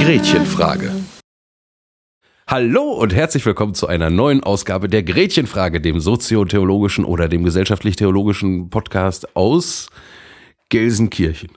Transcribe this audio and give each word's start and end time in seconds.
Gretchenfrage. 0.00 0.90
Hallo 2.48 2.82
und 2.90 3.14
herzlich 3.14 3.46
willkommen 3.46 3.74
zu 3.74 3.86
einer 3.86 4.10
neuen 4.10 4.42
Ausgabe 4.42 4.88
der 4.88 5.04
Gretchenfrage, 5.04 5.80
dem 5.80 6.00
soziotheologischen 6.00 7.04
oder 7.04 7.28
dem 7.28 7.44
gesellschaftlich-theologischen 7.44 8.68
Podcast 8.68 9.36
aus 9.36 9.90
Gelsenkirchen. 10.70 11.50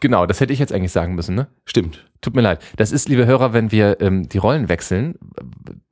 Genau, 0.00 0.26
das 0.26 0.40
hätte 0.40 0.52
ich 0.52 0.58
jetzt 0.60 0.72
eigentlich 0.72 0.92
sagen 0.92 1.14
müssen, 1.16 1.34
ne? 1.34 1.48
Stimmt. 1.64 2.04
Tut 2.20 2.36
mir 2.36 2.42
leid. 2.42 2.60
Das 2.76 2.92
ist, 2.92 3.08
liebe 3.08 3.26
Hörer, 3.26 3.52
wenn 3.52 3.72
wir 3.72 4.00
ähm, 4.00 4.28
die 4.28 4.38
Rollen 4.38 4.68
wechseln, 4.68 5.16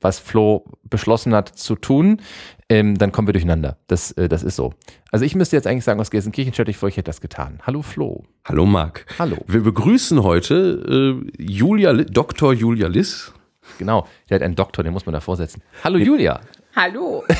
was 0.01 0.19
Flo 0.21 0.65
beschlossen 0.85 1.35
hat 1.35 1.49
zu 1.49 1.75
tun, 1.75 2.21
ähm, 2.69 2.97
dann 2.99 3.11
kommen 3.13 3.27
wir 3.29 3.33
durcheinander. 3.33 3.79
Das, 3.89 4.13
äh, 4.13 4.29
das 4.29 4.43
ist 4.45 4.57
so. 4.57 4.75
Also 5.11 5.25
ich 5.25 5.35
müsste 5.35 5.57
jetzt 5.57 5.66
eigentlich 5.66 5.85
sagen, 5.85 6.01
aus 6.01 6.11
Gelsenkirchen 6.11 6.53
stelle 6.53 6.71
ich 6.71 6.77
vor, 6.77 6.89
ich 6.89 6.97
hätte 6.97 7.09
das 7.09 7.21
getan. 7.21 7.59
Hallo 7.66 7.83
Flo. 7.83 8.23
Hallo 8.45 8.65
Marc. 8.66 9.07
Hallo. 9.19 9.39
Wir 9.47 9.63
begrüßen 9.63 10.23
heute 10.23 11.21
äh, 11.37 11.43
Julia, 11.43 11.91
Li- 11.91 12.07
Dr. 12.07 12.52
Julia 12.52 12.87
Liss. 12.88 13.33
Genau, 13.79 14.07
der 14.30 14.37
hat 14.37 14.43
einen 14.43 14.55
Doktor, 14.55 14.85
den 14.85 14.93
muss 14.93 15.07
man 15.07 15.13
da 15.15 15.21
vorsetzen. 15.21 15.63
Hallo 15.83 15.99
Julia. 15.99 16.41
Hallo. 16.77 17.25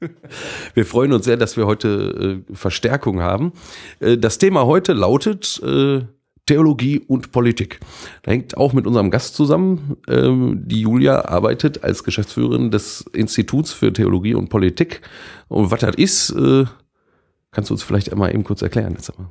Wir 0.74 0.86
freuen 0.86 1.12
uns 1.12 1.24
sehr, 1.24 1.36
dass 1.36 1.56
wir 1.56 1.66
heute 1.66 2.44
äh, 2.48 2.54
Verstärkung 2.54 3.20
haben. 3.20 3.52
Äh, 4.00 4.16
das 4.16 4.38
Thema 4.38 4.66
heute 4.66 4.92
lautet 4.92 5.60
äh, 5.62 6.02
Theologie 6.46 7.00
und 7.00 7.30
Politik. 7.30 7.80
Da 8.22 8.32
hängt 8.32 8.56
auch 8.56 8.72
mit 8.72 8.86
unserem 8.86 9.10
Gast 9.10 9.34
zusammen. 9.34 9.96
Ähm, 10.08 10.62
die 10.64 10.80
Julia 10.80 11.26
arbeitet 11.26 11.84
als 11.84 12.04
Geschäftsführerin 12.04 12.70
des 12.70 13.02
Instituts 13.12 13.72
für 13.72 13.92
Theologie 13.92 14.34
und 14.34 14.48
Politik. 14.48 15.02
Und 15.48 15.70
was 15.70 15.80
das 15.80 15.94
ist, 15.96 16.30
äh, 16.30 16.64
kannst 17.50 17.70
du 17.70 17.74
uns 17.74 17.82
vielleicht 17.82 18.10
einmal 18.10 18.32
eben 18.32 18.44
kurz 18.44 18.62
erklären. 18.62 18.92
Jetzt 18.92 19.10
aber. 19.10 19.30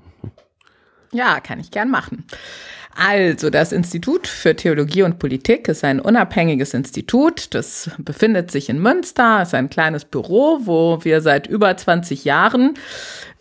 Ja, 1.11 1.39
kann 1.39 1.59
ich 1.59 1.71
gern 1.71 1.89
machen. 1.89 2.25
Also, 2.99 3.51
das 3.51 3.73
Institut 3.73 4.25
für 4.25 4.55
Theologie 4.55 5.03
und 5.03 5.19
Politik 5.19 5.67
ist 5.67 5.83
ein 5.83 5.99
unabhängiges 5.99 6.73
Institut. 6.73 7.53
Das 7.53 7.91
befindet 7.99 8.49
sich 8.49 8.69
in 8.69 8.81
Münster, 8.81 9.43
ist 9.43 9.53
ein 9.53 9.69
kleines 9.69 10.03
Büro, 10.03 10.61
wo 10.63 10.97
wir 11.03 11.21
seit 11.21 11.45
über 11.45 11.77
20 11.77 12.25
Jahren 12.25 12.73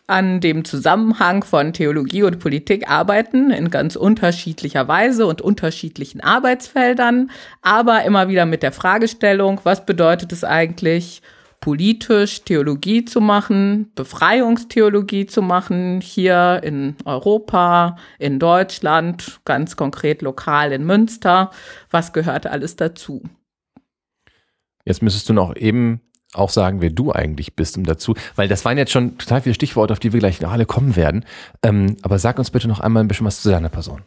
an 0.07 0.41
dem 0.41 0.67
Zusammenhang 0.67 1.43
von 1.43 1.73
Theologie 1.73 2.23
und 2.25 2.39
Politik 2.39 2.91
arbeiten, 2.91 3.51
in 3.51 3.71
ganz 3.71 3.97
unterschiedlicher 3.97 4.89
Weise 4.89 5.27
und 5.27 5.41
unterschiedlichen 5.41 6.21
Arbeitsfeldern, 6.21 7.31
aber 7.63 8.05
immer 8.05 8.29
wieder 8.29 8.45
mit 8.45 8.63
der 8.63 8.73
Fragestellung, 8.73 9.63
was 9.65 9.87
bedeutet 9.87 10.33
es 10.33 10.45
eigentlich, 10.45 11.23
politisch 11.61 12.43
Theologie 12.43 13.05
zu 13.05 13.21
machen, 13.21 13.91
Befreiungstheologie 13.95 15.27
zu 15.27 15.43
machen, 15.43 16.01
hier 16.01 16.61
in 16.63 16.97
Europa, 17.05 17.97
in 18.19 18.39
Deutschland, 18.39 19.41
ganz 19.45 19.77
konkret 19.77 20.23
lokal 20.23 20.73
in 20.73 20.85
Münster. 20.85 21.51
Was 21.91 22.13
gehört 22.13 22.47
alles 22.47 22.77
dazu? 22.77 23.23
Jetzt 24.85 25.03
müsstest 25.03 25.29
du 25.29 25.33
noch 25.33 25.57
eben 25.57 26.01
auch 26.33 26.51
sagen, 26.51 26.81
wer 26.81 26.91
du 26.91 27.13
eigentlich 27.13 27.57
bist, 27.57 27.77
um 27.77 27.85
dazu, 27.85 28.15
weil 28.35 28.49
das 28.49 28.65
waren 28.65 28.79
jetzt 28.79 28.93
schon 28.93 29.19
total 29.19 29.43
viele 29.43 29.55
Stichworte, 29.55 29.93
auf 29.93 29.99
die 29.99 30.13
wir 30.13 30.21
gleich 30.21 30.41
noch 30.41 30.53
alle 30.53 30.67
kommen 30.67 30.97
werden. 30.97 31.25
Ähm, 31.63 31.97
aber 32.03 32.19
sag 32.19 32.39
uns 32.39 32.51
bitte 32.51 32.69
noch 32.69 32.81
einmal 32.81 33.03
ein 33.03 33.09
bisschen 33.09 33.27
was 33.27 33.43
zu 33.43 33.51
deiner 33.51 33.69
Person. 33.69 34.03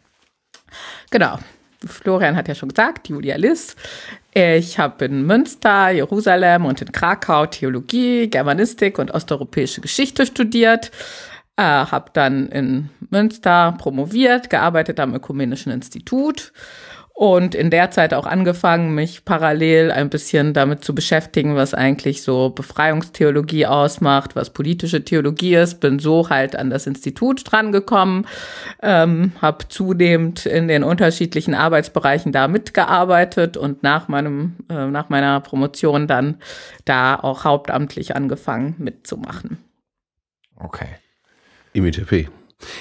Genau. 1.10 1.38
Florian 1.86 2.36
hat 2.36 2.48
ja 2.48 2.54
schon 2.54 2.68
gesagt, 2.68 3.08
Julia 3.08 3.36
Liss. 3.36 3.74
Ich 4.34 4.78
habe 4.78 5.06
in 5.06 5.26
Münster, 5.26 5.90
Jerusalem 5.90 6.66
und 6.66 6.80
in 6.82 6.92
Krakau 6.92 7.46
Theologie, 7.46 8.28
Germanistik 8.28 8.98
und 8.98 9.10
osteuropäische 9.10 9.80
Geschichte 9.80 10.26
studiert. 10.26 10.90
Äh, 11.56 11.62
habe 11.62 12.10
dann 12.12 12.48
in 12.48 12.90
Münster 13.10 13.74
promoviert, 13.78 14.50
gearbeitet 14.50 15.00
am 15.00 15.14
Ökumenischen 15.14 15.72
Institut 15.72 16.52
und 17.12 17.54
in 17.54 17.68
der 17.68 17.90
Zeit 17.90 18.14
auch 18.14 18.24
angefangen, 18.24 18.94
mich 18.94 19.26
parallel 19.26 19.90
ein 19.90 20.08
bisschen 20.08 20.54
damit 20.54 20.82
zu 20.82 20.94
beschäftigen, 20.94 21.54
was 21.54 21.74
eigentlich 21.74 22.22
so 22.22 22.48
Befreiungstheologie 22.48 23.66
ausmacht, 23.66 24.36
was 24.36 24.50
politische 24.50 25.04
Theologie 25.04 25.56
ist. 25.56 25.80
Bin 25.80 25.98
so 25.98 26.30
halt 26.30 26.56
an 26.56 26.70
das 26.70 26.86
Institut 26.86 27.42
drangekommen, 27.44 28.26
ähm, 28.82 29.32
habe 29.42 29.68
zunehmend 29.68 30.46
in 30.46 30.66
den 30.66 30.82
unterschiedlichen 30.82 31.54
Arbeitsbereichen 31.54 32.32
da 32.32 32.48
mitgearbeitet 32.48 33.58
und 33.58 33.82
nach 33.82 34.08
meinem 34.08 34.56
äh, 34.70 34.86
nach 34.86 35.10
meiner 35.10 35.40
Promotion 35.40 36.06
dann 36.06 36.38
da 36.86 37.16
auch 37.16 37.44
hauptamtlich 37.44 38.16
angefangen 38.16 38.76
mitzumachen. 38.78 39.58
Okay. 40.56 40.88
Im 41.74 41.84
ITP. 41.84 42.28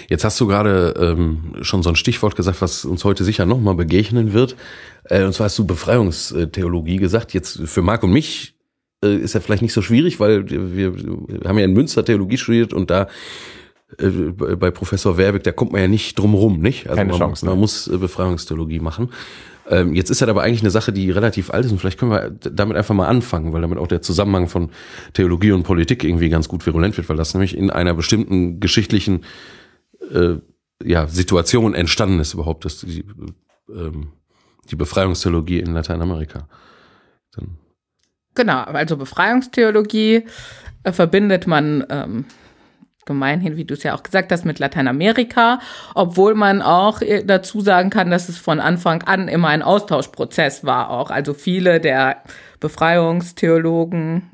Jetzt 0.10 0.24
hast 0.24 0.40
du 0.40 0.48
gerade 0.48 0.94
ähm, 0.98 1.56
schon 1.62 1.84
so 1.84 1.90
ein 1.90 1.96
Stichwort 1.96 2.36
gesagt, 2.36 2.62
was 2.62 2.86
uns 2.86 3.04
heute 3.04 3.24
sicher 3.24 3.46
nochmal 3.46 3.76
begegnen 3.76 4.34
wird. 4.34 4.56
Äh, 5.06 5.24
und 5.24 5.34
zwar 5.34 5.46
hast 5.46 5.58
du 5.58 5.66
Befreiungstheologie 5.66 6.98
gesagt. 6.98 7.34
Jetzt 7.34 7.62
für 7.66 7.82
Marc 7.82 8.04
und 8.04 8.12
mich 8.12 8.56
äh, 9.04 9.16
ist 9.16 9.34
ja 9.34 9.40
vielleicht 9.40 9.62
nicht 9.62 9.74
so 9.74 9.82
schwierig, 9.82 10.20
weil 10.20 10.50
wir, 10.50 10.96
wir 10.96 11.50
haben 11.50 11.58
ja 11.58 11.66
in 11.66 11.74
Münster 11.74 12.04
Theologie 12.04 12.38
studiert 12.38 12.74
und 12.74 12.90
da 12.90 13.08
äh, 13.98 14.10
bei 14.10 14.72
Professor 14.72 15.18
Werbeck, 15.18 15.44
da 15.44 15.52
kommt 15.52 15.72
man 15.72 15.82
ja 15.82 15.88
nicht 15.88 16.18
drum 16.20 16.34
rum, 16.34 16.60
nicht? 16.60 16.88
Also 16.88 16.98
Keine 16.98 17.12
man, 17.12 17.20
Chance, 17.20 17.46
man 17.46 17.56
ne? 17.56 17.62
muss 17.62 17.88
äh, 17.88 17.98
Befreiungstheologie 17.98 18.80
machen. 18.80 19.10
Ähm, 19.70 19.94
jetzt 19.94 20.10
ist 20.10 20.22
das 20.22 20.30
aber 20.30 20.42
eigentlich 20.42 20.62
eine 20.62 20.72
Sache, 20.72 20.92
die 20.92 21.12
relativ 21.12 21.52
alt 21.52 21.66
ist 21.66 21.72
und 21.72 21.80
vielleicht 21.80 22.00
können 22.00 22.12
wir 22.12 22.32
damit 22.32 22.76
einfach 22.76 22.96
mal 22.96 23.08
anfangen, 23.08 23.54
weil 23.54 23.62
damit 23.62 23.78
auch 23.78 23.88
der 23.88 24.02
Zusammenhang 24.02 24.48
von 24.48 24.70
Theologie 25.14 25.52
und 25.52 25.64
Politik 25.64 26.04
irgendwie 26.04 26.30
ganz 26.30 26.48
gut 26.48 26.66
virulent 26.66 26.98
wird, 26.98 27.08
weil 27.08 27.18
das 27.18 27.34
nämlich 27.34 27.56
in 27.56 27.70
einer 27.70 27.94
bestimmten 27.94 28.60
geschichtlichen 28.60 29.22
äh, 30.12 30.38
ja, 30.84 31.08
Situation 31.08 31.74
entstanden 31.74 32.20
ist 32.20 32.34
überhaupt, 32.34 32.66
dass 32.66 32.80
die, 32.80 33.06
ähm, 33.70 34.14
die 34.70 34.76
Befreiungstheologie 34.76 35.60
in 35.60 35.74
Lateinamerika. 35.74 36.48
Dann, 37.36 37.58
Genau, 38.36 38.62
also 38.64 38.96
Befreiungstheologie 38.96 40.26
äh, 40.84 40.92
verbindet 40.94 41.48
man 41.48 41.86
ähm, 41.90 42.26
gemeinhin, 43.06 43.58
wie 43.58 43.66
du 43.66 43.74
es 43.74 43.84
ja 43.84 43.96
auch 43.96 44.04
gesagt 44.04 44.32
hast, 44.32 44.46
mit 44.46 44.60
Lateinamerika, 44.60 45.60
obwohl 45.96 46.36
man 46.36 46.62
auch 46.62 47.02
äh, 47.02 47.24
dazu 47.26 47.60
sagen 47.60 47.90
kann, 47.90 48.12
dass 48.12 48.30
es 48.30 48.38
von 48.38 48.60
Anfang 48.60 49.02
an 49.04 49.28
immer 49.28 49.50
ein 49.50 49.64
Austauschprozess 49.64 50.64
war 50.64 50.92
auch. 50.92 51.10
Also 51.10 51.34
viele 51.34 51.82
der 51.82 52.24
Befreiungstheologen 52.60 54.30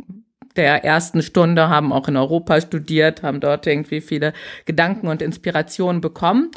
der 0.56 0.84
ersten 0.84 1.22
Stunde 1.22 1.70
haben 1.70 1.92
auch 1.92 2.08
in 2.08 2.18
Europa 2.18 2.62
studiert, 2.62 3.24
haben 3.24 3.40
dort 3.40 3.68
irgendwie 3.68 4.02
viele 4.02 4.34
Gedanken 4.66 5.08
und 5.08 5.22
Inspirationen 5.22 6.02
bekommen. 6.02 6.52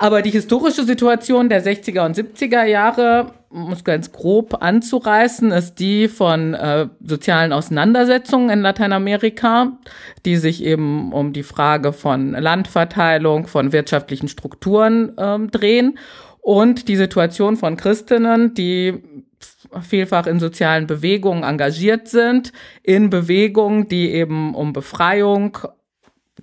Aber 0.00 0.22
die 0.22 0.30
historische 0.30 0.84
Situation 0.84 1.50
der 1.50 1.62
60er 1.62 2.06
und 2.06 2.16
70er 2.16 2.64
Jahre, 2.64 3.34
um 3.50 3.70
es 3.70 3.84
ganz 3.84 4.12
grob 4.12 4.62
anzureißen, 4.62 5.50
ist 5.52 5.74
die 5.74 6.08
von 6.08 6.54
äh, 6.54 6.88
sozialen 7.04 7.52
Auseinandersetzungen 7.52 8.48
in 8.48 8.60
Lateinamerika, 8.62 9.72
die 10.24 10.36
sich 10.36 10.64
eben 10.64 11.12
um 11.12 11.34
die 11.34 11.42
Frage 11.42 11.92
von 11.92 12.30
Landverteilung, 12.30 13.46
von 13.46 13.74
wirtschaftlichen 13.74 14.28
Strukturen 14.28 15.12
ähm, 15.18 15.50
drehen 15.50 15.98
und 16.40 16.88
die 16.88 16.96
Situation 16.96 17.56
von 17.56 17.76
Christinnen, 17.76 18.54
die 18.54 19.02
vielfach 19.82 20.26
in 20.26 20.40
sozialen 20.40 20.86
Bewegungen 20.86 21.42
engagiert 21.42 22.08
sind, 22.08 22.52
in 22.82 23.10
Bewegungen, 23.10 23.88
die 23.88 24.10
eben 24.10 24.54
um 24.54 24.72
Befreiung 24.72 25.58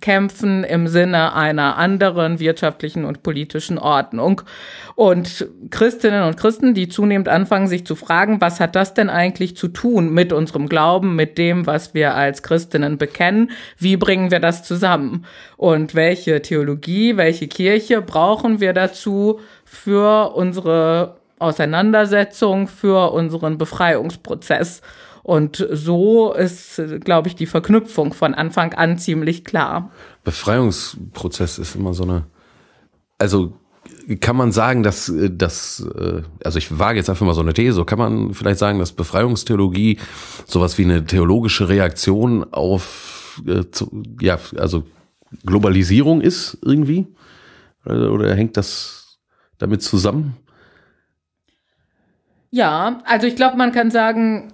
kämpfen 0.01 0.63
im 0.63 0.87
Sinne 0.87 1.33
einer 1.33 1.77
anderen 1.77 2.39
wirtschaftlichen 2.39 3.05
und 3.05 3.23
politischen 3.23 3.77
Ordnung. 3.77 4.41
Und 4.95 5.47
Christinnen 5.69 6.23
und 6.23 6.37
Christen, 6.37 6.73
die 6.73 6.87
zunehmend 6.87 7.27
anfangen, 7.27 7.67
sich 7.67 7.85
zu 7.85 7.95
fragen, 7.95 8.41
was 8.41 8.59
hat 8.59 8.75
das 8.75 8.93
denn 8.93 9.09
eigentlich 9.09 9.55
zu 9.55 9.67
tun 9.67 10.13
mit 10.13 10.33
unserem 10.33 10.69
Glauben, 10.69 11.15
mit 11.15 11.37
dem, 11.37 11.65
was 11.65 11.93
wir 11.93 12.15
als 12.15 12.43
Christinnen 12.43 12.97
bekennen? 12.97 13.51
Wie 13.77 13.97
bringen 13.97 14.31
wir 14.31 14.39
das 14.39 14.63
zusammen? 14.63 15.25
Und 15.55 15.95
welche 15.95 16.41
Theologie, 16.41 17.17
welche 17.17 17.47
Kirche 17.47 18.01
brauchen 18.01 18.59
wir 18.59 18.73
dazu 18.73 19.39
für 19.65 20.35
unsere 20.35 21.17
Auseinandersetzung, 21.39 22.67
für 22.67 23.11
unseren 23.11 23.57
Befreiungsprozess? 23.57 24.81
Und 25.23 25.67
so 25.71 26.31
ist, 26.33 26.81
glaube 27.03 27.27
ich, 27.27 27.35
die 27.35 27.47
Verknüpfung 27.47 28.13
von 28.13 28.33
Anfang 28.33 28.73
an 28.73 28.97
ziemlich 28.97 29.43
klar. 29.43 29.91
Befreiungsprozess 30.23 31.59
ist 31.59 31.75
immer 31.75 31.93
so 31.93 32.03
eine, 32.03 32.23
also 33.17 33.53
kann 34.21 34.37
man 34.37 34.53
sagen, 34.53 34.83
dass 34.83 35.11
dass 35.29 35.85
also 36.43 36.57
ich 36.57 36.79
wage 36.79 36.97
jetzt 36.97 37.09
einfach 37.09 37.25
mal 37.25 37.33
so 37.33 37.41
eine 37.41 37.53
These, 37.53 37.83
kann 37.83 37.99
man 37.99 38.33
vielleicht 38.33 38.59
sagen, 38.59 38.79
dass 38.79 38.93
Befreiungstheologie 38.93 39.99
sowas 40.45 40.77
wie 40.77 40.85
eine 40.85 41.05
theologische 41.05 41.67
Reaktion 41.67 42.45
auf 42.53 43.41
äh, 43.45 43.63
ja, 44.21 44.39
also 44.57 44.83
Globalisierung 45.45 46.21
ist 46.21 46.57
irgendwie? 46.63 47.07
Oder 47.85 48.33
hängt 48.35 48.57
das 48.57 49.19
damit 49.57 49.81
zusammen? 49.81 50.37
Ja, 52.57 53.01
also 53.05 53.27
ich 53.27 53.35
glaube, 53.35 53.55
man 53.55 53.71
kann 53.71 53.91
sagen, 53.91 54.51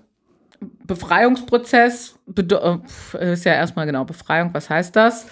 Befreiungsprozess 0.85 2.19
äh, 2.38 3.31
ist 3.31 3.45
ja 3.45 3.53
erstmal 3.53 3.85
genau 3.85 4.03
Befreiung, 4.03 4.53
was 4.53 4.69
heißt 4.69 4.94
das? 4.94 5.25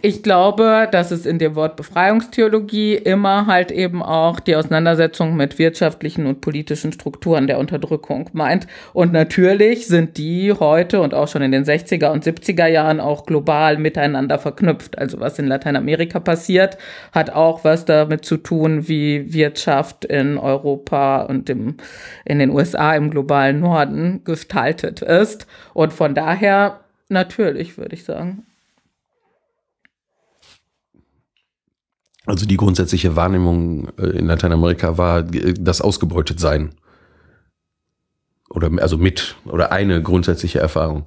Ich 0.00 0.22
glaube, 0.22 0.86
dass 0.92 1.10
es 1.10 1.26
in 1.26 1.40
dem 1.40 1.56
Wort 1.56 1.74
Befreiungstheologie 1.74 2.94
immer 2.94 3.46
halt 3.46 3.72
eben 3.72 4.00
auch 4.00 4.38
die 4.38 4.54
Auseinandersetzung 4.54 5.34
mit 5.34 5.58
wirtschaftlichen 5.58 6.26
und 6.26 6.40
politischen 6.40 6.92
Strukturen 6.92 7.48
der 7.48 7.58
Unterdrückung 7.58 8.30
meint. 8.32 8.68
Und 8.92 9.12
natürlich 9.12 9.88
sind 9.88 10.16
die 10.16 10.52
heute 10.52 11.00
und 11.00 11.14
auch 11.14 11.26
schon 11.26 11.42
in 11.42 11.50
den 11.50 11.64
60er 11.64 12.12
und 12.12 12.24
70er 12.24 12.68
Jahren 12.68 13.00
auch 13.00 13.26
global 13.26 13.76
miteinander 13.76 14.38
verknüpft. 14.38 14.96
Also 14.98 15.18
was 15.18 15.40
in 15.40 15.48
Lateinamerika 15.48 16.20
passiert, 16.20 16.78
hat 17.10 17.30
auch 17.30 17.64
was 17.64 17.84
damit 17.84 18.24
zu 18.24 18.36
tun, 18.36 18.86
wie 18.86 19.32
Wirtschaft 19.32 20.04
in 20.04 20.38
Europa 20.38 21.22
und 21.22 21.50
im, 21.50 21.76
in 22.24 22.38
den 22.38 22.50
USA 22.50 22.94
im 22.94 23.10
globalen 23.10 23.58
Norden 23.58 24.22
gestaltet 24.22 25.02
ist. 25.02 25.48
Und 25.74 25.92
von 25.92 26.14
daher 26.14 26.78
natürlich, 27.08 27.78
würde 27.78 27.96
ich 27.96 28.04
sagen. 28.04 28.44
Also 32.28 32.44
die 32.44 32.58
grundsätzliche 32.58 33.16
Wahrnehmung 33.16 33.88
äh, 33.98 34.06
in 34.18 34.26
Lateinamerika 34.26 34.98
war 34.98 35.20
äh, 35.34 35.54
das 35.58 35.80
Ausgebeutetsein. 35.80 36.70
Oder 38.50 38.70
also 38.80 38.98
mit, 38.98 39.36
oder 39.46 39.72
eine 39.72 40.02
grundsätzliche 40.02 40.58
Erfahrung, 40.58 41.06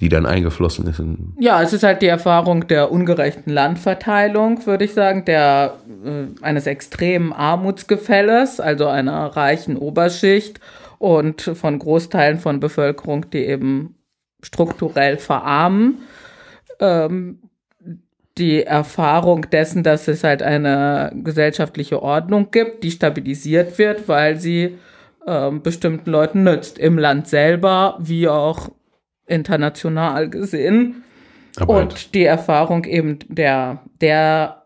die 0.00 0.08
dann 0.08 0.26
eingeflossen 0.26 0.86
ist. 0.86 1.02
ja, 1.40 1.60
es 1.60 1.72
ist 1.72 1.82
halt 1.82 2.02
die 2.02 2.06
Erfahrung 2.06 2.68
der 2.68 2.92
ungerechten 2.92 3.52
Landverteilung, 3.52 4.64
würde 4.64 4.84
ich 4.84 4.94
sagen, 4.94 5.24
der 5.24 5.74
äh, 6.04 6.26
eines 6.42 6.66
extremen 6.66 7.32
Armutsgefälles, 7.32 8.60
also 8.60 8.86
einer 8.86 9.26
reichen 9.26 9.76
Oberschicht 9.76 10.60
und 10.98 11.42
von 11.42 11.80
Großteilen 11.80 12.38
von 12.38 12.60
Bevölkerung, 12.60 13.28
die 13.30 13.44
eben 13.44 13.96
strukturell 14.40 15.16
verarmen. 15.16 15.98
Ähm, 16.78 17.40
die 18.38 18.64
Erfahrung 18.64 19.50
dessen, 19.50 19.82
dass 19.82 20.08
es 20.08 20.24
halt 20.24 20.42
eine 20.42 21.12
gesellschaftliche 21.14 22.02
Ordnung 22.02 22.50
gibt, 22.50 22.84
die 22.84 22.90
stabilisiert 22.90 23.78
wird, 23.78 24.08
weil 24.08 24.36
sie 24.36 24.78
ähm, 25.26 25.62
bestimmten 25.62 26.10
Leuten 26.10 26.44
nützt, 26.44 26.78
im 26.78 26.98
Land 26.98 27.28
selber 27.28 27.98
wie 28.00 28.28
auch 28.28 28.70
international 29.26 30.30
gesehen. 30.30 31.02
Aber 31.58 31.74
Und 31.74 31.92
halt. 31.92 32.14
die 32.14 32.24
Erfahrung 32.24 32.84
eben 32.84 33.18
der, 33.28 33.82
der 34.00 34.64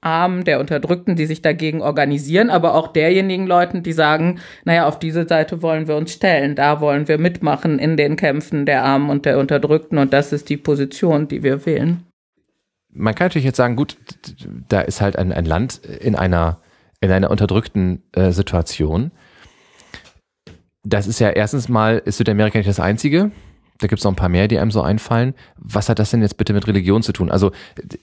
Armen, 0.00 0.44
der 0.44 0.60
Unterdrückten, 0.60 1.16
die 1.16 1.26
sich 1.26 1.42
dagegen 1.42 1.82
organisieren, 1.82 2.50
aber 2.50 2.74
auch 2.74 2.88
derjenigen 2.88 3.46
Leuten, 3.46 3.82
die 3.82 3.92
sagen, 3.92 4.40
naja, 4.64 4.86
auf 4.86 4.98
diese 4.98 5.26
Seite 5.26 5.60
wollen 5.60 5.88
wir 5.88 5.96
uns 5.96 6.12
stellen, 6.12 6.54
da 6.54 6.80
wollen 6.80 7.08
wir 7.08 7.18
mitmachen 7.18 7.78
in 7.78 7.96
den 7.96 8.16
Kämpfen 8.16 8.64
der 8.64 8.84
Armen 8.84 9.10
und 9.10 9.26
der 9.26 9.38
Unterdrückten 9.38 9.98
und 9.98 10.12
das 10.12 10.32
ist 10.32 10.48
die 10.48 10.56
Position, 10.56 11.28
die 11.28 11.42
wir 11.42 11.66
wählen 11.66 12.07
man 12.98 13.14
kann 13.14 13.26
natürlich 13.26 13.44
jetzt 13.46 13.56
sagen, 13.56 13.76
gut, 13.76 13.96
da 14.68 14.80
ist 14.80 15.00
halt 15.00 15.16
ein, 15.16 15.32
ein 15.32 15.44
Land 15.44 15.84
in 15.84 16.16
einer, 16.16 16.60
in 17.00 17.10
einer 17.10 17.30
unterdrückten 17.30 18.02
äh, 18.12 18.32
Situation. 18.32 19.12
Das 20.82 21.06
ist 21.06 21.20
ja 21.20 21.30
erstens 21.30 21.68
mal, 21.68 22.02
ist 22.04 22.18
Südamerika 22.18 22.58
nicht 22.58 22.68
das 22.68 22.80
einzige. 22.80 23.30
Da 23.78 23.86
gibt 23.86 24.00
es 24.00 24.04
noch 24.04 24.12
ein 24.12 24.16
paar 24.16 24.28
mehr, 24.28 24.48
die 24.48 24.58
einem 24.58 24.72
so 24.72 24.82
einfallen. 24.82 25.34
Was 25.56 25.88
hat 25.88 26.00
das 26.00 26.10
denn 26.10 26.20
jetzt 26.20 26.36
bitte 26.36 26.52
mit 26.52 26.66
Religion 26.66 27.02
zu 27.02 27.12
tun? 27.12 27.30
Also 27.30 27.52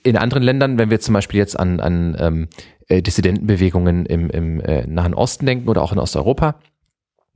in 0.02 0.16
anderen 0.16 0.42
Ländern, 0.42 0.78
wenn 0.78 0.88
wir 0.88 1.00
zum 1.00 1.12
Beispiel 1.12 1.38
jetzt 1.38 1.58
an, 1.58 1.80
an 1.80 2.16
ähm, 2.18 2.48
äh, 2.88 3.02
Dissidentenbewegungen 3.02 4.06
im, 4.06 4.30
im 4.30 4.60
äh, 4.60 4.86
Nahen 4.86 5.12
Osten 5.12 5.44
denken 5.44 5.68
oder 5.68 5.82
auch 5.82 5.92
in 5.92 5.98
Osteuropa, 5.98 6.56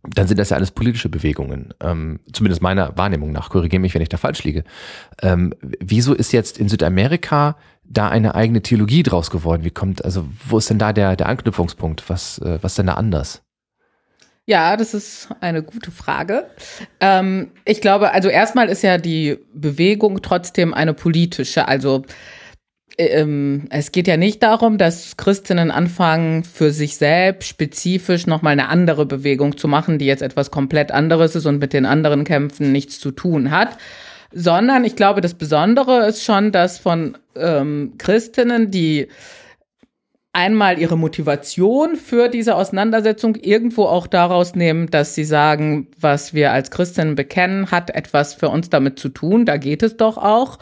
dann 0.03 0.27
sind 0.27 0.39
das 0.39 0.51
ja 0.51 0.57
alles 0.57 0.71
politische 0.71 1.09
Bewegungen. 1.09 1.75
Ähm, 1.81 2.21
zumindest 2.33 2.63
meiner 2.63 2.97
Wahrnehmung 2.97 3.33
nach. 3.33 3.51
Korrigiere 3.51 3.81
mich, 3.81 3.95
wenn 3.95 4.03
ich 4.03 4.09
da 4.09 4.17
falsch 4.17 4.43
liege. 4.45 4.65
Ähm, 5.23 5.55
wieso 5.81 6.15
ist 6.15 6.33
jetzt 6.33 6.59
in 6.59 6.69
Südamerika 6.69 7.57
da 7.85 8.09
eine 8.09 8.35
eigene 8.35 8.63
Theologie 8.63 9.03
draus 9.03 9.31
geworden? 9.31 9.65
Wie 9.65 9.71
kommt, 9.71 10.05
also 10.05 10.27
wo 10.47 10.59
ist 10.59 10.71
denn 10.71 10.79
da 10.79 10.93
der, 10.93 11.17
der 11.17 11.29
Anknüpfungspunkt? 11.29 12.09
Was, 12.09 12.39
äh, 12.39 12.59
was 12.63 12.73
ist 12.73 12.79
denn 12.79 12.87
da 12.87 12.95
anders? 12.95 13.43
Ja, 14.47 14.77
das 14.77 14.95
ist 14.95 15.29
eine 15.41 15.63
gute 15.63 15.91
Frage. 15.91 16.47
Ähm, 17.01 17.53
ich 17.65 17.81
glaube, 17.81 18.13
also 18.13 18.29
erstmal 18.29 18.69
ist 18.69 18.83
ja 18.83 18.99
die 18.99 19.39
Bewegung 19.55 20.23
trotzdem 20.23 20.75
eine 20.75 20.95
politische. 20.95 21.69
Also 21.69 22.05
ähm, 22.99 23.67
es 23.71 23.93
geht 23.93 24.07
ja 24.07 24.17
nicht 24.17 24.43
darum, 24.43 24.79
dass 24.79 25.17
Christinnen 25.17 25.71
anfangen, 25.71 26.45
für 26.45 26.71
sich 26.71 26.97
selbst 26.97 27.49
spezifisch 27.49 28.27
nochmal 28.27 28.53
eine 28.53 28.69
andere 28.69 29.07
Bewegung 29.07 29.57
zu 29.57 29.69
machen, 29.69 29.99
die 29.99 30.07
jetzt 30.07 30.23
etwas 30.23 30.51
komplett 30.51 30.93
anderes 30.93 31.35
ist 31.35 31.47
und 31.47 31.59
mit 31.59 31.73
den 31.73 31.87
anderen 31.87 32.25
Kämpfen 32.25 32.73
nichts 32.73 32.99
zu 33.01 33.11
tun 33.11 33.51
hat. 33.51 33.77
Sondern 34.33 34.85
ich 34.85 34.95
glaube, 34.95 35.21
das 35.21 35.35
Besondere 35.35 36.07
ist 36.07 36.23
schon, 36.23 36.53
dass 36.53 36.79
von 36.79 37.19
ähm, 37.35 37.95
Christinnen, 37.99 38.71
die 38.71 39.09
einmal 40.33 40.79
ihre 40.79 40.97
Motivation 40.97 41.97
für 41.97 42.29
diese 42.29 42.55
Auseinandersetzung 42.55 43.35
irgendwo 43.35 43.87
auch 43.87 44.07
daraus 44.07 44.55
nehmen, 44.55 44.89
dass 44.89 45.15
sie 45.15 45.25
sagen, 45.25 45.89
was 45.99 46.35
wir 46.35 46.53
als 46.53 46.71
Christinnen 46.71 47.17
bekennen, 47.17 47.73
hat 47.73 47.91
etwas 47.91 48.35
für 48.35 48.49
uns 48.49 48.71
damit 48.71 48.99
zu 48.99 49.09
tun, 49.09 49.45
da 49.45 49.57
geht 49.57 49.83
es 49.83 49.97
doch 49.97 50.17
auch 50.19 50.59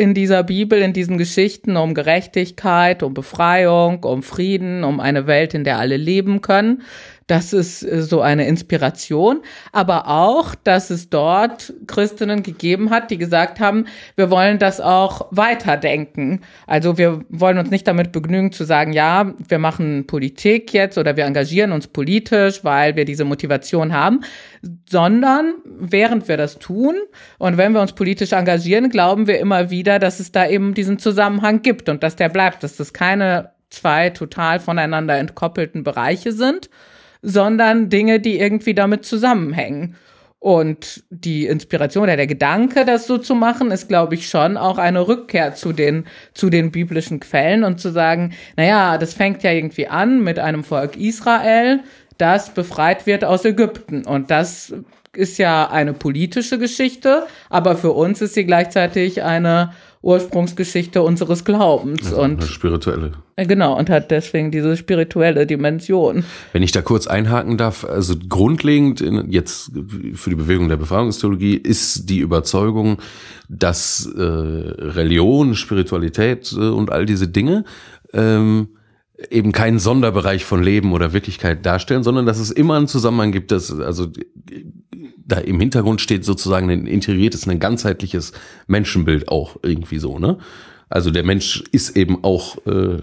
in 0.00 0.14
dieser 0.14 0.42
Bibel, 0.44 0.80
in 0.80 0.94
diesen 0.94 1.18
Geschichten 1.18 1.76
um 1.76 1.92
Gerechtigkeit, 1.92 3.02
um 3.02 3.12
Befreiung, 3.12 4.02
um 4.02 4.22
Frieden, 4.22 4.82
um 4.82 4.98
eine 4.98 5.26
Welt, 5.26 5.52
in 5.52 5.62
der 5.62 5.78
alle 5.78 5.98
leben 5.98 6.40
können. 6.40 6.80
Das 7.30 7.52
ist 7.52 7.84
äh, 7.84 8.02
so 8.02 8.22
eine 8.22 8.48
Inspiration. 8.48 9.42
Aber 9.70 10.08
auch, 10.08 10.56
dass 10.56 10.90
es 10.90 11.10
dort 11.10 11.72
Christinnen 11.86 12.42
gegeben 12.42 12.90
hat, 12.90 13.12
die 13.12 13.18
gesagt 13.18 13.60
haben, 13.60 13.84
wir 14.16 14.32
wollen 14.32 14.58
das 14.58 14.80
auch 14.80 15.28
weiterdenken. 15.30 16.40
Also 16.66 16.98
wir 16.98 17.24
wollen 17.28 17.58
uns 17.58 17.70
nicht 17.70 17.86
damit 17.86 18.10
begnügen 18.10 18.50
zu 18.50 18.64
sagen, 18.64 18.92
ja, 18.92 19.32
wir 19.46 19.60
machen 19.60 20.08
Politik 20.08 20.72
jetzt 20.72 20.98
oder 20.98 21.16
wir 21.16 21.24
engagieren 21.24 21.70
uns 21.70 21.86
politisch, 21.86 22.64
weil 22.64 22.96
wir 22.96 23.04
diese 23.04 23.24
Motivation 23.24 23.92
haben, 23.92 24.22
sondern 24.88 25.54
während 25.64 26.26
wir 26.26 26.36
das 26.36 26.58
tun 26.58 26.96
und 27.38 27.56
wenn 27.56 27.72
wir 27.72 27.80
uns 27.80 27.92
politisch 27.92 28.32
engagieren, 28.32 28.90
glauben 28.90 29.28
wir 29.28 29.38
immer 29.38 29.70
wieder, 29.70 30.00
dass 30.00 30.18
es 30.18 30.32
da 30.32 30.48
eben 30.48 30.74
diesen 30.74 30.98
Zusammenhang 30.98 31.62
gibt 31.62 31.88
und 31.88 32.02
dass 32.02 32.16
der 32.16 32.28
bleibt, 32.28 32.64
dass 32.64 32.76
das 32.76 32.92
keine 32.92 33.50
zwei 33.70 34.10
total 34.10 34.58
voneinander 34.58 35.16
entkoppelten 35.16 35.84
Bereiche 35.84 36.32
sind, 36.32 36.68
sondern 37.22 37.88
Dinge, 37.88 38.20
die 38.20 38.38
irgendwie 38.38 38.74
damit 38.74 39.04
zusammenhängen. 39.04 39.96
Und 40.38 41.04
die 41.10 41.46
Inspiration 41.46 42.04
oder 42.04 42.16
der 42.16 42.26
Gedanke, 42.26 42.86
das 42.86 43.06
so 43.06 43.18
zu 43.18 43.34
machen, 43.34 43.70
ist, 43.70 43.88
glaube 43.88 44.14
ich, 44.14 44.26
schon 44.28 44.56
auch 44.56 44.78
eine 44.78 45.06
Rückkehr 45.06 45.54
zu 45.54 45.74
den, 45.74 46.06
zu 46.32 46.48
den 46.48 46.70
biblischen 46.70 47.20
Quellen 47.20 47.62
und 47.62 47.78
zu 47.78 47.90
sagen, 47.90 48.32
naja, 48.56 48.96
das 48.96 49.12
fängt 49.12 49.42
ja 49.42 49.52
irgendwie 49.52 49.88
an 49.88 50.24
mit 50.24 50.38
einem 50.38 50.64
Volk 50.64 50.96
Israel, 50.96 51.80
das 52.16 52.54
befreit 52.54 53.06
wird 53.06 53.22
aus 53.22 53.44
Ägypten. 53.44 54.06
Und 54.06 54.30
das 54.30 54.72
ist 55.12 55.38
ja 55.38 55.68
eine 55.68 55.92
politische 55.92 56.58
Geschichte, 56.58 57.26
aber 57.50 57.76
für 57.76 57.92
uns 57.92 58.22
ist 58.22 58.32
sie 58.32 58.46
gleichzeitig 58.46 59.22
eine 59.22 59.72
Ursprungsgeschichte 60.02 61.02
unseres 61.02 61.44
Glaubens 61.44 62.06
also 62.06 62.22
und 62.22 62.42
spirituelle. 62.44 63.12
Äh, 63.36 63.46
genau 63.46 63.78
und 63.78 63.90
hat 63.90 64.10
deswegen 64.10 64.50
diese 64.50 64.76
spirituelle 64.76 65.46
Dimension. 65.46 66.24
Wenn 66.52 66.62
ich 66.62 66.72
da 66.72 66.80
kurz 66.80 67.06
einhaken 67.06 67.58
darf, 67.58 67.84
also 67.84 68.14
grundlegend 68.28 69.02
in, 69.02 69.30
jetzt 69.30 69.72
für 70.14 70.30
die 70.30 70.36
Bewegung 70.36 70.70
der 70.70 70.78
Befragungstheologie 70.78 71.54
ist 71.54 72.08
die 72.08 72.20
Überzeugung, 72.20 72.96
dass 73.50 74.06
äh, 74.06 74.22
Religion, 74.22 75.54
Spiritualität 75.54 76.50
äh, 76.52 76.68
und 76.68 76.90
all 76.90 77.04
diese 77.04 77.28
Dinge 77.28 77.64
ähm, 78.14 78.68
eben 79.28 79.52
keinen 79.52 79.78
Sonderbereich 79.78 80.46
von 80.46 80.62
Leben 80.62 80.92
oder 80.92 81.12
Wirklichkeit 81.12 81.66
darstellen, 81.66 82.02
sondern 82.02 82.24
dass 82.24 82.38
es 82.38 82.50
immer 82.50 82.76
einen 82.76 82.88
Zusammenhang 82.88 83.32
gibt, 83.32 83.50
dass 83.50 83.70
also 83.70 84.06
da 85.30 85.38
im 85.38 85.60
Hintergrund 85.60 86.00
steht 86.00 86.24
sozusagen 86.24 86.70
ein 86.70 86.86
integriertes, 86.86 87.48
ein 87.48 87.58
ganzheitliches 87.58 88.32
Menschenbild 88.66 89.28
auch 89.28 89.56
irgendwie 89.62 89.98
so, 89.98 90.18
ne? 90.18 90.38
Also 90.88 91.10
der 91.10 91.22
Mensch 91.22 91.62
ist 91.70 91.96
eben 91.96 92.24
auch 92.24 92.66
äh, 92.66 92.98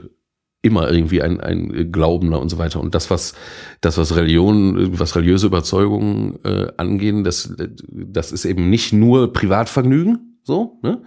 immer 0.61 0.91
irgendwie 0.91 1.21
ein, 1.21 1.39
ein 1.39 1.91
Glaubender 1.91 2.41
und 2.41 2.49
so 2.49 2.57
weiter. 2.57 2.81
Und 2.81 2.93
das, 2.93 3.09
was 3.09 3.33
das, 3.79 3.97
was 3.97 4.15
Religion, 4.15 4.99
was 4.99 5.15
religiöse 5.15 5.47
Überzeugungen 5.47 6.37
äh, 6.43 6.67
angehen, 6.75 7.23
das, 7.23 7.55
das 7.89 8.31
ist 8.31 8.45
eben 8.45 8.69
nicht 8.69 8.91
nur 8.91 9.31
Privatvergnügen, 9.31 10.39
so, 10.43 10.79
ne? 10.83 11.01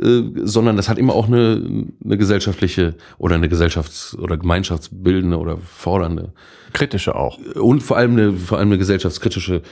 Äh, 0.00 0.22
sondern 0.44 0.76
das 0.76 0.88
hat 0.88 0.96
immer 0.96 1.12
auch 1.12 1.26
eine, 1.26 1.88
eine 2.02 2.16
gesellschaftliche 2.16 2.94
oder 3.18 3.34
eine 3.34 3.48
gesellschafts- 3.48 4.16
oder 4.16 4.38
gemeinschaftsbildende 4.38 5.36
oder 5.36 5.58
fordernde. 5.58 6.32
Kritische 6.72 7.14
auch. 7.14 7.38
Und 7.56 7.82
vor 7.82 7.98
allem 7.98 8.12
eine, 8.12 8.32
vor 8.32 8.58
allem 8.58 8.68
eine 8.68 8.78
gesellschaftskritische 8.78 9.62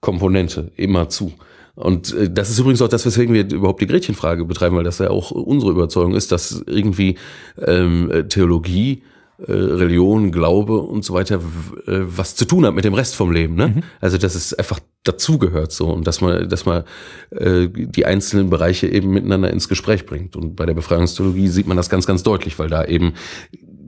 Komponente 0.00 0.72
immer 0.76 1.08
zu. 1.08 1.32
Und 1.74 2.12
äh, 2.14 2.30
das 2.30 2.50
ist 2.50 2.58
übrigens 2.58 2.82
auch 2.82 2.88
das, 2.88 3.06
weswegen 3.06 3.34
wir 3.34 3.50
überhaupt 3.50 3.80
die 3.80 3.86
Gretchenfrage 3.86 4.44
betreiben, 4.44 4.76
weil 4.76 4.84
das 4.84 4.98
ja 4.98 5.10
auch 5.10 5.30
unsere 5.30 5.72
Überzeugung 5.72 6.14
ist, 6.14 6.32
dass 6.32 6.62
irgendwie 6.66 7.16
ähm, 7.64 8.26
Theologie 8.28 9.02
äh, 9.38 9.52
Religion, 9.52 10.32
Glaube 10.32 10.78
und 10.80 11.04
so 11.04 11.14
weiter 11.14 11.36
äh, 11.36 11.40
was 11.86 12.34
zu 12.34 12.44
tun 12.44 12.66
hat 12.66 12.74
mit 12.74 12.84
dem 12.84 12.94
Rest 12.94 13.14
vom 13.14 13.30
Leben. 13.30 13.54
Ne? 13.54 13.68
Mhm. 13.68 13.82
Also 14.00 14.18
dass 14.18 14.34
es 14.34 14.52
einfach 14.52 14.80
dazugehört 15.04 15.70
so 15.70 15.86
und 15.90 16.08
dass 16.08 16.20
man, 16.20 16.48
dass 16.48 16.66
man 16.66 16.82
äh, 17.30 17.68
die 17.68 18.04
einzelnen 18.04 18.50
Bereiche 18.50 18.88
eben 18.88 19.10
miteinander 19.10 19.52
ins 19.52 19.68
Gespräch 19.68 20.06
bringt. 20.06 20.34
Und 20.34 20.56
bei 20.56 20.66
der 20.66 20.74
Befreiungstheologie 20.74 21.46
sieht 21.46 21.68
man 21.68 21.76
das 21.76 21.88
ganz, 21.88 22.04
ganz 22.06 22.24
deutlich, 22.24 22.58
weil 22.58 22.68
da 22.68 22.84
eben 22.84 23.14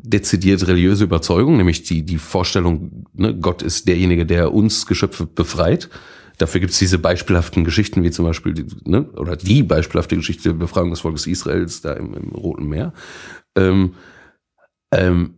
dezidiert 0.03 0.67
religiöse 0.67 1.05
Überzeugung, 1.05 1.57
nämlich 1.57 1.83
die, 1.83 2.03
die 2.03 2.19
Vorstellung, 2.19 3.07
ne, 3.13 3.37
Gott 3.37 3.63
ist 3.63 3.89
derjenige, 3.89 4.27
der 4.27 4.53
uns 4.53 4.87
Geschöpfe 4.87 5.27
befreit. 5.27 5.89
Dafür 6.39 6.61
gibt's 6.61 6.79
diese 6.79 6.99
beispielhaften 6.99 7.65
Geschichten, 7.65 8.03
wie 8.03 8.11
zum 8.11 8.25
Beispiel, 8.25 8.55
die, 8.55 8.67
ne, 8.85 9.11
oder 9.13 9.37
die 9.37 9.63
beispielhafte 9.63 10.17
Geschichte 10.17 10.51
der 10.51 10.55
Befreiung 10.55 10.91
des 10.91 11.01
Volkes 11.01 11.27
Israels 11.27 11.83
da 11.83 11.93
im, 11.93 12.15
im 12.15 12.31
Roten 12.31 12.67
Meer. 12.67 12.93
Ähm, 13.57 13.95
ähm, 14.93 15.35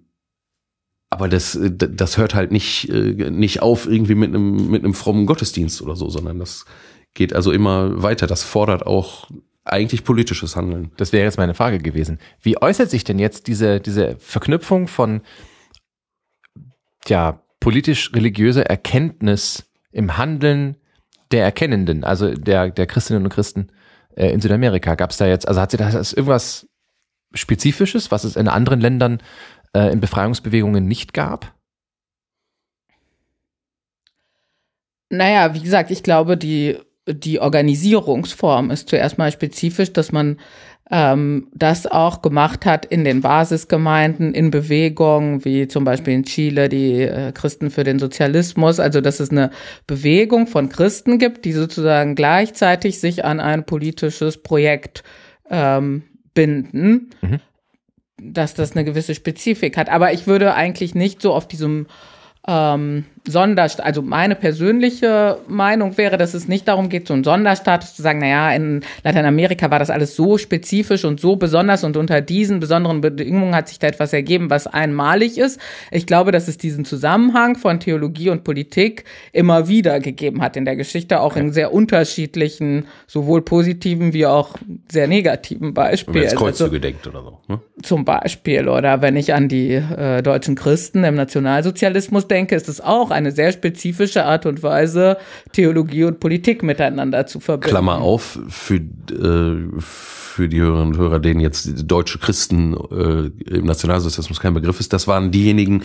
aber 1.11 1.29
das, 1.29 1.59
das 1.61 2.17
hört 2.17 2.35
halt 2.35 2.53
nicht, 2.53 2.89
nicht 2.89 3.61
auf 3.61 3.87
irgendwie 3.87 4.15
mit 4.15 4.31
einem, 4.31 4.71
mit 4.71 4.83
einem 4.83 4.95
frommen 4.95 5.27
Gottesdienst 5.27 5.83
oder 5.83 5.95
so, 5.95 6.09
sondern 6.09 6.39
das 6.39 6.65
geht 7.13 7.35
also 7.35 7.53
immer 7.53 8.03
weiter. 8.03 8.27
Das 8.27 8.43
fordert 8.43 8.87
auch 8.87 9.29
eigentlich 9.65 10.05
politisches 10.05 10.57
Handeln. 10.57 10.91
Das 10.97 11.13
wäre 11.13 11.25
jetzt 11.25 11.39
meine 11.39 11.55
Frage 11.55 11.79
gewesen. 11.79 12.19
Wie 12.41 12.61
äußert 12.61 12.91
sich 12.91 13.05
denn 13.05 13.19
jetzt 13.19 13.47
diese, 13.47 13.81
diese 13.81 14.17
Verknüpfung 14.19 14.89
von 14.89 15.23
ja, 17.07 17.43
politisch-religiöser 17.61 18.67
Erkenntnis 18.67 19.71
im 19.93 20.17
Handeln 20.17 20.77
der 21.31 21.45
Erkennenden, 21.45 22.05
also 22.05 22.35
der, 22.35 22.71
der 22.71 22.87
Christinnen 22.87 23.23
und 23.23 23.29
Christen 23.29 23.69
äh, 24.17 24.31
in 24.31 24.41
Südamerika? 24.41 24.97
Gab 24.97 25.11
es 25.11 25.17
da 25.17 25.27
jetzt, 25.27 25.47
also 25.47 25.61
hat 25.61 25.71
sie 25.71 25.77
da 25.77 25.91
irgendwas 25.91 26.69
Spezifisches, 27.35 28.11
was 28.11 28.25
es 28.25 28.37
in 28.37 28.49
anderen 28.49 28.81
Ländern 28.81 29.23
äh, 29.75 29.93
in 29.93 30.01
Befreiungsbewegungen 30.01 30.87
nicht 30.87 31.15
gab? 31.15 31.55
Naja, 35.09 35.55
wie 35.55 35.61
gesagt, 35.61 35.91
ich 35.91 36.03
glaube, 36.03 36.37
die 36.37 36.79
die 37.07 37.41
Organisierungsform 37.41 38.71
ist 38.71 38.89
zuerst 38.89 39.19
mal 39.19 39.33
spezifisch, 39.33 39.93
dass 39.93 40.13
man 40.13 40.39
ähm, 40.91 41.49
das 41.55 41.87
auch 41.87 42.23
gemacht 42.23 42.67
hat 42.67 42.85
in 42.85 43.05
den 43.05 43.23
Basisgemeinden, 43.23 44.35
in 44.35 44.51
Bewegungen, 44.51 45.45
wie 45.45 45.67
zum 45.67 45.85
Beispiel 45.85 46.15
in 46.15 46.25
Chile 46.25 46.69
die 46.69 47.03
äh, 47.03 47.33
Christen 47.33 47.71
für 47.71 47.83
den 47.83 47.99
Sozialismus. 47.99 48.79
Also 48.79 49.01
dass 49.01 49.19
es 49.19 49.31
eine 49.31 49.51
Bewegung 49.87 50.47
von 50.47 50.69
Christen 50.69 51.19
gibt, 51.19 51.45
die 51.45 51.53
sozusagen 51.53 52.15
gleichzeitig 52.15 53.01
sich 53.01 53.25
an 53.25 53.41
ein 53.41 53.65
politisches 53.65 54.43
Projekt 54.43 55.03
ähm, 55.51 56.05
binden. 56.35 57.11
Mhm. 57.21 57.41
dass 58.25 58.55
das 58.55 58.73
eine 58.73 58.85
gewisse 58.85 59.15
Spezifik 59.15 59.77
hat. 59.77 59.89
Aber 59.89 60.13
ich 60.13 60.27
würde 60.27 60.55
eigentlich 60.55 60.95
nicht 60.95 61.21
so 61.21 61.35
auf 61.35 61.49
diesem 61.49 61.87
ähm, 62.47 63.05
Sonderstatus, 63.25 63.87
also 63.87 64.03
meine 64.03 64.35
persönliche 64.35 65.39
Meinung 65.47 65.97
wäre, 65.97 66.17
dass 66.17 66.35
es 66.35 66.49
nicht 66.49 66.67
darum 66.67 66.89
geht, 66.89 67.07
so 67.07 67.15
einen 67.15 67.23
Sonderstatus 67.23 67.95
zu 67.95 68.03
sagen, 68.03 68.19
naja, 68.19 68.53
in 68.53 68.81
Lateinamerika 69.05 69.71
war 69.71 69.79
das 69.79 69.91
alles 69.91 70.17
so 70.17 70.39
spezifisch 70.39 71.05
und 71.05 71.21
so 71.21 71.37
besonders 71.37 71.85
und 71.85 71.97
unter 71.97 72.21
diesen 72.21 72.59
besonderen 72.59 73.01
Bedingungen 73.01 73.55
hat 73.55 73.69
sich 73.69 73.79
da 73.79 73.87
etwas 73.87 74.13
ergeben, 74.13 74.51
was 74.51 74.67
einmalig 74.67 75.39
ist. 75.39 75.61
Ich 75.93 76.07
glaube, 76.07 76.33
dass 76.33 76.49
es 76.49 76.59
diesen 76.59 76.85
Zusammenhang 76.85 77.55
von 77.55 77.79
Theologie 77.79 78.31
und 78.31 78.43
Politik 78.43 79.05
immer 79.33 79.69
wieder 79.69 80.01
gegeben 80.01 80.43
hat 80.43 80.57
in 80.57 80.65
der 80.65 80.75
Geschichte, 80.75 81.21
auch 81.21 81.37
in 81.37 81.53
sehr 81.53 81.73
unterschiedlichen, 81.73 82.87
sowohl 83.07 83.43
positiven 83.43 84.13
wie 84.15 84.27
auch 84.27 84.57
sehr 84.91 85.07
negativen 85.07 85.75
Beispielen. 85.75 86.17
Wenn 86.17 86.25
es 86.25 86.35
Kreuzzüge 86.35 86.71
also, 86.71 86.79
denkt 86.81 87.07
oder 87.07 87.23
so. 87.23 87.39
Ne? 87.47 87.61
Zum 87.83 88.05
Beispiel, 88.05 88.69
oder 88.69 89.01
wenn 89.01 89.15
ich 89.15 89.33
an 89.33 89.49
die 89.49 89.75
äh, 89.75 90.23
deutschen 90.23 90.57
Christen 90.57 91.05
im 91.05 91.15
Nationalsozialismus 91.15 92.27
denke, 92.27 92.57
ist 92.57 92.69
es 92.69 92.81
auch 92.81 93.12
eine 93.13 93.33
sehr 93.33 93.53
spezifische 93.53 94.25
Art 94.25 94.47
und 94.47 94.63
Weise, 94.63 95.17
Theologie 95.53 96.05
und 96.05 96.21
Politik 96.21 96.63
miteinander 96.63 97.27
zu 97.27 97.41
verbinden. 97.41 97.71
Klammer 97.71 98.01
auf, 98.01 98.39
für, 98.49 98.77
äh, 98.77 99.81
für 99.81 100.49
die 100.49 100.61
Hörerinnen 100.61 100.95
und 100.95 100.99
Hörer, 100.99 101.21
denen 101.21 101.41
jetzt 101.41 101.85
deutsche 101.85 102.19
Christen 102.19 102.75
äh, 102.75 103.55
im 103.55 103.67
Nationalsozialismus 103.67 104.41
kein 104.41 104.55
Begriff 104.55 104.81
ist, 104.81 104.93
das 104.93 105.07
waren 105.07 105.31
diejenigen, 105.31 105.83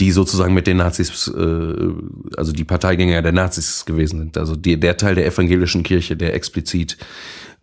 die 0.00 0.12
sozusagen 0.12 0.54
mit 0.54 0.66
den 0.66 0.76
Nazis, 0.76 1.28
äh, 1.28 1.90
also 2.36 2.52
die 2.52 2.64
Parteigänger 2.64 3.22
der 3.22 3.32
Nazis 3.32 3.84
gewesen 3.84 4.20
sind. 4.20 4.38
Also 4.38 4.56
die, 4.56 4.78
der 4.78 4.96
Teil 4.96 5.16
der 5.16 5.26
evangelischen 5.26 5.82
Kirche, 5.82 6.16
der 6.16 6.34
explizit 6.34 6.96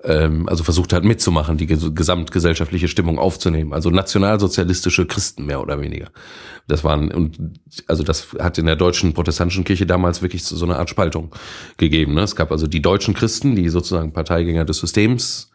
ähm, 0.04 0.48
also 0.48 0.64
versucht 0.64 0.94
hat 0.94 1.04
mitzumachen, 1.04 1.58
die 1.58 1.68
gesamtgesellschaftliche 1.68 2.88
Stimmung 2.88 3.18
aufzunehmen. 3.18 3.74
Also 3.74 3.90
nationalsozialistische 3.90 5.06
Christen 5.06 5.46
mehr 5.46 5.62
oder 5.62 5.82
weniger. 5.82 6.10
Das 6.68 6.84
waren, 6.84 7.12
und 7.12 7.60
also 7.88 8.04
das 8.04 8.28
hat 8.40 8.58
in 8.58 8.66
der 8.66 8.76
deutschen 8.76 9.14
protestantischen 9.14 9.64
Kirche 9.64 9.86
damals 9.86 10.22
wirklich 10.22 10.44
so 10.44 10.64
eine 10.66 10.78
Art 10.78 10.90
Spaltung 10.90 11.34
gegeben. 11.78 12.14
Ne? 12.14 12.22
Es 12.22 12.36
gab 12.36 12.52
also 12.52 12.68
die 12.68 12.82
deutschen 12.82 13.14
Christen, 13.14 13.56
die 13.56 13.70
sozusagen 13.70 14.14
Parteigänger 14.14 14.66
des 14.66 14.80
Systems 14.80 15.52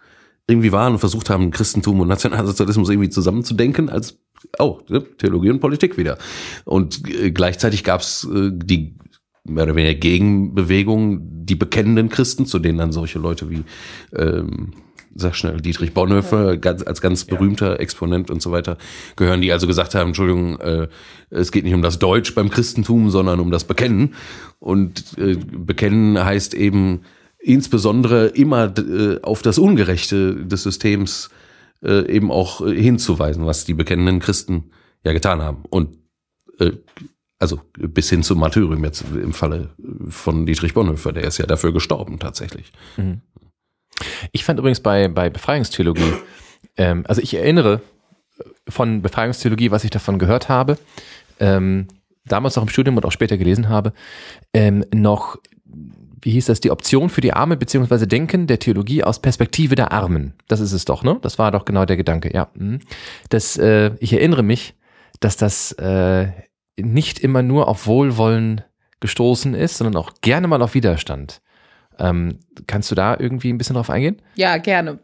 irgendwie 0.47 0.73
waren 0.73 0.95
und 0.95 0.99
versucht 0.99 1.31
haben, 1.31 1.51
Christentum 1.51 2.01
und 2.01 2.09
Nationalsozialismus 2.09 2.89
irgendwie 2.89 3.11
zusammenzudenken 3.11 3.89
als 3.89 4.19
oh, 4.59 4.81
Theologie 5.19 5.51
und 5.51 5.61
Politik 5.61 5.97
wieder. 5.97 6.19
Und 6.65 7.09
äh, 7.09 7.31
gleichzeitig 7.31 7.85
gab 7.85 8.01
es 8.01 8.25
äh, 8.25 8.51
die 8.53 8.97
mehr 9.45 9.65
oder 9.65 9.77
weniger 9.77 9.99
Gegenbewegung, 9.99 11.21
die 11.47 11.55
bekennenden 11.55 12.09
Christen, 12.09 12.47
zu 12.47 12.59
denen 12.59 12.79
dann 12.79 12.93
solche 12.93 13.19
Leute 13.19 13.51
wie, 13.51 13.65
ähm, 14.15 14.73
sag 15.15 15.35
schnell, 15.35 15.61
Dietrich 15.61 15.93
Bonhoeffer 15.93 16.57
ganz, 16.57 16.83
als 16.83 17.01
ganz 17.01 17.25
berühmter 17.25 17.73
ja. 17.73 17.77
Exponent 17.77 18.31
und 18.31 18.43
so 18.43 18.53
weiter 18.53 18.79
gehören, 19.17 19.41
die 19.41 19.53
also 19.53 19.67
gesagt 19.67 19.95
haben, 19.95 20.09
Entschuldigung, 20.09 20.59
äh, 20.61 20.89
es 21.31 21.53
geht 21.53 21.65
nicht 21.65 21.75
um 21.75 21.83
das 21.83 21.99
Deutsch 21.99 22.35
beim 22.35 22.51
Christentum, 22.51 23.11
sondern 23.11 23.41
um 23.41 23.51
das 23.51 23.65
Bekennen. 23.65 24.15
Und 24.59 25.19
äh, 25.19 25.37
Bekennen 25.37 26.23
heißt 26.23 26.55
eben 26.55 27.01
insbesondere 27.39 28.27
immer 28.27 28.73
äh, 28.79 29.21
auf 29.23 29.43
das 29.43 29.59
Ungerechte 29.59 30.35
des 30.47 30.63
Systems 30.63 31.31
äh, 31.83 32.07
eben 32.11 32.31
auch 32.31 32.61
äh, 32.61 32.75
hinzuweisen, 32.75 33.47
was 33.47 33.65
die 33.65 33.75
bekennenden 33.75 34.21
Christen 34.21 34.71
ja 35.05 35.13
getan 35.13 35.43
haben. 35.43 35.65
Und 35.71 35.97
äh, 36.59 36.73
also 37.41 37.61
bis 37.73 38.11
hin 38.11 38.23
zum 38.23 38.39
Martyrium 38.39 38.85
jetzt 38.85 39.03
im 39.13 39.33
Falle 39.33 39.71
von 40.09 40.47
Dietrich 40.47 40.75
Bonhoeffer, 40.75 41.13
der 41.13 41.25
ist 41.25 41.39
ja 41.39 41.47
dafür 41.47 41.73
gestorben 41.73 42.19
tatsächlich. 42.19 42.71
Mhm. 42.97 43.23
Ich 44.31 44.45
fand 44.45 44.61
übrigens 44.61 44.81
bei, 44.81 45.09
bei 45.09 45.31
Befreiungstheologie, 45.31 46.13
ähm, 46.77 47.05
also 47.09 47.21
ich 47.21 47.35
erinnere 47.35 47.81
von 48.69 49.03
Befreiungstheologie, 49.03 49.71
was 49.71 49.85
ich 49.85 49.91
davon 49.91 50.19
gehört 50.19 50.49
habe, 50.49 50.79
ähm, 51.41 51.89
damals 52.27 52.57
noch 52.57 52.63
im 52.63 52.69
Studium 52.69 52.97
und 52.97 53.07
auch 53.07 53.13
später 53.13 53.39
gelesen 53.39 53.71
habe, 53.71 53.95
ähm, 54.53 54.85
noch, 54.95 55.39
wie 56.23 56.33
hieß 56.33 56.47
das, 56.47 56.61
die 56.61 56.71
Option 56.71 57.09
für 57.09 57.23
die 57.23 57.33
Arme 57.33 57.57
beziehungsweise 57.57 58.07
Denken 58.07 58.47
der 58.47 58.59
Theologie 58.59 59.03
aus 59.03 59.21
Perspektive 59.21 59.75
der 59.75 59.93
Armen. 59.93 60.35
Das 60.47 60.61
ist 60.61 60.73
es 60.73 60.85
doch, 60.85 61.03
ne? 61.03 61.19
Das 61.23 61.39
war 61.39 61.51
doch 61.51 61.65
genau 61.65 61.87
der 61.87 61.97
Gedanke, 61.97 62.33
ja. 62.33 62.51
Mhm. 62.55 62.81
Das, 63.31 63.57
äh, 63.57 63.93
ich 63.99 64.13
erinnere 64.13 64.43
mich, 64.43 64.75
dass 65.21 65.37
das 65.37 65.73
äh, 65.73 66.29
nicht 66.83 67.19
immer 67.19 67.43
nur 67.43 67.69
auf 67.69 67.87
Wohlwollen 67.87 68.63
gestoßen 69.01 69.55
ist, 69.55 69.79
sondern 69.79 69.97
auch 69.97 70.13
gerne 70.21 70.47
mal 70.49 70.63
auf 70.63 70.75
Widerstand. 70.75 71.41
Ähm, 71.99 72.39
kannst 72.67 72.91
du 72.91 72.95
da 72.95 73.17
irgendwie 73.19 73.53
ein 73.53 73.59
bisschen 73.59 73.75
drauf 73.75 73.91
eingehen? 73.91 74.21
Ja, 74.35 74.57
gerne. 74.59 74.99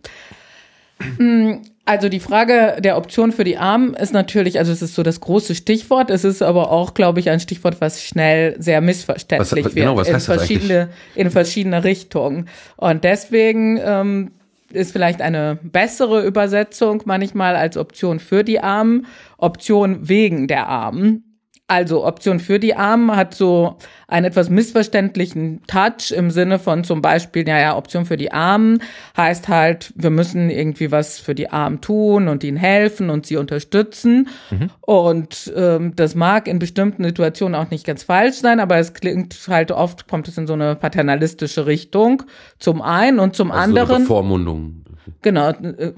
Mm, 1.18 1.56
also 1.84 2.08
die 2.08 2.20
Frage 2.20 2.78
der 2.80 2.96
Option 2.96 3.32
für 3.32 3.44
die 3.44 3.58
Armen 3.58 3.94
ist 3.94 4.12
natürlich, 4.12 4.58
also 4.58 4.72
es 4.72 4.82
ist 4.82 4.94
so 4.94 5.02
das 5.02 5.20
große 5.20 5.54
Stichwort, 5.54 6.10
es 6.10 6.24
ist 6.24 6.42
aber 6.42 6.72
auch, 6.72 6.94
glaube 6.94 7.20
ich, 7.20 7.30
ein 7.30 7.38
Stichwort, 7.38 7.80
was 7.80 8.02
schnell 8.02 8.56
sehr 8.58 8.80
missverständlich 8.80 9.64
was, 9.64 9.74
genau, 9.74 9.96
wird 9.96 10.08
in 10.08 10.20
verschiedene, 10.20 10.88
in 11.14 11.30
verschiedene 11.30 11.84
Richtungen. 11.84 12.48
Und 12.76 13.04
deswegen 13.04 13.78
ähm, 13.82 14.32
ist 14.72 14.92
vielleicht 14.92 15.22
eine 15.22 15.58
bessere 15.62 16.24
Übersetzung 16.24 17.02
manchmal 17.04 17.56
als 17.56 17.76
Option 17.76 18.18
für 18.18 18.42
die 18.42 18.60
Armen, 18.60 19.06
Option 19.38 20.08
wegen 20.08 20.48
der 20.48 20.66
Armen. 20.66 21.25
Also 21.68 22.06
Option 22.06 22.38
für 22.38 22.60
die 22.60 22.76
Armen 22.76 23.16
hat 23.16 23.34
so 23.34 23.76
einen 24.06 24.26
etwas 24.26 24.48
missverständlichen 24.48 25.62
Touch 25.66 26.12
im 26.14 26.30
Sinne 26.30 26.60
von 26.60 26.84
zum 26.84 27.02
Beispiel, 27.02 27.42
naja, 27.42 27.76
Option 27.76 28.06
für 28.06 28.16
die 28.16 28.30
Armen 28.30 28.80
heißt 29.16 29.48
halt, 29.48 29.92
wir 29.96 30.10
müssen 30.10 30.48
irgendwie 30.48 30.92
was 30.92 31.18
für 31.18 31.34
die 31.34 31.50
Armen 31.50 31.80
tun 31.80 32.28
und 32.28 32.44
ihnen 32.44 32.56
helfen 32.56 33.10
und 33.10 33.26
sie 33.26 33.36
unterstützen. 33.36 34.28
Mhm. 34.50 34.70
Und 34.80 35.52
ähm, 35.56 35.96
das 35.96 36.14
mag 36.14 36.46
in 36.46 36.60
bestimmten 36.60 37.02
Situationen 37.02 37.56
auch 37.56 37.70
nicht 37.70 37.84
ganz 37.84 38.04
falsch 38.04 38.36
sein, 38.36 38.60
aber 38.60 38.76
es 38.76 38.94
klingt 38.94 39.36
halt 39.48 39.72
oft, 39.72 40.06
kommt 40.06 40.28
es 40.28 40.38
in 40.38 40.46
so 40.46 40.52
eine 40.52 40.76
paternalistische 40.76 41.66
Richtung. 41.66 42.22
Zum 42.60 42.80
einen 42.80 43.18
und 43.18 43.34
zum 43.34 43.50
also 43.50 43.64
anderen. 43.64 43.88
So 43.88 43.94
eine 43.94 44.04
Bevormundung. 44.04 44.84
Genau. 45.22 45.50
Äh, 45.50 45.94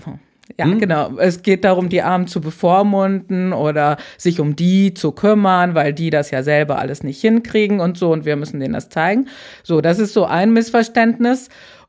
ja, 0.57 0.64
hm? 0.64 0.78
genau. 0.78 1.19
Es 1.19 1.43
geht 1.43 1.64
darum, 1.64 1.88
die 1.88 2.02
Armen 2.02 2.26
zu 2.26 2.40
bevormunden 2.40 3.52
oder 3.52 3.97
sich 4.17 4.40
um 4.40 4.57
die 4.57 4.95
zu 4.95 5.12
kümmern, 5.12 5.75
weil 5.75 5.93
die 5.93 6.11
das 6.11 6.31
ja 6.31 6.43
selber 6.43 6.78
alles 6.78 7.02
nicht 7.02 7.21
hinkriegen 7.21 7.81
und 7.81 7.99
so 7.99 8.12
und 8.12 8.25
wir 8.25 8.37
müssen 8.37 8.61
denen 8.61 8.75
das 8.75 8.88
zeigen. 8.88 9.28
So, 9.62 9.81
das 9.81 9.99
ist 9.99 10.14
so 10.14 10.25
ein 10.25 10.52
Missverständnis. 10.52 11.49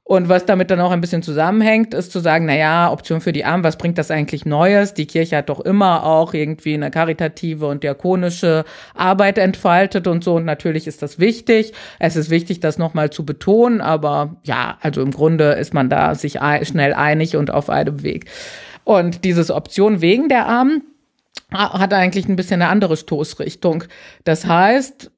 Und 0.09 0.27
was 0.27 0.43
damit 0.43 0.71
dann 0.71 0.81
auch 0.81 0.89
ein 0.89 1.01
bisschen 1.01 1.21
zusammenhängt, 1.21 1.93
ist 1.93 2.11
zu 2.11 2.19
sagen, 2.19 2.47
na 2.47 2.55
ja, 2.55 2.91
Option 2.91 3.21
für 3.21 3.31
die 3.31 3.45
Armen, 3.45 3.63
was 3.63 3.77
bringt 3.77 3.99
das 3.99 4.09
eigentlich 4.09 4.43
Neues? 4.43 4.95
Die 4.95 5.05
Kirche 5.05 5.37
hat 5.37 5.49
doch 5.49 5.59
immer 5.59 6.03
auch 6.03 6.33
irgendwie 6.33 6.73
eine 6.73 6.89
karitative 6.89 7.67
und 7.67 7.83
diakonische 7.83 8.65
Arbeit 8.95 9.37
entfaltet 9.37 10.07
und 10.07 10.23
so. 10.23 10.37
Und 10.37 10.45
natürlich 10.45 10.87
ist 10.87 11.03
das 11.03 11.19
wichtig. 11.19 11.73
Es 11.99 12.15
ist 12.15 12.31
wichtig, 12.31 12.59
das 12.59 12.79
nochmal 12.79 13.11
zu 13.11 13.23
betonen. 13.23 13.81
Aber 13.81 14.37
ja, 14.41 14.79
also 14.81 15.03
im 15.03 15.11
Grunde 15.11 15.51
ist 15.51 15.75
man 15.75 15.91
da 15.91 16.15
sich 16.15 16.39
schnell 16.63 16.95
einig 16.95 17.35
und 17.35 17.51
auf 17.51 17.69
einem 17.69 18.01
Weg. 18.01 18.25
Und 18.85 19.23
dieses 19.25 19.51
Option 19.51 20.01
wegen 20.01 20.27
der 20.27 20.47
Armen 20.47 20.81
hat 21.51 21.93
eigentlich 21.93 22.27
ein 22.27 22.35
bisschen 22.35 22.63
eine 22.63 22.71
andere 22.71 22.97
Stoßrichtung. 22.97 23.83
Das 24.23 24.47
heißt, 24.47 25.11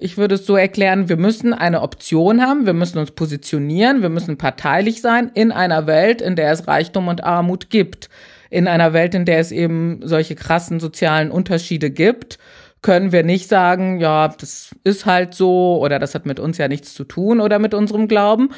ich 0.00 0.18
würde 0.18 0.34
es 0.34 0.44
so 0.44 0.56
erklären, 0.56 1.08
wir 1.08 1.16
müssen 1.16 1.54
eine 1.54 1.80
Option 1.80 2.42
haben, 2.42 2.66
wir 2.66 2.74
müssen 2.74 2.98
uns 2.98 3.12
positionieren, 3.12 4.02
wir 4.02 4.10
müssen 4.10 4.36
parteilich 4.36 5.00
sein 5.00 5.30
in 5.32 5.52
einer 5.52 5.86
Welt, 5.86 6.20
in 6.20 6.36
der 6.36 6.52
es 6.52 6.68
Reichtum 6.68 7.08
und 7.08 7.24
Armut 7.24 7.70
gibt. 7.70 8.10
In 8.50 8.68
einer 8.68 8.92
Welt, 8.92 9.14
in 9.14 9.24
der 9.24 9.38
es 9.38 9.52
eben 9.52 10.00
solche 10.04 10.34
krassen 10.34 10.80
sozialen 10.80 11.30
Unterschiede 11.30 11.90
gibt, 11.90 12.38
können 12.82 13.10
wir 13.10 13.22
nicht 13.22 13.48
sagen, 13.48 13.98
ja, 13.98 14.28
das 14.28 14.74
ist 14.84 15.06
halt 15.06 15.34
so 15.34 15.78
oder 15.80 15.98
das 15.98 16.14
hat 16.14 16.26
mit 16.26 16.38
uns 16.38 16.58
ja 16.58 16.68
nichts 16.68 16.92
zu 16.92 17.04
tun 17.04 17.40
oder 17.40 17.58
mit 17.58 17.72
unserem 17.72 18.06
Glauben, 18.06 18.50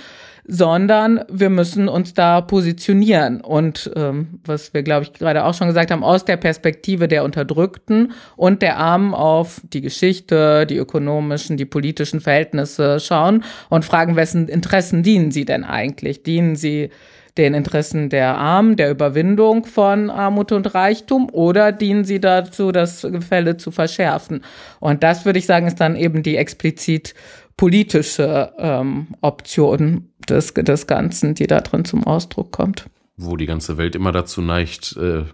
sondern 0.48 1.24
wir 1.28 1.50
müssen 1.50 1.88
uns 1.88 2.14
da 2.14 2.40
positionieren. 2.40 3.40
Und 3.40 3.90
ähm, 3.96 4.40
was 4.44 4.72
wir, 4.74 4.82
glaube 4.82 5.04
ich, 5.04 5.12
gerade 5.12 5.44
auch 5.44 5.54
schon 5.54 5.66
gesagt 5.66 5.90
haben, 5.90 6.04
aus 6.04 6.24
der 6.24 6.36
Perspektive 6.36 7.08
der 7.08 7.24
Unterdrückten 7.24 8.12
und 8.36 8.62
der 8.62 8.78
Armen 8.78 9.14
auf 9.14 9.60
die 9.72 9.80
Geschichte, 9.80 10.66
die 10.66 10.76
ökonomischen, 10.76 11.56
die 11.56 11.64
politischen 11.64 12.20
Verhältnisse 12.20 13.00
schauen 13.00 13.44
und 13.68 13.84
fragen, 13.84 14.16
wessen 14.16 14.48
Interessen 14.48 15.02
dienen 15.02 15.30
sie 15.30 15.44
denn 15.44 15.64
eigentlich? 15.64 16.22
Dienen 16.22 16.54
sie 16.54 16.90
den 17.36 17.52
Interessen 17.52 18.08
der 18.08 18.36
Armen, 18.38 18.76
der 18.76 18.90
Überwindung 18.90 19.66
von 19.66 20.10
Armut 20.10 20.52
und 20.52 20.74
Reichtum 20.74 21.28
oder 21.30 21.70
dienen 21.70 22.04
sie 22.04 22.20
dazu, 22.20 22.72
das 22.72 23.02
Gefälle 23.02 23.56
zu 23.56 23.70
verschärfen? 23.70 24.42
Und 24.80 25.02
das 25.02 25.24
würde 25.24 25.38
ich 25.38 25.46
sagen, 25.46 25.66
ist 25.66 25.80
dann 25.80 25.96
eben 25.96 26.22
die 26.22 26.36
explizit 26.36 27.14
politische 27.56 28.52
ähm, 28.58 29.08
Option 29.20 30.10
des, 30.28 30.52
des 30.54 30.86
Ganzen, 30.86 31.34
die 31.34 31.46
da 31.46 31.60
drin 31.60 31.84
zum 31.84 32.04
Ausdruck 32.04 32.52
kommt. 32.52 32.86
Wo 33.16 33.36
die 33.36 33.46
ganze 33.46 33.78
Welt 33.78 33.94
immer 33.94 34.12
dazu 34.12 34.42
neigt, 34.42 34.96
äh, 34.96 35.24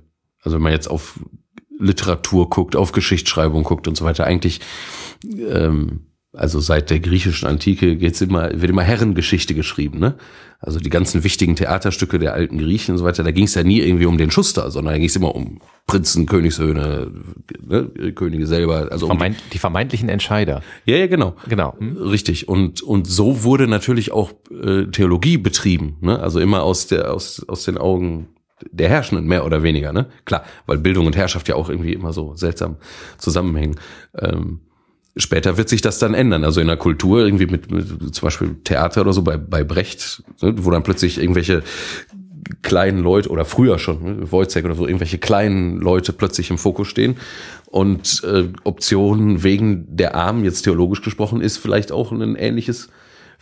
also 0.43 0.57
wenn 0.57 0.63
man 0.63 0.73
jetzt 0.73 0.89
auf 0.89 1.19
Literatur 1.79 2.49
guckt, 2.49 2.77
auf 2.77 2.93
Geschichtsschreibung 2.93 3.65
guckt 3.65 3.89
und 3.89 3.97
so 3.97 4.05
weiter, 4.05 4.25
eigentlich 4.25 4.61
ähm, 5.25 6.12
also 6.35 6.61
seit 6.61 6.89
der 6.89 7.01
griechischen 7.01 7.47
Antike 7.47 7.97
geht's 7.97 8.21
immer, 8.23 8.51
wird 8.53 8.71
immer 8.71 8.83
Herrengeschichte 8.83 9.55
geschrieben, 9.55 9.99
ne? 9.99 10.15
Also 10.61 10.79
die 10.79 10.91
ganzen 10.91 11.25
wichtigen 11.25 11.57
Theaterstücke 11.57 12.21
der 12.21 12.35
alten 12.35 12.57
Griechen 12.57 12.93
und 12.93 12.99
so 12.99 13.05
weiter, 13.05 13.25
da 13.25 13.33
ging 13.33 13.45
es 13.45 13.55
ja 13.55 13.65
nie 13.65 13.81
irgendwie 13.81 14.07
um 14.07 14.17
den 14.17 14.31
Schuster, 14.31 14.71
sondern 14.71 14.95
da 14.95 14.99
ging 14.99 15.09
es 15.09 15.17
immer 15.17 15.35
um 15.35 15.61
Prinzen, 15.87 16.25
Königssöhne, 16.25 17.11
ne? 17.61 18.13
Könige 18.15 18.47
selber. 18.47 18.89
Also 18.91 19.07
Vermeint, 19.07 19.37
um 19.37 19.43
die, 19.45 19.51
die, 19.51 19.59
vermeintlichen 19.59 20.09
Entscheider. 20.09 20.63
Ja, 20.87 20.97
ja, 20.97 21.07
genau. 21.07 21.35
Genau. 21.49 21.75
Hm? 21.79 21.97
Richtig. 21.99 22.49
Und, 22.49 22.81
und 22.81 23.07
so 23.07 23.43
wurde 23.43 23.67
natürlich 23.67 24.13
auch 24.13 24.33
äh, 24.51 24.87
Theologie 24.87 25.37
betrieben, 25.37 25.97
ne? 26.01 26.19
Also 26.19 26.41
immer 26.41 26.63
aus, 26.63 26.87
der, 26.87 27.13
aus, 27.13 27.45
aus 27.47 27.65
den 27.65 27.77
Augen 27.77 28.29
der 28.71 28.89
Herrschenden, 28.89 29.27
mehr 29.27 29.45
oder 29.45 29.63
weniger, 29.63 29.93
ne? 29.93 30.07
Klar, 30.25 30.45
weil 30.67 30.79
Bildung 30.79 31.07
und 31.07 31.17
Herrschaft 31.17 31.49
ja 31.49 31.57
auch 31.57 31.69
irgendwie 31.69 31.93
immer 31.93 32.13
so 32.13 32.37
seltsam 32.37 32.77
zusammenhängen. 33.19 33.77
Ähm, 34.19 34.61
Später 35.17 35.59
wird 35.59 35.69
sich 35.69 35.83
das 35.83 35.99
dann 35.99 36.15
ändern. 36.15 36.45
Also 36.45 36.61
in 36.61 36.69
der 36.69 36.77
Kultur, 36.77 37.21
irgendwie 37.25 37.47
mit, 37.47 37.71
mit 37.71 38.15
zum 38.15 38.27
Beispiel 38.27 38.57
Theater 38.65 39.03
oder 39.03 39.13
so 39.13 39.23
bei, 39.23 39.37
bei 39.37 39.63
Brecht, 39.63 40.23
ne, 40.41 40.55
wo 40.57 40.71
dann 40.71 40.83
plötzlich 40.83 41.19
irgendwelche 41.19 41.63
kleinen 42.63 43.03
Leute 43.03 43.29
oder 43.29 43.45
früher 43.45 43.79
schon, 43.79 44.03
ne, 44.03 44.33
Wojciech 44.33 44.65
oder 44.65 44.75
so, 44.75 44.87
irgendwelche 44.87 45.19
kleinen 45.19 45.79
Leute 45.79 46.13
plötzlich 46.13 46.51
im 46.51 46.59
Fokus 46.59 46.89
stehen. 46.89 47.17
Und 47.67 48.23
äh, 48.25 48.49
Optionen 48.65 49.43
wegen 49.43 49.87
der 49.97 50.15
Armen, 50.15 50.45
jetzt 50.45 50.63
theologisch 50.63 51.03
gesprochen, 51.03 51.41
ist 51.41 51.59
vielleicht 51.59 51.93
auch 51.93 52.13
ein 52.13 52.35
ähnliches 52.35 52.89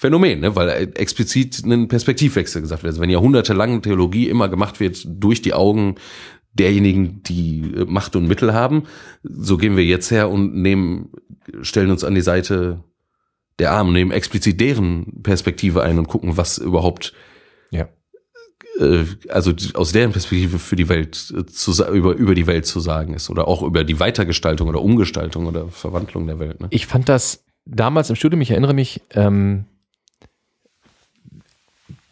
Phänomen, 0.00 0.40
ne? 0.40 0.56
weil 0.56 0.92
explizit 0.94 1.62
ein 1.64 1.87
Perspektivwechsel 1.87 2.62
gesagt 2.62 2.83
wird. 2.83 2.92
Also 2.92 3.02
wenn 3.02 3.11
jahrhundertelang 3.11 3.83
Theologie 3.83 4.28
immer 4.28 4.48
gemacht 4.48 4.80
wird 4.80 5.04
durch 5.06 5.42
die 5.42 5.52
Augen 5.52 5.96
derjenigen, 6.52 7.22
die 7.22 7.72
äh, 7.74 7.84
Macht 7.86 8.16
und 8.16 8.26
Mittel 8.26 8.52
haben. 8.52 8.84
So 9.22 9.56
gehen 9.56 9.76
wir 9.76 9.84
jetzt 9.84 10.10
her 10.10 10.30
und 10.30 10.54
nehmen, 10.54 11.10
stellen 11.62 11.90
uns 11.90 12.04
an 12.04 12.14
die 12.14 12.20
Seite 12.20 12.82
der 13.58 13.72
Armen, 13.72 13.92
nehmen 13.92 14.10
explizit 14.10 14.60
deren 14.60 15.22
Perspektive 15.22 15.82
ein 15.82 15.98
und 15.98 16.08
gucken, 16.08 16.36
was 16.36 16.58
überhaupt, 16.58 17.12
ja. 17.70 17.88
äh, 18.78 19.04
also 19.28 19.52
aus 19.74 19.92
deren 19.92 20.12
Perspektive 20.12 20.58
für 20.58 20.76
die 20.76 20.88
Welt 20.88 21.32
äh, 21.36 21.44
zu, 21.46 21.72
über 21.86 22.14
über 22.14 22.34
die 22.34 22.46
Welt 22.46 22.66
zu 22.66 22.80
sagen 22.80 23.14
ist 23.14 23.28
oder 23.28 23.46
auch 23.46 23.62
über 23.62 23.84
die 23.84 24.00
Weitergestaltung 24.00 24.68
oder 24.68 24.80
Umgestaltung 24.80 25.46
oder 25.46 25.68
Verwandlung 25.68 26.26
der 26.26 26.38
Welt. 26.38 26.60
Ne? 26.60 26.68
Ich 26.70 26.86
fand 26.86 27.08
das 27.08 27.44
damals 27.66 28.10
im 28.10 28.16
Studium, 28.16 28.40
ich 28.40 28.50
erinnere 28.50 28.74
mich, 28.74 29.02
ähm, 29.10 29.66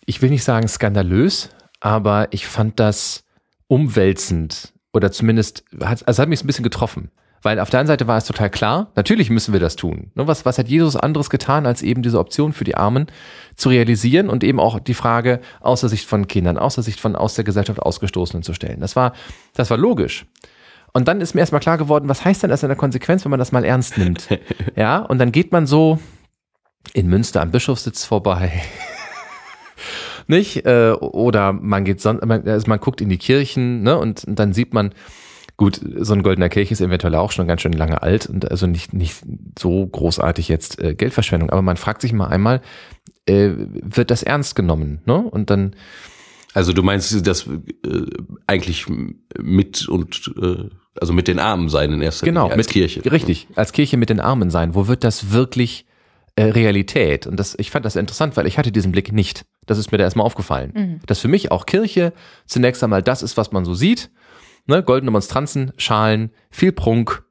ich 0.04 0.22
will 0.22 0.30
nicht 0.30 0.44
sagen 0.44 0.68
skandalös, 0.68 1.50
aber 1.80 2.28
ich 2.32 2.46
fand 2.46 2.78
das 2.78 3.24
umwälzend 3.68 4.72
oder 4.92 5.12
zumindest 5.12 5.64
hat, 5.80 6.06
also 6.06 6.22
hat 6.22 6.28
mich 6.28 6.42
ein 6.42 6.46
bisschen 6.46 6.64
getroffen. 6.64 7.10
Weil 7.40 7.60
auf 7.60 7.70
der 7.70 7.80
einen 7.80 7.86
Seite 7.86 8.08
war 8.08 8.16
es 8.16 8.24
total 8.24 8.50
klar, 8.50 8.90
natürlich 8.96 9.30
müssen 9.30 9.52
wir 9.52 9.60
das 9.60 9.76
tun. 9.76 10.10
Ne, 10.16 10.26
was, 10.26 10.44
was 10.44 10.58
hat 10.58 10.68
Jesus 10.68 10.96
anderes 10.96 11.30
getan, 11.30 11.66
als 11.66 11.82
eben 11.82 12.02
diese 12.02 12.18
Option 12.18 12.52
für 12.52 12.64
die 12.64 12.74
Armen 12.74 13.06
zu 13.54 13.68
realisieren 13.68 14.28
und 14.28 14.42
eben 14.42 14.58
auch 14.58 14.80
die 14.80 14.94
Frage 14.94 15.40
aus 15.60 15.80
der 15.80 15.88
Sicht 15.88 16.06
von 16.06 16.26
Kindern, 16.26 16.58
aus 16.58 16.74
der 16.74 16.84
Sicht 16.84 16.98
von 16.98 17.14
aus 17.14 17.34
der 17.34 17.44
Gesellschaft 17.44 17.80
Ausgestoßenen 17.80 18.42
zu 18.42 18.54
stellen. 18.54 18.80
Das 18.80 18.96
war, 18.96 19.12
das 19.54 19.70
war 19.70 19.78
logisch. 19.78 20.26
Und 20.92 21.06
dann 21.06 21.20
ist 21.20 21.34
mir 21.34 21.40
erstmal 21.40 21.60
klar 21.60 21.78
geworden, 21.78 22.08
was 22.08 22.24
heißt 22.24 22.42
denn 22.42 22.50
das 22.50 22.64
in 22.64 22.68
der 22.68 22.76
Konsequenz, 22.76 23.24
wenn 23.24 23.30
man 23.30 23.38
das 23.38 23.52
mal 23.52 23.64
ernst 23.64 23.98
nimmt? 23.98 24.28
Ja, 24.74 24.98
und 24.98 25.18
dann 25.18 25.32
geht 25.32 25.52
man 25.52 25.66
so 25.66 25.98
in 26.92 27.08
Münster 27.08 27.40
am 27.40 27.50
Bischofssitz 27.50 28.04
vorbei 28.04 28.62
nicht? 30.28 30.66
Äh, 30.66 30.92
oder 30.92 31.52
man 31.52 31.84
geht 31.84 32.00
son 32.00 32.20
man, 32.24 32.46
also 32.46 32.68
man 32.68 32.80
guckt 32.80 33.00
in 33.00 33.08
die 33.08 33.18
Kirchen, 33.18 33.82
ne? 33.82 33.98
Und, 33.98 34.24
und 34.24 34.38
dann 34.38 34.52
sieht 34.52 34.74
man, 34.74 34.92
gut, 35.58 35.80
so 35.98 36.14
ein 36.14 36.22
goldener 36.22 36.48
Kelch 36.48 36.70
ist 36.70 36.80
eventuell 36.80 37.14
auch 37.16 37.32
schon 37.32 37.46
ganz 37.46 37.60
schön 37.60 37.72
lange 37.72 38.02
alt 38.02 38.26
und 38.26 38.50
also 38.50 38.66
nicht, 38.66 38.94
nicht 38.94 39.16
so 39.58 39.86
großartig 39.86 40.48
jetzt 40.48 40.80
äh, 40.80 40.94
Geldverschwendung. 40.94 41.50
Aber 41.50 41.62
man 41.62 41.76
fragt 41.76 42.00
sich 42.00 42.12
mal 42.12 42.28
einmal, 42.28 42.62
äh, 43.26 43.50
wird 43.56 44.10
das 44.10 44.22
ernst 44.22 44.54
genommen? 44.54 45.00
Ne? 45.04 45.18
Und 45.18 45.50
dann. 45.50 45.74
Also 46.54 46.72
du 46.72 46.82
meinst, 46.82 47.26
dass 47.26 47.46
äh, 47.46 48.06
eigentlich 48.46 48.86
mit 49.38 49.86
und 49.88 50.32
äh, 50.40 50.70
also 50.98 51.12
mit 51.12 51.28
den 51.28 51.38
Armen 51.38 51.68
sein 51.68 51.92
in 51.92 52.00
erster 52.00 52.24
genau, 52.24 52.44
Linie 52.44 52.56
als 52.56 52.66
mit, 52.66 52.72
Kirche. 52.72 53.12
Richtig, 53.12 53.48
als 53.54 53.72
Kirche 53.72 53.96
mit 53.96 54.10
den 54.10 54.20
Armen 54.20 54.50
sein. 54.50 54.74
Wo 54.74 54.88
wird 54.88 55.04
das 55.04 55.32
wirklich 55.32 55.86
Realität? 56.42 57.26
Und 57.26 57.36
das, 57.36 57.54
ich 57.58 57.70
fand 57.70 57.84
das 57.84 57.96
interessant, 57.96 58.36
weil 58.36 58.46
ich 58.46 58.58
hatte 58.58 58.72
diesen 58.72 58.92
Blick 58.92 59.12
nicht. 59.12 59.44
Das 59.66 59.78
ist 59.78 59.92
mir 59.92 59.98
da 59.98 60.04
erstmal 60.04 60.26
aufgefallen. 60.26 60.72
Mhm. 60.74 61.00
Dass 61.06 61.20
für 61.20 61.28
mich 61.28 61.50
auch 61.50 61.66
Kirche 61.66 62.12
zunächst 62.46 62.82
einmal 62.82 63.02
das 63.02 63.22
ist, 63.22 63.36
was 63.36 63.52
man 63.52 63.64
so 63.64 63.74
sieht. 63.74 64.10
Ne? 64.66 64.82
Goldene 64.82 65.10
Monstranzen, 65.10 65.72
Schalen, 65.76 66.30
viel 66.50 66.72
Prunk. 66.72 67.24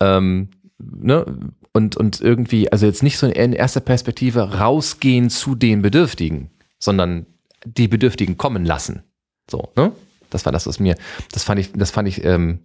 Ähm, 0.00 0.50
ne? 0.78 1.24
und, 1.72 1.96
und 1.96 2.20
irgendwie, 2.20 2.70
also 2.70 2.86
jetzt 2.86 3.02
nicht 3.02 3.18
so 3.18 3.26
in 3.26 3.52
erster 3.52 3.80
Perspektive 3.80 4.58
rausgehen 4.58 5.30
zu 5.30 5.54
den 5.54 5.82
Bedürftigen, 5.82 6.50
sondern 6.78 7.26
die 7.64 7.88
Bedürftigen 7.88 8.36
kommen 8.36 8.64
lassen. 8.64 9.02
So, 9.50 9.72
ne? 9.76 9.92
Das 10.30 10.44
war 10.44 10.52
das, 10.52 10.66
was 10.66 10.80
mir, 10.80 10.96
das 11.32 11.44
fand 11.44 11.60
ich, 11.60 11.72
das 11.72 11.90
fand 11.90 12.08
ich, 12.08 12.24
ähm, 12.24 12.60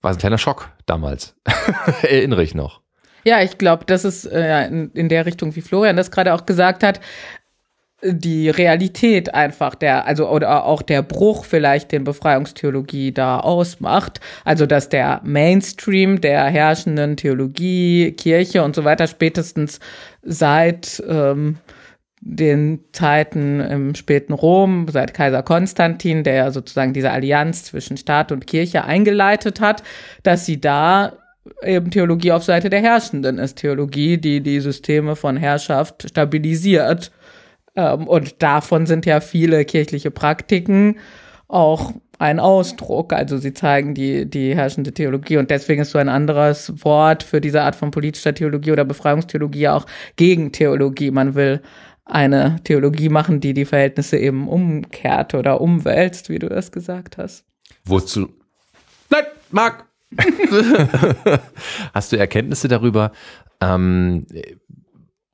war 0.00 0.12
ein 0.12 0.18
kleiner 0.18 0.38
Schock 0.38 0.70
damals. 0.86 1.34
Erinnere 2.02 2.42
ich 2.42 2.54
noch. 2.54 2.83
Ja, 3.24 3.42
ich 3.42 3.58
glaube, 3.58 3.84
das 3.86 4.04
ist 4.04 4.26
äh, 4.26 4.66
in, 4.66 4.90
in 4.92 5.08
der 5.08 5.26
Richtung, 5.26 5.56
wie 5.56 5.62
Florian 5.62 5.96
das 5.96 6.10
gerade 6.10 6.34
auch 6.34 6.46
gesagt 6.46 6.82
hat 6.82 7.00
die 8.04 8.50
Realität 8.50 9.34
einfach 9.34 9.74
der, 9.74 10.06
also 10.06 10.28
oder 10.28 10.64
auch 10.64 10.82
der 10.82 11.02
Bruch 11.02 11.44
vielleicht 11.44 11.90
den 11.92 12.04
Befreiungstheologie 12.04 13.12
da 13.12 13.40
ausmacht. 13.40 14.20
Also 14.44 14.66
dass 14.66 14.88
der 14.88 15.20
Mainstream 15.24 16.20
der 16.20 16.44
herrschenden 16.44 17.16
Theologie, 17.16 18.12
Kirche 18.12 18.62
und 18.62 18.76
so 18.76 18.84
weiter 18.84 19.06
spätestens 19.06 19.80
seit 20.22 21.02
ähm, 21.08 21.56
den 22.20 22.80
Zeiten 22.92 23.60
im 23.60 23.94
späten 23.94 24.32
Rom, 24.32 24.86
seit 24.90 25.14
Kaiser 25.14 25.42
Konstantin, 25.42 26.24
der 26.24 26.52
sozusagen 26.52 26.94
diese 26.94 27.10
Allianz 27.10 27.64
zwischen 27.64 27.96
Staat 27.96 28.32
und 28.32 28.46
Kirche 28.46 28.84
eingeleitet 28.84 29.60
hat, 29.60 29.82
dass 30.22 30.46
sie 30.46 30.60
da 30.60 31.12
eben 31.62 31.90
Theologie 31.90 32.32
auf 32.32 32.44
Seite 32.44 32.70
der 32.70 32.80
Herrschenden 32.80 33.38
ist. 33.38 33.56
Theologie, 33.56 34.18
die 34.18 34.40
die 34.40 34.60
Systeme 34.60 35.16
von 35.16 35.36
Herrschaft 35.36 36.08
stabilisiert 36.08 37.10
ähm, 37.76 38.06
und 38.06 38.42
davon 38.42 38.86
sind 38.86 39.06
ja 39.06 39.20
viele 39.20 39.64
kirchliche 39.64 40.10
Praktiken 40.10 40.98
auch 41.48 41.92
ein 42.18 42.40
Ausdruck. 42.40 43.12
Also 43.12 43.38
sie 43.38 43.52
zeigen 43.52 43.94
die, 43.94 44.28
die 44.28 44.54
herrschende 44.54 44.92
Theologie 44.92 45.36
und 45.36 45.50
deswegen 45.50 45.82
ist 45.82 45.90
so 45.90 45.98
ein 45.98 46.08
anderes 46.08 46.72
Wort 46.84 47.22
für 47.22 47.40
diese 47.40 47.62
Art 47.62 47.76
von 47.76 47.90
politischer 47.90 48.34
Theologie 48.34 48.72
oder 48.72 48.84
Befreiungstheologie 48.84 49.68
auch 49.68 49.86
Gegentheologie. 50.16 51.10
Man 51.10 51.34
will 51.34 51.60
eine 52.04 52.56
Theologie 52.64 53.08
machen, 53.08 53.40
die 53.40 53.54
die 53.54 53.64
Verhältnisse 53.64 54.18
eben 54.18 54.48
umkehrt 54.48 55.34
oder 55.34 55.60
umwälzt, 55.60 56.28
wie 56.28 56.38
du 56.38 56.48
das 56.48 56.70
gesagt 56.70 57.18
hast. 57.18 57.44
Wozu? 57.84 58.28
Nein, 59.10 59.24
Marc! 59.50 59.86
Hast 61.94 62.12
du 62.12 62.16
Erkenntnisse 62.16 62.68
darüber? 62.68 63.12
Ähm, 63.60 64.26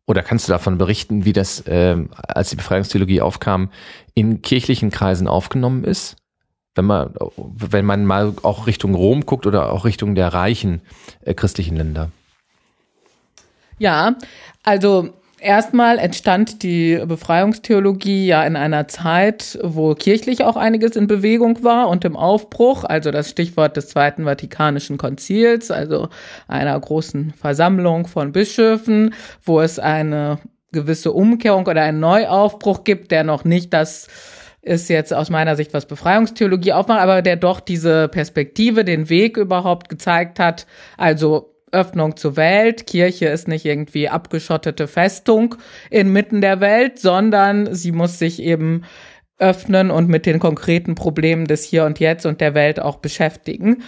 oder 0.06 0.22
kannst 0.22 0.48
du 0.48 0.52
davon 0.52 0.78
berichten, 0.78 1.24
wie 1.24 1.32
das, 1.32 1.62
ähm, 1.66 2.10
als 2.12 2.50
die 2.50 2.56
Befreiungstheologie 2.56 3.20
aufkam, 3.20 3.70
in 4.14 4.42
kirchlichen 4.42 4.90
Kreisen 4.90 5.28
aufgenommen 5.28 5.84
ist? 5.84 6.16
Wenn 6.74 6.84
man, 6.84 7.14
wenn 7.36 7.84
man 7.84 8.04
mal 8.04 8.34
auch 8.42 8.66
Richtung 8.66 8.94
Rom 8.94 9.26
guckt 9.26 9.46
oder 9.46 9.72
auch 9.72 9.84
Richtung 9.84 10.14
der 10.14 10.32
reichen 10.32 10.82
äh, 11.22 11.34
christlichen 11.34 11.76
Länder. 11.76 12.10
Ja, 13.78 14.16
also 14.62 15.14
Erstmal 15.40 15.98
entstand 15.98 16.62
die 16.62 17.02
Befreiungstheologie 17.02 18.26
ja 18.26 18.44
in 18.44 18.56
einer 18.56 18.88
Zeit, 18.88 19.58
wo 19.62 19.94
kirchlich 19.94 20.44
auch 20.44 20.56
einiges 20.56 20.96
in 20.96 21.06
Bewegung 21.06 21.64
war 21.64 21.88
und 21.88 22.04
im 22.04 22.14
Aufbruch, 22.14 22.84
also 22.84 23.10
das 23.10 23.30
Stichwort 23.30 23.74
des 23.76 23.88
Zweiten 23.88 24.24
Vatikanischen 24.24 24.98
Konzils, 24.98 25.70
also 25.70 26.10
einer 26.46 26.78
großen 26.78 27.32
Versammlung 27.32 28.06
von 28.06 28.32
Bischöfen, 28.32 29.14
wo 29.42 29.62
es 29.62 29.78
eine 29.78 30.38
gewisse 30.72 31.12
Umkehrung 31.12 31.66
oder 31.66 31.82
einen 31.82 32.00
Neuaufbruch 32.00 32.84
gibt, 32.84 33.10
der 33.10 33.24
noch 33.24 33.44
nicht 33.44 33.72
das 33.72 34.08
ist 34.62 34.90
jetzt 34.90 35.14
aus 35.14 35.30
meiner 35.30 35.56
Sicht, 35.56 35.72
was 35.72 35.86
Befreiungstheologie 35.86 36.74
aufmacht, 36.74 37.00
aber 37.00 37.22
der 37.22 37.36
doch 37.36 37.60
diese 37.60 38.08
Perspektive, 38.08 38.84
den 38.84 39.08
Weg 39.08 39.38
überhaupt 39.38 39.88
gezeigt 39.88 40.38
hat. 40.38 40.66
Also 40.98 41.49
Öffnung 41.72 42.16
zur 42.16 42.36
Welt. 42.36 42.86
Kirche 42.86 43.26
ist 43.26 43.48
nicht 43.48 43.64
irgendwie 43.64 44.08
abgeschottete 44.08 44.88
Festung 44.88 45.56
inmitten 45.90 46.40
der 46.40 46.60
Welt, 46.60 46.98
sondern 46.98 47.74
sie 47.74 47.92
muss 47.92 48.18
sich 48.18 48.42
eben 48.42 48.82
öffnen 49.38 49.90
und 49.90 50.08
mit 50.08 50.26
den 50.26 50.38
konkreten 50.38 50.94
Problemen 50.94 51.46
des 51.46 51.64
Hier 51.64 51.84
und 51.84 51.98
Jetzt 51.98 52.26
und 52.26 52.40
der 52.40 52.54
Welt 52.54 52.80
auch 52.80 52.96
beschäftigen. 52.96 53.82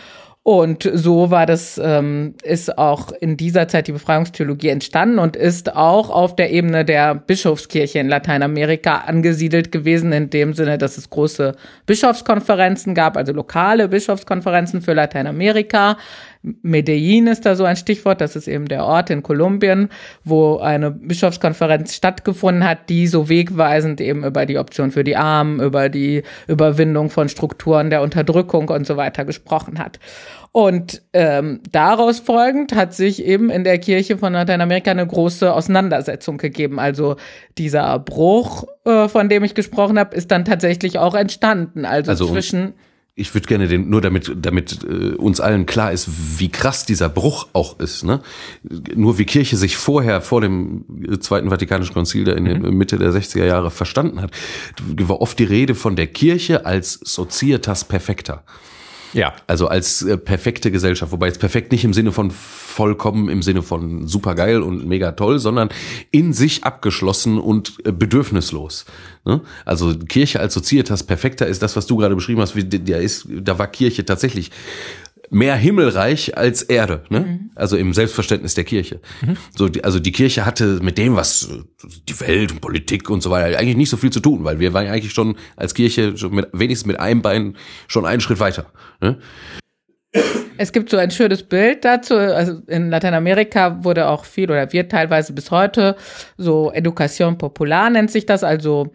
Und 0.45 0.91
so 0.93 1.31
war 1.31 1.47
das, 1.47 1.81
ähm, 1.83 2.35
ist 2.43 2.77
auch 2.77 3.13
in 3.13 3.37
dieser 3.37 3.69
Zeit 3.69 3.87
die 3.87 3.93
Befreiungstheologie 3.93 4.71
entstanden 4.71 5.21
und 5.21 5.37
ist 5.37 5.77
auch 5.77 6.11
auf 6.11 6.35
der 6.35 6.51
Ebene 6.51 6.85
der 6.85 7.15
Bischofskirche 7.15 8.01
in 8.01 8.09
Lateinamerika 8.09 9.05
angesiedelt 9.07 9.71
gewesen, 9.71 10.11
in 10.11 10.31
dem 10.31 10.53
Sinne, 10.53 10.79
dass 10.79 10.99
es 10.99 11.11
große 11.11 11.55
Bischofskonferenzen 11.87 12.93
gab, 12.97 13.17
also 13.17 13.33
lokale 13.33 13.87
Bischofskonferenzen 13.87 14.83
für 14.83 14.95
Lateinamerika. 14.95 15.97
Medellin 16.43 17.29
ist 17.29 17.47
da 17.47 17.55
so 17.55 17.65
ein 17.65 17.77
Stichwort, 17.77 18.21
das 18.21 18.35
ist 18.35 18.49
eben 18.49 18.67
der 18.67 18.85
Ort 18.85 19.11
in 19.11 19.23
Kolumbien, 19.23 19.89
wo 20.25 20.59
eine 20.59 20.91
Bischofskonferenz 20.91 21.95
stattgefunden 21.95 22.65
hat, 22.65 22.89
die 22.89 23.07
so 23.07 23.29
wegweisend 23.29 24.01
eben 24.01 24.25
über 24.25 24.45
die 24.45 24.59
Option 24.59 24.91
für 24.91 25.05
die 25.05 25.17
Armen, 25.17 25.61
über 25.61 25.89
die 25.89 26.25
Überwindung 26.49 27.11
von 27.11 27.29
Strukturen 27.29 27.91
der 27.91 28.03
Unterdrückung 28.03 28.69
und 28.69 28.87
so 28.87 28.97
weiter 28.97 29.25
gesprochen 29.25 29.79
hat. 29.79 30.01
Und 30.51 31.01
ähm, 31.15 31.61
daraus 31.71 32.19
folgend 32.19 32.75
hat 32.75 32.93
sich 32.93 33.25
eben 33.25 33.49
in 33.49 33.65
der 33.65 33.79
Kirche 33.79 34.19
von 34.19 34.35
Lateinamerika 34.35 34.91
eine 34.91 35.07
große 35.07 35.53
Auseinandersetzung 35.53 36.37
gegeben. 36.37 36.79
Also 36.79 37.17
dieser 37.57 37.99
Bruch, 37.99 38.67
äh, 38.85 39.09
von 39.09 39.31
dem 39.31 39.45
ich 39.45 39.55
gesprochen 39.55 39.99
habe, 39.99 40.15
ist 40.15 40.31
dann 40.31 40.45
tatsächlich 40.45 40.99
auch 40.99 41.15
entstanden. 41.15 41.87
Also, 41.87 42.11
also 42.11 42.27
zwischen 42.27 42.75
ich 43.15 43.35
würde 43.35 43.47
gerne 43.47 43.69
den, 43.69 43.91
nur 43.91 44.01
damit, 44.01 44.33
damit 44.37 44.85
äh, 44.85 45.15
uns 45.15 45.41
allen 45.41 45.67
klar 45.67 45.93
ist, 45.93 46.09
wie 46.39 46.49
krass 46.49 46.87
dieser 46.87 47.11
Bruch 47.11 47.47
auch 47.53 47.79
ist. 47.79 48.05
Ne? 48.05 48.23
Nur 48.95 49.19
wie 49.19 49.27
Kirche 49.27 49.57
sich 49.57 49.77
vorher, 49.77 50.23
vor 50.23 50.41
dem 50.41 50.85
Zweiten 51.21 51.51
Vatikanischen 51.51 51.93
Konzil, 51.93 52.25
der 52.25 52.37
in 52.37 52.47
der 52.47 52.59
mhm. 52.59 52.77
Mitte 52.77 52.99
der 52.99 53.11
60er 53.11 53.45
Jahre 53.45 53.71
verstanden 53.71 54.23
hat, 54.23 54.31
war 54.79 55.21
oft 55.21 55.39
die 55.39 55.45
Rede 55.45 55.75
von 55.75 55.95
der 55.95 56.07
Kirche 56.07 56.65
als 56.65 56.95
Societas 57.05 57.85
Perfecta. 57.85 58.45
Ja. 59.13 59.35
Also 59.47 59.69
als 59.69 60.03
äh, 60.03 60.17
perfekte 60.17 60.71
Gesellschaft, 60.71 61.13
wobei 61.13 61.27
jetzt 61.27 61.41
perfekt 61.41 61.73
nicht 61.73 61.85
im 61.85 61.93
Sinne 61.93 62.13
von 62.13 62.31
vollkommen, 62.31 63.29
im 63.29 63.43
Sinne 63.43 63.63
von 63.63 64.07
supergeil 64.07 64.63
und 64.63 64.87
mega 64.87 65.13
toll, 65.13 65.39
sondern 65.39 65.69
in 66.11 66.33
sich 66.33 66.65
abgeschlossen 66.65 67.39
und 67.39 67.75
äh, 67.85 67.93
bedürfnislos. 67.93 68.87
Ne? 69.25 69.41
Also 69.65 69.95
Kirche 69.97 70.41
als 70.41 70.55
Societas 70.55 71.03
perfekter 71.03 71.47
ist 71.47 71.63
das, 71.63 71.77
was 71.77 71.87
du 71.87 71.97
gerade 71.97 72.15
beschrieben 72.15 72.41
hast, 72.41 72.57
wie 72.57 72.65
der 72.65 73.01
ist, 73.01 73.27
da 73.29 73.59
war 73.59 73.67
Kirche 73.67 74.05
tatsächlich 74.05 74.51
mehr 75.33 75.57
himmelreich 75.57 76.37
als 76.37 76.63
Erde, 76.63 77.05
ne? 77.09 77.21
Mhm. 77.21 77.51
Also 77.55 77.77
im 77.77 77.95
Selbstverständnis 77.95 78.55
der 78.55 78.65
Kirche. 78.65 79.01
Mhm. 79.23 79.37
So, 79.57 79.69
die, 79.69 79.83
also 79.83 79.99
die 79.99 80.13
Kirche 80.13 80.45
hatte 80.45 80.79
mit 80.83 80.99
dem, 80.99 81.17
was 81.17 81.49
die 82.09 82.21
Welt 82.21 82.53
und 82.53 82.61
Politik 82.61 83.09
und 83.09 83.23
so 83.23 83.31
weiter, 83.31 83.59
eigentlich 83.59 83.77
nicht 83.77 83.91
so 83.91 83.97
viel 83.97 84.11
zu 84.11 84.21
tun, 84.21 84.45
weil 84.45 84.59
wir 84.59 84.75
waren 84.75 84.87
eigentlich 84.87 85.13
schon 85.13 85.37
als 85.57 85.75
Kirche 85.75 86.17
schon 86.19 86.35
mit, 86.35 86.49
wenigstens 86.53 86.87
mit 86.87 87.01
einem 87.01 87.23
Bein 87.23 87.57
schon 87.89 88.05
einen 88.05 88.21
Schritt 88.21 88.41
weiter. 88.41 88.67
Ne? 89.01 89.19
Es 90.59 90.73
gibt 90.73 90.91
so 90.91 90.99
ein 90.99 91.11
schönes 91.11 91.43
Bild 91.43 91.85
dazu. 91.85 92.15
Also 92.15 92.61
in 92.67 92.91
Lateinamerika 92.91 93.83
wurde 93.83 94.09
auch 94.09 94.27
viel 94.27 94.51
oder 94.51 94.71
wird 94.73 94.93
teilweise 94.93 95.33
bis 95.33 95.51
heute 95.51 95.97
so 96.37 96.71
Educación 96.73 97.39
Popular 97.39 97.89
nennt 97.89 98.11
sich 98.11 98.27
das, 98.27 98.45
also 98.45 98.93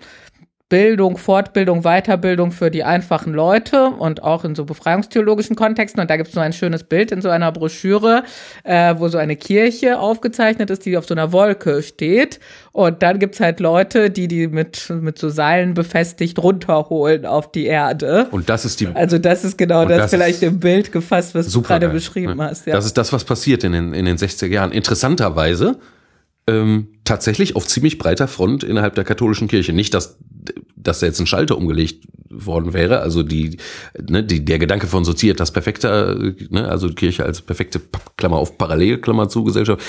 Bildung, 0.69 1.17
Fortbildung, 1.17 1.83
Weiterbildung 1.83 2.51
für 2.51 2.69
die 2.69 2.83
einfachen 2.83 3.33
Leute 3.33 3.85
und 3.85 4.21
auch 4.21 4.43
in 4.43 4.53
so 4.53 4.65
befreiungstheologischen 4.65 5.55
Kontexten. 5.55 6.01
Und 6.01 6.09
da 6.09 6.17
gibt 6.17 6.27
es 6.27 6.33
so 6.35 6.41
ein 6.41 6.51
schönes 6.51 6.83
Bild 6.83 7.13
in 7.13 7.21
so 7.21 7.29
einer 7.29 7.53
Broschüre, 7.53 8.23
äh, 8.65 8.95
wo 8.97 9.07
so 9.07 9.17
eine 9.17 9.37
Kirche 9.37 9.97
aufgezeichnet 9.97 10.69
ist, 10.69 10.85
die 10.85 10.97
auf 10.97 11.05
so 11.05 11.13
einer 11.13 11.31
Wolke 11.31 11.81
steht. 11.83 12.41
Und 12.73 13.01
dann 13.01 13.19
gibt's 13.19 13.39
halt 13.39 13.61
Leute, 13.61 14.09
die 14.09 14.27
die 14.27 14.49
mit, 14.49 14.89
mit 14.89 15.17
so 15.17 15.29
Seilen 15.29 15.73
befestigt 15.73 16.37
runterholen 16.37 17.25
auf 17.25 17.49
die 17.49 17.67
Erde. 17.67 18.27
Und 18.31 18.49
das 18.49 18.65
ist 18.65 18.81
die. 18.81 18.87
Also 18.93 19.19
das 19.19 19.45
ist 19.45 19.57
genau 19.57 19.85
das, 19.85 19.97
das, 19.97 20.11
vielleicht 20.11 20.43
im 20.43 20.59
Bild 20.59 20.91
gefasst, 20.91 21.33
was 21.33 21.49
du 21.49 21.61
gerade 21.61 21.87
beschrieben 21.87 22.41
hast. 22.41 22.67
Ja. 22.67 22.73
Das 22.73 22.85
ist 22.85 22.97
das, 22.97 23.13
was 23.13 23.23
passiert 23.23 23.63
in 23.63 23.71
den, 23.71 23.93
in 23.93 24.03
den 24.03 24.17
60er 24.17 24.47
Jahren. 24.47 24.73
Interessanterweise 24.73 25.77
ähm, 26.47 26.93
tatsächlich 27.03 27.55
auf 27.55 27.67
ziemlich 27.67 27.97
breiter 27.97 28.27
Front 28.27 28.63
innerhalb 28.63 28.95
der 28.95 29.03
katholischen 29.03 29.47
Kirche. 29.47 29.73
Nicht, 29.73 29.93
dass, 29.93 30.17
dass 30.87 30.99
da 30.99 31.05
jetzt 31.05 31.19
ein 31.19 31.27
Schalter 31.27 31.57
umgelegt 31.57 32.07
worden 32.29 32.73
wäre. 32.73 32.99
Also 32.99 33.23
die, 33.23 33.57
ne, 34.09 34.23
die, 34.23 34.43
der 34.43 34.59
Gedanke 34.59 34.87
von 34.87 35.05
Societas 35.05 35.51
Perfekta, 35.51 36.15
ne, 36.49 36.67
also 36.67 36.89
Kirche 36.89 37.25
als 37.25 37.41
perfekte 37.41 37.81
Klammer 38.17 38.37
auf 38.37 38.57
Parallel, 38.57 38.99
Klammer 38.99 39.29
zu 39.29 39.43
Gesellschaft, 39.43 39.81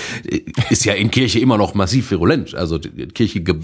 ist 0.70 0.84
ja 0.84 0.94
in 0.94 1.10
Kirche 1.10 1.40
immer 1.40 1.58
noch 1.58 1.74
massiv 1.74 2.10
virulent. 2.10 2.54
Also 2.54 2.78
Kirche 2.78 3.40
äh, 3.40 3.54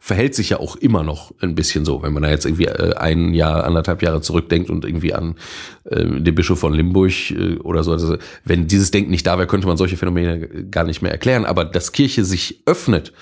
verhält 0.00 0.34
sich 0.34 0.50
ja 0.50 0.60
auch 0.60 0.76
immer 0.76 1.02
noch 1.02 1.32
ein 1.40 1.54
bisschen 1.54 1.84
so, 1.84 2.02
wenn 2.02 2.12
man 2.12 2.22
da 2.22 2.30
jetzt 2.30 2.44
irgendwie 2.44 2.66
äh, 2.66 2.94
ein 2.94 3.34
Jahr, 3.34 3.64
anderthalb 3.64 4.02
Jahre 4.02 4.20
zurückdenkt 4.20 4.70
und 4.70 4.84
irgendwie 4.84 5.14
an 5.14 5.36
äh, 5.84 6.04
den 6.04 6.34
Bischof 6.34 6.58
von 6.58 6.74
Limburg 6.74 7.30
äh, 7.30 7.56
oder 7.58 7.82
so. 7.82 7.92
Also 7.92 8.16
wenn 8.44 8.66
dieses 8.66 8.90
Denken 8.90 9.10
nicht 9.10 9.26
da 9.26 9.38
wäre, 9.38 9.46
könnte 9.46 9.66
man 9.66 9.76
solche 9.76 9.96
Phänomene 9.96 10.48
gar 10.70 10.84
nicht 10.84 11.02
mehr 11.02 11.12
erklären. 11.12 11.44
Aber 11.44 11.64
dass 11.64 11.92
Kirche 11.92 12.24
sich 12.24 12.62
öffnet 12.66 13.12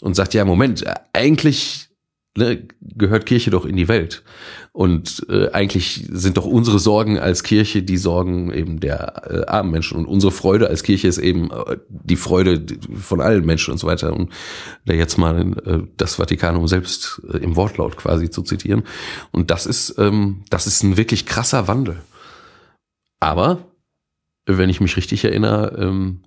und 0.00 0.14
sagt, 0.14 0.34
ja, 0.34 0.44
Moment, 0.44 0.84
eigentlich 1.12 1.89
ne, 2.36 2.66
gehört 2.80 3.26
Kirche 3.26 3.50
doch 3.50 3.64
in 3.64 3.76
die 3.76 3.88
Welt. 3.88 4.22
Und 4.72 5.26
äh, 5.28 5.50
eigentlich 5.50 6.06
sind 6.10 6.36
doch 6.36 6.46
unsere 6.46 6.78
Sorgen 6.78 7.18
als 7.18 7.42
Kirche 7.42 7.82
die 7.82 7.96
Sorgen 7.96 8.52
eben 8.52 8.78
der 8.78 9.22
äh, 9.28 9.46
armen 9.46 9.72
Menschen. 9.72 9.98
Und 9.98 10.06
unsere 10.06 10.32
Freude 10.32 10.68
als 10.68 10.82
Kirche 10.82 11.08
ist 11.08 11.18
eben 11.18 11.50
äh, 11.50 11.76
die 11.88 12.16
Freude 12.16 12.64
von 12.94 13.20
allen 13.20 13.44
Menschen 13.44 13.72
und 13.72 13.78
so 13.78 13.86
weiter. 13.86 14.12
Und 14.12 14.30
da 14.84 14.94
jetzt 14.94 15.18
mal 15.18 15.52
äh, 15.66 15.80
das 15.96 16.16
Vatikanum 16.16 16.68
selbst 16.68 17.20
äh, 17.32 17.38
im 17.38 17.56
Wortlaut 17.56 17.96
quasi 17.96 18.30
zu 18.30 18.42
zitieren. 18.42 18.84
Und 19.32 19.50
das 19.50 19.66
ist, 19.66 19.96
ähm, 19.98 20.44
das 20.50 20.66
ist 20.66 20.82
ein 20.82 20.96
wirklich 20.96 21.26
krasser 21.26 21.66
Wandel. 21.66 22.00
Aber, 23.18 23.58
wenn 24.46 24.70
ich 24.70 24.80
mich 24.80 24.96
richtig 24.96 25.24
erinnere, 25.24 25.76
ähm, 25.78 26.22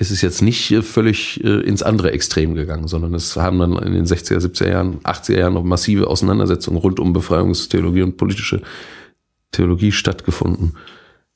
ist 0.00 0.10
es 0.10 0.22
jetzt 0.22 0.40
nicht 0.40 0.74
völlig 0.82 1.44
äh, 1.44 1.60
ins 1.60 1.82
andere 1.82 2.12
Extrem 2.12 2.54
gegangen, 2.54 2.88
sondern 2.88 3.12
es 3.12 3.36
haben 3.36 3.58
dann 3.58 3.76
in 3.76 3.92
den 3.92 4.06
60er, 4.06 4.38
70er 4.38 4.70
Jahren, 4.70 5.00
80er 5.00 5.38
Jahren 5.38 5.52
noch 5.52 5.62
massive 5.62 6.06
Auseinandersetzungen 6.06 6.78
rund 6.78 6.98
um 6.98 7.12
Befreiungstheologie 7.12 8.00
und 8.00 8.16
politische 8.16 8.62
Theologie 9.52 9.92
stattgefunden. 9.92 10.74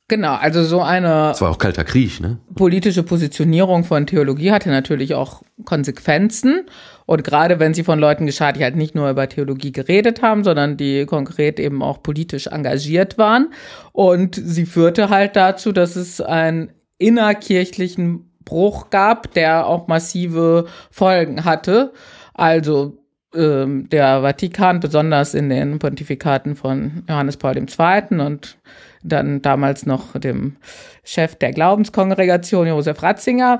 Genau, 0.08 0.34
also 0.34 0.64
so 0.64 0.80
eine. 0.80 1.32
Es 1.32 1.42
war 1.42 1.50
auch 1.50 1.58
kalter 1.58 1.84
Krieg, 1.84 2.20
ne? 2.20 2.38
Politische 2.54 3.02
Positionierung 3.02 3.84
von 3.84 4.06
Theologie 4.06 4.50
hatte 4.50 4.70
natürlich 4.70 5.14
auch 5.14 5.42
Konsequenzen. 5.66 6.62
Und 7.04 7.22
gerade 7.22 7.58
wenn 7.58 7.74
sie 7.74 7.84
von 7.84 7.98
Leuten 7.98 8.24
geschah, 8.24 8.52
die 8.52 8.62
halt 8.62 8.76
nicht 8.76 8.94
nur 8.94 9.10
über 9.10 9.28
Theologie 9.28 9.72
geredet 9.72 10.22
haben, 10.22 10.42
sondern 10.42 10.78
die 10.78 11.04
konkret 11.04 11.60
eben 11.60 11.82
auch 11.82 12.02
politisch 12.02 12.46
engagiert 12.46 13.18
waren. 13.18 13.48
Und 13.92 14.36
sie 14.42 14.64
führte 14.64 15.10
halt 15.10 15.36
dazu, 15.36 15.70
dass 15.72 15.96
es 15.96 16.22
einen 16.22 16.72
innerkirchlichen 16.96 18.30
Bruch 18.44 18.90
gab, 18.90 19.32
der 19.34 19.66
auch 19.66 19.86
massive 19.86 20.66
Folgen 20.90 21.44
hatte. 21.44 21.92
Also 22.34 22.98
ähm, 23.34 23.88
der 23.88 24.22
Vatikan, 24.22 24.80
besonders 24.80 25.34
in 25.34 25.48
den 25.48 25.78
Pontifikaten 25.78 26.54
von 26.56 27.04
Johannes 27.08 27.36
Paul 27.36 27.56
II. 27.56 28.20
und 28.20 28.58
dann 29.02 29.42
damals 29.42 29.86
noch 29.86 30.18
dem 30.18 30.56
Chef 31.02 31.36
der 31.36 31.52
Glaubenskongregation, 31.52 32.66
Josef 32.66 33.02
Ratzinger, 33.02 33.58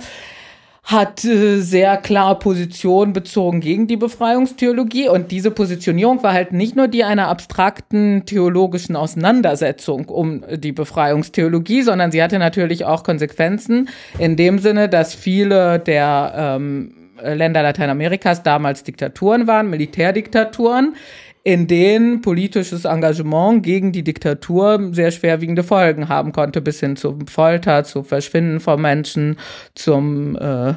hat 0.84 1.24
äh, 1.24 1.60
sehr 1.60 1.96
klar 1.96 2.38
Position 2.38 3.14
bezogen 3.14 3.60
gegen 3.60 3.86
die 3.86 3.96
Befreiungstheologie. 3.96 5.08
Und 5.08 5.30
diese 5.30 5.50
Positionierung 5.50 6.22
war 6.22 6.34
halt 6.34 6.52
nicht 6.52 6.76
nur 6.76 6.88
die 6.88 7.04
einer 7.04 7.28
abstrakten 7.28 8.26
theologischen 8.26 8.94
Auseinandersetzung 8.94 10.06
um 10.06 10.44
die 10.50 10.72
Befreiungstheologie, 10.72 11.82
sondern 11.82 12.12
sie 12.12 12.22
hatte 12.22 12.38
natürlich 12.38 12.84
auch 12.84 13.02
Konsequenzen 13.02 13.88
in 14.18 14.36
dem 14.36 14.58
Sinne, 14.58 14.90
dass 14.90 15.14
viele 15.14 15.78
der 15.78 16.34
ähm, 16.36 16.94
Länder 17.22 17.62
Lateinamerikas 17.62 18.42
damals 18.42 18.82
Diktaturen 18.82 19.46
waren, 19.46 19.70
Militärdiktaturen, 19.70 20.96
in 21.44 21.66
denen 21.66 22.22
politisches 22.22 22.86
Engagement 22.86 23.62
gegen 23.62 23.92
die 23.92 24.02
Diktatur 24.02 24.88
sehr 24.92 25.10
schwerwiegende 25.10 25.62
Folgen 25.62 26.08
haben 26.08 26.32
konnte, 26.32 26.60
bis 26.60 26.80
hin 26.80 26.96
zum 26.96 27.26
Folter, 27.26 27.84
zu 27.84 28.02
Verschwinden 28.02 28.60
von 28.60 28.80
Menschen, 28.80 29.36
zum 29.74 30.36
äh, 30.36 30.74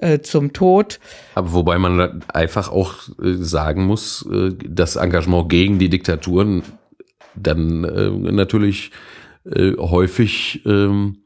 äh, 0.00 0.20
zum 0.20 0.52
Tod. 0.52 1.00
Aber 1.34 1.52
wobei 1.52 1.78
man 1.78 2.22
einfach 2.28 2.70
auch 2.70 2.94
äh, 3.20 3.34
sagen 3.34 3.84
muss, 3.84 4.26
äh, 4.32 4.52
das 4.64 4.96
Engagement 4.96 5.48
gegen 5.48 5.78
die 5.78 5.88
Diktaturen 5.88 6.62
dann 7.34 7.82
natürlich 8.34 8.90
häufig 9.44 10.62
ähm, 10.66 11.18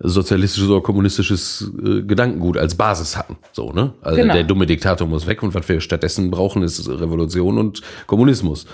sozialistisches 0.00 0.68
oder 0.68 0.80
kommunistisches 0.80 1.72
äh, 1.84 2.02
Gedankengut 2.02 2.56
als 2.56 2.76
Basis 2.76 3.16
hatten. 3.16 3.36
So, 3.52 3.72
ne? 3.72 3.94
Also 4.00 4.20
genau. 4.20 4.34
der 4.34 4.44
dumme 4.44 4.66
Diktator 4.66 5.06
muss 5.08 5.26
weg 5.26 5.42
und 5.42 5.54
was 5.54 5.68
wir 5.68 5.80
stattdessen 5.80 6.30
brauchen, 6.30 6.62
ist 6.62 6.88
Revolution 6.88 7.58
und 7.58 7.82
Kommunismus. 8.06 8.66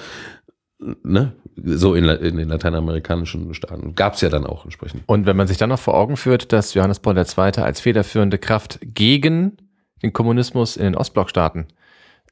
Ne? 1.02 1.32
So 1.56 1.94
in, 1.94 2.04
in 2.04 2.36
den 2.36 2.48
lateinamerikanischen 2.48 3.54
Staaten. 3.54 3.94
Gab 3.94 4.14
es 4.14 4.20
ja 4.20 4.28
dann 4.28 4.44
auch 4.44 4.64
entsprechend. 4.64 5.02
Und 5.06 5.24
wenn 5.24 5.36
man 5.36 5.46
sich 5.46 5.56
dann 5.56 5.70
noch 5.70 5.78
vor 5.78 5.94
Augen 5.94 6.16
führt, 6.16 6.52
dass 6.52 6.74
Johannes 6.74 7.00
Paul 7.00 7.16
II. 7.16 7.62
als 7.62 7.80
federführende 7.80 8.38
Kraft 8.38 8.80
gegen 8.82 9.56
den 10.02 10.12
Kommunismus 10.12 10.76
in 10.76 10.84
den 10.84 10.94
Ostblockstaaten 10.96 11.66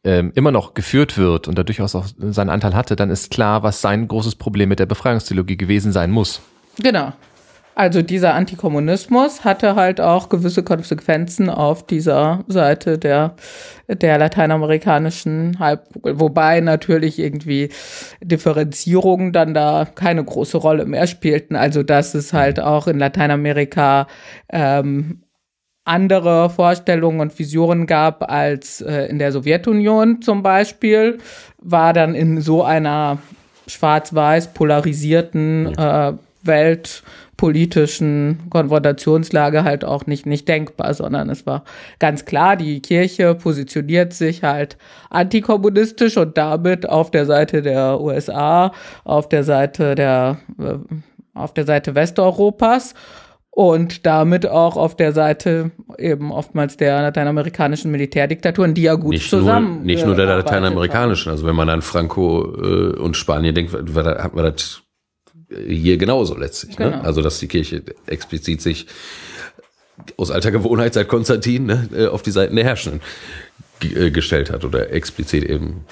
ähm, 0.05 0.33
immer 0.35 0.51
noch 0.51 0.75
geführt 0.75 1.17
wird 1.17 1.49
und 1.49 1.57
da 1.57 1.63
durchaus 1.63 1.95
auch 1.95 2.07
seinen 2.19 2.51
Anteil 2.51 2.75
hatte, 2.75 2.97
dann 2.97 3.09
ist 3.09 3.31
klar, 3.31 3.63
was 3.63 3.81
sein 3.81 4.09
großes 4.09 4.35
Problem 4.35 4.69
mit 4.69 4.81
der 4.81 4.87
Befreiungstheologie 4.87 5.57
gewesen 5.57 5.93
sein 5.93 6.11
muss. 6.11 6.43
Genau. 6.79 7.13
Also 7.75 8.03
dieser 8.03 8.35
Antikommunismus 8.35 9.45
hatte 9.45 9.77
halt 9.77 10.01
auch 10.01 10.29
gewisse 10.29 10.63
Konsequenzen 10.63 11.49
auf 11.49 11.87
dieser 11.87 12.45
Seite 12.47 12.99
der, 12.99 13.35
der 13.89 14.19
lateinamerikanischen 14.19 15.59
Halbkugel, 15.59 16.21
wobei 16.21 16.61
natürlich 16.61 17.19
irgendwie 17.19 17.71
Differenzierungen 18.21 19.33
dann 19.33 19.55
da 19.55 19.87
keine 19.87 20.23
große 20.23 20.59
Rolle 20.59 20.85
mehr 20.85 21.07
spielten. 21.07 21.57
Also 21.57 21.83
dass 21.83 22.15
es 22.15 22.35
halt 22.35 22.61
auch 22.61 22.87
in 22.89 22.99
Lateinamerika 22.99 24.07
ähm, 24.51 25.23
andere 25.85 26.51
Vorstellungen 26.51 27.21
und 27.21 27.39
Visionen 27.39 27.87
gab 27.87 28.31
als 28.31 28.83
äh, 28.83 29.07
in 29.07 29.19
der 29.19 29.33
Sowjetunion 29.33 30.23
zum 30.23 30.43
Beispiel, 30.43 31.19
war 31.59 31.93
dann 31.93 32.15
in 32.15 32.41
so 32.41 32.63
einer 32.63 33.19
schwarz-weiß 33.67 34.53
polarisierten 34.55 35.77
äh, 35.77 36.13
Welt 36.43 37.03
politischen 37.43 38.39
Konfrontationslage 38.51 39.65
halt 39.65 39.85
auch 39.85 40.07
nicht, 40.07 40.27
nicht 40.27 40.47
denkbar, 40.47 40.95
sondern 40.95 41.29
es 41.29 41.45
war 41.45 41.65
ganz 41.99 42.25
klar, 42.25 42.55
die 42.55 42.81
Kirche 42.81 43.35
positioniert 43.35 44.13
sich 44.13 44.45
halt 44.45 44.77
antikommunistisch 45.11 46.17
und 46.17 46.39
damit 46.39 46.89
auf 46.89 47.11
der 47.11 47.27
Seite 47.27 47.61
der 47.61 48.01
USA, 48.01 48.71
auf 49.03 49.29
der 49.29 49.43
Seite 49.43 49.97
der, 49.97 50.39
äh, 50.61 50.77
auf 51.35 51.53
der 51.53 51.65
Seite 51.65 51.97
Westeuropas 51.97 52.95
und 53.51 54.07
damit 54.07 54.47
auch 54.47 54.77
auf 54.77 54.95
der 54.95 55.11
Seite 55.11 55.73
eben 55.99 56.31
oftmals 56.31 56.77
der 56.77 57.03
lateinamerikanischen 57.03 57.91
Militärdiktaturen, 57.91 58.73
die 58.73 58.83
ja 58.83 58.95
gut 58.95 59.15
nicht 59.15 59.29
zusammen. 59.29 59.79
Nur, 59.79 59.85
nicht 59.85 60.07
nur 60.07 60.15
der 60.15 60.27
lateinamerikanischen, 60.27 61.33
also 61.33 61.45
wenn 61.45 61.57
man 61.57 61.69
an 61.69 61.83
Franco 61.83 62.55
äh, 62.55 63.01
und 63.01 63.17
Spanien 63.17 63.53
denkt, 63.53 63.75
hat 63.75 64.33
man 64.33 64.45
das 64.45 64.82
hier 65.67 65.97
genauso 65.97 66.37
letztlich. 66.37 66.79
Ne? 66.79 66.87
Genau. 66.87 66.99
Ne? 66.99 67.05
Also 67.05 67.23
dass 67.23 67.39
die 67.39 67.49
Kirche 67.49 67.83
explizit 68.07 68.61
sich 68.61 68.87
aus 70.17 70.31
alter 70.31 70.51
Gewohnheit 70.51 70.95
seit 70.95 71.09
Konstantin 71.09 71.67
ne, 71.67 71.89
äh, 71.95 72.07
auf 72.07 72.23
die 72.23 72.31
Seiten 72.31 72.57
der 72.57 72.65
Herrschenden 72.65 73.03
äh, 73.83 74.11
gestellt 74.11 74.51
hat 74.51 74.65
oder 74.65 74.91
explizit 74.91 75.45
eben 75.45 75.85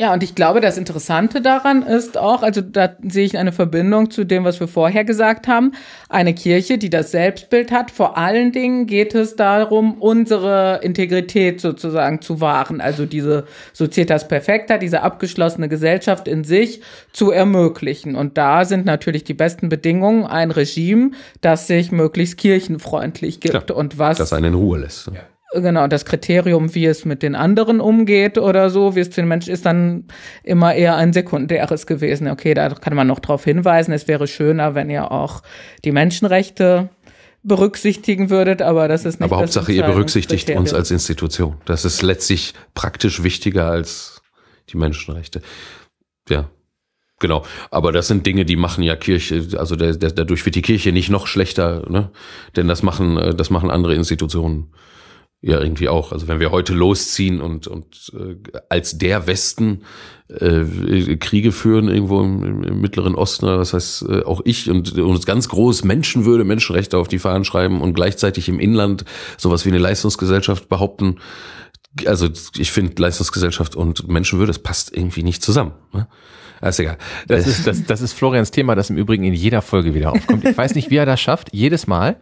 ja, 0.00 0.14
und 0.14 0.22
ich 0.22 0.34
glaube, 0.34 0.62
das 0.62 0.78
Interessante 0.78 1.42
daran 1.42 1.82
ist 1.82 2.16
auch, 2.16 2.42
also 2.42 2.62
da 2.62 2.96
sehe 3.02 3.26
ich 3.26 3.36
eine 3.36 3.52
Verbindung 3.52 4.10
zu 4.10 4.24
dem, 4.24 4.44
was 4.44 4.58
wir 4.58 4.66
vorher 4.66 5.04
gesagt 5.04 5.46
haben. 5.46 5.72
Eine 6.08 6.32
Kirche, 6.32 6.78
die 6.78 6.88
das 6.88 7.10
Selbstbild 7.10 7.70
hat. 7.70 7.90
Vor 7.90 8.16
allen 8.16 8.50
Dingen 8.50 8.86
geht 8.86 9.14
es 9.14 9.36
darum, 9.36 10.00
unsere 10.00 10.80
Integrität 10.82 11.60
sozusagen 11.60 12.22
zu 12.22 12.40
wahren. 12.40 12.80
Also 12.80 13.04
diese 13.04 13.44
Societas 13.74 14.26
Perfecta, 14.26 14.78
diese 14.78 15.02
abgeschlossene 15.02 15.68
Gesellschaft 15.68 16.28
in 16.28 16.44
sich 16.44 16.80
zu 17.12 17.30
ermöglichen. 17.30 18.16
Und 18.16 18.38
da 18.38 18.64
sind 18.64 18.86
natürlich 18.86 19.24
die 19.24 19.34
besten 19.34 19.68
Bedingungen 19.68 20.24
ein 20.24 20.50
Regime, 20.50 21.10
das 21.42 21.66
sich 21.66 21.92
möglichst 21.92 22.38
kirchenfreundlich 22.38 23.40
gibt 23.40 23.66
Klar, 23.66 23.76
und 23.76 23.98
was. 23.98 24.16
Das 24.16 24.32
einen 24.32 24.46
in 24.46 24.54
Ruhe 24.54 24.78
lässt. 24.78 25.08
Ja 25.08 25.20
genau, 25.52 25.86
das 25.86 26.04
Kriterium, 26.04 26.74
wie 26.74 26.86
es 26.86 27.04
mit 27.04 27.22
den 27.22 27.34
anderen 27.34 27.80
umgeht 27.80 28.38
oder 28.38 28.70
so, 28.70 28.94
wie 28.94 29.00
es 29.00 29.10
zu 29.10 29.20
den 29.20 29.28
Menschen 29.28 29.52
ist, 29.52 29.66
dann 29.66 30.04
immer 30.42 30.74
eher 30.74 30.96
ein 30.96 31.12
sekundäres 31.12 31.86
gewesen. 31.86 32.28
Okay, 32.28 32.54
da 32.54 32.68
kann 32.70 32.94
man 32.94 33.06
noch 33.06 33.18
darauf 33.18 33.44
hinweisen, 33.44 33.92
es 33.92 34.08
wäre 34.08 34.26
schöner, 34.26 34.74
wenn 34.74 34.90
ihr 34.90 35.10
auch 35.10 35.42
die 35.84 35.92
Menschenrechte 35.92 36.88
berücksichtigen 37.42 38.30
würdet, 38.30 38.60
aber 38.62 38.86
das 38.86 39.04
ist 39.04 39.18
nicht 39.18 39.32
Aber 39.32 39.40
Hauptsache, 39.40 39.72
ihr 39.72 39.84
berücksichtigt 39.84 40.46
Kriterium. 40.46 40.64
uns 40.64 40.74
als 40.74 40.90
Institution. 40.90 41.56
Das 41.64 41.84
ist 41.84 42.02
letztlich 42.02 42.54
praktisch 42.74 43.22
wichtiger 43.22 43.66
als 43.66 44.20
die 44.68 44.76
Menschenrechte. 44.76 45.40
Ja. 46.28 46.50
Genau, 47.18 47.44
aber 47.70 47.92
das 47.92 48.08
sind 48.08 48.24
Dinge, 48.24 48.46
die 48.46 48.56
machen 48.56 48.82
ja 48.82 48.96
Kirche, 48.96 49.46
also 49.58 49.76
der, 49.76 49.94
der, 49.94 50.10
dadurch 50.10 50.44
wird 50.46 50.54
die 50.54 50.62
Kirche 50.62 50.90
nicht 50.90 51.10
noch 51.10 51.26
schlechter, 51.26 51.84
ne? 51.90 52.10
Denn 52.56 52.66
das 52.66 52.82
machen, 52.82 53.18
äh, 53.18 53.34
das 53.34 53.50
machen 53.50 53.70
andere 53.70 53.94
Institutionen 53.94 54.72
ja 55.42 55.60
irgendwie 55.60 55.88
auch. 55.88 56.12
Also 56.12 56.28
wenn 56.28 56.40
wir 56.40 56.50
heute 56.50 56.74
losziehen 56.74 57.40
und, 57.40 57.66
und 57.66 58.12
äh, 58.14 58.36
als 58.68 58.98
der 58.98 59.26
Westen 59.26 59.82
äh, 60.28 61.16
Kriege 61.16 61.50
führen 61.50 61.88
irgendwo 61.88 62.20
im, 62.20 62.62
im 62.62 62.80
Mittleren 62.80 63.14
Osten, 63.14 63.46
das 63.46 63.72
heißt 63.72 64.06
äh, 64.08 64.22
auch 64.22 64.42
ich 64.44 64.70
und 64.70 64.98
uns 64.98 65.24
ganz 65.24 65.48
groß 65.48 65.84
Menschenwürde, 65.84 66.44
Menschenrechte 66.44 66.98
auf 66.98 67.08
die 67.08 67.18
Fahnen 67.18 67.44
schreiben 67.44 67.80
und 67.80 67.94
gleichzeitig 67.94 68.48
im 68.48 68.60
Inland 68.60 69.04
sowas 69.38 69.64
wie 69.64 69.70
eine 69.70 69.78
Leistungsgesellschaft 69.78 70.68
behaupten. 70.68 71.16
Also 72.04 72.28
ich 72.56 72.70
finde 72.70 73.00
Leistungsgesellschaft 73.00 73.74
und 73.76 74.08
Menschenwürde, 74.08 74.52
das 74.52 74.62
passt 74.62 74.94
irgendwie 74.94 75.22
nicht 75.22 75.42
zusammen. 75.42 75.72
Ne? 75.92 76.06
Das 76.60 76.78
ist 76.78 76.80
egal. 76.80 76.98
Das 77.26 77.46
ist, 77.46 77.66
das, 77.66 77.84
das 77.86 78.02
ist 78.02 78.12
Florians 78.12 78.50
Thema, 78.50 78.74
das 78.74 78.90
im 78.90 78.98
Übrigen 78.98 79.24
in 79.24 79.32
jeder 79.32 79.62
Folge 79.62 79.94
wieder 79.94 80.12
aufkommt. 80.12 80.44
Ich 80.44 80.56
weiß 80.56 80.74
nicht, 80.74 80.90
wie 80.90 80.96
er 80.96 81.06
das 81.06 81.20
schafft. 81.20 81.48
Jedes 81.52 81.86
Mal 81.86 82.16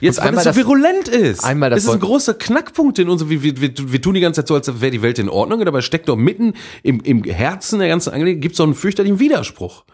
Jetzt, 0.00 0.22
weil 0.22 0.34
es 0.34 0.44
so 0.44 0.56
virulent 0.56 1.08
ist. 1.08 1.44
Einmal 1.44 1.70
das, 1.70 1.84
das 1.84 1.94
ist 1.94 2.00
ein 2.00 2.06
großer 2.06 2.34
Knackpunkt 2.34 2.98
in 2.98 3.08
unserem, 3.08 3.30
wir, 3.30 3.42
wir, 3.42 3.60
wir 3.60 4.02
tun 4.02 4.14
die 4.14 4.20
ganze 4.20 4.40
Zeit 4.40 4.48
so, 4.48 4.54
als 4.54 4.80
wäre 4.80 4.90
die 4.90 5.02
Welt 5.02 5.18
in 5.18 5.28
Ordnung, 5.28 5.60
und 5.60 5.66
dabei 5.66 5.80
steckt 5.80 6.08
doch 6.08 6.16
mitten 6.16 6.54
im, 6.82 7.00
im 7.00 7.24
Herzen 7.24 7.78
der 7.78 7.88
ganzen 7.88 8.12
Angelegenheit, 8.12 8.42
gibt 8.42 8.52
es 8.54 8.58
doch 8.58 8.64
einen 8.64 8.74
fürchterlichen 8.74 9.20
Widerspruch. 9.20 9.84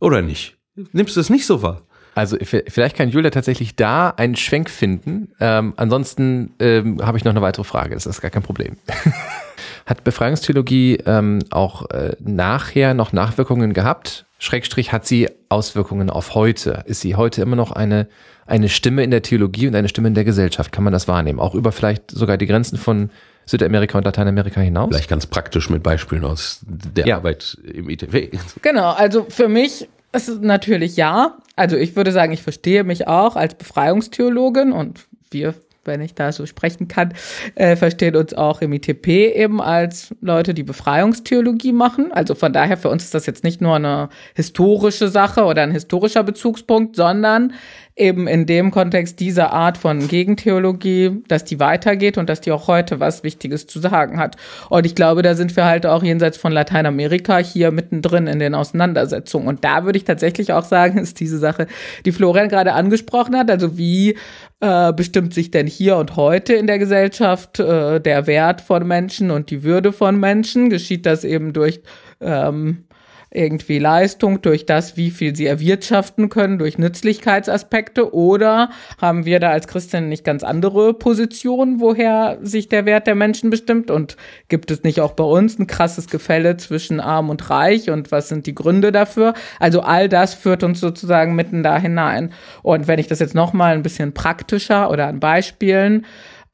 Oder 0.00 0.22
nicht? 0.22 0.56
Nimmst 0.92 1.16
du 1.16 1.20
das 1.20 1.30
nicht 1.30 1.46
so 1.46 1.62
wahr? 1.62 1.82
Also 2.14 2.38
vielleicht 2.40 2.96
kann 2.96 3.10
Julia 3.10 3.30
tatsächlich 3.30 3.76
da 3.76 4.08
einen 4.08 4.36
Schwenk 4.36 4.70
finden. 4.70 5.32
Ähm, 5.38 5.74
ansonsten 5.76 6.54
ähm, 6.60 7.04
habe 7.04 7.18
ich 7.18 7.24
noch 7.24 7.32
eine 7.32 7.42
weitere 7.42 7.64
Frage. 7.64 7.94
Das 7.94 8.06
ist 8.06 8.22
gar 8.22 8.30
kein 8.30 8.42
Problem. 8.42 8.78
hat 9.86 10.02
Befreiungstheologie 10.02 10.98
ähm, 11.06 11.40
auch 11.50 11.90
äh, 11.90 12.16
nachher 12.20 12.94
noch 12.94 13.12
Nachwirkungen 13.12 13.74
gehabt? 13.74 14.25
Schrägstrich 14.38 14.92
hat 14.92 15.06
sie 15.06 15.28
Auswirkungen 15.48 16.10
auf 16.10 16.34
heute? 16.34 16.84
Ist 16.86 17.00
sie 17.00 17.14
heute 17.14 17.42
immer 17.42 17.56
noch 17.56 17.72
eine 17.72 18.08
eine 18.46 18.68
Stimme 18.68 19.02
in 19.02 19.10
der 19.10 19.22
Theologie 19.22 19.66
und 19.66 19.74
eine 19.74 19.88
Stimme 19.88 20.08
in 20.08 20.14
der 20.14 20.24
Gesellschaft. 20.24 20.72
Kann 20.72 20.84
man 20.84 20.92
das 20.92 21.08
wahrnehmen? 21.08 21.40
Auch 21.40 21.54
über 21.54 21.72
vielleicht 21.72 22.10
sogar 22.10 22.36
die 22.36 22.46
Grenzen 22.46 22.78
von 22.78 23.10
Südamerika 23.44 23.98
und 23.98 24.04
Lateinamerika 24.04 24.60
hinaus? 24.60 24.88
Vielleicht 24.90 25.10
ganz 25.10 25.26
praktisch 25.26 25.68
mit 25.68 25.82
Beispielen 25.82 26.24
aus 26.24 26.60
der 26.64 27.06
ja. 27.06 27.16
Arbeit 27.16 27.58
im 27.64 27.90
ITW. 27.90 28.30
Genau, 28.62 28.92
also 28.92 29.26
für 29.28 29.48
mich 29.48 29.88
ist 30.12 30.28
es 30.28 30.40
natürlich 30.40 30.96
ja. 30.96 31.36
Also 31.56 31.76
ich 31.76 31.96
würde 31.96 32.12
sagen, 32.12 32.32
ich 32.32 32.42
verstehe 32.42 32.84
mich 32.84 33.06
auch 33.06 33.36
als 33.36 33.54
Befreiungstheologin 33.54 34.72
und 34.72 35.06
wir 35.30 35.54
wenn 35.86 36.00
ich 36.00 36.14
da 36.14 36.32
so 36.32 36.46
sprechen 36.46 36.88
kann, 36.88 37.14
äh, 37.54 37.76
verstehen 37.76 38.16
uns 38.16 38.34
auch 38.34 38.60
im 38.60 38.72
ITP 38.72 39.32
eben 39.34 39.60
als 39.60 40.14
Leute, 40.20 40.54
die 40.54 40.62
Befreiungstheologie 40.62 41.72
machen. 41.72 42.12
Also 42.12 42.34
von 42.34 42.52
daher, 42.52 42.76
für 42.76 42.88
uns 42.88 43.04
ist 43.04 43.14
das 43.14 43.26
jetzt 43.26 43.44
nicht 43.44 43.60
nur 43.60 43.76
eine 43.76 44.08
historische 44.34 45.08
Sache 45.08 45.44
oder 45.44 45.62
ein 45.62 45.72
historischer 45.72 46.22
Bezugspunkt, 46.22 46.96
sondern 46.96 47.52
eben 47.96 48.28
in 48.28 48.44
dem 48.44 48.70
Kontext 48.70 49.20
diese 49.20 49.50
Art 49.50 49.78
von 49.78 50.06
Gegentheologie, 50.06 51.22
dass 51.28 51.44
die 51.44 51.58
weitergeht 51.58 52.18
und 52.18 52.28
dass 52.28 52.42
die 52.42 52.52
auch 52.52 52.68
heute 52.68 53.00
was 53.00 53.24
Wichtiges 53.24 53.66
zu 53.66 53.80
sagen 53.80 54.18
hat. 54.18 54.36
Und 54.68 54.84
ich 54.84 54.94
glaube, 54.94 55.22
da 55.22 55.34
sind 55.34 55.56
wir 55.56 55.64
halt 55.64 55.86
auch 55.86 56.02
jenseits 56.02 56.36
von 56.36 56.52
Lateinamerika 56.52 57.38
hier 57.38 57.70
mittendrin 57.70 58.26
in 58.26 58.38
den 58.38 58.54
Auseinandersetzungen. 58.54 59.48
Und 59.48 59.64
da 59.64 59.84
würde 59.84 59.96
ich 59.96 60.04
tatsächlich 60.04 60.52
auch 60.52 60.64
sagen, 60.64 60.98
ist 61.06 61.18
diese 61.20 61.38
Sache, 61.38 61.66
die 62.04 62.12
Florian 62.12 62.50
gerade 62.50 62.74
angesprochen 62.74 63.34
hat, 63.34 63.50
also 63.50 63.78
wie 63.78 64.18
äh, 64.60 64.92
bestimmt 64.92 65.32
sich 65.32 65.50
denn 65.50 65.66
hier 65.66 65.96
und 65.96 66.16
heute 66.16 66.52
in 66.52 66.66
der 66.66 66.78
Gesellschaft 66.78 67.60
äh, 67.60 67.98
der 67.98 68.26
Wert 68.26 68.60
von 68.60 68.86
Menschen 68.86 69.30
und 69.30 69.48
die 69.50 69.62
Würde 69.62 69.92
von 69.94 70.20
Menschen? 70.20 70.68
Geschieht 70.68 71.06
das 71.06 71.24
eben 71.24 71.54
durch 71.54 71.80
ähm, 72.20 72.84
irgendwie 73.30 73.78
Leistung, 73.78 74.40
durch 74.40 74.66
das, 74.66 74.96
wie 74.96 75.10
viel 75.10 75.34
sie 75.34 75.46
erwirtschaften 75.46 76.28
können, 76.28 76.58
durch 76.58 76.78
Nützlichkeitsaspekte? 76.78 78.14
Oder 78.14 78.70
haben 79.00 79.24
wir 79.24 79.40
da 79.40 79.50
als 79.50 79.66
Christen 79.66 80.08
nicht 80.08 80.24
ganz 80.24 80.42
andere 80.42 80.94
Positionen, 80.94 81.80
woher 81.80 82.38
sich 82.40 82.68
der 82.68 82.86
Wert 82.86 83.06
der 83.06 83.14
Menschen 83.14 83.50
bestimmt? 83.50 83.90
Und 83.90 84.16
gibt 84.48 84.70
es 84.70 84.84
nicht 84.84 85.00
auch 85.00 85.12
bei 85.12 85.24
uns 85.24 85.58
ein 85.58 85.66
krasses 85.66 86.06
Gefälle 86.06 86.56
zwischen 86.56 87.00
arm 87.00 87.28
und 87.28 87.50
reich? 87.50 87.90
Und 87.90 88.12
was 88.12 88.28
sind 88.28 88.46
die 88.46 88.54
Gründe 88.54 88.92
dafür? 88.92 89.34
Also 89.58 89.80
all 89.80 90.08
das 90.08 90.34
führt 90.34 90.62
uns 90.62 90.80
sozusagen 90.80 91.34
mitten 91.34 91.62
da 91.62 91.78
hinein. 91.78 92.32
Und 92.62 92.88
wenn 92.88 92.98
ich 92.98 93.08
das 93.08 93.18
jetzt 93.18 93.34
nochmal 93.34 93.74
ein 93.74 93.82
bisschen 93.82 94.14
praktischer 94.14 94.90
oder 94.90 95.08
an 95.08 95.20
Beispielen 95.20 96.06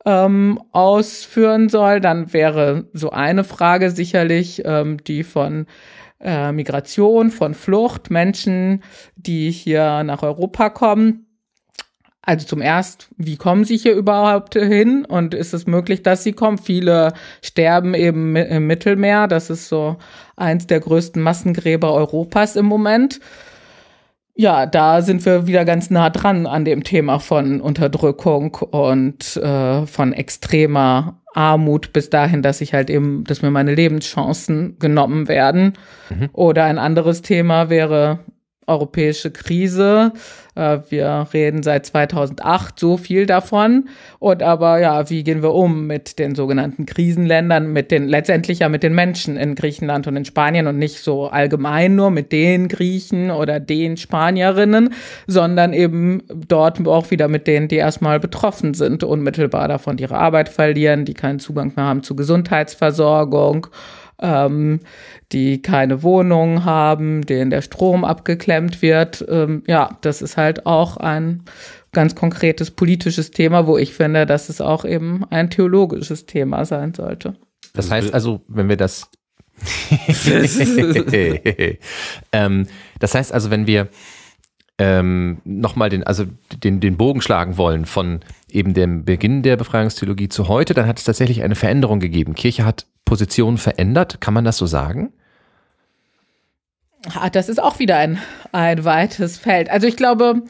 ähm, 0.05 0.61
ausführen 0.73 1.69
soll, 1.69 2.01
dann 2.01 2.33
wäre 2.33 2.87
so 2.93 3.11
eine 3.11 3.45
Frage 3.45 3.91
sicherlich 3.91 4.63
ähm, 4.65 4.97
die 5.05 5.23
von 5.23 5.67
äh, 6.23 6.53
Migration, 6.53 7.31
von 7.31 7.55
Flucht, 7.55 8.11
Menschen, 8.11 8.83
die 9.17 9.51
hier 9.51 10.03
nach 10.05 10.23
Europa 10.23 10.71
kommen. 10.71 11.27
Also 12.25 12.47
zum 12.47 12.63
erst, 12.63 13.09
wie 13.17 13.37
kommen 13.37 13.65
sie 13.65 13.77
hier 13.77 13.95
überhaupt 13.95 14.55
hin 14.55 15.05
und 15.05 15.35
ist 15.35 15.53
es 15.55 15.67
möglich, 15.67 16.05
dass 16.05 16.23
sie 16.23 16.33
kommen? 16.33 16.57
Viele 16.57 17.15
sterben 17.43 17.95
eben 17.95 18.37
im 18.37 18.69
Mittelmeer. 18.69 19.27
Das 19.27 19.51
ist 19.51 19.69
so 19.69 19.97
eins 20.37 20.69
der 20.69 20.79
größten 20.79 21.21
Massengräber 21.21 21.93
Europas 21.93 22.55
im 22.55 22.67
Moment. 22.67 23.19
Ja, 24.35 24.65
da 24.65 25.03
sind 25.03 25.25
wir 25.27 25.47
wieder 25.47 25.65
ganz 25.65 25.91
nah 25.91 26.09
dran 26.09 26.47
an 26.47 26.65
dem 26.65 26.85
Thema 26.85 27.19
von 27.19 27.61
Unterdrückung 27.61 28.55
und 28.55 29.37
äh, 29.37 29.87
von 29.87 30.13
extremer 30.15 31.21
Armut 31.35 31.93
bis 31.93 32.09
dahin, 32.09 32.43
dass 32.43 32.61
ich 32.61 32.73
halt 32.73 32.89
eben, 32.89 33.25
dass 33.25 33.43
mir 33.43 33.51
meine 33.51 33.75
Lebenschancen 33.75 34.79
genommen 34.79 35.29
werden. 35.29 35.75
Mhm. 36.09 36.31
Oder 36.33 36.65
ein 36.65 36.79
anderes 36.79 37.21
Thema 37.21 37.69
wäre 37.69 38.21
europäische 38.67 39.31
Krise. 39.31 40.13
Äh, 40.55 40.79
wir 40.89 41.27
reden 41.33 41.63
seit 41.63 41.87
2008 41.87 42.79
so 42.79 42.97
viel 42.97 43.27
davon. 43.27 43.89
Und 44.19 44.43
aber 44.43 44.79
ja, 44.79 45.09
wie 45.11 45.25
gehen 45.25 45.43
wir 45.43 45.55
um 45.55 45.87
mit 45.87 46.19
den 46.19 46.35
sogenannten 46.35 46.87
Krisenländern, 46.87 47.73
mit 47.73 47.91
den 47.91 48.07
letztendlich 48.09 48.61
ja 48.61 48.69
mit 48.69 48.83
den 48.83 48.95
Menschen 48.95 49.37
in 49.37 49.55
Griechenland 49.55 50.07
und 50.07 50.17
in 50.17 50.25
Spanien 50.25 50.67
und 50.67 50.79
nicht 50.79 50.99
so 51.01 51.27
allgemein 51.27 51.97
nur 51.97 52.11
mit 52.11 52.33
den 52.33 52.69
Griechen 52.69 53.31
oder 53.31 53.61
den 53.61 53.97
Spanierinnen, 53.97 54.95
sondern 55.27 55.73
eben 55.73 56.23
dort 56.49 56.87
auch 56.87 57.11
wieder 57.11 57.29
mit 57.29 57.47
denen, 57.47 57.69
die 57.69 57.77
erstmal 57.77 58.21
betroffen 58.21 58.75
sind, 58.75 59.05
unmittelbar 59.05 59.69
davon 59.69 59.99
ihre 59.99 60.17
Arbeit 60.17 60.49
verlieren, 60.49 61.05
die 61.05 61.15
keinen 61.15 61.39
Zugang 61.39 61.73
mehr 61.77 61.87
haben 61.87 62.03
zu 62.03 62.17
Gesundheitsversorgung 62.17 63.69
ähm, 64.23 64.81
die 65.33 65.61
keine 65.61 66.03
Wohnung 66.03 66.65
haben, 66.65 67.27
denen 67.27 67.51
der 67.51 67.63
Strom 67.63 68.05
abgeklemmt 68.05 68.81
wird. 68.81 69.25
Ähm, 69.29 69.63
ja, 69.67 69.99
das 70.01 70.23
ist 70.23 70.37
halt 70.37 70.67
auch 70.67 70.97
ein 70.97 71.43
ganz 71.93 72.15
konkretes 72.15 72.71
politisches 72.71 73.31
Thema, 73.31 73.67
wo 73.67 73.77
ich 73.77 73.93
finde, 73.93 74.25
dass 74.25 74.49
es 74.49 74.61
auch 74.61 74.85
eben 74.85 75.25
ein 75.31 75.51
theologisches 75.51 76.27
Thema 76.27 76.65
sein 76.65 76.95
sollte. 76.95 77.35
Das 77.75 77.91
heißt 77.91 78.15
also, 78.15 78.41
wenn 78.49 78.69
wir 78.69 78.77
das 78.77 79.11
ähm, 82.33 82.67
das 82.99 83.15
heißt 83.15 83.33
also, 83.33 83.51
wenn 83.51 83.67
wir 83.67 83.89
ähm, 84.79 85.41
nochmal 85.45 85.91
den, 85.91 86.03
also 86.03 86.25
den, 86.65 86.81
den 86.81 86.97
Bogen 86.97 87.21
schlagen 87.21 87.57
wollen 87.57 87.85
von 87.85 88.21
eben 88.51 88.75
dem 88.75 89.05
Beginn 89.05 89.43
der 89.43 89.57
Befreiungstheologie 89.57 90.29
zu 90.29 90.49
heute, 90.49 90.75
dann 90.75 90.87
hat 90.87 90.99
es 90.99 91.05
tatsächlich 91.05 91.43
eine 91.43 91.55
Veränderung 91.55 92.01
gegeben. 92.01 92.35
Kirche 92.35 92.65
hat 92.65 92.87
Position 93.13 93.59
verändert, 93.59 94.23
kann 94.23 94.33
man 94.33 94.43
das 94.43 94.57
so 94.57 94.65
sagen? 94.65 95.13
Ah, 97.15 97.29
das 97.29 97.51
ist 97.51 97.63
auch 97.63 97.79
wieder 97.79 97.99
ein, 97.99 98.19
ein 98.53 98.87
weites 98.87 99.37
Feld. 99.37 99.69
Also 99.69 99.87
ich 99.87 99.99
glaube, 99.99 100.45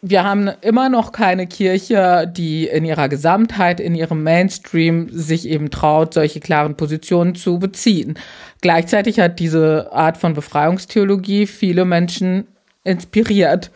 wir 0.00 0.24
haben 0.24 0.50
immer 0.62 0.88
noch 0.88 1.12
keine 1.12 1.46
Kirche, 1.46 2.32
die 2.34 2.66
in 2.66 2.86
ihrer 2.86 3.10
Gesamtheit, 3.10 3.78
in 3.78 3.94
ihrem 3.94 4.22
Mainstream 4.22 5.10
sich 5.10 5.46
eben 5.46 5.70
traut, 5.70 6.14
solche 6.14 6.40
klaren 6.40 6.78
Positionen 6.78 7.34
zu 7.34 7.58
beziehen. 7.58 8.18
Gleichzeitig 8.62 9.20
hat 9.20 9.38
diese 9.38 9.92
Art 9.92 10.16
von 10.16 10.32
Befreiungstheologie 10.32 11.46
viele 11.46 11.84
Menschen 11.84 12.46
inspiriert. 12.84 13.70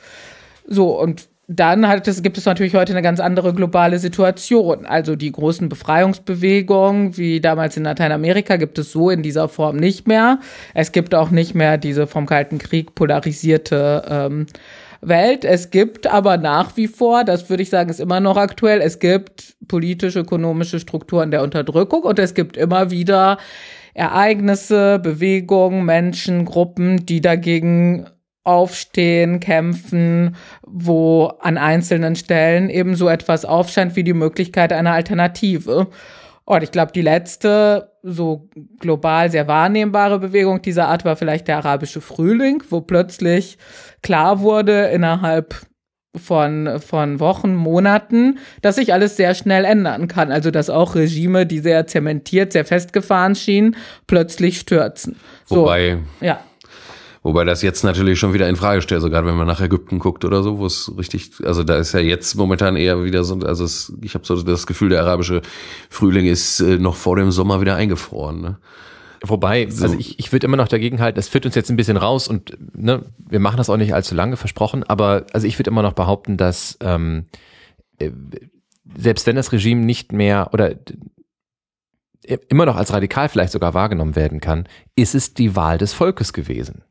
So, 0.66 0.98
und 0.98 1.28
dann 1.52 1.82
es, 1.82 2.22
gibt 2.22 2.38
es 2.38 2.44
natürlich 2.44 2.76
heute 2.76 2.92
eine 2.92 3.02
ganz 3.02 3.18
andere 3.18 3.52
globale 3.52 3.98
Situation. 3.98 4.86
Also 4.86 5.16
die 5.16 5.32
großen 5.32 5.68
Befreiungsbewegungen, 5.68 7.16
wie 7.16 7.40
damals 7.40 7.76
in 7.76 7.82
Lateinamerika, 7.82 8.54
gibt 8.54 8.78
es 8.78 8.92
so 8.92 9.10
in 9.10 9.24
dieser 9.24 9.48
Form 9.48 9.76
nicht 9.76 10.06
mehr. 10.06 10.38
Es 10.74 10.92
gibt 10.92 11.12
auch 11.12 11.32
nicht 11.32 11.56
mehr 11.56 11.76
diese 11.76 12.06
vom 12.06 12.26
Kalten 12.26 12.58
Krieg 12.58 12.94
polarisierte 12.94 14.04
ähm, 14.08 14.46
Welt. 15.00 15.44
Es 15.44 15.70
gibt 15.70 16.06
aber 16.06 16.36
nach 16.36 16.76
wie 16.76 16.86
vor, 16.86 17.24
das 17.24 17.50
würde 17.50 17.64
ich 17.64 17.70
sagen, 17.70 17.90
ist 17.90 17.98
immer 17.98 18.20
noch 18.20 18.36
aktuell, 18.36 18.80
es 18.80 19.00
gibt 19.00 19.56
politische, 19.66 20.20
ökonomische 20.20 20.78
Strukturen 20.78 21.32
der 21.32 21.42
Unterdrückung 21.42 22.04
und 22.04 22.20
es 22.20 22.34
gibt 22.34 22.56
immer 22.56 22.92
wieder 22.92 23.38
Ereignisse, 23.94 25.00
Bewegungen, 25.00 25.84
Menschen, 25.84 26.44
Gruppen, 26.44 27.06
die 27.06 27.20
dagegen 27.20 28.06
aufstehen, 28.44 29.40
kämpfen, 29.40 30.36
wo 30.66 31.26
an 31.40 31.58
einzelnen 31.58 32.16
Stellen 32.16 32.70
eben 32.70 32.94
so 32.94 33.08
etwas 33.08 33.44
aufscheint 33.44 33.96
wie 33.96 34.04
die 34.04 34.14
Möglichkeit 34.14 34.72
einer 34.72 34.92
Alternative. 34.92 35.88
Und 36.44 36.62
ich 36.62 36.72
glaube, 36.72 36.92
die 36.92 37.02
letzte 37.02 37.92
so 38.02 38.48
global 38.80 39.30
sehr 39.30 39.46
wahrnehmbare 39.46 40.18
Bewegung 40.18 40.62
dieser 40.62 40.88
Art 40.88 41.04
war 41.04 41.16
vielleicht 41.16 41.48
der 41.48 41.58
arabische 41.58 42.00
Frühling, 42.00 42.62
wo 42.70 42.80
plötzlich 42.80 43.58
klar 44.02 44.40
wurde 44.40 44.86
innerhalb 44.86 45.54
von, 46.16 46.80
von 46.80 47.20
Wochen, 47.20 47.54
Monaten, 47.54 48.38
dass 48.62 48.76
sich 48.76 48.92
alles 48.92 49.16
sehr 49.16 49.34
schnell 49.34 49.64
ändern 49.64 50.08
kann. 50.08 50.32
Also, 50.32 50.50
dass 50.50 50.70
auch 50.70 50.96
Regime, 50.96 51.46
die 51.46 51.60
sehr 51.60 51.86
zementiert, 51.86 52.52
sehr 52.52 52.64
festgefahren 52.64 53.36
schienen, 53.36 53.76
plötzlich 54.06 54.58
stürzen. 54.58 55.16
Wobei, 55.46 55.98
so, 56.18 56.26
ja. 56.26 56.40
Wobei 57.22 57.44
das 57.44 57.60
jetzt 57.60 57.84
natürlich 57.84 58.18
schon 58.18 58.32
wieder 58.32 58.48
in 58.48 58.56
Frage 58.56 58.80
stellt, 58.80 59.02
so 59.02 59.10
gerade 59.10 59.26
wenn 59.26 59.36
man 59.36 59.46
nach 59.46 59.60
Ägypten 59.60 59.98
guckt 59.98 60.24
oder 60.24 60.42
so, 60.42 60.58
wo 60.58 60.64
es 60.64 60.90
richtig, 60.96 61.32
also 61.44 61.62
da 61.64 61.76
ist 61.76 61.92
ja 61.92 62.00
jetzt 62.00 62.34
momentan 62.34 62.76
eher 62.76 63.04
wieder 63.04 63.24
so, 63.24 63.38
also 63.40 63.64
es, 63.64 63.92
ich 64.00 64.14
habe 64.14 64.24
so 64.24 64.40
das 64.42 64.66
Gefühl, 64.66 64.88
der 64.88 65.02
arabische 65.02 65.42
Frühling 65.90 66.26
ist 66.26 66.60
äh, 66.60 66.78
noch 66.78 66.96
vor 66.96 67.16
dem 67.16 67.30
Sommer 67.30 67.60
wieder 67.60 67.76
eingefroren. 67.76 68.40
Ne? 68.40 68.58
Wobei, 69.22 69.68
so. 69.68 69.84
also 69.84 69.98
ich, 69.98 70.18
ich 70.18 70.32
würde 70.32 70.46
immer 70.46 70.56
noch 70.56 70.68
dagegen 70.68 71.00
halten, 71.00 71.16
das 71.16 71.28
führt 71.28 71.44
uns 71.44 71.54
jetzt 71.54 71.68
ein 71.70 71.76
bisschen 71.76 71.98
raus 71.98 72.26
und 72.26 72.56
ne, 72.74 73.02
wir 73.18 73.40
machen 73.40 73.58
das 73.58 73.68
auch 73.68 73.76
nicht 73.76 73.92
allzu 73.92 74.14
lange, 74.14 74.38
versprochen, 74.38 74.82
aber 74.82 75.26
also 75.34 75.46
ich 75.46 75.58
würde 75.58 75.70
immer 75.70 75.82
noch 75.82 75.92
behaupten, 75.92 76.38
dass 76.38 76.78
ähm, 76.80 77.26
äh, 77.98 78.12
selbst 78.96 79.26
wenn 79.26 79.36
das 79.36 79.52
Regime 79.52 79.84
nicht 79.84 80.12
mehr 80.12 80.48
oder 80.54 80.74
immer 82.48 82.64
noch 82.64 82.76
als 82.76 82.92
radikal 82.92 83.28
vielleicht 83.28 83.52
sogar 83.52 83.74
wahrgenommen 83.74 84.16
werden 84.16 84.40
kann, 84.40 84.66
ist 84.96 85.14
es 85.14 85.34
die 85.34 85.54
Wahl 85.54 85.76
des 85.76 85.92
Volkes 85.92 86.32
gewesen. 86.32 86.82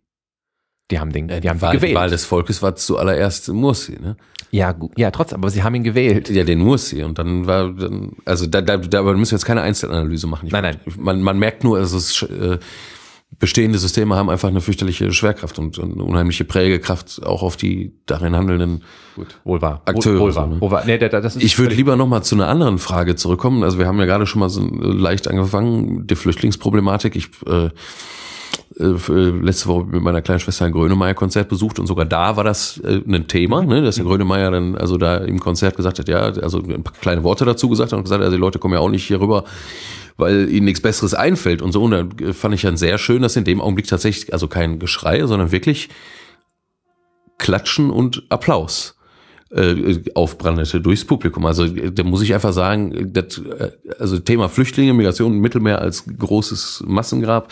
Die 0.92 1.00
haben 1.00 1.12
den, 1.12 1.28
die 1.28 1.50
haben 1.50 1.62
Wahl, 1.62 1.76
gewählt. 1.76 1.92
Die 1.92 1.96
Wahl 1.96 2.10
des 2.10 2.26
Volkes 2.26 2.62
war 2.62 2.76
zuallererst 2.76 3.50
Mursi, 3.50 3.98
ne? 4.00 4.16
Ja, 4.52 4.76
ja, 4.98 5.12
trotzdem, 5.12 5.38
aber 5.38 5.52
sie 5.52 5.62
haben 5.62 5.76
ihn 5.76 5.84
gewählt. 5.84 6.30
Ja, 6.30 6.44
den 6.44 6.60
Mursi. 6.60 7.04
Und 7.04 7.20
dann 7.20 7.46
war, 7.46 7.70
dann, 7.70 8.14
also 8.26 8.48
da, 8.48 8.62
da, 8.62 8.78
da 8.78 9.04
müssen 9.04 9.32
wir 9.32 9.38
jetzt 9.38 9.46
keine 9.46 9.62
Einzelanalyse 9.62 10.26
machen. 10.26 10.48
Ich 10.48 10.52
nein, 10.52 10.64
nein. 10.64 10.78
Man, 10.98 11.22
man 11.22 11.38
merkt 11.38 11.64
nur, 11.64 11.78
also 11.78 11.98
es 11.98 12.24
äh, 12.24 12.58
bestehende 13.38 13.78
Systeme 13.78 14.16
haben 14.16 14.30
einfach 14.32 14.50
eine 14.50 14.62
fürchterliche 14.62 15.12
Schwerkraft 15.12 15.60
und, 15.60 15.78
und 15.78 15.94
eine 15.94 16.04
unheimliche 16.04 16.46
Prägekraft 16.46 17.22
auch 17.24 17.44
auf 17.44 17.58
die 17.58 17.94
darin 18.08 18.36
handelnden 18.36 18.84
Gut, 19.16 19.28
wohl 19.44 19.62
wahr. 19.62 19.84
Akteure. 19.86 20.16
Wohl, 20.16 20.20
wohl 20.20 20.36
wahr. 20.36 20.48
So, 20.48 20.56
ne? 20.56 20.62
wohl 20.62 20.72
wahr. 20.72 20.84
Nee, 20.88 20.98
das 20.98 21.36
ist 21.36 21.44
ich 21.44 21.60
würde 21.60 21.76
lieber 21.76 21.96
noch 21.96 22.08
mal 22.08 22.24
zu 22.24 22.34
einer 22.34 22.48
anderen 22.48 22.80
Frage 22.80 23.16
zurückkommen. 23.16 23.64
Also 23.64 23.78
wir 23.78 23.86
haben 23.86 24.00
ja 24.00 24.06
gerade 24.06 24.26
schon 24.26 24.40
mal 24.40 24.50
so 24.50 24.62
leicht 24.64 25.28
angefangen, 25.28 26.08
die 26.08 26.16
Flüchtlingsproblematik. 26.16 27.16
Ich 27.16 27.30
äh, 27.46 27.52
äh, 27.52 27.66
äh, 27.66 27.70
letzte 28.76 29.68
Woche 29.68 29.86
mit 29.86 30.02
meiner 30.02 30.22
kleinen 30.22 30.40
Schwester 30.40 30.66
ein 30.66 30.72
Grönemeyer-Konzert 30.72 31.50
besucht 31.50 31.80
und 31.80 31.88
sogar 31.88 32.06
da 32.06 32.36
war 32.36 32.44
das 32.44 32.78
äh, 32.80 33.02
ein 33.08 33.28
Thema, 33.28 33.64
ne, 33.64 33.82
dass 33.82 33.96
der 33.96 34.06
Grönemeyer 34.06 34.52
dann 34.52 34.76
also 34.76 34.98
da 34.98 35.18
im 35.18 35.40
Konzert 35.40 35.76
gesagt 35.76 36.00
hat, 36.00 36.08
ja, 36.08 36.20
also 36.20 36.60
ein 36.60 36.84
paar 36.84 36.94
kleine 36.94 37.24
Worte 37.24 37.46
dazu 37.46 37.70
gesagt 37.70 37.92
hat 37.92 37.98
und 37.98 38.04
gesagt, 38.04 38.22
also 38.22 38.36
die 38.36 38.40
Leute 38.42 38.60
kommen 38.60 38.76
ja 38.76 38.80
auch 38.80 38.90
nicht 38.90 39.08
hier 39.08 39.20
rüber, 39.20 39.44
weil 40.18 40.50
ihnen 40.50 40.66
nichts 40.66 40.82
Besseres 40.82 41.14
einfällt 41.14 41.62
und 41.62 41.72
so. 41.72 41.84
Und 41.84 41.92
dann 41.92 42.34
fand 42.34 42.54
ich 42.54 42.62
dann 42.62 42.78
sehr 42.78 42.98
schön, 42.98 43.22
dass 43.22 43.36
in 43.36 43.44
dem 43.44 43.60
Augenblick 43.60 43.88
tatsächlich, 43.88 44.34
also 44.34 44.48
kein 44.48 44.78
Geschrei, 44.78 45.26
sondern 45.26 45.52
wirklich 45.52 45.90
Klatschen 47.38 47.90
und 47.90 48.24
Applaus 48.30 48.99
äh, 49.52 50.02
aufbrandete 50.14 50.82
durchs 50.82 51.06
Publikum. 51.06 51.46
Also 51.46 51.68
da 51.68 52.04
muss 52.04 52.22
ich 52.22 52.34
einfach 52.34 52.54
sagen, 52.54 53.12
das, 53.14 53.40
äh, 53.40 53.72
also 53.98 54.20
Thema 54.20 54.50
Flüchtlinge, 54.50 54.94
Migration 54.94 55.40
Mittelmeer 55.40 55.82
als 55.82 56.06
großes 56.06 56.84
Massengrab, 56.86 57.52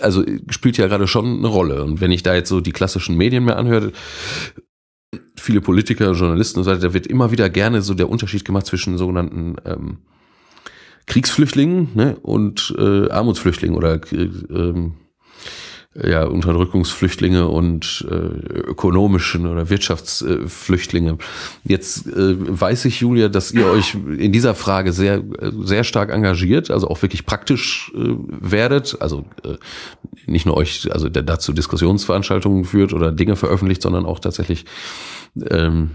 also 0.00 0.24
spielt 0.50 0.76
ja 0.76 0.86
gerade 0.86 1.06
schon 1.06 1.38
eine 1.38 1.48
Rolle. 1.48 1.82
Und 1.84 2.00
wenn 2.00 2.10
ich 2.10 2.22
da 2.22 2.34
jetzt 2.34 2.48
so 2.48 2.60
die 2.60 2.72
klassischen 2.72 3.16
Medien 3.16 3.44
mehr 3.44 3.56
anhöre, 3.56 3.92
viele 5.36 5.60
Politiker, 5.60 6.12
Journalisten 6.12 6.58
und 6.58 6.64
so 6.64 6.70
weiter, 6.70 6.88
da 6.88 6.94
wird 6.94 7.06
immer 7.06 7.30
wieder 7.30 7.48
gerne 7.48 7.80
so 7.82 7.94
der 7.94 8.10
Unterschied 8.10 8.44
gemacht 8.44 8.66
zwischen 8.66 8.98
sogenannten 8.98 9.56
ähm, 9.64 9.98
Kriegsflüchtlingen 11.06 11.88
ne, 11.94 12.16
und 12.20 12.74
äh, 12.78 13.08
Armutsflüchtlingen 13.08 13.76
oder 13.76 13.94
äh, 14.12 14.28
ähm, 14.50 14.94
ja, 16.02 16.24
Unterdrückungsflüchtlinge 16.24 17.48
und 17.48 18.06
äh, 18.10 18.14
ökonomischen 18.14 19.46
oder 19.46 19.68
Wirtschaftsflüchtlinge. 19.68 21.18
Jetzt 21.64 22.06
äh, 22.06 22.36
weiß 22.38 22.84
ich, 22.84 23.00
Julia, 23.00 23.28
dass 23.28 23.50
ihr 23.50 23.66
euch 23.66 23.94
in 23.94 24.32
dieser 24.32 24.54
Frage 24.54 24.92
sehr, 24.92 25.22
sehr 25.60 25.84
stark 25.84 26.10
engagiert, 26.10 26.70
also 26.70 26.88
auch 26.88 27.02
wirklich 27.02 27.26
praktisch 27.26 27.92
äh, 27.94 28.14
werdet, 28.28 28.96
also 29.00 29.24
äh, 29.44 29.56
nicht 30.26 30.46
nur 30.46 30.56
euch, 30.56 30.92
also 30.92 31.08
dazu 31.08 31.52
Diskussionsveranstaltungen 31.52 32.64
führt 32.64 32.92
oder 32.92 33.10
Dinge 33.12 33.36
veröffentlicht, 33.36 33.82
sondern 33.82 34.06
auch 34.06 34.20
tatsächlich 34.20 34.66
ähm, 35.50 35.90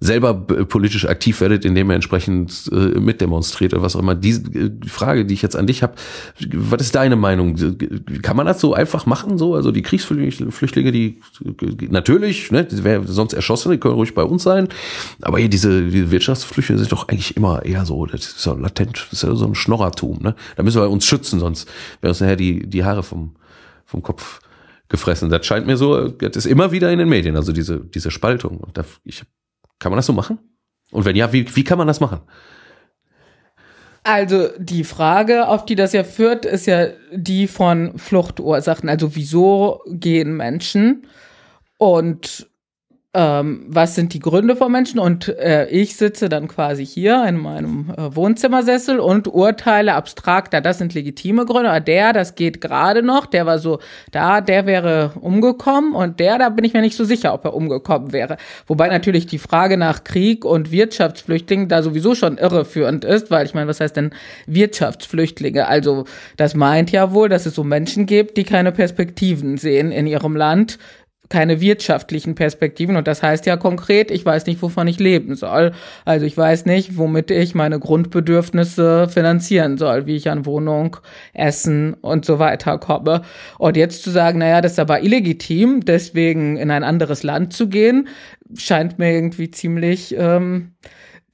selber 0.00 0.32
politisch 0.32 1.06
aktiv 1.06 1.40
werdet, 1.40 1.64
indem 1.64 1.90
ihr 1.90 1.96
entsprechend 1.96 2.70
äh, 2.70 3.00
mitdemonstriert 3.00 3.74
oder 3.74 3.82
was 3.82 3.96
auch 3.96 4.00
immer. 4.00 4.14
Diese 4.14 4.42
äh, 4.52 4.70
Frage, 4.86 5.24
die 5.24 5.34
ich 5.34 5.42
jetzt 5.42 5.56
an 5.56 5.66
dich 5.66 5.82
habe, 5.82 5.94
was 6.54 6.82
ist 6.82 6.94
deine 6.94 7.16
Meinung? 7.16 7.56
Kann 8.22 8.36
man 8.36 8.46
das 8.46 8.60
so 8.60 8.74
einfach 8.74 9.06
machen? 9.06 9.38
So, 9.38 9.56
also 9.56 9.72
die 9.72 9.82
Kriegsflüchtlinge, 9.82 10.92
die 10.92 11.20
natürlich, 11.90 12.52
ne, 12.52 12.64
die 12.64 12.84
wären 12.84 13.08
sonst 13.08 13.32
erschossen, 13.32 13.72
die 13.72 13.78
können 13.78 13.94
ruhig 13.94 14.14
bei 14.14 14.22
uns 14.22 14.44
sein. 14.44 14.68
Aber 15.20 15.40
hier 15.40 15.48
diese, 15.48 15.88
diese 15.88 16.12
Wirtschaftsflüchtlinge 16.12 16.78
sind 16.78 16.92
doch 16.92 17.08
eigentlich 17.08 17.36
immer 17.36 17.64
eher 17.64 17.84
so, 17.84 18.06
das 18.06 18.20
ist 18.20 18.38
so 18.40 18.54
latent, 18.54 19.08
das 19.10 19.14
ist 19.14 19.22
ja 19.24 19.34
so 19.34 19.46
ein 19.46 19.56
Schnorrertum. 19.56 20.18
Ne? 20.22 20.36
Da 20.56 20.62
müssen 20.62 20.80
wir 20.80 20.88
uns 20.88 21.06
schützen, 21.06 21.40
sonst 21.40 21.68
wären 22.00 22.10
uns 22.10 22.20
nachher 22.20 22.36
die, 22.36 22.68
die 22.68 22.84
Haare 22.84 23.02
vom, 23.02 23.32
vom 23.84 24.00
Kopf 24.00 24.40
gefressen. 24.88 25.28
Das 25.28 25.44
scheint 25.44 25.66
mir 25.66 25.76
so, 25.76 26.08
das 26.08 26.36
ist 26.36 26.46
immer 26.46 26.70
wieder 26.70 26.92
in 26.92 27.00
den 27.00 27.08
Medien, 27.08 27.34
also 27.34 27.52
diese, 27.52 27.80
diese 27.80 28.12
Spaltung. 28.12 28.58
Und 28.58 28.78
da, 28.78 28.84
ich 29.02 29.24
kann 29.78 29.90
man 29.90 29.96
das 29.96 30.06
so 30.06 30.12
machen? 30.12 30.38
Und 30.90 31.04
wenn 31.04 31.16
ja, 31.16 31.32
wie, 31.32 31.54
wie 31.54 31.64
kann 31.64 31.78
man 31.78 31.86
das 31.86 32.00
machen? 32.00 32.20
Also 34.04 34.48
die 34.58 34.84
Frage, 34.84 35.48
auf 35.48 35.66
die 35.66 35.74
das 35.74 35.92
ja 35.92 36.02
führt, 36.02 36.46
ist 36.46 36.66
ja 36.66 36.88
die 37.12 37.46
von 37.46 37.98
Fluchtursachen. 37.98 38.88
Also 38.88 39.14
wieso 39.14 39.82
gehen 39.86 40.36
Menschen? 40.36 41.06
Und 41.76 42.48
ähm, 43.14 43.64
was 43.66 43.94
sind 43.94 44.12
die 44.12 44.20
Gründe 44.20 44.54
von 44.54 44.70
Menschen 44.70 44.98
und 44.98 45.28
äh, 45.28 45.66
ich 45.70 45.96
sitze 45.96 46.28
dann 46.28 46.46
quasi 46.46 46.84
hier 46.84 47.24
in 47.24 47.38
meinem 47.38 47.90
äh, 47.96 48.14
Wohnzimmersessel 48.14 49.00
und 49.00 49.28
urteile 49.28 49.94
abstrakt, 49.94 50.52
da 50.52 50.60
das 50.60 50.76
sind 50.76 50.92
legitime 50.92 51.46
Gründe, 51.46 51.70
aber 51.70 51.80
der, 51.80 52.12
das 52.12 52.34
geht 52.34 52.60
gerade 52.60 53.02
noch, 53.02 53.24
der 53.24 53.46
war 53.46 53.58
so, 53.58 53.78
da, 54.12 54.42
der 54.42 54.66
wäre 54.66 55.12
umgekommen 55.20 55.94
und 55.94 56.20
der, 56.20 56.38
da 56.38 56.50
bin 56.50 56.66
ich 56.66 56.74
mir 56.74 56.82
nicht 56.82 56.96
so 56.96 57.04
sicher, 57.04 57.32
ob 57.32 57.46
er 57.46 57.54
umgekommen 57.54 58.12
wäre. 58.12 58.36
Wobei 58.66 58.88
natürlich 58.88 59.26
die 59.26 59.38
Frage 59.38 59.78
nach 59.78 60.04
Krieg 60.04 60.44
und 60.44 60.70
Wirtschaftsflüchtlingen 60.70 61.68
da 61.68 61.82
sowieso 61.82 62.14
schon 62.14 62.36
irreführend 62.36 63.06
ist, 63.06 63.30
weil 63.30 63.46
ich 63.46 63.54
meine, 63.54 63.68
was 63.68 63.80
heißt 63.80 63.96
denn 63.96 64.10
Wirtschaftsflüchtlinge? 64.46 65.66
Also 65.66 66.04
das 66.36 66.54
meint 66.54 66.92
ja 66.92 67.10
wohl, 67.12 67.30
dass 67.30 67.46
es 67.46 67.54
so 67.54 67.64
Menschen 67.64 68.04
gibt, 68.04 68.36
die 68.36 68.44
keine 68.44 68.70
Perspektiven 68.70 69.56
sehen 69.56 69.92
in 69.92 70.06
ihrem 70.06 70.36
Land, 70.36 70.78
keine 71.28 71.60
wirtschaftlichen 71.60 72.34
Perspektiven. 72.34 72.96
Und 72.96 73.06
das 73.06 73.22
heißt 73.22 73.46
ja 73.46 73.56
konkret, 73.56 74.10
ich 74.10 74.24
weiß 74.24 74.46
nicht, 74.46 74.62
wovon 74.62 74.88
ich 74.88 74.98
leben 74.98 75.34
soll. 75.34 75.72
Also 76.04 76.26
ich 76.26 76.36
weiß 76.36 76.66
nicht, 76.66 76.96
womit 76.96 77.30
ich 77.30 77.54
meine 77.54 77.78
Grundbedürfnisse 77.78 79.08
finanzieren 79.08 79.78
soll, 79.78 80.06
wie 80.06 80.16
ich 80.16 80.30
an 80.30 80.46
Wohnung, 80.46 80.96
Essen 81.34 81.94
und 81.94 82.24
so 82.24 82.38
weiter 82.38 82.78
komme. 82.78 83.22
Und 83.58 83.76
jetzt 83.76 84.02
zu 84.02 84.10
sagen, 84.10 84.38
naja, 84.38 84.60
das 84.60 84.72
ist 84.72 84.78
aber 84.78 85.02
illegitim, 85.02 85.84
deswegen 85.84 86.56
in 86.56 86.70
ein 86.70 86.84
anderes 86.84 87.22
Land 87.22 87.52
zu 87.52 87.68
gehen, 87.68 88.08
scheint 88.54 88.98
mir 88.98 89.12
irgendwie 89.12 89.50
ziemlich 89.50 90.14
ähm, 90.16 90.72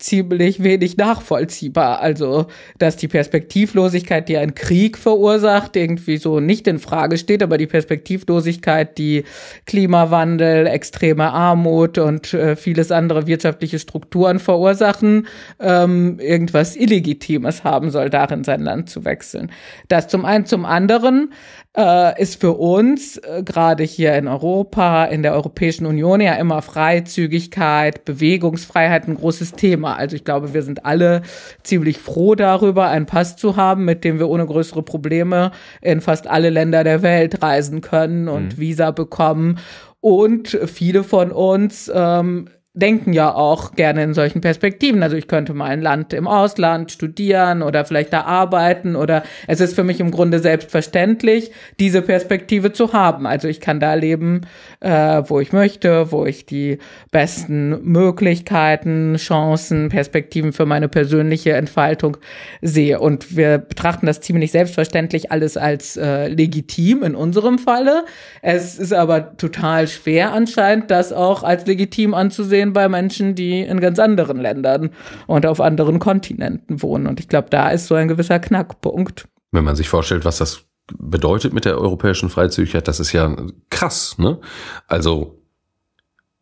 ziemlich 0.04 0.62
wenig 0.62 0.98
nachvollziehbar. 0.98 2.00
Also, 2.00 2.46
dass 2.78 2.96
die 2.96 3.08
Perspektivlosigkeit, 3.08 4.28
die 4.28 4.36
ein 4.36 4.54
Krieg 4.54 4.98
verursacht, 4.98 5.76
irgendwie 5.76 6.18
so 6.18 6.40
nicht 6.40 6.68
in 6.68 6.78
Frage 6.78 7.16
steht, 7.16 7.42
aber 7.42 7.56
die 7.56 7.66
Perspektivlosigkeit, 7.66 8.98
die 8.98 9.24
Klimawandel, 9.64 10.66
extreme 10.66 11.32
Armut 11.32 11.96
und 11.96 12.34
äh, 12.34 12.54
vieles 12.54 12.92
andere 12.92 13.26
wirtschaftliche 13.26 13.78
Strukturen 13.78 14.40
verursachen, 14.40 15.26
ähm, 15.58 16.18
irgendwas 16.20 16.76
Illegitimes 16.76 17.64
haben 17.64 17.90
soll, 17.90 18.10
darin 18.10 18.44
sein 18.44 18.60
Land 18.60 18.90
zu 18.90 19.06
wechseln. 19.06 19.50
Das 19.88 20.08
zum 20.08 20.26
einen, 20.26 20.44
zum 20.44 20.66
anderen 20.66 21.30
äh, 21.76 22.20
ist 22.20 22.40
für 22.40 22.52
uns 22.52 23.16
äh, 23.16 23.42
gerade 23.42 23.82
hier 23.82 24.14
in 24.14 24.28
Europa, 24.28 25.06
in 25.06 25.22
der 25.22 25.34
Europäischen 25.34 25.86
Union 25.86 26.20
ja 26.20 26.34
immer 26.34 26.62
Freizügigkeit, 26.62 28.04
Bewegungsfreiheit 28.04 29.08
ein 29.08 29.16
großes 29.16 29.52
Thema. 29.52 29.93
Also 29.96 30.16
ich 30.16 30.24
glaube, 30.24 30.54
wir 30.54 30.62
sind 30.62 30.84
alle 30.84 31.22
ziemlich 31.62 31.98
froh 31.98 32.34
darüber, 32.34 32.88
einen 32.88 33.06
Pass 33.06 33.36
zu 33.36 33.56
haben, 33.56 33.84
mit 33.84 34.04
dem 34.04 34.18
wir 34.18 34.28
ohne 34.28 34.46
größere 34.46 34.82
Probleme 34.82 35.52
in 35.80 36.00
fast 36.00 36.26
alle 36.26 36.50
Länder 36.50 36.84
der 36.84 37.02
Welt 37.02 37.42
reisen 37.42 37.80
können 37.80 38.28
und 38.28 38.56
mhm. 38.56 38.58
Visa 38.58 38.90
bekommen. 38.90 39.58
Und 40.00 40.58
viele 40.66 41.02
von 41.02 41.32
uns 41.32 41.90
ähm, 41.94 42.48
denken 42.76 43.12
ja 43.12 43.32
auch 43.32 43.76
gerne 43.76 44.02
in 44.02 44.14
solchen 44.14 44.40
Perspektiven. 44.40 45.04
Also 45.04 45.16
ich 45.16 45.28
könnte 45.28 45.54
mal 45.54 45.66
ein 45.66 45.80
Land 45.80 46.12
im 46.12 46.26
Ausland 46.26 46.90
studieren 46.90 47.62
oder 47.62 47.84
vielleicht 47.84 48.12
da 48.12 48.22
arbeiten 48.22 48.96
oder 48.96 49.22
es 49.46 49.60
ist 49.60 49.76
für 49.76 49.84
mich 49.84 50.00
im 50.00 50.10
Grunde 50.10 50.40
selbstverständlich, 50.40 51.52
diese 51.78 52.02
Perspektive 52.02 52.72
zu 52.72 52.92
haben. 52.92 53.28
Also 53.28 53.46
ich 53.46 53.60
kann 53.60 53.78
da 53.78 53.94
leben, 53.94 54.40
äh, 54.80 54.90
wo 55.26 55.38
ich 55.38 55.52
möchte, 55.52 56.10
wo 56.10 56.26
ich 56.26 56.46
die 56.46 56.78
besten 57.12 57.80
Möglichkeiten, 57.84 59.14
Chancen, 59.18 59.88
Perspektiven 59.88 60.52
für 60.52 60.66
meine 60.66 60.88
persönliche 60.88 61.52
Entfaltung 61.52 62.16
sehe. 62.60 62.98
Und 62.98 63.36
wir 63.36 63.58
betrachten 63.58 64.06
das 64.06 64.20
ziemlich 64.20 64.50
selbstverständlich 64.50 65.30
alles 65.30 65.56
als 65.56 65.96
äh, 65.96 66.26
legitim 66.26 67.04
in 67.04 67.14
unserem 67.14 67.60
Falle. 67.60 68.04
Es 68.42 68.80
ist 68.80 68.92
aber 68.92 69.36
total 69.36 69.86
schwer 69.86 70.32
anscheinend, 70.32 70.90
das 70.90 71.12
auch 71.12 71.44
als 71.44 71.66
legitim 71.66 72.14
anzusehen 72.14 72.63
sehen 72.64 72.72
bei 72.72 72.88
Menschen, 72.88 73.34
die 73.34 73.60
in 73.60 73.80
ganz 73.80 73.98
anderen 73.98 74.40
Ländern 74.40 74.90
und 75.26 75.46
auf 75.46 75.60
anderen 75.60 75.98
Kontinenten 75.98 76.82
wohnen. 76.82 77.06
Und 77.06 77.20
ich 77.20 77.28
glaube, 77.28 77.48
da 77.50 77.70
ist 77.70 77.86
so 77.86 77.94
ein 77.94 78.08
gewisser 78.08 78.38
Knackpunkt. 78.38 79.28
Wenn 79.52 79.64
man 79.64 79.76
sich 79.76 79.88
vorstellt, 79.88 80.24
was 80.24 80.38
das 80.38 80.64
bedeutet 80.98 81.52
mit 81.52 81.64
der 81.64 81.78
europäischen 81.78 82.30
Freizügigkeit, 82.30 82.88
das 82.88 83.00
ist 83.00 83.12
ja 83.12 83.36
krass, 83.70 84.16
ne? 84.18 84.38
Also 84.86 85.40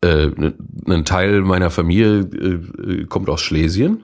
äh, 0.01 0.29
ein 0.87 1.05
Teil 1.05 1.41
meiner 1.41 1.69
Familie 1.69 2.19
äh, 2.19 3.05
kommt 3.05 3.29
aus 3.29 3.41
Schlesien. 3.41 4.03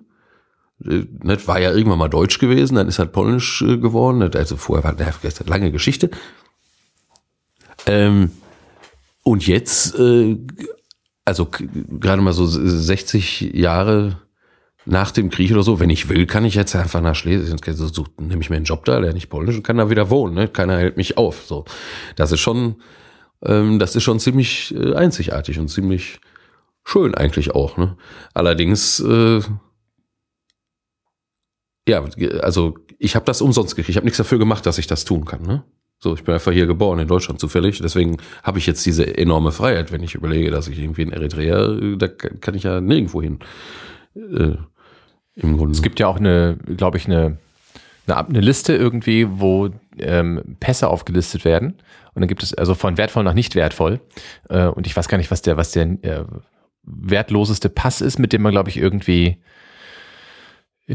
Äh, 0.86 1.05
ne, 1.24 1.38
war 1.45 1.59
ja 1.59 1.74
irgendwann 1.74 1.99
mal 1.99 2.07
deutsch 2.07 2.39
gewesen, 2.39 2.76
dann 2.76 2.88
ist 2.88 2.99
halt 2.99 3.11
polnisch 3.11 3.61
äh, 3.61 3.78
geworden. 3.78 4.20
Ne, 4.20 4.32
also 4.34 4.55
vorher 4.55 4.84
war 4.84 4.97
eine 4.97 5.49
lange 5.49 5.72
Geschichte. 5.72 6.09
Ähm, 7.86 8.32
und 9.24 9.45
jetzt 9.45 9.99
äh, 9.99 10.38
also 11.30 11.47
gerade 11.47 12.21
mal 12.21 12.34
so 12.34 12.45
60 12.45 13.53
Jahre 13.53 14.17
nach 14.86 15.11
dem 15.11 15.30
Krieg 15.30 15.51
oder 15.51 15.63
so, 15.63 15.80
wenn 15.80 15.89
ich 15.89 16.09
will, 16.09 16.25
kann 16.25 16.45
ich 16.45 16.55
jetzt 16.55 16.75
einfach 16.75 17.01
nach 17.01 17.15
Schlesien, 17.15 17.59
so, 17.63 17.88
so 17.88 18.05
nehme 18.19 18.41
ich 18.41 18.49
mir 18.49 18.55
einen 18.55 18.65
Job 18.65 18.86
da, 18.86 18.97
lerne 18.97 19.17
ich 19.17 19.30
Polnisch 19.30 19.55
und 19.55 19.63
kann 19.63 19.77
da 19.77 19.89
wieder 19.89 20.09
wohnen. 20.09 20.34
Ne? 20.34 20.47
Keiner 20.47 20.77
hält 20.77 20.97
mich 20.97 21.17
auf. 21.17 21.45
So, 21.45 21.65
das 22.15 22.32
ist 22.32 22.39
schon, 22.39 22.82
ähm, 23.45 23.77
das 23.80 23.95
ist 23.95 24.03
schon 24.03 24.19
ziemlich 24.19 24.73
äh, 24.75 24.95
einzigartig 24.95 25.59
und 25.59 25.67
ziemlich 25.67 26.19
schön 26.84 27.13
eigentlich 27.13 27.51
auch. 27.51 27.77
Ne? 27.77 27.97
Allerdings, 28.34 28.99
äh, 28.99 29.41
ja, 31.88 32.03
also 32.41 32.75
ich 32.97 33.15
habe 33.15 33.25
das 33.25 33.41
umsonst 33.41 33.75
gekriegt. 33.75 33.89
Ich 33.89 33.97
habe 33.97 34.05
nichts 34.05 34.17
dafür 34.17 34.39
gemacht, 34.39 34.65
dass 34.65 34.77
ich 34.77 34.88
das 34.88 35.05
tun 35.05 35.25
kann. 35.25 35.43
Ne? 35.43 35.63
So, 36.02 36.14
ich 36.14 36.24
bin 36.24 36.34
einfach 36.34 36.54
hier 36.54 36.66
geboren 36.66 37.00
in 37.00 37.10
Deutschland 37.10 37.41
zufällig. 37.41 37.80
Deswegen 37.80 38.18
habe 38.43 38.58
ich 38.58 38.66
jetzt 38.66 38.86
diese 38.86 39.18
enorme 39.18 39.52
Freiheit, 39.52 39.91
wenn 39.91 40.02
ich 40.02 40.16
überlege, 40.16 40.50
dass 40.50 40.70
ich 40.70 40.80
irgendwie 40.80 41.02
in 41.02 41.12
Eritrea, 41.12 41.68
da 41.97 42.08
kann 42.08 42.56
ich 42.56 42.64
ja 42.64 42.80
nirgendwo 42.80 43.22
hin. 43.22 43.39
Äh, 44.16 44.56
Im 45.36 45.58
Grunde. 45.58 45.74
Es 45.74 45.82
gibt 45.82 46.00
ja 46.00 46.08
auch 46.08 46.16
eine, 46.16 46.58
glaube 46.78 46.97
ich, 46.97 47.06
eine, 47.06 47.38
eine, 48.08 48.28
eine, 48.28 48.39
Liste 48.39 48.74
irgendwie, 48.76 49.28
wo 49.30 49.70
ähm, 49.97 50.56
Pässe 50.62 50.88
aufgelistet 50.88 51.43
werden. 51.43 51.74
Und 52.14 52.22
dann 52.22 52.30
gibt 52.30 52.43
es 52.43 52.54
also 52.54 52.76
von 52.76 52.97
wertvoll 52.97 53.26
nach 53.26 53.34
nicht 53.34 53.56
wertvoll. 53.56 54.00
Äh, 54.47 54.68
und 54.68 54.88
ich 54.88 54.95
weiß 54.95 55.10
gar 55.10 55.18
nicht, 55.18 55.32
was 55.32 55.41
der, 55.41 55.58
was 55.58 55.72
der 55.72 55.84
äh, 56.04 56.24
wertloseste 56.84 57.68
Pass 57.68 58.00
ist, 58.00 58.20
mit 58.20 58.32
dem 58.32 58.41
man, 58.41 58.54
glaube 58.54 58.70
ich, 58.70 58.78
irgendwie 58.78 59.38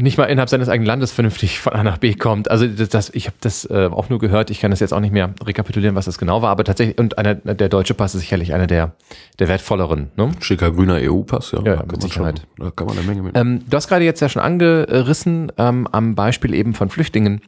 nicht 0.01 0.17
mal 0.17 0.25
innerhalb 0.25 0.49
seines 0.49 0.67
eigenen 0.67 0.87
Landes 0.87 1.11
vernünftig 1.11 1.59
von 1.59 1.73
A 1.73 1.83
nach 1.83 1.97
B 1.97 2.13
kommt. 2.15 2.51
Also 2.51 2.67
das, 2.67 2.89
das 2.89 3.09
ich 3.11 3.27
habe 3.27 3.37
das 3.39 3.65
äh, 3.69 3.89
auch 3.91 4.09
nur 4.09 4.19
gehört, 4.19 4.49
ich 4.49 4.59
kann 4.59 4.71
das 4.71 4.81
jetzt 4.81 4.93
auch 4.93 4.99
nicht 4.99 5.13
mehr 5.13 5.33
rekapitulieren, 5.41 5.95
was 5.95 6.05
das 6.05 6.17
genau 6.17 6.41
war, 6.41 6.49
aber 6.49 6.63
tatsächlich, 6.65 6.97
und 6.97 7.17
einer, 7.17 7.35
der 7.35 7.69
deutsche 7.69 7.93
Pass 7.93 8.13
ist 8.13 8.21
sicherlich 8.21 8.53
einer 8.53 8.67
der, 8.67 8.93
der 9.39 9.47
wertvolleren. 9.47 10.11
Ne? 10.17 10.31
Schicker 10.41 10.71
grüner 10.71 10.97
EU-Pass, 10.99 11.51
ja. 11.51 11.59
Ja, 11.59 11.63
da 11.63 11.69
mit 11.71 11.79
kann 11.79 11.87
man 11.87 12.01
Sicherheit. 12.01 12.39
Schon, 12.57 12.65
da 12.65 12.71
kann 12.71 12.87
man 12.87 12.97
eine 12.97 13.07
Menge 13.07 13.21
mit. 13.21 13.37
Ähm, 13.37 13.61
du 13.69 13.77
hast 13.77 13.87
gerade 13.87 14.03
jetzt 14.03 14.19
ja 14.19 14.27
schon 14.27 14.41
angerissen, 14.41 15.51
ähm, 15.57 15.87
am 15.91 16.15
Beispiel 16.15 16.53
eben 16.53 16.73
von 16.73 16.89
Flüchtlingen, 16.89 17.41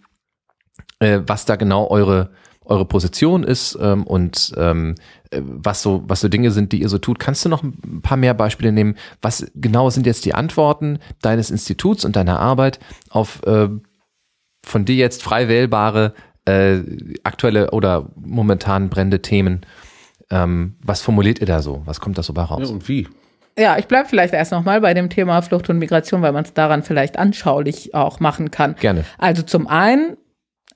äh, 0.99 1.19
was 1.27 1.45
da 1.45 1.57
genau 1.57 1.89
eure, 1.89 2.29
eure 2.67 2.85
Position 2.85 3.43
ist 3.43 3.77
ähm, 3.81 4.05
und 4.05 4.53
ähm, 4.57 4.95
äh, 5.31 5.41
was 5.41 5.81
so, 5.81 6.03
was 6.07 6.21
so 6.21 6.27
Dinge 6.27 6.51
sind, 6.51 6.71
die 6.71 6.81
ihr 6.81 6.89
so 6.89 6.97
tut. 6.97 7.19
Kannst 7.19 7.45
du 7.45 7.49
noch 7.49 7.63
ein 7.63 8.01
paar 8.01 8.17
mehr 8.17 8.33
Beispiele 8.33 8.71
nehmen? 8.71 8.95
Was 9.21 9.49
genau 9.55 9.89
sind 9.89 10.05
jetzt 10.05 10.25
die 10.25 10.33
Antworten 10.33 10.99
deines 11.21 11.49
Instituts 11.49 12.05
und 12.05 12.15
deiner 12.15 12.39
Arbeit 12.39 12.79
auf 13.09 13.41
äh, 13.45 13.69
von 14.65 14.85
dir 14.85 14.95
jetzt 14.95 15.23
frei 15.23 15.47
wählbare 15.47 16.13
äh, 16.45 16.79
aktuelle 17.23 17.71
oder 17.71 18.09
momentan 18.15 18.89
brennende 18.89 19.21
Themen? 19.21 19.65
Ähm, 20.29 20.75
was 20.83 21.01
formuliert 21.01 21.39
ihr 21.39 21.47
da 21.47 21.61
so? 21.61 21.81
Was 21.85 22.01
kommt 22.01 22.17
da 22.17 22.23
so 22.23 22.33
bei 22.33 22.41
ja, 22.41 22.47
raus? 22.47 22.69
und 22.69 22.87
wie? 22.89 23.07
Ja, 23.57 23.77
ich 23.77 23.87
bleibe 23.87 24.07
vielleicht 24.07 24.33
erst 24.33 24.51
nochmal 24.51 24.81
bei 24.81 24.93
dem 24.93 25.09
Thema 25.09 25.41
Flucht 25.41 25.69
und 25.69 25.79
Migration, 25.79 26.21
weil 26.21 26.31
man 26.31 26.43
es 26.43 26.53
daran 26.53 26.83
vielleicht 26.83 27.17
anschaulich 27.17 27.95
auch 27.95 28.19
machen 28.19 28.51
kann. 28.51 28.75
Gerne. 28.75 29.03
Also 29.17 29.41
zum 29.41 29.67
einen 29.67 30.17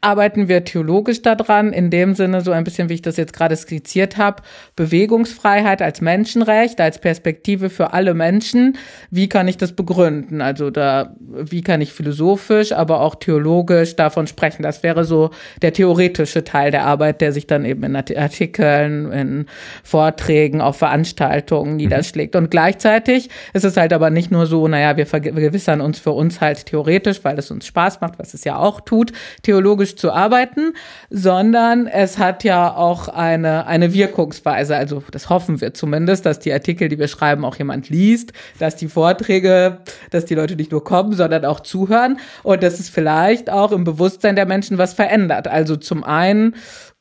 arbeiten 0.02 0.50
wir 0.50 0.64
theologisch 0.66 1.22
daran, 1.22 1.72
in 1.74 1.92
dem 1.92 2.16
Sinne, 2.16 2.42
so 2.42 2.52
ein 2.52 2.64
bisschen, 2.64 2.90
wie 2.90 2.96
ich 2.96 3.04
das 3.04 3.18
jetzt 3.18 3.34
gerade 3.34 3.56
skizziert 3.56 4.18
habe, 4.18 4.42
Bewegungsfreiheit 4.76 5.84
als 5.84 6.02
Menschenrecht, 6.02 6.82
als 6.82 6.98
Perspektive 6.98 7.70
für 7.70 7.94
alle 7.94 8.16
Menschen. 8.16 8.78
Wie 9.12 9.30
kann 9.30 9.48
ich 9.48 9.58
das 9.58 9.74
begründen? 9.74 10.42
Also 10.42 10.72
da, 10.72 11.16
wie 11.20 11.62
kann 11.62 11.82
ich 11.82 11.94
philosophisch, 11.94 12.72
aber 12.72 13.02
auch 13.02 13.14
theologisch 13.14 13.96
davon 13.96 14.26
sprechen? 14.26 14.64
Das 14.64 14.82
wäre 14.82 15.06
so 15.06 15.30
der 15.62 15.72
theoretische 15.72 16.44
Teil 16.44 16.72
der 16.72 16.86
Arbeit, 16.86 17.22
der 17.22 17.32
sich 17.32 17.46
dann 17.46 17.64
eben 17.64 17.84
in 17.84 17.96
Artikeln, 17.96 19.12
in 19.12 19.46
Vorträgen, 19.84 20.62
auf 20.62 20.78
Veranstaltungen 20.78 21.76
niederschlägt. 21.76 22.36
Und 22.36 22.50
gleichzeitig 22.50 23.30
ist 23.54 23.66
es 23.66 23.78
halt 23.78 23.94
aber 23.94 24.10
nicht 24.10 24.32
nur 24.32 24.48
so, 24.48 24.68
naja, 24.68 24.98
wir 24.98 25.06
vergewissern 25.06 25.80
uns 25.80 26.00
für 26.00 26.12
uns 26.12 26.42
halt 26.42 26.66
theoretisch, 26.66 27.24
weil 27.24 27.38
es 27.38 27.52
uns 27.52 27.68
Spaß 27.68 28.02
macht, 28.02 28.18
was 28.18 28.34
es 28.34 28.44
ja 28.44 28.58
auch 28.58 28.82
tut, 28.82 29.12
theologisch 29.44 29.91
zu 29.96 30.12
arbeiten, 30.12 30.74
sondern 31.10 31.88
es 31.88 32.18
hat 32.18 32.44
ja 32.44 32.76
auch 32.76 33.08
eine, 33.08 33.68
eine 33.68 33.94
Wirkungsweise. 33.94 34.76
Also 34.76 35.04
das 35.12 35.30
hoffen 35.30 35.62
wir 35.62 35.74
zumindest, 35.74 36.26
dass 36.26 36.40
die 36.40 36.54
Artikel, 36.54 36.90
die 36.90 37.00
wir 37.00 37.08
schreiben, 37.08 37.46
auch 37.46 37.56
jemand 37.56 37.90
liest, 37.90 38.34
dass 38.60 38.76
die 38.76 38.88
Vorträge, 38.88 39.80
dass 40.10 40.26
die 40.26 40.36
Leute 40.36 40.56
nicht 40.56 40.72
nur 40.72 40.84
kommen, 40.84 41.14
sondern 41.14 41.46
auch 41.46 41.60
zuhören 41.60 42.20
und 42.44 42.64
dass 42.64 42.80
es 42.80 42.90
vielleicht 42.90 43.50
auch 43.50 43.72
im 43.72 43.84
Bewusstsein 43.84 44.36
der 44.36 44.46
Menschen 44.46 44.78
was 44.78 44.94
verändert. 44.94 45.48
Also 45.48 45.76
zum 45.76 46.04
einen 46.04 46.56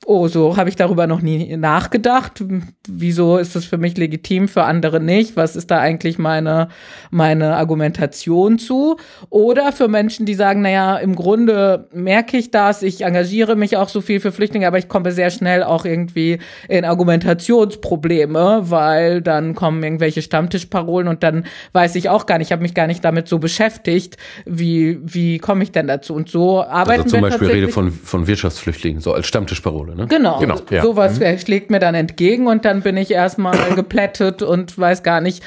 Oh, 0.06 0.28
so 0.28 0.56
habe 0.56 0.70
ich 0.70 0.76
darüber 0.76 1.06
noch 1.06 1.20
nie 1.20 1.56
nachgedacht. 1.58 2.42
Wieso 2.88 3.36
ist 3.36 3.54
das 3.54 3.66
für 3.66 3.76
mich 3.76 3.98
legitim, 3.98 4.48
für 4.48 4.64
andere 4.64 4.98
nicht? 4.98 5.36
Was 5.36 5.56
ist 5.56 5.70
da 5.70 5.78
eigentlich 5.78 6.18
meine, 6.18 6.68
meine 7.10 7.56
Argumentation 7.56 8.58
zu? 8.58 8.96
Oder 9.28 9.72
für 9.72 9.88
Menschen, 9.88 10.24
die 10.24 10.34
sagen, 10.34 10.62
naja, 10.62 10.96
im 10.96 11.14
Grunde 11.14 11.88
merke 11.92 12.38
ich 12.38 12.50
das, 12.50 12.82
ich 12.82 13.02
engagiere 13.02 13.56
mich 13.56 13.76
auch 13.76 13.90
so 13.90 14.00
viel 14.00 14.20
für 14.20 14.32
Flüchtlinge, 14.32 14.66
aber 14.66 14.78
ich 14.78 14.88
komme 14.88 15.12
sehr 15.12 15.30
schnell 15.30 15.62
auch 15.62 15.84
irgendwie 15.84 16.38
in 16.68 16.86
Argumentationsprobleme, 16.86 18.70
weil 18.70 19.20
dann 19.20 19.54
kommen 19.54 19.82
irgendwelche 19.82 20.22
Stammtischparolen 20.22 21.08
und 21.08 21.22
dann 21.22 21.44
weiß 21.72 21.94
ich 21.96 22.08
auch 22.08 22.24
gar 22.24 22.38
nicht, 22.38 22.48
ich 22.48 22.52
habe 22.52 22.62
mich 22.62 22.74
gar 22.74 22.86
nicht 22.86 23.04
damit 23.04 23.28
so 23.28 23.38
beschäftigt, 23.38 24.16
wie, 24.46 24.98
wie 25.02 25.38
komme 25.38 25.62
ich 25.62 25.72
denn 25.72 25.86
dazu? 25.86 26.14
Und 26.14 26.30
so 26.30 26.62
arbeiten 26.62 27.02
Also 27.02 27.16
zum 27.16 27.20
wir 27.20 27.28
Beispiel 27.28 27.48
Rede 27.48 27.68
von, 27.68 27.92
von 27.92 28.26
Wirtschaftsflüchtlingen, 28.26 29.00
so 29.00 29.12
als 29.12 29.26
Stammtischparole, 29.26 29.89
ne? 29.94 30.06
Genau, 30.08 30.38
Genau, 30.38 30.56
ja. 30.70 30.82
sowas 30.82 31.20
äh, 31.20 31.38
schlägt 31.38 31.70
mir 31.70 31.78
dann 31.78 31.94
entgegen 31.94 32.46
und 32.46 32.64
dann 32.64 32.82
bin 32.82 32.96
ich 32.96 33.10
erstmal 33.10 33.56
geplättet 33.74 34.42
und 34.42 34.78
weiß 34.78 35.02
gar 35.02 35.20
nicht. 35.20 35.42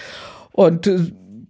Und 0.51 0.87
äh, 0.87 0.99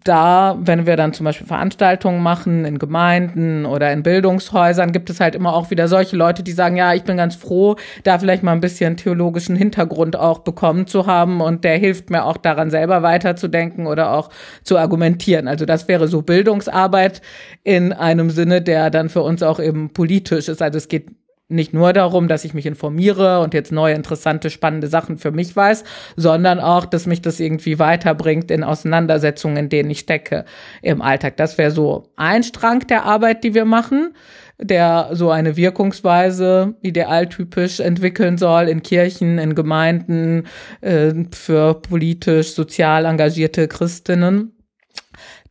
da, 0.04 0.58
wenn 0.60 0.86
wir 0.86 0.98
dann 0.98 1.14
zum 1.14 1.24
Beispiel 1.24 1.48
Veranstaltungen 1.48 2.22
machen 2.22 2.66
in 2.66 2.78
Gemeinden 2.78 3.66
oder 3.66 3.92
in 3.92 4.04
Bildungshäusern, 4.04 4.92
gibt 4.92 5.10
es 5.10 5.20
halt 5.20 5.36
immer 5.36 5.54
auch 5.54 5.72
wieder 5.72 5.88
solche 5.88 6.16
Leute, 6.16 6.44
die 6.44 6.52
sagen, 6.52 6.76
ja, 6.76 6.94
ich 6.94 7.04
bin 7.04 7.18
ganz 7.18 7.36
froh, 7.36 7.78
da 8.04 8.20
vielleicht 8.20 8.44
mal 8.44 8.52
ein 8.52 8.60
bisschen 8.60 8.98
theologischen 8.98 9.56
Hintergrund 9.56 10.16
auch 10.16 10.40
bekommen 10.40 10.88
zu 10.88 11.06
haben 11.08 11.42
und 11.42 11.64
der 11.64 11.78
hilft 11.78 12.10
mir 12.10 12.26
auch 12.26 12.38
daran, 12.38 12.70
selber 12.70 13.02
weiterzudenken 13.02 13.88
oder 13.88 14.12
auch 14.12 14.30
zu 14.64 14.78
argumentieren. 14.78 15.48
Also 15.48 15.66
das 15.66 15.88
wäre 15.88 16.08
so 16.08 16.22
Bildungsarbeit 16.22 17.22
in 17.64 17.94
einem 17.94 18.30
Sinne, 18.30 18.62
der 18.62 18.90
dann 18.90 19.10
für 19.10 19.22
uns 19.22 19.42
auch 19.42 19.60
eben 19.60 19.92
politisch 19.94 20.50
ist. 20.50 20.62
Also 20.62 20.78
es 20.78 20.88
geht 20.90 21.08
nicht 21.50 21.74
nur 21.74 21.94
darum, 21.94 22.28
dass 22.28 22.46
ich 22.46 22.54
mich 22.54 22.66
informiere 22.66 23.42
und 23.42 23.54
jetzt 23.54 23.72
neue, 23.72 23.94
interessante, 23.94 24.50
spannende 24.50 24.88
Sachen 24.88 25.18
für 25.18 25.32
mich 25.32 25.56
weiß, 25.56 25.84
sondern 26.16 26.60
auch, 26.60 26.86
dass 26.86 27.06
mich 27.06 27.22
das 27.22 27.40
irgendwie 27.40 27.80
weiterbringt 27.80 28.50
in 28.50 28.64
Auseinandersetzungen, 28.64 29.58
in 29.58 29.70
denen 29.70 29.92
ich 29.92 30.00
stecke 30.00 30.46
im 30.82 31.02
Alltag. 31.02 31.38
Das 31.38 31.58
wäre 31.58 31.72
so 31.72 32.10
ein 32.16 32.44
Strang 32.44 32.88
der 32.88 33.04
Arbeit, 33.04 33.44
die 33.44 33.54
wir 33.54 33.66
machen, 33.66 34.14
der 34.58 35.10
so 35.12 35.32
eine 35.32 35.58
Wirkungsweise 35.58 36.76
idealtypisch 36.82 37.80
entwickeln 37.80 38.38
soll 38.38 38.70
in 38.70 38.82
Kirchen, 38.82 39.38
in 39.38 39.56
Gemeinden, 39.56 40.48
äh, 40.82 41.14
für 41.32 41.76
politisch, 41.76 42.54
sozial 42.54 43.06
engagierte 43.06 43.68
Christinnen. 43.68 44.54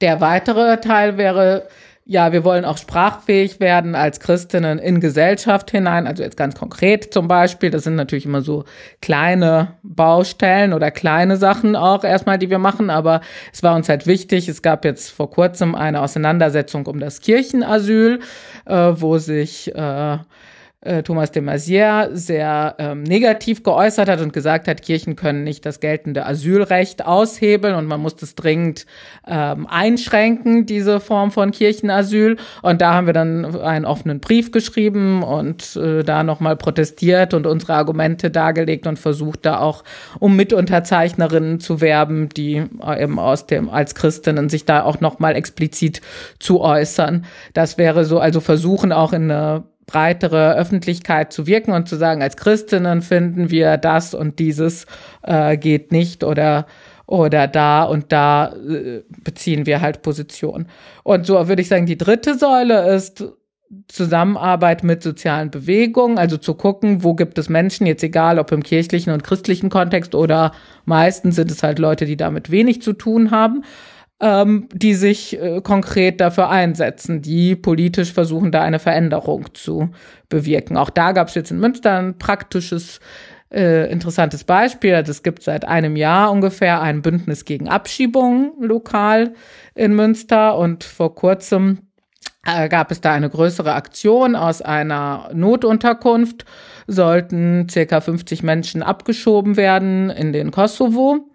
Der 0.01 0.21
weitere 0.21 0.79
Teil 0.79 1.19
wäre, 1.19 1.69
ja, 2.05 2.33
wir 2.33 2.43
wollen 2.43 2.65
auch 2.65 2.79
sprachfähig 2.79 3.61
werden 3.61 3.95
als 3.95 4.19
Christinnen 4.19 4.81
in 4.81 5.01
Gesellschaft 5.01 5.71
hinein. 5.71 6.09
Also 6.09 6.25
jetzt 6.25 6.37
ganz 6.37 6.57
konkret 6.57 7.15
zum 7.15 7.29
Beispiel, 7.29 7.71
das 7.71 7.85
sind 7.85 7.95
natürlich 7.95 8.27
immer 8.27 8.43
so 8.43 8.65
kleine 9.01 9.75
Baustellen 9.85 10.73
oder 10.73 10.91
kleine 10.91 11.37
Sachen 11.37 11.77
auch 11.77 12.03
erstmal, 12.03 12.39
die 12.39 12.51
wir 12.51 12.59
machen. 12.59 12.91
Aber 12.91 13.21
es 13.53 13.63
war 13.63 13.77
uns 13.77 13.89
halt 13.89 14.09
wichtig. 14.09 14.49
Es 14.49 14.63
gab 14.63 14.85
jetzt 14.85 15.11
vor 15.11 15.31
kurzem 15.31 15.77
eine 15.77 16.01
Auseinandersetzung 16.01 16.87
um 16.87 16.99
das 16.99 17.21
Kirchenasyl, 17.21 18.19
äh, 18.67 18.75
wo 18.75 19.19
sich 19.19 19.73
äh, 19.73 20.19
äh, 20.83 21.03
Thomas 21.03 21.31
de 21.31 21.43
Maizière 21.43 22.11
sehr 22.13 22.75
ähm, 22.79 23.05
negativ 23.05 23.63
geäußert 23.63 24.09
hat 24.09 24.21
und 24.21 24.33
gesagt 24.33 24.69
hat, 24.69 24.83
Kirchen 24.83 25.17
können 25.17 25.45
nicht 25.45 25.65
das 25.65 25.81
geltende 25.81 26.27
Asylrecht 26.27 27.07
aushebeln 27.07 27.75
und 27.75 27.87
man 27.87 28.01
muss 28.01 28.17
das 28.17 28.35
dringend 28.35 28.87
ähm, 29.27 29.67
einschränken, 29.69 30.67
diese 30.67 31.01
Form 31.01 31.31
von 31.31 31.53
Kirchenasyl. 31.53 32.37
Und 32.63 32.81
da 32.81 32.95
haben 32.95 33.07
wir 33.07 33.13
dann 33.13 33.57
einen 33.61 33.85
offenen 33.85 34.21
Brief 34.21 34.51
geschrieben 34.51 35.23
und 35.23 35.77
äh, 35.77 36.03
da 36.03 36.25
nochmal 36.25 36.57
protestiert 36.57 37.33
und 37.33 37.47
unsere 37.47 37.75
Argumente 37.75 38.31
dargelegt 38.31 38.87
und 38.87 38.99
versucht 38.99 39.47
da 39.47 39.61
auch 39.61 39.85
um 40.19 40.37
Mitunterzeichnerinnen 40.37 41.61
zu 41.61 41.81
werben, 41.81 42.29
die 42.29 42.65
äh, 42.85 43.03
eben 43.03 43.19
aus 43.19 43.47
dem 43.47 43.71
als 43.71 43.95
Christinnen 43.95 44.49
sich 44.49 44.65
da 44.65 44.83
auch 44.83 45.01
nochmal 45.01 45.37
explizit 45.37 46.01
zu 46.41 46.61
äußern. 46.61 47.25
Das 47.55 47.79
wäre 47.79 48.05
so, 48.05 48.19
also 48.19 48.41
versuchen 48.41 48.91
auch 48.91 49.13
in 49.13 49.31
eine 49.31 49.65
breitere 49.87 50.55
Öffentlichkeit 50.55 51.33
zu 51.33 51.47
wirken 51.47 51.73
und 51.73 51.89
zu 51.89 51.97
sagen, 51.97 52.23
als 52.23 52.37
Christinnen 52.37 53.03
finden 53.03 53.51
wir 53.51 53.77
das 53.77 54.15
und 54.15 54.39
dieses 54.39 54.87
äh, 55.23 55.57
geht 55.57 55.93
nicht 55.93 56.25
oder 56.25 56.67
oder 57.07 57.47
da 57.47 57.85
und 57.85 58.11
da 58.11 58.55
äh, 58.55 59.03
beziehen 59.23 59.67
wir 59.67 59.81
halt 59.81 60.03
Position. 60.03 60.67
Und 61.03 61.27
so 61.27 61.49
würde 61.49 61.61
ich 61.61 61.69
sagen, 61.69 61.85
die 61.85 61.99
dritte 61.99 62.39
Säule 62.39 62.95
ist 62.95 63.25
Zusammenarbeit 63.89 64.85
mit 64.85 65.03
sozialen 65.03 65.51
Bewegungen, 65.51 66.19
also 66.19 66.37
zu 66.37 66.55
gucken, 66.55 67.03
wo 67.03 67.15
gibt 67.15 67.39
es 67.39 67.49
Menschen, 67.49 67.87
jetzt 67.87 68.03
egal 68.03 68.39
ob 68.39 68.53
im 68.53 68.63
kirchlichen 68.63 69.13
und 69.13 69.25
christlichen 69.25 69.71
Kontext 69.71 70.15
oder 70.15 70.53
meistens 70.85 71.37
sind 71.37 71.51
es 71.51 71.63
halt 71.63 71.79
Leute, 71.79 72.05
die 72.05 72.17
damit 72.17 72.51
wenig 72.51 72.83
zu 72.83 72.93
tun 72.93 73.31
haben, 73.31 73.65
ähm, 74.23 74.69
die 74.73 74.95
sich 74.95 75.39
äh, 75.39 75.61
konkret 75.63 76.21
dafür 76.21 76.49
einsetzen, 76.49 77.23
die 77.23 77.57
politisch 77.57 78.13
versuchen, 78.13 78.53
da 78.53 78.63
eine 78.63 78.79
Veränderung 78.79 79.53
zu 79.53 79.91
bewirken. 80.29 80.77
Auch 80.77 80.91
da 80.91 81.11
gab 81.11 81.29
es 81.29 81.35
jetzt 81.35 81.51
in 81.51 81.59
Münster 81.59 81.99
ein 81.99 82.19
praktisches 82.19 83.01
äh, 83.53 83.91
interessantes 83.91 84.45
Beispiel. 84.45 84.95
Also 84.95 85.11
es 85.11 85.25
gibt 85.25 85.43
seit 85.43 85.67
einem 85.67 85.97
Jahr 85.97 86.31
ungefähr 86.31 86.81
ein 86.81 87.03
Bündnis 87.03 87.45
gegen 87.45 87.69
Abschiebungen 87.69 88.53
lokal 88.61 89.35
in 89.75 89.95
Münster 89.95 90.57
und 90.57 90.85
vor 90.85 91.17
kurzem 91.17 91.79
äh, 92.47 92.69
gab 92.69 92.93
es 92.93 93.01
da 93.01 93.13
eine 93.13 93.29
größere 93.29 93.75
Aktion 93.75 94.37
aus 94.37 94.63
einer 94.63 95.31
Notunterkunft, 95.35 96.45
sollten 96.87 97.69
circa 97.69 98.01
50 98.01 98.45
Menschen 98.45 98.85
abgeschoben 98.85 99.57
werden 99.57 100.11
in 100.11 100.33
den 100.33 100.53
Kosovo. 100.53 101.27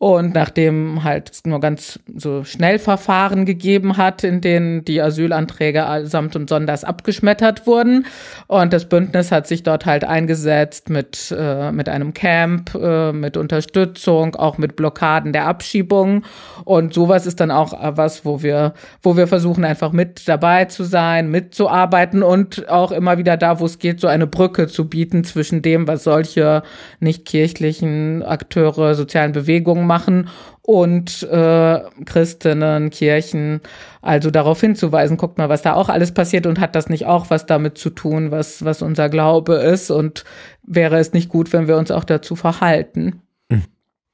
Und 0.00 0.32
nachdem 0.32 1.02
halt 1.02 1.28
es 1.28 1.44
nur 1.44 1.58
ganz 1.58 1.98
so 2.14 2.44
Schnellverfahren 2.44 3.44
gegeben 3.44 3.96
hat, 3.96 4.22
in 4.22 4.40
denen 4.40 4.84
die 4.84 5.02
Asylanträge 5.02 5.84
samt 6.04 6.36
und 6.36 6.48
sonders 6.48 6.84
abgeschmettert 6.84 7.66
wurden. 7.66 8.06
Und 8.46 8.72
das 8.72 8.88
Bündnis 8.88 9.32
hat 9.32 9.48
sich 9.48 9.64
dort 9.64 9.86
halt 9.86 10.04
eingesetzt 10.04 10.88
mit, 10.88 11.34
äh, 11.36 11.72
mit 11.72 11.88
einem 11.88 12.14
Camp, 12.14 12.76
äh, 12.76 13.12
mit 13.12 13.36
Unterstützung, 13.36 14.36
auch 14.36 14.56
mit 14.56 14.76
Blockaden 14.76 15.32
der 15.32 15.48
Abschiebung. 15.48 16.22
Und 16.64 16.94
sowas 16.94 17.26
ist 17.26 17.40
dann 17.40 17.50
auch 17.50 17.72
was, 17.96 18.24
wo 18.24 18.40
wir, 18.40 18.74
wo 19.02 19.16
wir 19.16 19.26
versuchen, 19.26 19.64
einfach 19.64 19.90
mit 19.90 20.28
dabei 20.28 20.66
zu 20.66 20.84
sein, 20.84 21.28
mitzuarbeiten 21.28 22.22
und 22.22 22.68
auch 22.68 22.92
immer 22.92 23.18
wieder 23.18 23.36
da, 23.36 23.58
wo 23.58 23.66
es 23.66 23.80
geht, 23.80 23.98
so 23.98 24.06
eine 24.06 24.28
Brücke 24.28 24.68
zu 24.68 24.88
bieten 24.88 25.24
zwischen 25.24 25.60
dem, 25.60 25.88
was 25.88 26.04
solche 26.04 26.62
nicht 27.00 27.24
kirchlichen 27.24 28.22
Akteure, 28.22 28.94
sozialen 28.94 29.32
Bewegungen 29.32 29.87
machen 29.88 30.28
und 30.62 31.24
äh, 31.24 31.80
Christinnen, 32.04 32.90
Kirchen, 32.90 33.60
also 34.00 34.30
darauf 34.30 34.60
hinzuweisen, 34.60 35.16
guckt 35.16 35.38
mal, 35.38 35.48
was 35.48 35.62
da 35.62 35.74
auch 35.74 35.88
alles 35.88 36.12
passiert 36.12 36.46
und 36.46 36.60
hat 36.60 36.76
das 36.76 36.88
nicht 36.88 37.06
auch 37.06 37.30
was 37.30 37.46
damit 37.46 37.76
zu 37.78 37.90
tun, 37.90 38.30
was, 38.30 38.64
was 38.64 38.82
unser 38.82 39.08
Glaube 39.08 39.54
ist 39.54 39.90
und 39.90 40.22
wäre 40.62 40.98
es 40.98 41.12
nicht 41.12 41.28
gut, 41.28 41.52
wenn 41.52 41.66
wir 41.66 41.76
uns 41.76 41.90
auch 41.90 42.04
dazu 42.04 42.36
verhalten. 42.36 43.22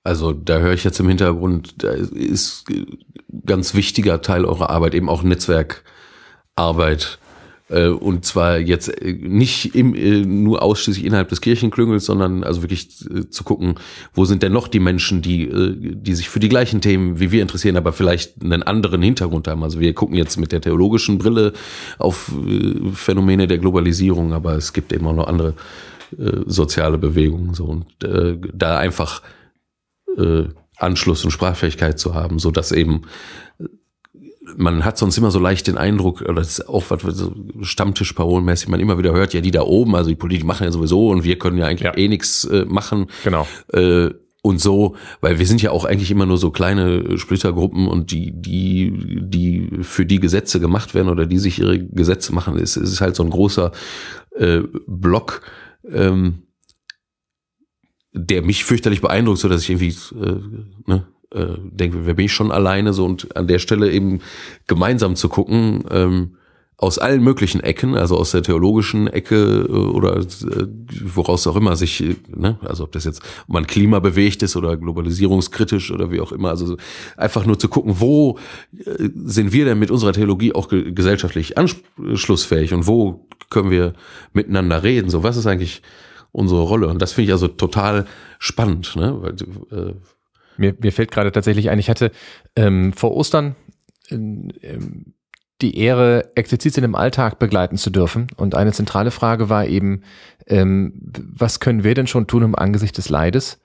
Also 0.05 0.33
da 0.33 0.59
höre 0.59 0.75
ich 0.75 0.85
jetzt 0.85 1.01
im 1.01 1.09
Hintergrund, 1.09 1.83
da 1.83 1.91
ist 1.91 2.67
ganz 3.47 3.75
wichtiger 3.75 4.21
Teil 4.21 4.45
eurer 4.45 4.69
Arbeit 4.71 4.95
eben 4.95 5.09
auch 5.09 5.23
Netzwerkarbeit 5.23 7.19
und 7.81 8.25
zwar 8.25 8.59
jetzt 8.59 8.89
äh, 8.89 9.13
nicht 9.13 9.75
im, 9.75 9.95
äh, 9.95 10.25
nur 10.25 10.63
ausschließlich 10.63 11.05
innerhalb 11.05 11.29
des 11.29 11.41
Kirchenklüngels, 11.41 12.05
sondern 12.05 12.45
also 12.45 12.63
wirklich 12.63 12.89
zu 13.31 13.45
gucken, 13.45 13.75
wo 14.13 14.25
sind 14.25 14.43
denn 14.43 14.53
noch 14.53 14.69
die 14.69 14.81
Menschen, 14.81 15.23
die, 15.23 15.51
die 15.95 16.15
sich 16.15 16.29
für 16.29 16.41
die 16.41 16.49
gleichen 16.49 16.81
Themen 16.81 17.21
wie 17.21 17.33
wir 17.33 17.43
interessieren, 17.43 17.77
aber 17.77 17.93
vielleicht 17.93 18.43
einen 18.43 18.63
anderen 18.63 19.03
Hintergrund 19.03 19.49
haben. 19.49 19.63
Also 19.63 19.81
wir 19.81 19.93
gucken 19.95 20.17
jetzt 20.17 20.37
mit 20.37 20.53
der 20.53 20.61
theologischen 20.61 21.19
Brille 21.19 21.53
auf 21.99 22.33
Phänomene 22.95 23.47
der 23.47 23.59
Globalisierung, 23.59 24.33
aber 24.33 24.55
es 24.55 24.73
gibt 24.73 24.93
eben 24.93 25.07
auch 25.07 25.15
noch 25.15 25.27
andere 25.27 25.55
soziale 26.47 26.99
Bewegungen 26.99 27.55
so 27.55 27.65
und 27.65 28.05
äh, 28.05 28.39
da 28.53 28.79
einfach 28.79 29.23
äh, 30.17 30.45
Anschluss 30.77 31.25
und 31.25 31.31
Sprachfähigkeit 31.31 31.99
zu 31.99 32.15
haben, 32.15 32.39
so 32.39 32.51
dass 32.51 32.73
eben 32.73 33.03
man 34.57 34.85
hat 34.85 34.99
sonst 34.99 35.17
immer 35.17 35.31
so 35.31 35.39
leicht 35.39 35.67
den 35.67 35.79
Eindruck, 35.79 36.21
oder 36.23 36.35
das 36.35 36.59
ist 36.59 36.69
auch 36.69 36.85
was 36.89 37.03
so 37.17 37.35
Stammtischparolenmäßig 37.63 38.69
man 38.69 38.81
immer 38.81 38.99
wieder 38.99 39.13
hört, 39.13 39.35
ja, 39.35 39.41
die 39.41 39.51
da 39.51 39.63
oben, 39.63 39.95
also 39.97 40.11
die 40.11 40.17
Politiker 40.17 40.47
machen 40.47 40.65
ja 40.65 40.73
sowieso 40.73 41.09
und 41.09 41.25
wir 41.25 41.39
können 41.39 41.59
ja 41.59 41.67
eigentlich 41.67 41.83
ja. 41.83 41.97
eh 41.97 42.09
nichts 42.09 42.45
äh, 42.45 42.65
machen. 42.67 43.07
Genau. 43.25 43.47
Äh, 43.73 44.11
und 44.43 44.61
so, 44.61 44.95
weil 45.23 45.39
wir 45.39 45.47
sind 45.47 45.63
ja 45.63 45.71
auch 45.71 45.87
eigentlich 45.87 46.11
immer 46.11 46.27
nur 46.27 46.37
so 46.37 46.51
kleine 46.51 47.17
Splittergruppen 47.17 47.89
und 47.89 48.11
die, 48.11 48.31
die, 48.31 48.93
die 49.23 49.71
für 49.81 50.05
die 50.05 50.21
Gesetze 50.21 50.61
gemacht 50.61 50.95
werden 50.95 51.09
oder 51.09 51.25
die 51.25 51.39
sich 51.39 51.61
ihre 51.61 51.79
Gesetze 51.79 52.35
machen, 52.35 52.59
ist, 52.59 52.77
ist 52.77 53.01
halt 53.01 53.17
so 53.17 53.23
ein 53.23 53.31
großer 53.31 53.73
äh, 54.37 54.61
Block, 54.87 55.41
ähm, 55.91 56.43
der 58.13 58.43
mich 58.43 58.65
fürchterlich 58.65 59.01
beeindruckt, 59.01 59.39
so 59.39 59.49
dass 59.49 59.63
ich 59.63 59.71
irgendwie 59.71 59.97
äh, 60.21 60.41
ne, 60.87 61.07
äh, 61.35 61.59
denke, 61.61 62.07
wer 62.07 62.15
bin 62.15 62.27
ich 62.27 62.33
schon 62.33 62.51
alleine? 62.51 62.93
So 62.93 63.05
und 63.05 63.37
an 63.37 63.47
der 63.47 63.59
Stelle 63.59 63.91
eben 63.91 64.21
gemeinsam 64.67 65.17
zu 65.17 65.29
gucken, 65.29 65.85
ähm, 65.91 66.37
aus 66.77 66.99
allen 66.99 67.23
möglichen 67.23 67.61
Ecken, 67.61 67.95
also 67.95 68.17
aus 68.17 68.33
der 68.33 68.43
theologischen 68.43 69.07
Ecke 69.07 69.67
äh, 69.69 69.73
oder 69.73 70.19
äh, 70.19 70.67
woraus 71.05 71.47
auch 71.47 71.57
immer 71.57 71.77
sich, 71.77 72.03
ne, 72.29 72.59
also 72.63 72.85
ob 72.85 72.93
das 72.93 73.05
jetzt 73.05 73.23
ob 73.47 73.55
man 73.55 73.67
klimabewegt 73.67 74.43
ist 74.43 74.57
oder 74.57 74.77
globalisierungskritisch 74.77 75.93
oder 75.93 76.11
wie 76.11 76.21
auch 76.21 76.33
immer, 76.33 76.51
also 76.51 76.77
einfach 77.17 77.47
nur 77.47 77.59
zu 77.59 77.69
gucken, 77.69 78.01
wo 78.01 78.39
äh, 78.77 79.09
sind 79.25 79.53
wir 79.53 79.65
denn 79.65 79.79
mit 79.79 79.91
unserer 79.91 80.13
Theologie 80.13 80.53
auch 80.55 80.69
ge 80.69 80.93
gesellschaftlich 80.93 81.57
anschlussfähig 81.57 82.75
und 82.75 82.87
wo 82.87 83.27
können 83.51 83.71
wir 83.71 83.95
miteinander 84.33 84.83
reden, 84.83 85.11
so 85.11 85.23
was 85.23 85.37
ist 85.37 85.47
eigentlich 85.47 85.81
unsere 86.33 86.63
Rolle? 86.63 86.89
Und 86.89 87.01
das 87.01 87.13
finde 87.13 87.27
ich 87.27 87.33
also 87.33 87.47
total 87.47 88.07
spannend, 88.41 88.97
ne, 88.97 89.17
weil, 89.21 89.35
äh, 89.71 89.95
mir, 90.57 90.75
mir 90.81 90.93
fällt 90.93 91.11
gerade 91.11 91.33
tatsächlich 91.33 91.71
ein, 91.71 91.79
ich 91.79 91.91
hatte 91.91 92.11
ähm, 92.57 92.93
vor 92.93 93.15
Ostern 93.15 93.57
ähm, 94.11 94.51
die 95.61 95.79
Ehre, 95.79 96.31
Exerzitien 96.35 96.85
im 96.85 96.95
Alltag 96.95 97.39
begleiten 97.39 97.77
zu 97.77 97.91
dürfen. 97.91 98.27
Und 98.37 98.55
eine 98.55 98.73
zentrale 98.73 99.11
Frage 99.11 99.49
war 99.49 99.67
eben, 99.67 100.03
ähm, 100.47 100.93
was 101.01 101.61
können 101.61 101.85
wir 101.85 101.95
denn 101.95 102.07
schon 102.07 102.27
tun 102.27 102.43
im 102.43 102.55
Angesicht 102.55 102.97
des 102.99 103.09
Leides? 103.09 103.61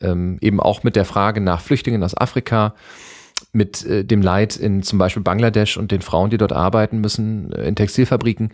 Ähm, 0.00 0.38
eben 0.40 0.58
auch 0.60 0.82
mit 0.82 0.96
der 0.96 1.04
Frage 1.04 1.40
nach 1.40 1.60
Flüchtlingen 1.60 2.02
aus 2.02 2.16
Afrika, 2.16 2.74
mit 3.52 3.86
äh, 3.86 4.04
dem 4.04 4.22
Leid 4.22 4.56
in 4.56 4.82
zum 4.82 4.98
Beispiel 4.98 5.22
Bangladesch 5.22 5.76
und 5.76 5.92
den 5.92 6.02
Frauen, 6.02 6.30
die 6.30 6.38
dort 6.38 6.52
arbeiten 6.52 7.00
müssen, 7.00 7.52
äh, 7.52 7.68
in 7.68 7.76
Textilfabriken. 7.76 8.50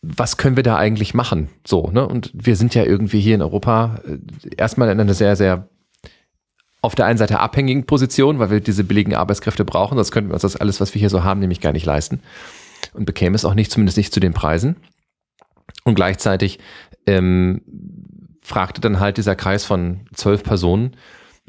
Was 0.00 0.36
können 0.36 0.56
wir 0.56 0.62
da 0.62 0.76
eigentlich 0.76 1.14
machen? 1.14 1.48
So, 1.66 1.90
ne? 1.90 2.06
Und 2.06 2.30
wir 2.32 2.56
sind 2.56 2.74
ja 2.74 2.84
irgendwie 2.84 3.20
hier 3.20 3.34
in 3.34 3.42
Europa 3.42 4.00
äh, 4.06 4.18
erstmal 4.56 4.88
in 4.90 4.98
einer 4.98 5.14
sehr, 5.14 5.36
sehr 5.36 5.68
auf 6.82 6.94
der 6.94 7.06
einen 7.06 7.18
Seite 7.18 7.38
abhängigen 7.38 7.86
Position, 7.86 8.38
weil 8.38 8.50
wir 8.50 8.60
diese 8.60 8.84
billigen 8.84 9.14
Arbeitskräfte 9.14 9.64
brauchen, 9.64 9.96
sonst 9.96 10.10
könnten 10.10 10.30
wir 10.30 10.34
uns 10.34 10.42
das 10.42 10.56
alles, 10.56 10.80
was 10.80 10.94
wir 10.94 10.98
hier 11.00 11.10
so 11.10 11.22
haben, 11.24 11.40
nämlich 11.40 11.60
gar 11.60 11.72
nicht 11.72 11.86
leisten 11.86 12.20
und 12.92 13.06
bekäme 13.06 13.36
es 13.36 13.44
auch 13.44 13.54
nicht, 13.54 13.70
zumindest 13.70 13.96
nicht 13.96 14.12
zu 14.12 14.20
den 14.20 14.34
Preisen. 14.34 14.76
Und 15.84 15.94
gleichzeitig 15.94 16.58
ähm, 17.06 17.62
fragte 18.42 18.80
dann 18.80 19.00
halt 19.00 19.16
dieser 19.16 19.36
Kreis 19.36 19.64
von 19.64 20.00
zwölf 20.14 20.42
Personen, 20.42 20.96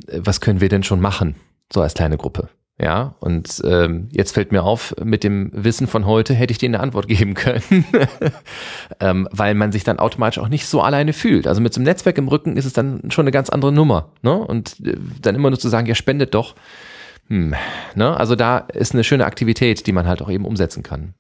äh, 0.08 0.20
was 0.24 0.40
können 0.40 0.62
wir 0.62 0.70
denn 0.70 0.84
schon 0.84 1.02
machen, 1.02 1.36
so 1.72 1.82
als 1.82 1.96
kleine 1.96 2.18
Gruppe? 2.18 2.50
Ja, 2.82 3.16
und 3.20 3.62
ähm, 3.66 4.10
jetzt 4.12 4.32
fällt 4.32 4.52
mir 4.52 4.64
auf, 4.64 4.96
mit 5.04 5.24
dem 5.24 5.52
Wissen 5.54 5.86
von 5.86 6.08
heute 6.08 6.34
hätte 6.34 6.52
ich 6.52 6.58
dir 6.58 6.70
eine 6.70 6.80
Antwort 6.80 7.08
geben 7.10 7.36
können, 7.36 7.86
ähm, 9.00 9.28
weil 9.32 9.54
man 9.54 9.72
sich 9.72 9.84
dann 9.84 10.00
automatisch 10.00 10.40
auch 10.40 10.50
nicht 10.50 10.66
so 10.66 10.82
alleine 10.82 11.14
fühlt. 11.14 11.46
Also 11.48 11.62
mit 11.62 11.74
so 11.74 11.80
einem 11.80 11.86
Netzwerk 11.86 12.18
im 12.18 12.28
Rücken 12.28 12.58
ist 12.58 12.66
es 12.66 12.74
dann 12.74 13.12
schon 13.12 13.24
eine 13.24 13.32
ganz 13.32 13.50
andere 13.50 13.72
Nummer. 13.72 14.12
Ne? 14.24 14.34
Und 14.34 14.80
äh, 14.86 14.98
dann 15.22 15.36
immer 15.36 15.52
nur 15.52 15.60
zu 15.60 15.70
sagen, 15.70 15.86
ja, 15.88 15.94
spendet 15.94 16.34
doch. 16.34 16.56
Hm, 17.28 17.54
ne? 17.96 18.18
Also 18.18 18.36
da 18.36 18.58
ist 18.58 18.94
eine 18.94 19.04
schöne 19.04 19.26
Aktivität, 19.26 19.86
die 19.86 19.92
man 19.92 20.08
halt 20.08 20.22
auch 20.22 20.30
eben 20.30 20.46
umsetzen 20.46 20.82
kann. 20.82 21.14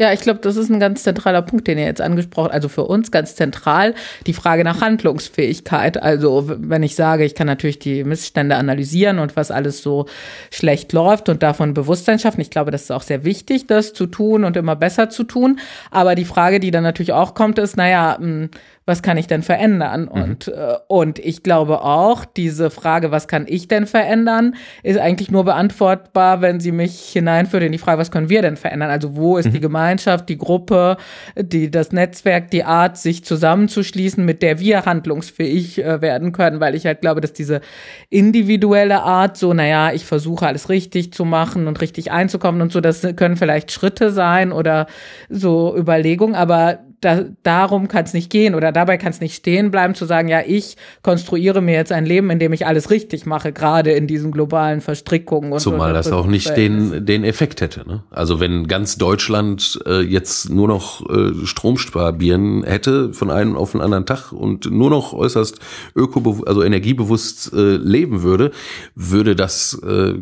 Ja, 0.00 0.12
ich 0.12 0.20
glaube, 0.20 0.38
das 0.38 0.54
ist 0.54 0.70
ein 0.70 0.78
ganz 0.78 1.02
zentraler 1.02 1.42
Punkt, 1.42 1.66
den 1.66 1.76
ihr 1.76 1.84
jetzt 1.84 2.00
angesprochen, 2.00 2.52
also 2.52 2.68
für 2.68 2.84
uns 2.84 3.10
ganz 3.10 3.34
zentral, 3.34 3.96
die 4.28 4.32
Frage 4.32 4.62
nach 4.62 4.80
Handlungsfähigkeit. 4.80 6.00
Also 6.00 6.44
wenn 6.46 6.84
ich 6.84 6.94
sage, 6.94 7.24
ich 7.24 7.34
kann 7.34 7.48
natürlich 7.48 7.80
die 7.80 8.04
Missstände 8.04 8.54
analysieren 8.54 9.18
und 9.18 9.34
was 9.34 9.50
alles 9.50 9.82
so 9.82 10.06
schlecht 10.52 10.92
läuft 10.92 11.28
und 11.28 11.42
davon 11.42 11.74
Bewusstsein 11.74 12.20
schaffen. 12.20 12.40
Ich 12.40 12.50
glaube, 12.50 12.70
das 12.70 12.82
ist 12.82 12.92
auch 12.92 13.02
sehr 13.02 13.24
wichtig, 13.24 13.66
das 13.66 13.92
zu 13.92 14.06
tun 14.06 14.44
und 14.44 14.56
immer 14.56 14.76
besser 14.76 15.10
zu 15.10 15.24
tun. 15.24 15.58
Aber 15.90 16.14
die 16.14 16.24
Frage, 16.24 16.60
die 16.60 16.70
dann 16.70 16.84
natürlich 16.84 17.12
auch 17.12 17.34
kommt, 17.34 17.58
ist, 17.58 17.76
naja, 17.76 18.18
hm, 18.20 18.50
was 18.88 19.02
kann 19.02 19.18
ich 19.18 19.26
denn 19.26 19.42
verändern? 19.42 20.08
Mhm. 20.12 20.22
Und, 20.22 20.48
äh, 20.48 20.76
und 20.88 21.18
ich 21.18 21.42
glaube 21.42 21.82
auch, 21.82 22.24
diese 22.24 22.70
Frage, 22.70 23.10
was 23.10 23.28
kann 23.28 23.44
ich 23.46 23.68
denn 23.68 23.86
verändern, 23.86 24.54
ist 24.82 24.98
eigentlich 24.98 25.30
nur 25.30 25.44
beantwortbar, 25.44 26.40
wenn 26.40 26.58
sie 26.58 26.72
mich 26.72 27.10
hineinführt 27.10 27.62
in 27.62 27.72
die 27.72 27.78
Frage, 27.78 27.98
was 27.98 28.10
können 28.10 28.30
wir 28.30 28.40
denn 28.40 28.56
verändern? 28.56 28.90
Also 28.90 29.14
wo 29.14 29.36
ist 29.36 29.48
mhm. 29.48 29.52
die 29.52 29.60
Gemeinschaft, 29.60 30.28
die 30.30 30.38
Gruppe, 30.38 30.96
die, 31.36 31.70
das 31.70 31.92
Netzwerk, 31.92 32.50
die 32.50 32.64
Art, 32.64 32.96
sich 32.96 33.24
zusammenzuschließen, 33.24 34.24
mit 34.24 34.42
der 34.42 34.58
wir 34.58 34.86
handlungsfähig 34.86 35.84
äh, 35.84 36.00
werden 36.00 36.32
können? 36.32 36.58
Weil 36.60 36.74
ich 36.74 36.86
halt 36.86 37.02
glaube, 37.02 37.20
dass 37.20 37.34
diese 37.34 37.60
individuelle 38.08 39.02
Art, 39.02 39.36
so, 39.36 39.52
naja, 39.52 39.92
ich 39.92 40.06
versuche 40.06 40.46
alles 40.46 40.70
richtig 40.70 41.12
zu 41.12 41.26
machen 41.26 41.66
und 41.66 41.82
richtig 41.82 42.10
einzukommen 42.10 42.62
und 42.62 42.72
so, 42.72 42.80
das 42.80 43.06
können 43.16 43.36
vielleicht 43.36 43.70
Schritte 43.70 44.10
sein 44.10 44.50
oder 44.50 44.86
so 45.28 45.76
Überlegungen, 45.76 46.34
aber 46.34 46.78
da, 47.00 47.24
darum 47.42 47.88
kann 47.88 48.04
es 48.04 48.12
nicht 48.12 48.30
gehen 48.30 48.54
oder 48.54 48.72
dabei 48.72 48.96
kann 48.96 49.10
es 49.10 49.20
nicht 49.20 49.34
stehen 49.34 49.70
bleiben, 49.70 49.94
zu 49.94 50.04
sagen, 50.04 50.28
ja, 50.28 50.42
ich 50.44 50.76
konstruiere 51.02 51.60
mir 51.60 51.74
jetzt 51.74 51.92
ein 51.92 52.06
Leben, 52.06 52.30
in 52.30 52.38
dem 52.38 52.52
ich 52.52 52.66
alles 52.66 52.90
richtig 52.90 53.26
mache, 53.26 53.52
gerade 53.52 53.92
in 53.92 54.06
diesen 54.06 54.32
globalen 54.32 54.80
Verstrickungen. 54.80 55.52
Und 55.52 55.60
Zumal 55.60 55.92
das 55.92 56.10
auch 56.10 56.26
nicht 56.26 56.56
den, 56.56 57.06
den 57.06 57.24
Effekt 57.24 57.60
hätte. 57.60 57.86
Ne? 57.86 58.02
Also 58.10 58.40
wenn 58.40 58.66
ganz 58.66 58.96
Deutschland 58.96 59.78
äh, 59.86 60.00
jetzt 60.00 60.50
nur 60.50 60.68
noch 60.68 61.08
äh, 61.08 61.46
Stromsparbieren 61.46 62.64
hätte 62.64 63.12
von 63.12 63.30
einem 63.30 63.56
auf 63.56 63.72
den 63.72 63.80
anderen 63.80 64.06
Tag 64.06 64.32
und 64.32 64.70
nur 64.70 64.90
noch 64.90 65.12
äußerst 65.12 65.58
öko 65.94 66.42
also 66.46 66.62
energiebewusst 66.62 67.52
äh, 67.52 67.76
leben 67.76 68.22
würde, 68.22 68.50
würde 68.94 69.36
das 69.36 69.80
äh, 69.86 70.14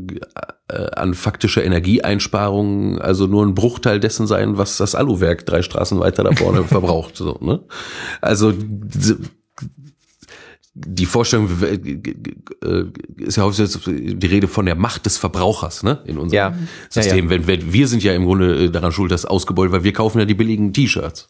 an 0.69 1.15
faktischer 1.15 1.65
Energieeinsparungen 1.65 3.01
also 3.01 3.27
nur 3.27 3.45
ein 3.47 3.55
Bruchteil 3.55 4.01
dessen 4.01 4.27
sein, 4.27 4.59
was 4.59 4.77
das 4.79 4.95
Aluwerk 4.95 5.47
drei 5.47 5.63
Straßen 5.63 6.01
weiter 6.01 6.25
da 6.25 6.33
vorne 6.33 6.65
verbraucht. 6.65 7.17
So, 7.17 7.39
ne? 7.41 7.61
Also 8.21 8.53
die 10.79 11.07
Vorstellung 11.07 11.49
äh, 11.63 12.85
ist 13.17 13.37
ja 13.37 13.45
häufig 13.45 13.79
die 13.87 14.27
Rede 14.27 14.47
von 14.47 14.67
der 14.67 14.75
Macht 14.75 15.07
des 15.07 15.17
Verbrauchers 15.17 15.83
ne, 15.83 16.03
in 16.05 16.19
unserem 16.19 16.55
ja. 16.55 16.59
System. 16.91 17.17
Ja, 17.17 17.25
ja. 17.25 17.31
Wenn, 17.31 17.47
wenn, 17.47 17.73
wir 17.73 17.89
sind 17.89 18.03
ja 18.03 18.13
im 18.13 18.25
Grunde 18.25 18.71
daran 18.71 18.93
schuld, 18.93 19.11
dass 19.11 19.25
ausgebeutet, 19.25 19.73
weil 19.73 19.85
wir 19.85 19.95
kaufen 19.95 20.19
ja 20.19 20.27
die 20.27 20.35
billigen 20.35 20.75
T-Shirts. 20.75 21.29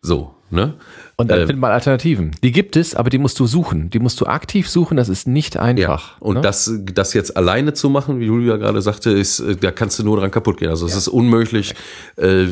So, 0.00 0.34
ne? 0.50 0.74
Und 1.22 1.30
dann 1.30 1.40
Äh, 1.40 1.46
findet 1.46 1.60
man 1.60 1.72
Alternativen. 1.72 2.32
Die 2.42 2.52
gibt 2.52 2.76
es, 2.76 2.94
aber 2.94 3.10
die 3.10 3.18
musst 3.18 3.38
du 3.40 3.46
suchen. 3.46 3.90
Die 3.90 3.98
musst 3.98 4.20
du 4.20 4.26
aktiv 4.26 4.68
suchen. 4.68 4.96
Das 4.96 5.08
ist 5.08 5.26
nicht 5.26 5.56
einfach. 5.56 6.20
Und 6.20 6.36
ne? 6.36 6.40
das, 6.40 6.70
das 6.94 7.14
jetzt 7.14 7.36
alleine 7.36 7.72
zu 7.72 7.90
machen, 7.90 8.20
wie 8.20 8.26
Julia 8.26 8.56
gerade 8.56 8.82
sagte, 8.82 9.10
ist, 9.10 9.40
äh, 9.40 9.56
da 9.56 9.70
kannst 9.70 9.98
du 9.98 10.04
nur 10.04 10.18
dran 10.18 10.30
kaputt 10.30 10.58
gehen. 10.58 10.68
Also 10.68 10.86
es 10.86 10.96
ist 10.96 11.08
unmöglich, 11.08 11.74
äh, 12.16 12.42
äh, 12.44 12.48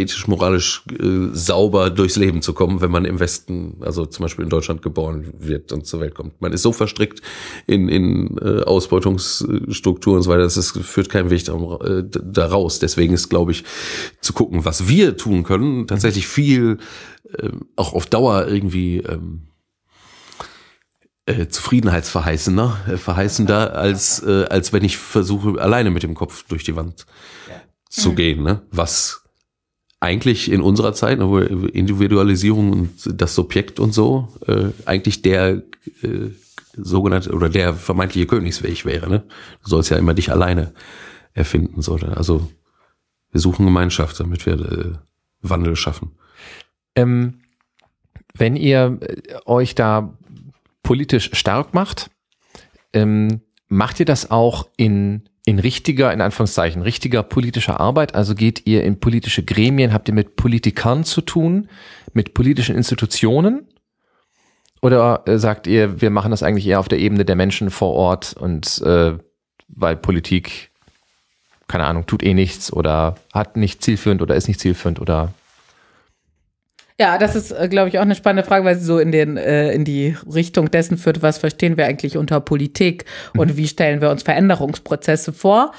ethisch, 0.00 0.26
moralisch 0.28 0.84
äh, 0.90 1.28
sauber 1.32 1.90
durchs 1.90 2.16
Leben 2.16 2.42
zu 2.42 2.52
kommen, 2.52 2.80
wenn 2.80 2.90
man 2.90 3.04
im 3.04 3.20
Westen, 3.20 3.78
also 3.80 4.06
zum 4.06 4.24
Beispiel 4.24 4.44
in 4.44 4.50
Deutschland 4.50 4.82
geboren 4.82 5.32
wird 5.38 5.72
und 5.72 5.86
zur 5.86 6.00
Welt 6.00 6.14
kommt. 6.14 6.40
Man 6.40 6.52
ist 6.52 6.62
so 6.62 6.72
verstrickt 6.72 7.20
in, 7.66 7.88
in 7.88 8.38
äh, 8.38 8.62
Ausbeutungsstrukturen 8.62 10.18
und 10.18 10.22
so 10.22 10.30
weiter, 10.30 10.42
das 10.42 10.56
ist, 10.56 10.72
führt 10.78 11.08
keinen 11.08 11.30
Weg 11.30 11.44
da, 11.44 11.54
äh, 11.54 12.04
da 12.08 12.46
raus. 12.46 12.78
Deswegen 12.78 13.14
ist, 13.14 13.28
glaube 13.28 13.52
ich, 13.52 13.64
zu 14.20 14.32
gucken, 14.32 14.64
was 14.64 14.88
wir 14.88 15.16
tun 15.16 15.42
können, 15.44 15.86
tatsächlich 15.86 16.26
viel 16.26 16.78
äh, 17.38 17.48
auch 17.76 17.92
auf 17.94 18.06
Dauer 18.06 18.46
irgendwie 18.46 18.98
ähm, 18.98 19.48
äh, 21.26 21.48
zufriedenheitsverheißender, 21.48 22.80
äh, 22.88 22.96
verheißender, 22.96 23.74
als, 23.74 24.22
äh, 24.22 24.44
als 24.44 24.72
wenn 24.72 24.84
ich 24.84 24.98
versuche, 24.98 25.60
alleine 25.60 25.90
mit 25.90 26.02
dem 26.02 26.14
Kopf 26.14 26.44
durch 26.48 26.64
die 26.64 26.76
Wand 26.76 27.06
zu 27.88 28.14
gehen, 28.14 28.42
ne? 28.42 28.62
Was 28.70 29.22
eigentlich 30.00 30.50
in 30.50 30.60
unserer 30.60 30.92
Zeit, 30.92 31.18
ne, 31.18 31.28
wo 31.28 31.38
Individualisierung 31.38 32.72
und 32.72 33.20
das 33.20 33.34
Subjekt 33.34 33.80
und 33.80 33.94
so, 33.94 34.28
äh, 34.46 34.66
eigentlich 34.84 35.22
der 35.22 35.62
äh, 36.02 36.30
sogenannte 36.76 37.32
oder 37.32 37.48
der 37.48 37.72
vermeintliche 37.72 38.26
Königsweg 38.26 38.84
wäre, 38.84 39.08
ne? 39.08 39.24
Du 39.62 39.70
sollst 39.70 39.90
ja 39.90 39.96
immer 39.96 40.12
dich 40.12 40.30
alleine 40.30 40.74
erfinden, 41.32 41.80
so, 41.80 41.96
ne? 41.96 42.16
Also 42.16 42.50
wir 43.30 43.40
suchen 43.40 43.64
Gemeinschaft, 43.64 44.20
damit 44.20 44.44
wir 44.44 44.54
äh, 44.54 44.92
Wandel 45.40 45.74
schaffen. 45.76 46.12
Ähm, 46.94 47.40
wenn 48.36 48.56
ihr 48.56 48.98
äh, 49.00 49.16
euch 49.46 49.74
da 49.74 50.16
politisch 50.82 51.30
stark 51.32 51.74
macht, 51.74 52.10
ähm, 52.92 53.40
macht 53.68 54.00
ihr 54.00 54.06
das 54.06 54.30
auch 54.30 54.68
in, 54.76 55.28
in 55.44 55.58
richtiger, 55.58 56.12
in 56.12 56.20
Anführungszeichen, 56.20 56.82
richtiger 56.82 57.22
politischer 57.22 57.80
Arbeit? 57.80 58.14
Also 58.14 58.34
geht 58.34 58.66
ihr 58.66 58.84
in 58.84 59.00
politische 59.00 59.44
Gremien, 59.44 59.92
habt 59.92 60.08
ihr 60.08 60.14
mit 60.14 60.36
Politikern 60.36 61.04
zu 61.04 61.20
tun, 61.20 61.68
mit 62.12 62.34
politischen 62.34 62.76
Institutionen? 62.76 63.68
Oder 64.82 65.22
äh, 65.26 65.38
sagt 65.38 65.66
ihr, 65.66 66.00
wir 66.00 66.10
machen 66.10 66.30
das 66.30 66.42
eigentlich 66.42 66.66
eher 66.66 66.80
auf 66.80 66.88
der 66.88 66.98
Ebene 66.98 67.24
der 67.24 67.36
Menschen 67.36 67.70
vor 67.70 67.94
Ort 67.94 68.34
und 68.34 68.82
äh, 68.82 69.16
weil 69.68 69.96
Politik, 69.96 70.70
keine 71.68 71.84
Ahnung, 71.84 72.06
tut 72.06 72.22
eh 72.22 72.34
nichts 72.34 72.72
oder 72.72 73.16
hat 73.32 73.56
nicht 73.56 73.82
zielführend 73.82 74.20
oder 74.20 74.34
ist 74.34 74.46
nicht 74.46 74.60
zielführend 74.60 75.00
oder 75.00 75.32
Ja, 77.00 77.18
das 77.18 77.34
ist, 77.34 77.50
äh, 77.50 77.68
glaube 77.68 77.88
ich, 77.88 77.98
auch 77.98 78.02
eine 78.02 78.14
spannende 78.14 78.46
Frage, 78.46 78.64
weil 78.64 78.76
sie 78.76 78.84
so 78.84 78.98
in, 79.00 79.10
den, 79.10 79.36
äh, 79.36 79.72
in 79.72 79.84
die 79.84 80.16
Richtung 80.32 80.70
dessen 80.70 80.96
führt, 80.96 81.22
was 81.22 81.38
verstehen 81.38 81.76
wir 81.76 81.86
eigentlich 81.86 82.16
unter 82.16 82.40
Politik 82.40 83.04
und 83.36 83.56
wie 83.56 83.66
stellen 83.66 84.00
wir 84.00 84.10
uns 84.10 84.22
Veränderungsprozesse 84.22 85.32
vor. 85.32 85.72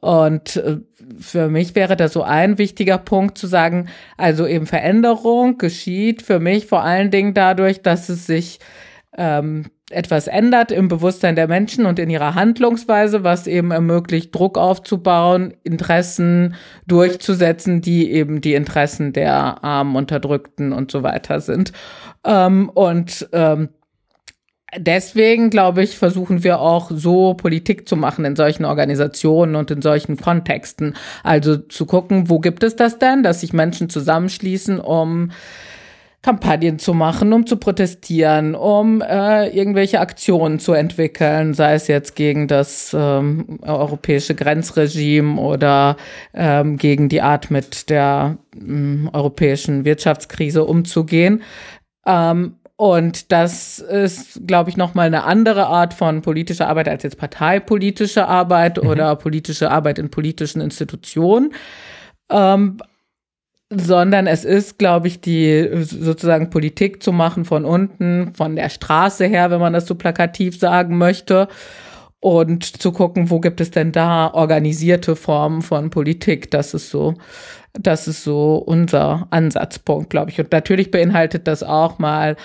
Und 0.00 0.56
äh, 0.56 0.78
für 1.20 1.48
mich 1.48 1.76
wäre 1.76 1.96
da 1.96 2.08
so 2.08 2.22
ein 2.22 2.58
wichtiger 2.58 2.98
Punkt 2.98 3.38
zu 3.38 3.46
sagen, 3.46 3.88
also 4.16 4.46
eben 4.46 4.66
Veränderung 4.66 5.56
geschieht 5.58 6.22
für 6.22 6.40
mich 6.40 6.66
vor 6.66 6.82
allen 6.82 7.12
Dingen 7.12 7.32
dadurch, 7.32 7.82
dass 7.82 8.08
es 8.08 8.26
sich 8.26 8.58
ähm, 9.16 9.66
etwas 9.90 10.26
ändert 10.26 10.72
im 10.72 10.88
Bewusstsein 10.88 11.36
der 11.36 11.46
Menschen 11.46 11.86
und 11.86 11.98
in 11.98 12.10
ihrer 12.10 12.34
Handlungsweise, 12.34 13.22
was 13.22 13.46
eben 13.46 13.70
ermöglicht, 13.70 14.34
Druck 14.34 14.58
aufzubauen, 14.58 15.54
Interessen 15.62 16.54
durchzusetzen, 16.86 17.82
die 17.82 18.10
eben 18.10 18.40
die 18.40 18.54
Interessen 18.54 19.12
der 19.12 19.62
Armen, 19.62 19.94
Unterdrückten 19.94 20.72
und 20.72 20.90
so 20.90 21.04
weiter 21.04 21.40
sind. 21.40 21.72
Ähm, 22.24 22.68
und 22.68 23.28
ähm, 23.32 23.68
deswegen, 24.76 25.50
glaube 25.50 25.84
ich, 25.84 25.96
versuchen 25.96 26.42
wir 26.42 26.58
auch 26.58 26.90
so 26.92 27.34
Politik 27.34 27.88
zu 27.88 27.94
machen 27.94 28.24
in 28.24 28.34
solchen 28.34 28.64
Organisationen 28.64 29.54
und 29.54 29.70
in 29.70 29.82
solchen 29.82 30.16
Kontexten. 30.16 30.96
Also 31.22 31.56
zu 31.56 31.86
gucken, 31.86 32.28
wo 32.28 32.40
gibt 32.40 32.64
es 32.64 32.74
das 32.74 32.98
denn, 32.98 33.22
dass 33.22 33.40
sich 33.40 33.52
Menschen 33.52 33.88
zusammenschließen, 33.88 34.80
um 34.80 35.30
Kampagnen 36.26 36.80
zu 36.80 36.92
machen, 36.92 37.32
um 37.32 37.46
zu 37.46 37.56
protestieren, 37.56 38.56
um 38.56 39.00
äh, 39.00 39.46
irgendwelche 39.50 40.00
Aktionen 40.00 40.58
zu 40.58 40.72
entwickeln, 40.72 41.54
sei 41.54 41.74
es 41.74 41.86
jetzt 41.86 42.16
gegen 42.16 42.48
das 42.48 42.92
ähm, 42.98 43.60
europäische 43.62 44.34
Grenzregime 44.34 45.40
oder 45.40 45.96
ähm, 46.34 46.78
gegen 46.78 47.08
die 47.08 47.22
Art 47.22 47.52
mit 47.52 47.90
der 47.90 48.38
ähm, 48.56 49.08
europäischen 49.12 49.84
Wirtschaftskrise 49.84 50.64
umzugehen. 50.64 51.44
Ähm, 52.04 52.56
und 52.74 53.30
das 53.30 53.78
ist, 53.78 54.48
glaube 54.48 54.70
ich, 54.70 54.76
nochmal 54.76 55.06
eine 55.06 55.22
andere 55.22 55.68
Art 55.68 55.94
von 55.94 56.22
politischer 56.22 56.66
Arbeit 56.66 56.88
als 56.88 57.04
jetzt 57.04 57.18
parteipolitische 57.18 58.26
Arbeit 58.26 58.82
mhm. 58.82 58.88
oder 58.88 59.14
politische 59.14 59.70
Arbeit 59.70 60.00
in 60.00 60.10
politischen 60.10 60.60
Institutionen. 60.60 61.54
Ähm, 62.30 62.78
sondern 63.70 64.26
es 64.26 64.44
ist, 64.44 64.78
glaube 64.78 65.08
ich, 65.08 65.20
die 65.20 65.68
sozusagen 65.82 66.50
Politik 66.50 67.02
zu 67.02 67.12
machen 67.12 67.44
von 67.44 67.64
unten, 67.64 68.32
von 68.34 68.54
der 68.54 68.68
Straße 68.68 69.26
her, 69.26 69.50
wenn 69.50 69.60
man 69.60 69.72
das 69.72 69.86
so 69.86 69.94
plakativ 69.96 70.58
sagen 70.58 70.98
möchte. 70.98 71.48
Und 72.20 72.64
zu 72.64 72.92
gucken, 72.92 73.30
wo 73.30 73.40
gibt 73.40 73.60
es 73.60 73.70
denn 73.70 73.92
da 73.92 74.32
organisierte 74.32 75.16
Formen 75.16 75.62
von 75.62 75.90
Politik. 75.90 76.50
Das 76.50 76.74
ist 76.74 76.90
so, 76.90 77.14
das 77.74 78.08
ist 78.08 78.24
so 78.24 78.56
unser 78.56 79.26
Ansatzpunkt, 79.30 80.10
glaube 80.10 80.30
ich. 80.30 80.40
Und 80.40 80.50
natürlich 80.50 80.90
beinhaltet 80.90 81.46
das 81.46 81.62
auch 81.62 81.98
mal 81.98 82.36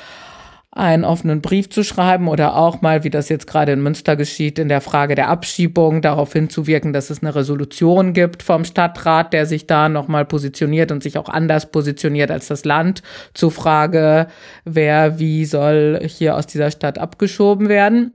einen 0.74 1.04
offenen 1.04 1.42
Brief 1.42 1.70
zu 1.70 1.84
schreiben 1.84 2.30
oder 2.30 2.56
auch 2.56 2.82
mal, 2.82 3.04
wie 3.04 3.10
das 3.10 3.28
jetzt 3.28 3.46
gerade 3.46 3.74
in 3.74 3.84
Münster 3.84 4.16
geschieht, 4.16 4.58
in 4.58 4.70
der 4.70 4.80
Frage 4.80 5.16
der 5.16 5.28
Abschiebung 5.28 6.02
darauf 6.02 6.32
hinzuwirken, 6.32 6.94
dass 6.94 7.10
es 7.10 7.22
eine 7.22 7.36
Resolution 7.36 8.14
gibt 8.14 8.42
vom 8.42 8.64
Stadtrat, 8.64 9.34
der 9.34 9.46
sich 9.46 9.68
da 9.68 9.90
nochmal 9.90 10.24
positioniert 10.24 10.94
und 10.94 11.04
sich 11.04 11.18
auch 11.18 11.28
anders 11.28 11.72
positioniert 11.72 12.32
als 12.32 12.48
das 12.48 12.64
Land 12.64 13.04
zur 13.34 13.52
Frage, 13.52 14.28
wer 14.64 15.20
wie 15.20 15.44
soll 15.44 16.00
hier 16.04 16.38
aus 16.38 16.48
dieser 16.48 16.72
Stadt 16.72 16.98
abgeschoben 16.98 17.68
werden. 17.68 18.14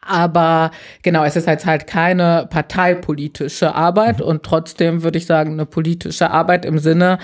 Aber 0.00 0.70
genau, 1.02 1.24
es 1.24 1.36
ist 1.36 1.46
jetzt 1.46 1.66
halt 1.66 1.86
keine 1.86 2.46
parteipolitische 2.48 3.74
Arbeit 3.74 4.22
und 4.22 4.42
trotzdem 4.42 5.02
würde 5.02 5.18
ich 5.18 5.26
sagen, 5.26 5.52
eine 5.52 5.66
politische 5.66 6.30
Arbeit 6.30 6.64
im 6.64 6.78
Sinne, 6.78 7.18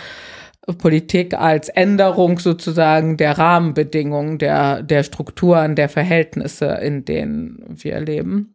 Politik 0.78 1.34
als 1.34 1.68
Änderung 1.68 2.38
sozusagen 2.38 3.16
der 3.16 3.36
Rahmenbedingungen, 3.38 4.38
der, 4.38 4.82
der 4.82 5.02
Strukturen, 5.02 5.76
der 5.76 5.88
Verhältnisse, 5.88 6.66
in 6.66 7.04
denen 7.04 7.62
wir 7.68 8.00
leben. 8.00 8.54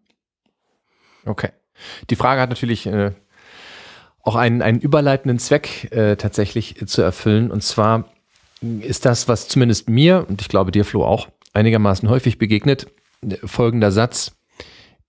Okay. 1.26 1.50
Die 2.10 2.16
Frage 2.16 2.42
hat 2.42 2.50
natürlich 2.50 2.88
äh, 2.88 3.12
auch 4.22 4.36
einen, 4.36 4.62
einen 4.62 4.80
überleitenden 4.80 5.40
Zweck 5.40 5.92
äh, 5.92 6.16
tatsächlich 6.16 6.76
zu 6.88 7.02
erfüllen. 7.02 7.52
Und 7.52 7.64
zwar 7.64 8.06
ist 8.82 9.06
das, 9.06 9.28
was 9.28 9.48
zumindest 9.48 9.90
mir 9.90 10.26
und 10.28 10.42
ich 10.42 10.50
glaube 10.50 10.72
dir, 10.72 10.86
Flo, 10.86 11.06
auch 11.06 11.30
einigermaßen 11.54 12.10
häufig 12.10 12.38
begegnet, 12.38 12.88
folgender 13.44 13.92
Satz. 13.92 14.36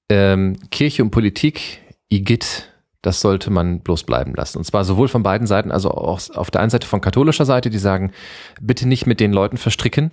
Ähm, 0.09 0.59
Kirche 0.71 1.03
und 1.03 1.11
Politik, 1.11 1.81
Igitt, 2.09 2.70
das 3.03 3.21
sollte 3.21 3.51
man 3.51 3.81
bloß 3.81 4.05
bleiben 4.05 4.35
lassen. 4.35 4.59
Und 4.59 4.65
zwar 4.65 4.85
sowohl 4.85 5.09
von 5.09 5.23
beiden 5.23 5.47
Seiten, 5.47 5.71
also 5.71 5.91
auch 5.91 6.21
auf 6.35 6.51
der 6.51 6.61
einen 6.61 6.71
Seite 6.71 6.87
von 6.87 7.01
katholischer 7.01 7.45
Seite, 7.47 7.71
die 7.71 7.79
sagen, 7.79 8.13
bitte 8.61 8.87
nicht 8.87 9.07
mit 9.07 9.21
den 9.21 9.33
Leuten 9.33 9.57
verstricken, 9.57 10.11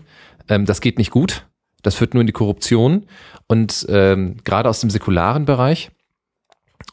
ähm, 0.48 0.66
das 0.66 0.82
geht 0.82 0.98
nicht 0.98 1.12
gut, 1.12 1.46
das 1.84 1.96
führt 1.96 2.14
nur 2.14 2.22
in 2.22 2.28
die 2.28 2.34
Korruption. 2.34 3.06
Und 3.48 3.86
ähm, 3.90 4.38
gerade 4.44 4.70
aus 4.70 4.80
dem 4.80 4.90
säkularen 4.90 5.46
Bereich, 5.46 5.92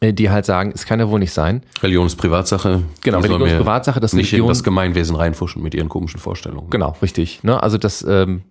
äh, 0.01 0.13
die 0.13 0.31
halt 0.31 0.47
sagen, 0.47 0.73
es 0.75 0.85
kann 0.85 0.99
ja 0.99 1.09
wohl 1.09 1.21
nicht 1.21 1.33
sein. 1.33 1.63
Religion 1.83 2.07
ist 2.07 2.17
Privatsache. 2.17 2.83
Genau, 3.03 3.21
Religion 3.21 3.49
ist 3.49 3.57
Privatsache, 3.57 4.01
das 4.01 4.13
nicht 4.13 4.33
Religion, 4.33 4.47
in 4.47 4.51
das 4.51 4.65
Gemeinwesen 4.65 5.15
reinfuschen 5.15 5.63
mit 5.63 5.75
ihren 5.75 5.89
komischen 5.89 6.19
Vorstellungen. 6.19 6.71
Genau, 6.71 6.97
richtig. 7.03 7.45
Ne? 7.45 7.63
Also 7.63 7.79
das, 7.79 8.05
ähm, 8.09 8.43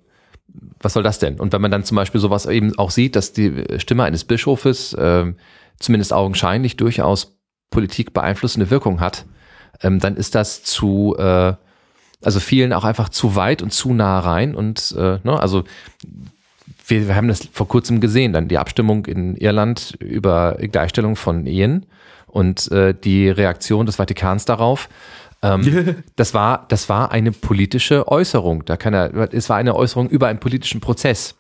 was 0.80 0.94
soll 0.94 1.04
das 1.04 1.20
denn? 1.20 1.40
Und 1.40 1.52
wenn 1.52 1.62
man 1.62 1.72
dann 1.72 1.84
zum 1.84 1.96
Beispiel 1.96 2.22
sowas 2.22 2.46
eben 2.46 2.78
auch 2.78 2.92
sieht, 2.92 3.18
dass 3.18 3.34
die 3.34 3.66
Stimme 3.78 4.04
eines 4.04 4.24
Bischofes 4.24 4.96
ähm, 4.98 5.36
zumindest 5.84 6.14
augenscheinlich 6.14 6.78
durchaus 6.78 7.38
Politik 7.70 8.14
beeinflussende 8.14 8.70
Wirkung 8.70 9.00
hat, 9.00 9.26
ähm, 9.82 10.00
dann 10.00 10.16
ist 10.16 10.36
das 10.36 10.64
zu, 10.64 11.16
äh, 11.18 11.54
also 12.22 12.40
vielen 12.40 12.74
auch 12.74 12.84
einfach 12.84 13.10
zu 13.10 13.36
weit 13.36 13.62
und 13.62 13.74
zu 13.74 13.94
nah 13.94 14.20
rein. 14.20 14.56
Und 14.56 14.96
äh, 14.98 15.20
ne, 15.24 15.40
also 15.40 15.64
wir, 16.88 17.08
wir 17.08 17.16
haben 17.16 17.28
das 17.28 17.48
vor 17.52 17.68
kurzem 17.68 18.00
gesehen, 18.00 18.34
dann 18.34 18.48
die 18.48 18.58
Abstimmung 18.58 19.06
in 19.06 19.36
Irland 19.36 19.98
über 20.00 20.58
Gleichstellung 20.60 21.16
von 21.16 21.46
Ehen 21.46 21.86
und 22.28 22.72
äh, 22.72 22.94
die 22.94 23.30
Reaktion 23.30 23.86
des 23.86 23.98
Vatikans 23.98 24.46
darauf. 24.46 24.90
Ähm, 25.42 26.04
das 26.16 26.34
war, 26.34 26.66
das 26.70 26.90
war 26.90 27.12
eine 27.12 27.32
politische 27.32 28.08
Äußerung. 28.08 28.66
Da 28.66 28.78
kann 28.78 28.94
er, 28.94 29.34
es 29.34 29.50
war 29.50 29.58
eine 29.58 29.76
Äußerung 29.76 30.10
über 30.10 30.28
einen 30.28 30.40
politischen 30.40 30.82
Prozess. 30.82 31.36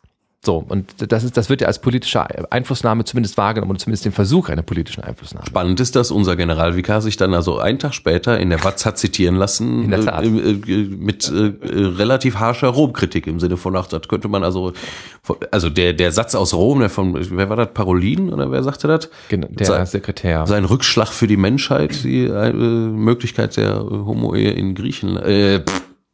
So, 0.45 0.65
und 0.67 0.93
das, 1.09 1.23
ist, 1.23 1.37
das 1.37 1.49
wird 1.49 1.61
ja 1.61 1.67
als 1.67 1.79
politische 1.79 2.21
Einflussnahme 2.51 3.05
zumindest 3.05 3.37
wahrgenommen 3.37 3.71
und 3.71 3.79
zumindest 3.79 4.03
den 4.03 4.11
Versuch 4.11 4.49
einer 4.49 4.61
politischen 4.61 5.01
Einflussnahme. 5.01 5.47
Spannend 5.47 5.79
ist, 5.79 5.95
dass 5.95 6.11
unser 6.11 6.35
Generalvikar 6.35 7.01
sich 7.01 7.15
dann 7.15 7.33
also 7.33 7.59
einen 7.59 7.79
Tag 7.79 7.93
später 7.93 8.37
in 8.37 8.49
der 8.49 8.61
Watz 8.61 8.85
hat 8.85 8.97
zitieren 8.97 9.35
lassen 9.37 9.83
In 9.85 9.91
der 9.91 10.01
Tat. 10.03 10.25
Äh, 10.25 10.27
äh, 10.27 10.87
mit 10.97 11.29
äh, 11.29 11.45
äh, 11.47 11.85
relativ 11.95 12.35
harscher 12.39 12.67
Romkritik 12.67 13.25
im 13.25 13.39
Sinne 13.39 13.55
von, 13.55 13.73
ach, 13.77 13.87
das 13.87 14.09
könnte 14.09 14.27
man 14.27 14.43
also, 14.43 14.73
also 15.49 15.69
der, 15.69 15.93
der 15.93 16.11
Satz 16.11 16.35
aus 16.35 16.53
Rom, 16.53 16.81
der 16.81 16.89
von, 16.89 17.15
wer 17.17 17.47
war 17.49 17.55
das, 17.55 17.69
Parolin 17.73 18.33
oder 18.33 18.51
wer 18.51 18.63
sagte 18.63 18.89
das? 18.89 19.09
Genau, 19.29 19.47
der 19.49 19.65
Sei- 19.65 19.85
Sekretär. 19.85 20.45
Sein 20.45 20.65
Rückschlag 20.65 21.07
für 21.07 21.27
die 21.27 21.37
Menschheit, 21.37 22.03
die 22.03 22.25
äh, 22.25 22.51
Möglichkeit 22.51 23.55
der 23.55 23.79
Homo-Ehe 23.81 24.51
in 24.51 24.75
Griechenland. 24.75 25.25
Äh, 25.25 25.61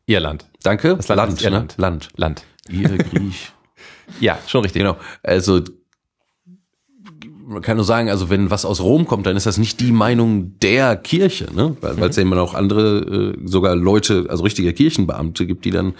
Irland. 0.05 0.45
danke. 0.61 0.95
Das 0.97 1.07
Land 1.07 1.41
Irland. 1.41 1.77
Ne? 1.79 1.81
Land. 1.81 2.09
Land. 2.15 2.43
Ihr 2.69 2.89
Griech. 2.89 3.51
Ja, 4.19 4.39
schon 4.47 4.61
richtig. 4.61 4.81
Genau. 4.81 4.97
Also 5.23 5.61
man 7.45 7.61
kann 7.63 7.77
nur 7.77 7.85
sagen, 7.85 8.09
also 8.09 8.29
wenn 8.29 8.51
was 8.51 8.63
aus 8.63 8.79
Rom 8.79 9.07
kommt, 9.07 9.25
dann 9.25 9.35
ist 9.35 9.47
das 9.47 9.57
nicht 9.57 9.79
die 9.79 9.91
Meinung 9.91 10.59
der 10.59 10.95
Kirche, 10.95 11.47
ne? 11.53 11.75
Weil 11.81 11.99
weil 11.99 12.09
es 12.09 12.15
ja 12.15 12.21
immer 12.21 12.35
noch 12.35 12.53
andere, 12.53 13.35
äh, 13.35 13.37
sogar 13.45 13.75
Leute, 13.75 14.27
also 14.29 14.43
richtige 14.43 14.71
Kirchenbeamte 14.71 15.47
gibt, 15.47 15.65
die 15.65 15.71
dann 15.71 15.95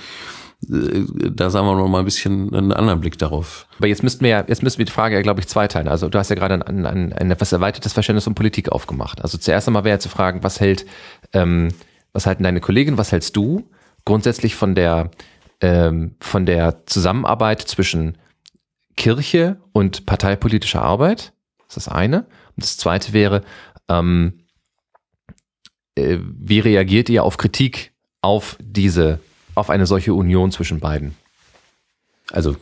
äh, 0.69 1.05
da 1.31 1.49
sagen 1.49 1.65
wir 1.65 1.75
noch 1.75 1.87
mal 1.87 1.99
ein 1.99 2.05
bisschen 2.05 2.53
einen 2.53 2.71
anderen 2.71 2.99
Blick 2.99 3.17
darauf. 3.17 3.67
Aber 3.77 3.87
jetzt 3.87 4.03
müssten 4.03 4.23
wir 4.23 4.29
ja, 4.29 4.45
jetzt 4.47 4.61
müssen 4.61 4.77
wir 4.77 4.85
die 4.85 4.91
Frage 4.91 5.15
ja, 5.15 5.21
glaube 5.21 5.39
ich, 5.39 5.47
zweiteilen. 5.47 5.87
Also 5.87 6.09
du 6.09 6.19
hast 6.19 6.29
ja 6.29 6.35
gerade 6.35 6.65
ein, 6.65 6.85
ein, 6.85 7.13
ein 7.13 7.31
etwas 7.31 7.51
erweitertes 7.51 7.93
Verständnis 7.93 8.25
von 8.25 8.35
Politik 8.35 8.71
aufgemacht. 8.71 9.21
Also 9.21 9.37
zuerst 9.37 9.67
einmal 9.67 9.83
wäre 9.83 9.99
zu 9.99 10.09
fragen, 10.09 10.43
was 10.43 10.59
hält, 10.59 10.85
ähm, 11.33 11.69
was 12.13 12.25
halten 12.25 12.43
deine 12.43 12.59
Kollegen, 12.59 12.97
was 12.97 13.11
hältst 13.11 13.35
du 13.35 13.69
grundsätzlich 14.05 14.55
von 14.55 14.75
der, 14.75 15.11
ähm, 15.61 16.15
von 16.19 16.45
der 16.45 16.85
Zusammenarbeit 16.85 17.61
zwischen 17.61 18.17
Kirche 18.95 19.57
und 19.71 20.05
parteipolitischer 20.05 20.81
Arbeit? 20.81 21.33
Das 21.67 21.77
ist 21.77 21.87
das 21.87 21.93
eine. 21.93 22.19
Und 22.55 22.63
das 22.63 22.77
zweite 22.77 23.13
wäre, 23.13 23.43
ähm, 23.87 24.45
äh, 25.95 26.17
wie 26.21 26.59
reagiert 26.59 27.09
ihr 27.09 27.23
auf 27.23 27.37
Kritik 27.37 27.93
auf 28.21 28.57
diese, 28.59 29.19
auf 29.55 29.69
eine 29.69 29.85
solche 29.85 30.13
Union 30.13 30.51
zwischen 30.51 30.79
beiden? 30.79 31.15
Also 32.31 32.55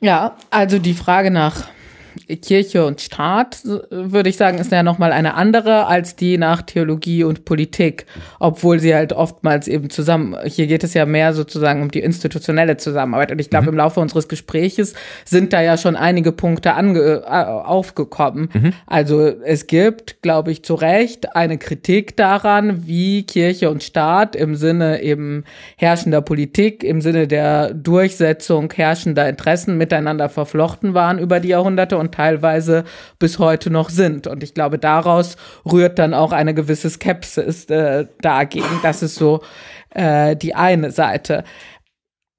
Ja, 0.00 0.36
also 0.50 0.78
die 0.78 0.94
Frage 0.94 1.30
nach 1.30 1.68
Kirche 2.42 2.84
und 2.86 3.00
Staat, 3.00 3.60
würde 3.90 4.28
ich 4.28 4.36
sagen, 4.36 4.58
ist 4.58 4.72
ja 4.72 4.82
nochmal 4.82 5.12
eine 5.12 5.34
andere 5.34 5.86
als 5.86 6.16
die 6.16 6.38
nach 6.38 6.62
Theologie 6.62 7.24
und 7.24 7.44
Politik, 7.44 8.06
obwohl 8.38 8.78
sie 8.80 8.94
halt 8.94 9.12
oftmals 9.12 9.68
eben 9.68 9.90
zusammen, 9.90 10.36
hier 10.44 10.66
geht 10.66 10.84
es 10.84 10.94
ja 10.94 11.06
mehr 11.06 11.32
sozusagen 11.34 11.82
um 11.82 11.90
die 11.90 12.00
institutionelle 12.00 12.76
Zusammenarbeit. 12.76 13.32
Und 13.32 13.40
ich 13.40 13.50
glaube, 13.50 13.68
im 13.68 13.76
Laufe 13.76 14.00
unseres 14.00 14.28
Gespräches 14.28 14.94
sind 15.24 15.52
da 15.52 15.60
ja 15.60 15.76
schon 15.76 15.96
einige 15.96 16.32
Punkte 16.32 16.74
ange, 16.74 17.22
äh, 17.26 17.28
aufgekommen. 17.28 18.48
Also 18.86 19.20
es 19.44 19.66
gibt, 19.66 20.22
glaube 20.22 20.50
ich, 20.52 20.64
zu 20.64 20.74
Recht 20.74 21.36
eine 21.36 21.58
Kritik 21.58 22.16
daran, 22.16 22.86
wie 22.86 23.24
Kirche 23.24 23.70
und 23.70 23.82
Staat 23.82 24.36
im 24.36 24.54
Sinne 24.54 25.02
eben 25.02 25.44
herrschender 25.76 26.20
Politik, 26.20 26.82
im 26.84 27.00
Sinne 27.00 27.26
der 27.26 27.74
Durchsetzung 27.74 28.72
herrschender 28.72 29.28
Interessen 29.28 29.76
miteinander 29.78 30.28
verflochten 30.28 30.94
waren 30.94 31.18
über 31.18 31.40
die 31.40 31.48
Jahrhunderte 31.48 31.98
und 32.00 32.14
teilweise 32.14 32.84
bis 33.18 33.38
heute 33.38 33.70
noch 33.70 33.90
sind. 33.90 34.26
Und 34.26 34.42
ich 34.42 34.54
glaube, 34.54 34.78
daraus 34.78 35.36
rührt 35.70 35.98
dann 35.98 36.14
auch 36.14 36.32
eine 36.32 36.54
gewisse 36.54 36.90
Skepsis 36.90 37.66
äh, 37.66 38.06
dagegen. 38.20 38.80
Das 38.82 39.02
ist 39.02 39.14
so 39.14 39.42
äh, 39.90 40.36
die 40.36 40.54
eine 40.54 40.90
Seite. 40.90 41.44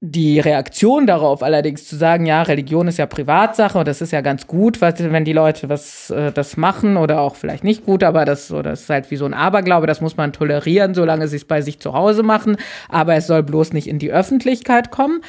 Die 0.03 0.39
Reaktion 0.39 1.05
darauf 1.05 1.43
allerdings 1.43 1.87
zu 1.87 1.95
sagen, 1.95 2.25
ja, 2.25 2.41
Religion 2.41 2.87
ist 2.87 2.97
ja 2.97 3.05
Privatsache 3.05 3.77
und 3.77 3.87
das 3.87 4.01
ist 4.01 4.11
ja 4.11 4.21
ganz 4.21 4.47
gut, 4.47 4.81
was, 4.81 4.95
wenn 4.97 5.25
die 5.25 5.33
Leute 5.33 5.69
was 5.69 6.09
äh, 6.09 6.31
das 6.31 6.57
machen 6.57 6.97
oder 6.97 7.21
auch 7.21 7.35
vielleicht 7.35 7.63
nicht 7.63 7.85
gut, 7.85 8.03
aber 8.03 8.25
das, 8.25 8.47
so, 8.47 8.63
das 8.63 8.81
ist 8.81 8.89
halt 8.89 9.11
wie 9.11 9.15
so 9.15 9.25
ein 9.25 9.35
Aberglaube, 9.35 9.85
das 9.85 10.01
muss 10.01 10.17
man 10.17 10.33
tolerieren, 10.33 10.95
solange 10.95 11.27
sie 11.27 11.35
es 11.35 11.45
bei 11.45 11.61
sich 11.61 11.79
zu 11.79 11.93
Hause 11.93 12.23
machen, 12.23 12.57
aber 12.89 13.13
es 13.13 13.27
soll 13.27 13.43
bloß 13.43 13.73
nicht 13.73 13.85
in 13.85 13.99
die 13.99 14.11
Öffentlichkeit 14.11 14.89
kommen, 14.89 15.21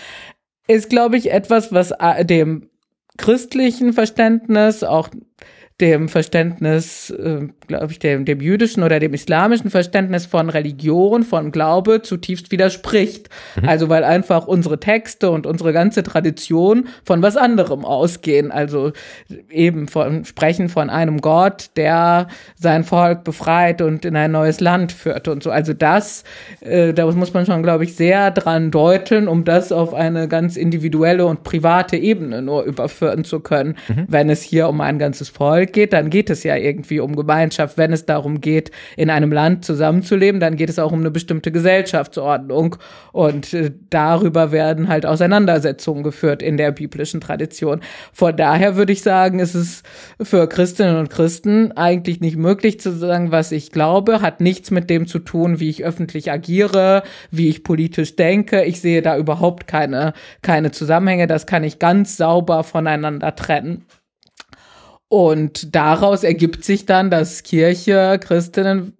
ist, 0.69 0.89
glaube 0.89 1.19
ich, 1.19 1.31
etwas, 1.31 1.75
was 1.75 1.91
äh, 1.91 2.25
dem 2.25 2.71
christlichen 3.23 3.93
Verständnis, 3.93 4.83
auch 4.85 5.09
dem 5.81 6.09
Verständnis, 6.09 7.11
äh, 7.11 7.49
glaube 7.67 7.93
ich, 7.93 7.99
dem, 7.99 8.25
dem 8.25 8.41
jüdischen 8.41 8.83
oder 8.83 9.01
dem 9.01 9.15
islamischen 9.15 9.71
Verständnis 9.71 10.27
von 10.27 10.49
Religion, 10.49 11.25
von 11.25 11.51
Glaube 11.51 12.03
zutiefst 12.03 12.51
widerspricht. 12.51 13.29
Also 13.67 13.89
weil 13.89 14.05
einfach 14.05 14.47
unsere 14.47 14.79
Texte 14.81 15.31
und 15.31 15.47
unsere 15.47 15.73
ganze 15.73 16.03
Tradition 16.03 16.89
von 17.05 17.23
was 17.23 17.37
anderem 17.37 17.85
ausgehen. 17.85 18.53
Also 18.53 18.93
eben 19.51 19.89
von 19.89 20.25
sprechen 20.25 20.69
von 20.69 20.91
einem 20.91 21.21
Gott, 21.21 21.71
der 21.77 22.29
sein 22.55 22.85
Volk 22.85 23.25
befreit 23.25 23.83
und 23.83 24.05
in 24.05 24.17
ein 24.17 24.33
neues 24.33 24.61
Land 24.61 24.93
führt 24.93 25.29
und 25.29 25.43
so. 25.43 25.51
Also 25.51 25.73
das, 25.73 26.25
äh, 26.61 26.93
da 26.93 27.11
muss 27.11 27.33
man 27.35 27.47
schon, 27.47 27.63
glaube 27.63 27.85
ich, 27.85 27.97
sehr 27.97 28.31
dran 28.31 28.71
deuteln, 28.71 29.29
um 29.29 29.45
das 29.45 29.73
auf 29.73 29.95
eine 29.95 30.29
ganz 30.29 30.57
individuelle 30.57 31.27
und 31.27 31.43
private 31.45 31.97
Ebene 31.97 32.43
nur 32.43 32.65
überführen 32.65 33.25
zu 33.25 33.41
können. 33.41 33.77
Wenn 34.09 34.31
es 34.31 34.43
hier 34.43 34.69
um 34.69 34.81
ein 34.81 34.99
ganzes 34.99 35.29
Volk 35.29 35.62
geht, 35.67 35.93
dann 35.93 36.11
geht 36.11 36.31
es 36.31 36.43
ja 36.45 36.57
irgendwie 36.57 37.01
um 37.01 37.17
Gemeinschaft. 37.17 37.79
Wenn 37.79 37.93
es 37.93 38.07
darum 38.07 38.41
geht, 38.41 38.71
in 38.97 39.11
einem 39.11 39.33
Land 39.33 39.65
zusammenzuleben, 39.65 40.41
dann 40.41 40.57
geht 40.57 40.71
es 40.71 40.79
auch 40.79 40.93
um 40.93 41.01
eine 41.01 41.11
bestimmte 41.11 41.53
Gesellschaftsordnung. 41.53 42.77
Und 43.13 43.53
äh, 43.55 43.73
darüber 43.91 44.53
werden 44.53 44.89
halt 44.89 45.07
Auseinandersetzungen 45.07 46.03
geführt 46.03 46.43
in 46.43 46.57
der 46.57 46.73
biblischen 46.73 47.21
Tradition. 47.21 47.81
Von 48.13 48.37
daher 48.37 48.77
würde 48.77 48.93
ich 48.93 49.03
sagen, 49.03 49.39
ist 49.39 49.55
es 49.55 49.83
für 50.21 50.49
Christinnen 50.49 50.97
und 50.97 51.11
Christen 51.11 51.73
eigentlich 51.73 52.21
nicht 52.21 52.37
möglich 52.37 52.81
zu 52.81 52.93
sagen, 52.93 53.31
was 53.31 53.53
ich 53.53 53.71
glaube, 53.71 54.21
hat 54.23 54.41
nichts 54.41 54.71
mit 54.71 54.91
dem 54.91 55.07
zu 55.07 55.19
tun, 55.19 55.61
wie 55.61 55.71
ich 55.71 55.85
öffentlich 55.85 56.31
agiere, 56.31 57.03
wie 57.31 57.49
ich 57.49 57.65
politisch 57.65 58.17
denke. 58.17 58.65
Ich 58.65 58.81
sehe 58.81 59.03
da 59.03 59.17
überhaupt 59.17 59.67
keine, 59.67 60.13
keine 60.43 60.71
Zusammenhänge. 60.71 61.27
Das 61.27 61.47
kann 61.47 61.65
ich 61.65 61.79
ganz 61.79 62.17
sauber 62.17 62.65
voneinander 62.65 63.35
trennen. 63.37 63.85
Und 65.13 65.75
daraus 65.75 66.25
ergibt 66.25 66.65
sich 66.65 66.87
dann, 66.87 67.11
dass 67.11 67.43
Kirche, 67.43 68.19
Christinnen 68.19 68.97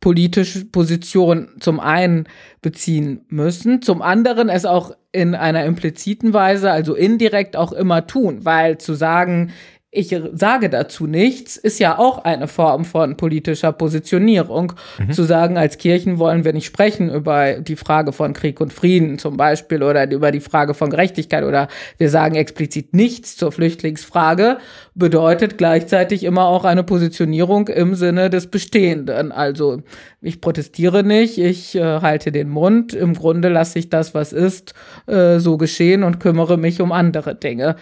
politische 0.00 0.64
Position 0.64 1.50
zum 1.60 1.78
einen 1.78 2.24
beziehen 2.62 3.24
müssen, 3.28 3.80
zum 3.80 4.02
anderen 4.02 4.48
es 4.48 4.64
auch 4.64 4.96
in 5.12 5.36
einer 5.36 5.64
impliziten 5.64 6.32
Weise, 6.32 6.72
also 6.72 6.96
indirekt 6.96 7.56
auch 7.56 7.70
immer 7.70 8.08
tun, 8.08 8.44
weil 8.44 8.78
zu 8.78 8.94
sagen, 8.94 9.52
ich 9.96 10.14
sage 10.34 10.68
dazu 10.68 11.06
nichts, 11.06 11.56
ist 11.56 11.78
ja 11.78 11.98
auch 11.98 12.18
eine 12.24 12.48
Form 12.48 12.84
von 12.84 13.16
politischer 13.16 13.72
Positionierung. 13.72 14.74
Zu 15.10 15.24
sagen, 15.24 15.56
als 15.56 15.78
Kirchen 15.78 16.18
wollen 16.18 16.44
wir 16.44 16.52
nicht 16.52 16.66
sprechen 16.66 17.10
über 17.10 17.54
die 17.54 17.76
Frage 17.76 18.12
von 18.12 18.34
Krieg 18.34 18.60
und 18.60 18.72
Frieden 18.72 19.18
zum 19.18 19.36
Beispiel 19.36 19.82
oder 19.82 20.10
über 20.10 20.32
die 20.32 20.40
Frage 20.40 20.74
von 20.74 20.90
Gerechtigkeit 20.90 21.44
oder 21.44 21.68
wir 21.96 22.10
sagen 22.10 22.34
explizit 22.34 22.94
nichts 22.94 23.36
zur 23.36 23.52
Flüchtlingsfrage, 23.52 24.58
bedeutet 24.94 25.56
gleichzeitig 25.56 26.24
immer 26.24 26.44
auch 26.46 26.64
eine 26.64 26.84
Positionierung 26.84 27.68
im 27.68 27.94
Sinne 27.94 28.28
des 28.28 28.48
Bestehenden. 28.48 29.32
Also 29.32 29.82
ich 30.20 30.40
protestiere 30.40 31.04
nicht, 31.04 31.38
ich 31.38 31.74
äh, 31.74 32.00
halte 32.00 32.32
den 32.32 32.50
Mund, 32.50 32.92
im 32.92 33.14
Grunde 33.14 33.48
lasse 33.48 33.78
ich 33.78 33.88
das, 33.88 34.14
was 34.14 34.32
ist, 34.32 34.74
äh, 35.06 35.38
so 35.38 35.56
geschehen 35.56 36.02
und 36.02 36.20
kümmere 36.20 36.58
mich 36.58 36.80
um 36.80 36.92
andere 36.92 37.34
Dinge. 37.34 37.76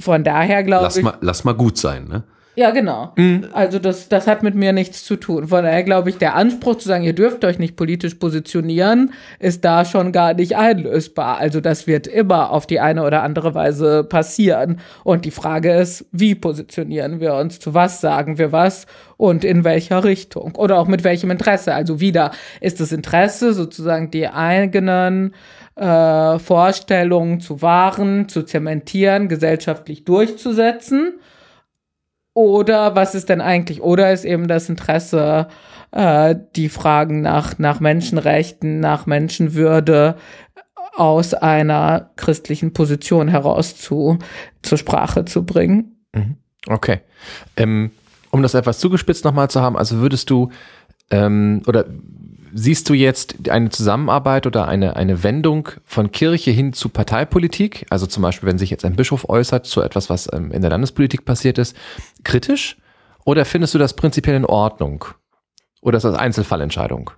Von 0.00 0.24
daher 0.24 0.62
glaube 0.62 0.88
ich. 0.94 1.02
mal, 1.02 1.18
lass 1.20 1.44
mal 1.44 1.54
gut 1.54 1.78
sein, 1.78 2.08
ne? 2.08 2.24
Ja, 2.56 2.72
genau. 2.72 3.14
Also 3.52 3.78
das, 3.78 4.08
das 4.08 4.26
hat 4.26 4.42
mit 4.42 4.56
mir 4.56 4.72
nichts 4.72 5.04
zu 5.04 5.16
tun. 5.16 5.48
Von 5.48 5.62
daher 5.62 5.84
glaube 5.84 6.10
ich, 6.10 6.18
der 6.18 6.34
Anspruch 6.34 6.76
zu 6.78 6.88
sagen, 6.88 7.04
ihr 7.04 7.14
dürft 7.14 7.44
euch 7.44 7.58
nicht 7.58 7.76
politisch 7.76 8.16
positionieren, 8.16 9.12
ist 9.38 9.64
da 9.64 9.84
schon 9.84 10.10
gar 10.10 10.34
nicht 10.34 10.56
einlösbar. 10.56 11.38
Also 11.38 11.60
das 11.60 11.86
wird 11.86 12.08
immer 12.08 12.50
auf 12.50 12.66
die 12.66 12.80
eine 12.80 13.04
oder 13.04 13.22
andere 13.22 13.54
Weise 13.54 14.02
passieren. 14.04 14.80
Und 15.04 15.24
die 15.24 15.30
Frage 15.30 15.72
ist, 15.72 16.04
wie 16.10 16.34
positionieren 16.34 17.20
wir 17.20 17.34
uns? 17.34 17.60
Zu 17.60 17.72
was 17.72 18.00
sagen 18.00 18.36
wir 18.36 18.50
was? 18.50 18.86
Und 19.16 19.44
in 19.44 19.64
welcher 19.64 20.02
Richtung? 20.02 20.56
Oder 20.56 20.78
auch 20.78 20.88
mit 20.88 21.04
welchem 21.04 21.30
Interesse? 21.30 21.72
Also 21.74 22.00
wieder, 22.00 22.32
ist 22.60 22.80
das 22.80 22.90
Interesse 22.90 23.54
sozusagen 23.54 24.10
die 24.10 24.28
eigenen 24.28 25.34
äh, 25.76 26.38
Vorstellungen 26.38 27.40
zu 27.40 27.62
wahren, 27.62 28.28
zu 28.28 28.42
zementieren, 28.42 29.28
gesellschaftlich 29.28 30.04
durchzusetzen? 30.04 31.18
Oder 32.34 32.94
was 32.94 33.14
ist 33.14 33.28
denn 33.28 33.40
eigentlich? 33.40 33.82
Oder 33.82 34.12
ist 34.12 34.24
eben 34.24 34.46
das 34.48 34.68
Interesse, 34.68 35.48
äh, 35.92 36.36
die 36.56 36.68
Fragen 36.68 37.22
nach, 37.22 37.58
nach 37.58 37.80
Menschenrechten, 37.80 38.80
nach 38.80 39.06
Menschenwürde 39.06 40.16
aus 40.96 41.34
einer 41.34 42.10
christlichen 42.16 42.72
Position 42.72 43.28
heraus 43.28 43.76
zu, 43.76 44.18
zur 44.62 44.78
Sprache 44.78 45.24
zu 45.24 45.44
bringen? 45.44 45.96
Okay. 46.66 47.00
Ähm, 47.56 47.90
um 48.30 48.42
das 48.42 48.54
etwas 48.54 48.78
zugespitzt 48.78 49.24
nochmal 49.24 49.50
zu 49.50 49.60
haben, 49.60 49.76
also 49.76 49.96
würdest 49.98 50.30
du, 50.30 50.50
ähm, 51.10 51.62
oder 51.66 51.86
siehst 52.52 52.88
du 52.88 52.94
jetzt 52.94 53.48
eine 53.50 53.70
Zusammenarbeit 53.70 54.46
oder 54.46 54.66
eine, 54.68 54.96
eine 54.96 55.22
Wendung 55.22 55.68
von 55.84 56.10
Kirche 56.12 56.50
hin 56.50 56.72
zu 56.72 56.88
Parteipolitik? 56.88 57.86
Also 57.90 58.06
zum 58.06 58.22
Beispiel, 58.22 58.48
wenn 58.48 58.58
sich 58.58 58.70
jetzt 58.70 58.84
ein 58.84 58.96
Bischof 58.96 59.28
äußert 59.28 59.66
zu 59.66 59.82
etwas, 59.82 60.10
was 60.10 60.32
ähm, 60.32 60.52
in 60.52 60.62
der 60.62 60.70
Landespolitik 60.70 61.24
passiert 61.24 61.58
ist, 61.58 61.76
kritisch? 62.24 62.76
Oder 63.24 63.44
findest 63.44 63.74
du 63.74 63.78
das 63.78 63.94
prinzipiell 63.94 64.36
in 64.36 64.44
Ordnung? 64.44 65.04
Oder 65.80 65.98
ist 65.98 66.04
das 66.04 66.14
Einzelfallentscheidung? 66.14 67.10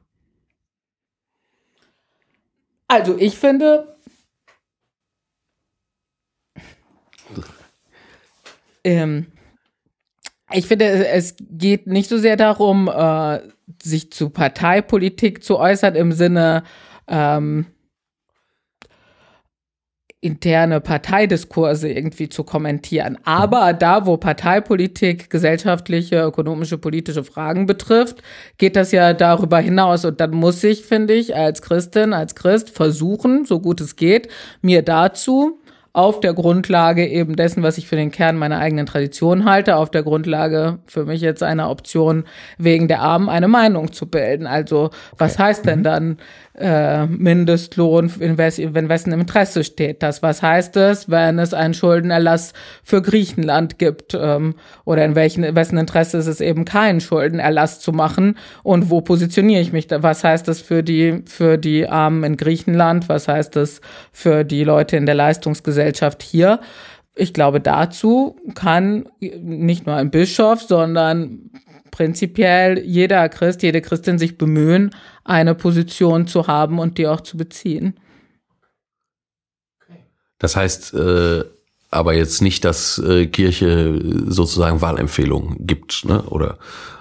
Also 2.89 3.17
ich 3.19 3.39
finde, 3.39 3.97
ähm, 8.85 9.33
ich 10.53 10.67
finde, 10.67 11.07
es 11.09 11.35
geht 11.39 11.87
nicht 11.87 12.09
so 12.09 12.19
sehr 12.19 12.37
darum, 12.37 12.89
äh, 12.89 13.41
sich 13.81 14.13
zu 14.13 14.31
Parteipolitik 14.31 15.45
zu 15.45 15.59
äußern 15.59 15.95
im 15.95 16.13
Sinne 16.13 16.65
ähm, 17.09 17.67
interne 20.23 20.81
Parteidiskurse 20.81 21.91
irgendwie 21.91 22.29
zu 22.29 22.45
kommentieren. 22.45 23.19
Aber 23.25 23.73
da, 23.73 24.07
wo 24.07 24.17
Parteipolitik 24.17 25.31
gesellschaftliche, 25.31 26.23
ökonomische, 26.23 26.79
politische 26.79 27.25
Fragen 27.25 27.67
betrifft, 27.67 28.23
geht 28.57 28.77
das 28.77 28.93
ja 28.93 29.15
darüber 29.15 29.59
hinaus. 29.59 30.05
Und 30.05 30.21
dann 30.21 30.31
muss 30.31 30.63
ich, 30.63 30.85
finde 30.85 31.15
ich, 31.15 31.35
als 31.35 31.61
Christin, 31.61 32.13
als 32.13 32.37
Christ 32.37 32.71
versuchen, 32.71 33.45
so 33.45 33.59
gut 33.59 33.81
es 33.81 33.97
geht, 33.97 34.29
mir 34.63 34.83
dazu 34.83 35.59
auf 35.95 36.21
der 36.21 36.33
Grundlage 36.33 37.07
eben 37.07 37.37
dessen, 37.37 37.63
was 37.63 37.77
ich 37.77 37.87
für 37.87 37.97
den 37.97 38.11
Kern 38.11 38.37
meiner 38.37 38.59
eigenen 38.59 38.87
Tradition 38.87 39.45
halte, 39.45 39.77
auf 39.77 39.91
der 39.91 40.03
Grundlage 40.03 40.79
für 40.87 41.05
mich 41.05 41.21
jetzt 41.21 41.43
einer 41.43 41.71
Option 41.71 42.25
wegen 42.57 42.89
der 42.89 43.03
Armen 43.03 43.29
eine 43.29 43.49
Meinung 43.49 43.93
zu 43.93 44.07
bilden. 44.07 44.47
Also 44.47 44.91
was 45.19 45.39
heißt 45.39 45.67
denn 45.67 45.81
mhm. 45.81 45.85
dann 45.85 46.17
äh, 46.55 47.07
Mindestlohn, 47.07 48.13
in, 48.21 48.37
wes 48.37 48.59
in 48.59 48.89
wessen 48.89 49.13
Interesse 49.13 49.65
steht 49.65 50.03
das? 50.03 50.23
Was 50.23 50.43
heißt 50.43 50.77
es, 50.77 51.11
wenn 51.11 51.39
es 51.39 51.55
einen 51.55 51.75
Schuldenerlass 51.75 52.53
für 52.83 53.01
Griechenland 53.01 53.79
gibt? 53.79 54.17
Ähm, 54.19 54.55
oder 54.85 55.05
in 55.05 55.15
welchen, 55.15 55.45
in 55.45 55.55
wessen 55.55 55.79
Interesse 55.79 56.19
ist 56.19 56.27
es 56.27 56.41
eben 56.41 56.65
keinen 56.65 57.01
Schuldenerlass 57.01 57.81
zu 57.81 57.93
machen? 57.93 58.37
Und 58.63 58.91
wo 58.91 59.01
positioniere 59.01 59.63
ich 59.63 59.73
mich 59.73 59.87
da? 59.87 60.03
Was 60.03 60.25
heißt 60.25 60.47
das 60.47 60.61
für 60.61 60.83
die, 60.83 61.23
für 61.27 61.57
die 61.57 61.89
Armen 61.89 62.25
in 62.25 62.37
Griechenland? 62.37 63.09
Was 63.09 63.29
heißt 63.29 63.57
das 63.57 63.81
für 64.13 64.45
die 64.45 64.65
Leute 64.65 64.97
in 64.97 65.07
der 65.07 65.15
Leistungsgesellschaft 65.15 66.23
hier? 66.23 66.61
Ich 67.15 67.35
glaube, 67.35 67.61
dazu 67.61 68.37
kann 68.55 69.07
nicht 69.21 69.87
nur 69.87 69.97
ein 69.97 70.11
Bischof, 70.11 70.63
sondern 70.63 71.51
prinzipiell 71.93 72.81
jeder 72.81 73.29
Christ, 73.29 73.63
jede 73.63 73.81
Christin 73.81 74.19
sich 74.19 74.37
bemühen, 74.37 74.91
eine 75.23 75.55
Position 75.55 76.27
zu 76.27 76.49
haben 76.49 76.81
und 76.81 76.99
die 76.99 77.07
auch 77.07 77.21
zu 77.21 77.37
beziehen. 77.37 78.01
Das 80.39 80.57
heißt 80.57 80.95
äh, 80.95 81.45
aber 81.93 82.15
jetzt 82.15 82.41
nicht, 82.43 82.65
dass 82.65 82.99
äh, 82.99 83.27
Kirche 83.27 84.01
sozusagen 84.27 84.81
Wahlempfehlungen 84.81 85.67
gibt, 85.67 86.07
ne? 86.07 86.23
Oder 86.23 86.59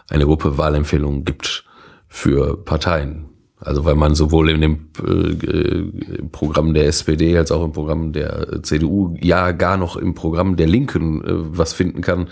eine 0.10 0.26
Gruppe 0.26 0.58
Wahlempfehlungen 0.58 1.24
gibt 1.24 1.64
für 2.10 2.58
Parteien. 2.64 3.31
Also 3.64 3.86
weil 3.86 3.94
man 3.94 4.16
sowohl 4.16 4.50
in 4.50 4.62
dem 4.62 4.88
äh, 5.06 6.24
Programm 6.32 6.74
der 6.74 6.88
SPD 6.88 7.38
als 7.38 7.52
auch 7.52 7.64
im 7.64 7.72
Programm 7.72 8.12
der 8.12 8.64
CDU, 8.64 9.16
ja 9.22 9.52
gar 9.52 9.78
noch 9.78 9.98
im 9.98 10.16
Programm 10.16 10.56
der 10.56 10.68
Linken 10.68 11.24
äh, 11.24 11.28
was 11.32 11.74
finden 11.74 12.02
kann, 12.02 12.28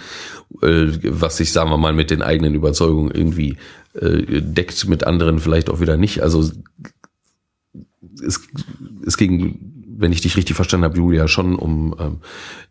äh, 0.64 0.88
was 1.04 1.38
sich, 1.38 1.52
sagen 1.52 1.70
wir 1.70 1.78
mal, 1.78 1.94
mit 1.94 2.10
den 2.10 2.24
eigenen 2.24 2.56
Überzeugungen 2.56 3.12
irgendwie 3.12 3.58
äh, 3.94 4.42
deckt, 4.42 4.88
mit 4.88 5.04
anderen 5.04 5.38
vielleicht 5.40 5.70
auch 5.70 5.80
wieder 5.80 5.98
nicht. 5.98 6.24
Also 6.24 6.50
es, 8.26 8.42
es 9.06 9.16
ging, 9.16 9.60
wenn 10.00 10.12
ich 10.12 10.22
dich 10.22 10.36
richtig 10.36 10.56
verstanden 10.56 10.86
habe, 10.86 10.98
Julia, 10.98 11.28
schon 11.28 11.56
um 11.56 11.96
ähm, 12.00 12.18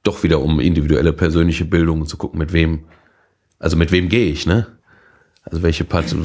doch 0.03 0.25
wieder 0.25 0.41
um 0.41 0.59
individuelle 0.59 1.13
persönliche 1.13 1.65
Bildung 1.65 2.07
zu 2.07 2.17
gucken, 2.17 2.41
mit 2.41 2.53
wem, 2.53 2.81
also 3.61 3.77
mit 3.77 3.93
wem 3.93 4.09
gehe 4.09 4.33
ich, 4.33 4.47
ne? 4.47 4.78
Also 5.51 5.63
welche, 5.63 5.85
Part, 5.85 6.13
äh, 6.13 6.17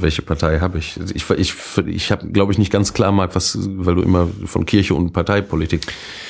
welche 0.00 0.22
Partei 0.22 0.60
habe 0.60 0.78
ich? 0.78 0.98
Ich, 1.14 1.28
ich, 1.30 1.54
ich 1.86 2.12
habe, 2.12 2.28
glaube 2.28 2.52
ich, 2.52 2.58
nicht 2.58 2.70
ganz 2.70 2.92
klar, 2.92 3.10
Marc, 3.12 3.34
was, 3.34 3.58
weil 3.60 3.96
du 3.96 4.02
immer 4.02 4.28
von 4.44 4.66
Kirche 4.66 4.94
und 4.94 5.12
Parteipolitik 5.12 5.82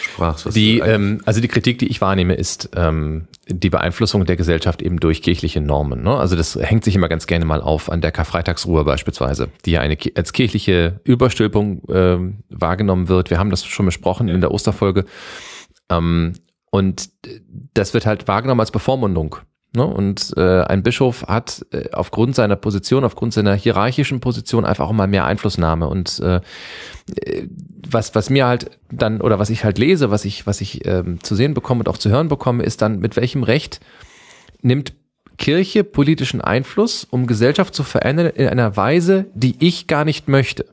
sprachst. 0.03 0.55
Die, 0.57 0.79
ähm, 0.79 1.21
also 1.25 1.41
die 1.41 1.49
Kritik, 1.49 1.79
die 1.79 1.89
ich 1.89 2.01
wahrnehme, 2.01 2.35
ist 2.35 2.71
ähm, 2.75 3.29
die 3.49 3.71
Beeinflussung 3.71 4.25
der 4.25 4.37
Gesellschaft 4.37 4.83
eben 4.83 4.99
durch 4.99 5.23
kirchliche 5.23 5.61
Normen. 5.61 6.03
Ne? 6.03 6.17
Also 6.17 6.37
das 6.37 6.57
hängt 6.57 6.85
sich 6.85 6.95
immer 6.95 7.09
ganz 7.09 7.27
gerne 7.27 7.45
mal 7.45 7.61
auf 7.61 7.91
an 7.91 8.01
der 8.01 8.13
Karfreitagsruhe 8.13 8.85
beispielsweise, 8.85 9.49
die 9.65 9.73
ja 9.73 9.81
eine, 9.81 9.97
als 10.15 10.33
kirchliche 10.33 11.01
Überstülpung 11.05 11.83
ähm, 11.89 12.39
wahrgenommen 12.49 13.09
wird. 13.09 13.31
Wir 13.31 13.39
haben 13.39 13.51
das 13.51 13.65
schon 13.65 13.87
besprochen 13.87 14.29
in 14.29 14.41
der 14.41 14.53
Osterfolge. 14.53 15.05
Ähm, 15.91 16.33
und 16.71 17.11
das 17.75 17.95
wird 17.95 18.07
halt 18.07 18.29
wahrgenommen 18.29 18.61
als 18.61 18.71
Bevormundung 18.71 19.37
Ne? 19.75 19.85
Und 19.85 20.33
äh, 20.37 20.63
ein 20.63 20.83
Bischof 20.83 21.27
hat 21.27 21.65
äh, 21.73 21.91
aufgrund 21.93 22.35
seiner 22.35 22.57
Position, 22.57 23.05
aufgrund 23.05 23.35
seiner 23.35 23.55
hierarchischen 23.55 24.21
Position 24.21 24.65
einfach 24.65 24.89
auch 24.89 24.93
mal 24.93 25.07
mehr 25.07 25.27
Einflussnahme. 25.27 25.89
Und 25.89 26.21
äh, 26.21 26.41
was, 27.89 28.15
was 28.15 28.31
mir 28.31 28.47
halt 28.47 28.71
dann, 28.91 29.21
oder 29.21 29.39
was 29.39 29.51
ich 29.51 29.65
halt 29.65 29.79
lese, 29.79 30.11
was 30.11 30.25
ich, 30.25 30.47
was 30.47 30.61
ich 30.61 30.87
ähm, 30.87 31.23
zu 31.23 31.35
sehen 31.35 31.55
bekomme 31.55 31.81
und 31.81 31.89
auch 31.89 31.99
zu 31.99 32.09
hören 32.09 32.29
bekomme, 32.29 32.63
ist 32.63 32.81
dann, 32.81 32.99
mit 32.99 33.17
welchem 33.17 33.43
Recht 33.43 33.81
nimmt 34.63 34.95
Kirche 35.37 35.85
politischen 35.85 36.41
Einfluss, 36.41 37.05
um 37.05 37.27
Gesellschaft 37.27 37.75
zu 37.75 37.85
verändern 37.85 38.27
in 38.27 38.49
einer 38.49 38.77
Weise, 38.77 39.27
die 39.35 39.55
ich 39.61 39.87
gar 39.87 40.05
nicht 40.05 40.29
möchte. 40.29 40.67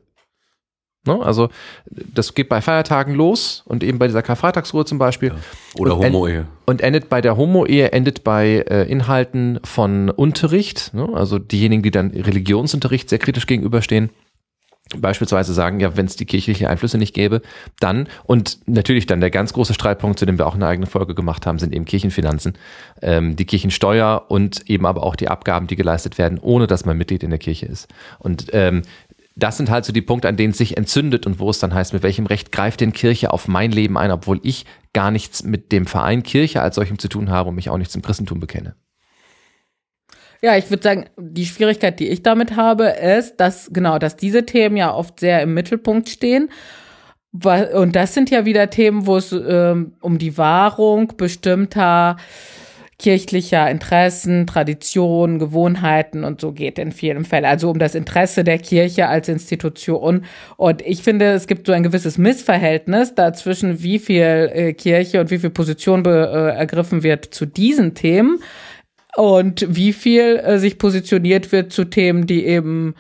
Ne? 1.06 1.20
Also 1.22 1.50
das 1.90 2.34
geht 2.34 2.50
bei 2.50 2.62
Feiertagen 2.62 3.14
los 3.14 3.64
und 3.66 3.84
eben 3.84 4.00
bei 4.00 4.08
dieser 4.08 4.22
Karfreitagsruhe 4.22 4.86
zum 4.86 4.98
Beispiel. 4.98 5.30
Ja. 5.30 5.36
Oder 5.78 5.98
Homo-Ehe. 5.98 6.48
Und 6.66 6.82
endet 6.82 7.10
bei 7.10 7.22
der 7.22 7.38
Homo-Ehe, 7.38 7.92
endet 7.92 8.24
bei 8.24 8.66
äh, 8.68 8.90
Inhalten 8.90 9.60
von 9.64 10.10
Unterricht, 10.10 10.94
ne? 10.94 11.08
also 11.14 11.40
diejenigen, 11.40 11.84
die 11.84 11.92
dann 11.92 12.12
Religionsunterricht 12.12 13.10
sehr 13.10 13.20
kritisch 13.20 13.46
gegenüberstehen. 13.46 14.10
Beispielsweise 14.96 15.52
sagen, 15.54 15.80
ja, 15.80 15.98
wenn 15.98 16.06
es 16.06 16.16
die 16.16 16.26
kirchliche 16.26 16.70
Einflüsse 16.70 17.00
nicht 17.00 17.16
gäbe, 17.16 17.42
dann, 17.80 18.08
und 18.24 18.60
natürlich 18.68 19.08
dann 19.08 19.20
der 19.20 19.32
ganz 19.32 19.52
große 19.52 19.74
Streitpunkt, 19.74 20.20
zu 20.20 20.28
dem 20.28 20.38
wir 20.38 20.46
auch 20.46 20.54
eine 20.54 20.68
eigene 20.68 20.86
Folge 20.86 21.16
gemacht 21.16 21.48
haben, 21.48 21.58
sind 21.58 21.74
eben 21.74 21.86
Kirchenfinanzen, 21.86 22.54
ähm, 23.02 23.36
die 23.36 23.46
Kirchensteuer 23.46 24.26
und 24.28 24.70
eben 24.70 24.86
aber 24.86 25.02
auch 25.02 25.16
die 25.16 25.28
Abgaben, 25.28 25.66
die 25.66 25.76
geleistet 25.76 26.20
werden, 26.20 26.38
ohne 26.40 26.68
dass 26.68 26.86
man 26.86 27.00
Mitglied 27.00 27.24
in 27.24 27.32
der 27.32 27.40
Kirche 27.40 27.66
ist. 27.66 27.88
Und 28.20 28.50
ähm, 28.54 28.84
das 29.36 29.58
sind 29.58 29.70
halt 29.70 29.84
so 29.84 29.92
die 29.92 30.02
Punkte, 30.02 30.30
an 30.30 30.38
denen 30.38 30.52
es 30.52 30.58
sich 30.58 30.78
entzündet 30.78 31.26
und 31.26 31.40
wo 31.40 31.50
es 31.50 31.60
dann 31.60 31.74
heißt, 31.74 31.94
mit 31.94 32.04
welchem 32.04 32.26
Recht 32.26 32.52
greift 32.52 32.80
denn 32.82 32.94
Kirche 32.94 33.32
auf 33.32 33.48
mein 33.48 33.72
Leben 33.72 33.98
ein, 33.98 34.12
obwohl 34.12 34.40
ich 34.44 34.66
gar 34.94 35.12
nichts 35.12 35.44
mit 35.44 35.74
dem 35.74 35.86
Verein 35.86 36.24
Kirche 36.24 36.62
als 36.62 36.76
solchem 36.76 37.00
zu 37.00 37.10
tun 37.10 37.30
habe 37.30 37.50
und 37.50 37.56
mich 37.56 37.70
auch 37.70 37.78
nicht 37.78 37.92
zum 37.92 38.02
Christentum 38.02 38.40
bekenne. 38.40 38.76
Ja, 40.42 40.56
ich 40.56 40.70
würde 40.70 40.84
sagen, 40.84 41.06
die 41.18 41.46
Schwierigkeit, 41.46 42.00
die 42.00 42.08
ich 42.08 42.24
damit 42.24 42.56
habe, 42.56 42.86
ist, 42.86 43.38
dass 43.38 43.70
genau, 43.74 44.00
dass 44.00 44.16
diese 44.16 44.46
Themen 44.46 44.78
ja 44.78 44.94
oft 44.94 45.20
sehr 45.20 45.42
im 45.42 45.54
Mittelpunkt 45.54 46.08
stehen. 46.08 46.50
Und 47.34 47.96
das 47.96 48.14
sind 48.14 48.30
ja 48.30 48.46
wieder 48.46 48.70
Themen, 48.70 49.08
wo 49.08 49.18
es 49.18 49.34
ähm, 49.34 49.96
um 50.00 50.18
die 50.18 50.38
Wahrung 50.38 51.14
bestimmter 51.18 52.16
kirchlicher 52.98 53.70
Interessen, 53.70 54.48
Traditionen, 54.48 55.38
Gewohnheiten 55.38 56.24
und 56.24 56.40
so 56.40 56.54
geht 56.54 56.80
in 56.80 56.92
vielen 56.92 57.26
Fällen. 57.26 57.46
Also 57.46 57.70
um 57.70 57.78
das 57.78 57.94
Interesse 57.94 58.44
der 58.44 58.58
Kirche 58.58 59.08
als 59.08 59.28
Institution. 59.28 60.24
Und 60.56 60.82
ich 60.82 61.04
finde, 61.04 61.34
es 61.34 61.48
gibt 61.48 61.68
so 61.68 61.74
ein 61.74 61.84
gewisses 61.84 62.18
Missverhältnis 62.18 63.14
dazwischen, 63.14 63.84
wie 63.84 64.00
viel 64.00 64.50
äh, 64.54 64.74
Kirche 64.74 65.20
und 65.20 65.30
wie 65.30 65.40
viel 65.40 65.50
Position 65.50 66.06
äh, 66.06 66.10
ergriffen 66.10 67.04
wird 67.04 67.26
zu 67.26 67.46
diesen 67.46 67.96
Themen 67.96 68.40
und 69.18 69.66
wie 69.70 69.92
viel 69.92 70.38
äh, 70.38 70.58
sich 70.58 70.78
positioniert 70.78 71.52
wird 71.52 71.74
zu 71.74 71.86
Themen, 71.86 72.28
die 72.28 72.46
eben 72.46 72.96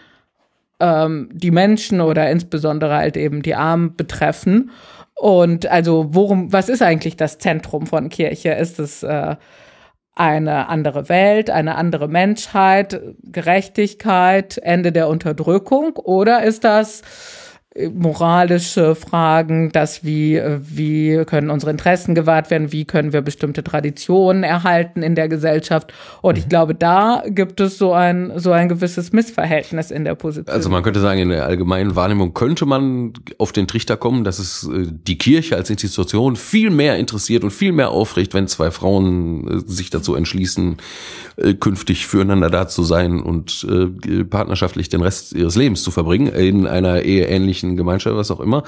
ähm, 0.81 1.29
die 1.31 1.51
Menschen 1.51 2.01
oder 2.01 2.29
insbesondere 2.29 2.95
halt 2.95 3.15
eben 3.15 3.41
die 3.41 3.55
Armen 3.55 3.95
betreffen. 3.95 4.71
Und 5.13 5.67
also 5.67 6.07
worum, 6.09 6.51
was 6.51 6.67
ist 6.67 6.81
eigentlich 6.81 7.15
das 7.15 7.37
Zentrum 7.37 7.87
von 7.87 8.09
Kirche? 8.09 8.49
Ist 8.49 8.79
es 8.79 9.01
äh, 9.03 9.37
eine 10.15 10.69
andere 10.69 11.09
Welt, 11.09 11.49
eine 11.49 11.75
andere 11.75 12.07
Menschheit, 12.07 12.99
Gerechtigkeit, 13.23 14.57
Ende 14.57 14.91
der 14.91 15.09
Unterdrückung? 15.09 15.97
Oder 15.97 16.43
ist 16.43 16.63
das 16.63 17.01
moralische 17.93 18.95
Fragen, 18.95 19.69
dass 19.71 20.05
wie, 20.05 20.41
wie 20.61 21.25
können 21.25 21.49
unsere 21.49 21.71
Interessen 21.71 22.15
gewahrt 22.15 22.49
werden, 22.49 22.71
wie 22.71 22.85
können 22.85 23.11
wir 23.11 23.21
bestimmte 23.21 23.63
Traditionen 23.65 24.43
erhalten 24.43 25.03
in 25.03 25.15
der 25.15 25.27
Gesellschaft. 25.27 25.93
Und 26.21 26.37
ich 26.37 26.45
mhm. 26.45 26.49
glaube, 26.49 26.75
da 26.75 27.23
gibt 27.27 27.59
es 27.59 27.77
so 27.77 27.91
ein, 27.91 28.31
so 28.37 28.53
ein 28.53 28.69
gewisses 28.69 29.11
Missverhältnis 29.11 29.91
in 29.91 30.05
der 30.05 30.15
Position. 30.15 30.55
Also 30.55 30.69
man 30.69 30.83
könnte 30.83 31.01
sagen, 31.01 31.19
in 31.19 31.29
der 31.29 31.45
allgemeinen 31.45 31.97
Wahrnehmung 31.97 32.33
könnte 32.33 32.65
man 32.65 33.11
auf 33.37 33.51
den 33.51 33.67
Trichter 33.67 33.97
kommen, 33.97 34.23
dass 34.23 34.39
es 34.39 34.63
äh, 34.63 34.87
die 34.89 35.17
Kirche 35.17 35.57
als 35.57 35.69
Institution 35.69 36.37
viel 36.37 36.69
mehr 36.69 36.97
interessiert 36.97 37.43
und 37.43 37.51
viel 37.51 37.73
mehr 37.73 37.91
aufregt, 37.91 38.33
wenn 38.33 38.47
zwei 38.47 38.71
Frauen 38.71 39.47
äh, 39.47 39.69
sich 39.69 39.89
dazu 39.89 40.15
entschließen, 40.15 40.77
äh, 41.35 41.53
künftig 41.55 42.07
füreinander 42.07 42.49
da 42.49 42.67
zu 42.69 42.83
sein 42.83 43.19
und 43.21 43.65
partnerschaftlich 44.29 44.89
den 44.89 45.01
Rest 45.01 45.33
ihres 45.33 45.55
Lebens 45.55 45.83
zu 45.83 45.91
verbringen 45.91 46.27
in 46.27 46.67
einer 46.67 47.01
eheähnlichen 47.01 47.64
christlichen 47.65 47.77
Gemeinschaft, 47.77 48.15
was 48.15 48.31
auch 48.31 48.39
immer. 48.39 48.63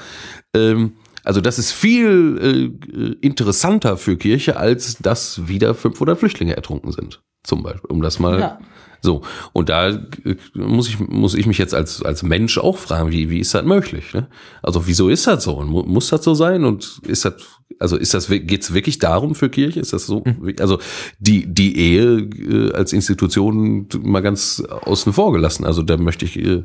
Ähm, 0.54 0.92
also 1.24 1.40
das 1.40 1.58
ist 1.58 1.72
viel 1.72 2.72
äh, 2.92 3.26
interessanter 3.26 3.96
für 3.96 4.16
Kirche, 4.16 4.56
als 4.56 4.98
dass 4.98 5.48
wieder 5.48 5.74
500 5.74 6.18
Flüchtlinge 6.18 6.56
ertrunken 6.56 6.92
sind, 6.92 7.20
zum 7.42 7.62
Beispiel, 7.62 7.90
um 7.90 8.00
das 8.02 8.18
mal 8.18 8.40
ja. 8.40 8.58
so. 9.02 9.22
Und 9.52 9.68
da 9.68 9.88
äh, 9.88 10.36
muss 10.54 10.88
ich 10.88 10.98
muss 11.00 11.34
ich 11.34 11.46
mich 11.46 11.58
jetzt 11.58 11.74
als 11.74 12.02
als 12.02 12.22
Mensch 12.22 12.56
auch 12.56 12.78
fragen, 12.78 13.10
wie 13.10 13.28
wie 13.30 13.40
ist 13.40 13.54
das 13.54 13.64
möglich? 13.64 14.14
Ne? 14.14 14.28
Also 14.62 14.86
wieso 14.86 15.08
ist 15.08 15.26
das 15.26 15.44
so? 15.44 15.56
Und 15.56 15.68
muss 15.68 16.08
das 16.08 16.24
so 16.24 16.34
sein? 16.34 16.64
Und 16.64 17.00
ist 17.06 17.24
das 17.24 17.34
also 17.78 17.96
ist 17.96 18.14
das 18.14 18.28
geht's 18.28 18.72
wirklich 18.72 18.98
darum 18.98 19.34
für 19.34 19.50
Kirche? 19.50 19.80
Ist 19.80 19.92
das 19.92 20.06
so? 20.06 20.22
Mhm. 20.24 20.54
Also 20.60 20.78
die 21.18 21.52
die 21.52 21.76
Ehe 21.76 22.20
äh, 22.20 22.72
als 22.72 22.92
Institution 22.94 23.86
mal 24.02 24.22
ganz 24.22 24.62
außen 24.62 25.12
vor 25.12 25.32
gelassen. 25.32 25.66
Also 25.66 25.82
da 25.82 25.98
möchte 25.98 26.24
ich 26.24 26.38
äh, 26.38 26.64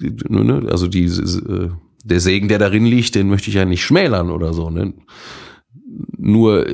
also 0.00 0.86
die, 0.86 1.04
äh, 1.04 1.70
der 2.04 2.20
Segen, 2.20 2.48
der 2.48 2.58
darin 2.58 2.86
liegt, 2.86 3.14
den 3.14 3.28
möchte 3.28 3.48
ich 3.48 3.56
ja 3.56 3.64
nicht 3.64 3.84
schmälern 3.84 4.30
oder 4.30 4.52
so. 4.52 4.70
Ne? 4.70 4.94
Nur 6.16 6.66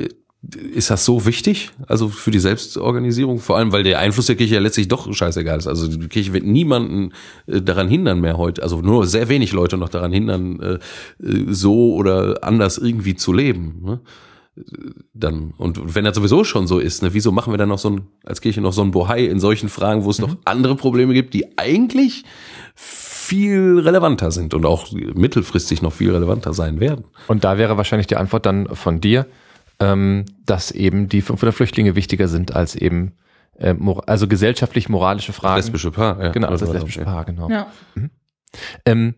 ist 0.73 0.91
das 0.91 1.05
so 1.05 1.25
wichtig, 1.25 1.71
also 1.87 2.09
für 2.09 2.31
die 2.31 2.39
Selbstorganisierung, 2.39 3.39
vor 3.39 3.57
allem 3.57 3.71
weil 3.71 3.83
der 3.83 3.99
Einfluss 3.99 4.27
der 4.27 4.35
Kirche 4.35 4.55
ja 4.55 4.61
letztlich 4.61 4.87
doch 4.87 5.11
scheißegal 5.11 5.57
ist. 5.57 5.67
Also 5.67 5.87
die 5.87 6.07
Kirche 6.07 6.33
wird 6.33 6.45
niemanden 6.45 7.13
äh, 7.47 7.61
daran 7.61 7.87
hindern 7.87 8.21
mehr 8.21 8.37
heute, 8.37 8.61
also 8.61 8.81
nur 8.81 9.07
sehr 9.07 9.29
wenig 9.29 9.53
Leute 9.53 9.77
noch 9.77 9.89
daran 9.89 10.11
hindern, 10.11 10.59
äh, 10.59 10.79
so 11.47 11.95
oder 11.95 12.43
anders 12.43 12.77
irgendwie 12.77 13.15
zu 13.15 13.33
leben. 13.33 13.81
Ne? 13.83 13.99
Dann 15.13 15.53
und 15.57 15.95
wenn 15.95 16.05
das 16.05 16.15
sowieso 16.15 16.43
schon 16.43 16.67
so 16.67 16.79
ist, 16.79 17.01
ne, 17.01 17.13
wieso 17.13 17.31
machen 17.31 17.51
wir 17.51 17.57
dann 17.57 17.69
noch 17.69 17.79
so 17.79 17.89
ein 17.89 18.01
als 18.23 18.39
Kirche 18.39 18.61
noch 18.61 18.71
so 18.71 18.83
ein 18.83 18.91
Bohai 18.91 19.25
in 19.25 19.39
solchen 19.39 19.67
Fragen, 19.67 20.05
wo 20.05 20.11
es 20.11 20.19
mhm. 20.19 20.27
noch 20.27 20.37
andere 20.45 20.75
Probleme 20.75 21.13
gibt, 21.13 21.33
die 21.33 21.57
eigentlich 21.57 22.23
viel 23.25 23.79
relevanter 23.79 24.31
sind 24.31 24.53
und 24.53 24.65
auch 24.65 24.91
mittelfristig 24.91 25.81
noch 25.81 25.93
viel 25.93 26.11
relevanter 26.11 26.53
sein 26.53 26.79
werden. 26.79 27.05
Und 27.27 27.43
da 27.43 27.57
wäre 27.57 27.75
wahrscheinlich 27.75 28.07
die 28.07 28.17
Antwort 28.17 28.45
dann 28.45 28.67
von 28.75 29.01
dir, 29.01 29.25
ähm, 29.79 30.25
dass 30.45 30.71
eben 30.71 31.09
die 31.09 31.21
500 31.21 31.55
Flüchtlinge 31.55 31.95
wichtiger 31.95 32.27
sind 32.27 32.55
als 32.55 32.75
eben 32.75 33.13
äh, 33.57 33.73
also 34.05 34.27
gesellschaftlich 34.27 34.89
moralische 34.89 35.33
Fragen. 35.33 35.57
Das 35.57 35.65
lesbische 35.65 35.91
Paar, 35.91 36.21
ja. 36.21 36.31
Genau, 36.31 36.49
also 36.49 36.65
das 36.65 36.73
lesbische 36.73 37.01
Paar, 37.01 37.25
genau. 37.25 37.49
Ja. 37.49 37.67
Mhm. 37.95 38.09
Ähm, 38.85 39.15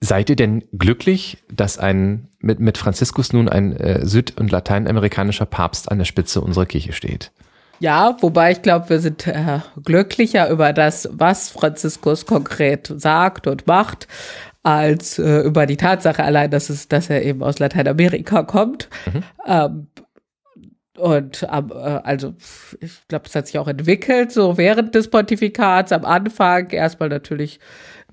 seid 0.00 0.30
ihr 0.30 0.36
denn 0.36 0.64
glücklich, 0.72 1.38
dass 1.52 1.78
ein 1.78 2.28
mit, 2.38 2.60
mit 2.60 2.78
Franziskus 2.78 3.32
nun 3.32 3.48
ein 3.48 3.76
äh, 3.76 4.06
süd- 4.06 4.38
und 4.40 4.50
lateinamerikanischer 4.50 5.46
Papst 5.46 5.90
an 5.90 5.98
der 5.98 6.04
Spitze 6.06 6.40
unserer 6.40 6.66
Kirche 6.66 6.92
steht? 6.92 7.32
Ja, 7.80 8.16
wobei 8.20 8.52
ich 8.52 8.62
glaube, 8.62 8.90
wir 8.90 9.00
sind 9.00 9.26
äh, 9.26 9.60
glücklicher 9.82 10.50
über 10.50 10.72
das, 10.72 11.08
was 11.12 11.48
Franziskus 11.48 12.26
konkret 12.26 12.92
sagt 12.94 13.46
und 13.46 13.66
macht, 13.66 14.06
als 14.62 15.18
äh, 15.18 15.40
über 15.40 15.64
die 15.64 15.78
Tatsache 15.78 16.22
allein, 16.22 16.50
dass, 16.50 16.68
es, 16.68 16.88
dass 16.88 17.08
er 17.08 17.22
eben 17.22 17.42
aus 17.42 17.58
Lateinamerika 17.58 18.42
kommt. 18.42 18.90
Mhm. 19.06 19.22
Ähm, 19.46 19.86
und 20.98 21.42
äh, 21.42 21.46
also 21.46 22.34
ich 22.80 23.08
glaube, 23.08 23.24
es 23.26 23.34
hat 23.34 23.46
sich 23.46 23.58
auch 23.58 23.68
entwickelt, 23.68 24.32
so 24.32 24.58
während 24.58 24.94
des 24.94 25.08
Pontifikats 25.08 25.92
am 25.92 26.04
Anfang 26.04 26.68
erstmal 26.70 27.08
natürlich 27.08 27.58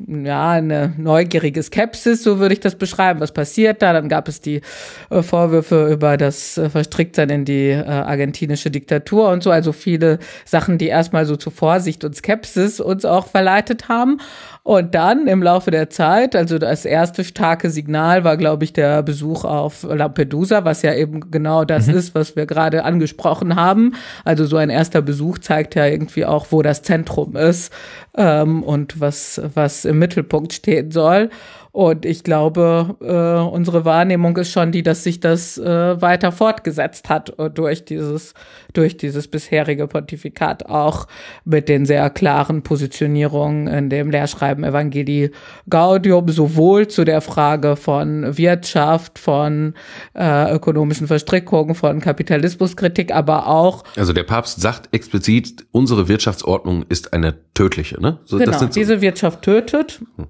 ja, 0.05 0.51
eine 0.51 0.93
neugierige 0.97 1.63
Skepsis, 1.63 2.23
so 2.23 2.39
würde 2.39 2.53
ich 2.53 2.59
das 2.59 2.75
beschreiben. 2.75 3.19
Was 3.19 3.31
passiert 3.31 3.81
da? 3.81 3.93
Dann 3.93 4.09
gab 4.09 4.27
es 4.27 4.41
die 4.41 4.61
äh, 5.09 5.23
Vorwürfe 5.23 5.91
über 5.91 6.17
das 6.17 6.57
äh, 6.57 6.69
Verstricktsein 6.69 7.29
in 7.29 7.45
die 7.45 7.69
äh, 7.69 7.83
argentinische 7.83 8.69
Diktatur 8.69 9.29
und 9.29 9.41
so. 9.41 9.49
Also 9.49 9.71
viele 9.71 10.19
Sachen, 10.45 10.77
die 10.77 10.87
erstmal 10.87 11.25
so 11.25 11.35
zu 11.35 11.49
Vorsicht 11.49 12.03
und 12.03 12.15
Skepsis 12.15 12.79
uns 12.79 13.05
auch 13.05 13.27
verleitet 13.27 13.89
haben. 13.89 14.19
Und 14.67 14.95
dann 14.95 15.27
im 15.27 15.41
Laufe 15.41 15.71
der 15.71 15.89
Zeit, 15.89 16.35
also 16.35 16.59
das 16.59 16.83
erste 16.83 17.23
starke 17.23 17.69
Signal 17.69 18.25
war, 18.25 18.35
glaube 18.35 18.65
ich, 18.65 18.73
der 18.73 19.01
Besuch 19.01 19.45
auf 19.45 19.83
Lampedusa, 19.83 20.65
was 20.65 20.81
ja 20.81 20.93
eben 20.93 21.31
genau 21.31 21.63
das 21.63 21.87
mhm. 21.87 21.95
ist, 21.95 22.13
was 22.13 22.35
wir 22.35 22.45
gerade 22.45 22.83
angesprochen 22.83 23.55
haben. 23.55 23.93
Also 24.25 24.45
so 24.45 24.57
ein 24.57 24.69
erster 24.69 25.01
Besuch 25.01 25.37
zeigt 25.37 25.75
ja 25.75 25.85
irgendwie 25.85 26.25
auch, 26.25 26.47
wo 26.49 26.63
das 26.63 26.81
Zentrum 26.81 27.37
ist 27.37 27.71
ähm, 28.17 28.61
und 28.61 28.99
was, 28.99 29.41
was 29.53 29.85
im 29.85 29.99
Mittelpunkt 29.99 30.51
stehen 30.51 30.91
soll. 30.91 31.29
Und 31.77 32.05
ich 32.05 32.23
glaube, 32.23 32.95
äh, 33.01 33.47
unsere 33.53 33.85
Wahrnehmung 33.85 34.35
ist 34.37 34.51
schon 34.51 34.71
die, 34.71 34.81
dass 34.81 35.03
sich 35.03 35.19
das 35.19 35.59
äh, 35.59 36.01
weiter 36.01 36.31
fortgesetzt 36.31 37.07
hat 37.07 37.35
durch 37.53 37.85
dieses, 37.85 38.33
durch 38.73 38.97
dieses 38.97 39.27
bisherige 39.27 39.85
Pontifikat, 39.85 40.65
auch 40.65 41.05
mit 41.45 41.69
den 41.69 41.85
sehr 41.85 42.09
klaren 42.09 42.63
Positionierungen 42.63 43.67
in 43.67 43.91
dem 43.91 44.09
Lehrschreiben 44.09 44.63
Evangelii 44.63 45.29
Gaudium, 45.69 46.29
sowohl 46.29 46.87
zu 46.87 47.05
der 47.05 47.21
Frage 47.21 47.75
von 47.75 48.35
Wirtschaft, 48.35 49.19
von 49.19 49.75
äh, 50.15 50.51
ökonomischen 50.51 51.05
Verstrickungen, 51.05 51.75
von 51.75 51.99
Kapitalismuskritik, 51.99 53.13
aber 53.13 53.45
auch. 53.45 53.83
Also 53.95 54.13
der 54.13 54.23
Papst 54.23 54.59
sagt 54.59 54.89
explizit, 54.95 55.67
unsere 55.69 56.07
Wirtschaftsordnung 56.07 56.85
ist 56.89 57.13
eine 57.13 57.35
tödliche, 57.53 58.01
ne? 58.01 58.17
So, 58.25 58.39
genau, 58.39 58.57
so 58.57 58.65
diese 58.65 59.01
Wirtschaft 59.01 59.43
tötet. 59.43 60.01
Hm. 60.15 60.25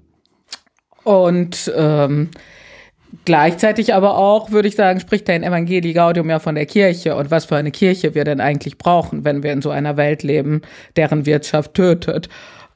Und 1.08 1.72
ähm, 1.74 2.30
Gleichzeitig 3.24 3.94
aber 3.94 4.18
auch, 4.18 4.50
würde 4.50 4.68
ich 4.68 4.76
sagen, 4.76 5.00
spricht 5.00 5.28
der 5.28 5.42
Evangelii 5.42 5.94
Gaudium 5.94 6.28
ja 6.28 6.38
von 6.38 6.54
der 6.54 6.66
Kirche 6.66 7.16
und 7.16 7.30
was 7.30 7.46
für 7.46 7.56
eine 7.56 7.70
Kirche 7.70 8.14
wir 8.14 8.24
denn 8.24 8.40
eigentlich 8.40 8.76
brauchen, 8.76 9.24
wenn 9.24 9.42
wir 9.42 9.52
in 9.52 9.62
so 9.62 9.70
einer 9.70 9.96
Welt 9.96 10.22
leben, 10.22 10.60
deren 10.96 11.24
Wirtschaft 11.24 11.74
tötet. 11.74 12.28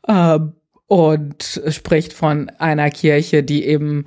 Ähm, 0.08 0.54
und 0.86 1.62
spricht 1.68 2.12
von 2.12 2.50
einer 2.58 2.90
Kirche, 2.90 3.42
die 3.42 3.64
eben 3.64 4.06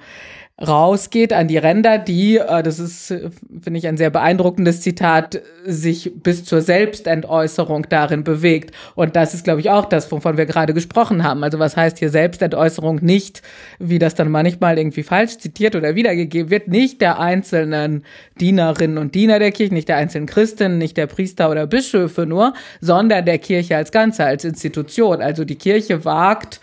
rausgeht 0.62 1.34
an 1.34 1.50
die 1.50 1.58
Ränder, 1.58 1.98
die, 1.98 2.38
äh, 2.38 2.64
das 2.64 2.80
ist, 2.80 3.08
finde 3.08 3.78
ich, 3.78 3.88
ein 3.88 3.98
sehr 3.98 4.10
beeindruckendes 4.10 4.80
Zitat, 4.80 5.42
sich 5.66 6.14
bis 6.16 6.46
zur 6.46 6.62
Selbstentäußerung 6.62 7.88
darin 7.90 8.24
bewegt. 8.24 8.74
Und 8.96 9.18
das 9.18 9.34
ist, 9.34 9.44
glaube 9.44 9.60
ich, 9.60 9.70
auch 9.70 9.86
das, 9.86 10.10
wovon 10.12 10.38
wir 10.38 10.46
gerade 10.46 10.74
gesprochen 10.74 11.24
haben. 11.24 11.44
Also 11.44 11.60
was 11.60 11.76
heißt 11.76 12.00
hier 12.00 12.10
Selbstentäußerung 12.10 13.00
nicht, 13.02 13.42
wie 13.80 14.00
das 14.00 14.16
dann 14.16 14.32
manchmal 14.32 14.78
irgendwie 14.78 15.04
falsch 15.04 15.38
zitiert 15.40 15.76
oder 15.76 15.96
wiedergegeben 15.96 16.50
wird, 16.50 16.70
nicht 16.70 17.02
der 17.02 17.20
einzelnen 17.20 18.06
Dienerinnen 18.40 18.98
und 18.98 19.14
Diener 19.14 19.40
der 19.40 19.52
Kirche, 19.52 19.74
nicht 19.74 19.90
der 19.90 19.98
einzelnen 19.98 20.28
Christen, 20.28 20.78
nicht 20.78 20.96
der 20.96 21.08
Priester 21.08 21.50
oder 21.50 21.68
Bischöfe 21.68 22.26
nur, 22.26 22.54
sondern 22.80 23.26
der 23.26 23.40
Kirche 23.40 23.76
als 23.76 23.92
Ganze, 23.92 24.24
als 24.24 24.46
Institution. 24.46 25.22
Also 25.22 25.44
die 25.44 25.56
Kirche 25.56 26.06
wagt, 26.06 26.62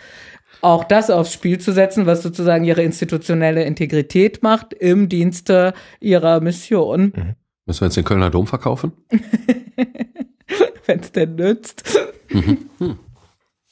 auch 0.63 0.83
das 0.85 1.09
aufs 1.09 1.33
Spiel 1.33 1.59
zu 1.59 1.71
setzen, 1.73 2.05
was 2.05 2.23
sozusagen 2.23 2.63
ihre 2.63 2.83
institutionelle 2.83 3.63
Integrität 3.63 4.43
macht 4.43 4.73
im 4.73 5.09
Dienste 5.09 5.73
ihrer 5.99 6.39
Mission. 6.39 7.13
Mhm. 7.15 7.35
Müssen 7.65 7.81
wir 7.81 7.87
jetzt 7.87 7.97
den 7.97 8.03
Kölner 8.03 8.29
Dom 8.29 8.47
verkaufen? 8.47 8.93
Wenn 10.85 10.99
es 10.99 11.11
denn 11.11 11.35
nützt. 11.35 11.97
Mhm. 12.29 12.57
Hm. 12.79 12.99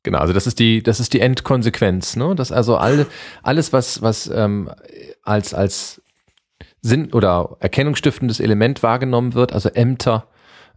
Genau, 0.03 0.19
also 0.19 0.33
das 0.33 0.47
ist 0.47 0.59
die, 0.59 0.81
das 0.81 0.99
ist 0.99 1.13
die 1.13 1.19
Endkonsequenz, 1.19 2.15
ne? 2.15 2.33
Dass 2.35 2.51
also 2.51 2.77
alle, 2.77 3.05
alles, 3.43 3.71
was, 3.71 4.01
was 4.01 4.27
ähm, 4.33 4.71
als, 5.21 5.53
als 5.53 6.01
Sinn 6.81 7.13
oder 7.13 7.57
erkennungsstiftendes 7.59 8.39
Element 8.39 8.81
wahrgenommen 8.81 9.33
wird, 9.33 9.53
also 9.53 9.69
Ämter, 9.69 10.27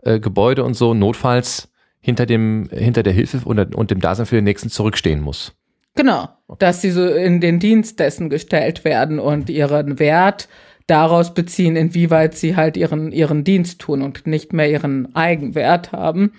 äh, 0.02 0.20
Gebäude 0.20 0.64
und 0.64 0.74
so, 0.74 0.92
notfalls 0.92 1.72
hinter 2.00 2.26
dem, 2.26 2.68
hinter 2.70 3.02
der 3.02 3.14
Hilfe 3.14 3.40
und, 3.44 3.74
und 3.74 3.90
dem 3.90 4.00
Dasein 4.00 4.26
für 4.26 4.34
den 4.34 4.44
Nächsten 4.44 4.68
zurückstehen 4.68 5.20
muss. 5.20 5.54
Genau, 5.96 6.28
dass 6.58 6.80
sie 6.80 6.90
so 6.90 7.06
in 7.06 7.40
den 7.40 7.60
Dienst 7.60 8.00
dessen 8.00 8.28
gestellt 8.28 8.84
werden 8.84 9.18
und 9.20 9.48
ihren 9.48 9.98
Wert 9.98 10.48
daraus 10.86 11.32
beziehen, 11.34 11.76
inwieweit 11.76 12.36
sie 12.36 12.56
halt 12.56 12.76
ihren, 12.76 13.12
ihren 13.12 13.44
Dienst 13.44 13.80
tun 13.80 14.02
und 14.02 14.26
nicht 14.26 14.52
mehr 14.52 14.70
ihren 14.70 15.14
Eigenwert 15.14 15.92
haben. 15.92 16.32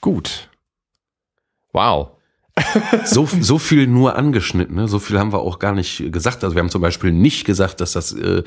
Gut. 0.00 0.50
Wow. 1.72 2.10
so, 3.04 3.26
so 3.26 3.58
viel 3.58 3.86
nur 3.86 4.16
angeschnitten, 4.16 4.76
ne? 4.76 4.88
so 4.88 4.98
viel 4.98 5.18
haben 5.18 5.32
wir 5.32 5.40
auch 5.40 5.58
gar 5.58 5.74
nicht 5.74 6.10
gesagt. 6.10 6.42
Also 6.42 6.56
wir 6.56 6.60
haben 6.60 6.70
zum 6.70 6.80
Beispiel 6.80 7.12
nicht 7.12 7.44
gesagt, 7.44 7.80
dass 7.80 7.92
das, 7.92 8.12
äh, 8.12 8.42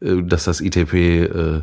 äh 0.00 0.22
dass 0.22 0.44
das 0.44 0.60
ITP 0.60 0.94
äh, 0.94 1.62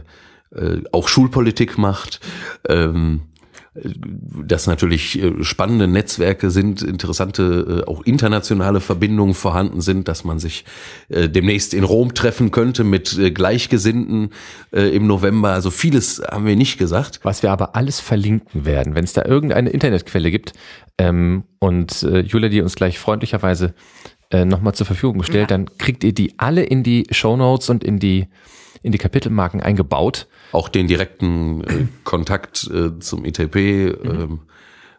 äh, 0.55 0.83
auch 0.91 1.07
Schulpolitik 1.07 1.77
macht. 1.77 2.19
Ähm, 2.67 3.32
dass 3.75 4.67
natürlich 4.67 5.21
äh, 5.21 5.43
spannende 5.43 5.87
Netzwerke 5.87 6.51
sind, 6.51 6.83
interessante, 6.83 7.83
äh, 7.85 7.89
auch 7.89 8.03
internationale 8.03 8.81
Verbindungen 8.81 9.33
vorhanden 9.33 9.81
sind, 9.81 10.07
dass 10.07 10.23
man 10.23 10.37
sich 10.37 10.63
äh, 11.09 11.27
demnächst 11.27 11.73
in 11.73 11.83
Rom 11.83 12.13
treffen 12.13 12.51
könnte 12.51 12.83
mit 12.83 13.19
Gleichgesinnten 13.33 14.29
im 14.71 15.07
November. 15.07 15.51
Also 15.51 15.71
vieles 15.71 16.21
haben 16.29 16.45
wir 16.45 16.55
nicht 16.55 16.77
gesagt. 16.77 17.19
Was 17.23 17.43
wir 17.43 17.51
aber 17.51 17.75
alles 17.75 17.99
verlinken 17.99 18.65
werden, 18.65 18.95
wenn 18.95 19.03
es 19.03 19.13
da 19.13 19.25
irgendeine 19.25 19.69
Internetquelle 19.69 20.31
gibt 20.31 20.53
ähm, 20.97 21.43
und 21.59 22.01
Julia, 22.01 22.49
die 22.49 22.61
uns 22.61 22.75
gleich 22.75 22.99
freundlicherweise 22.99 23.73
äh, 24.31 24.45
nochmal 24.45 24.73
zur 24.73 24.85
Verfügung 24.85 25.23
stellt, 25.23 25.51
ja. 25.51 25.57
dann 25.57 25.77
kriegt 25.77 26.03
ihr 26.03 26.13
die 26.13 26.39
alle 26.39 26.63
in 26.63 26.83
die 26.83 27.05
Show 27.11 27.37
Notes 27.37 27.69
und 27.69 27.83
in 27.83 27.99
die 27.99 28.27
in 28.83 28.91
die 28.91 28.97
Kapitelmarken 28.97 29.61
eingebaut. 29.61 30.27
Auch 30.51 30.69
den 30.69 30.87
direkten 30.87 31.63
äh, 31.63 31.87
Kontakt 32.03 32.69
äh, 32.71 32.99
zum 32.99 33.25
ITP, 33.25 33.95
mhm. 34.03 34.09
ähm, 34.09 34.39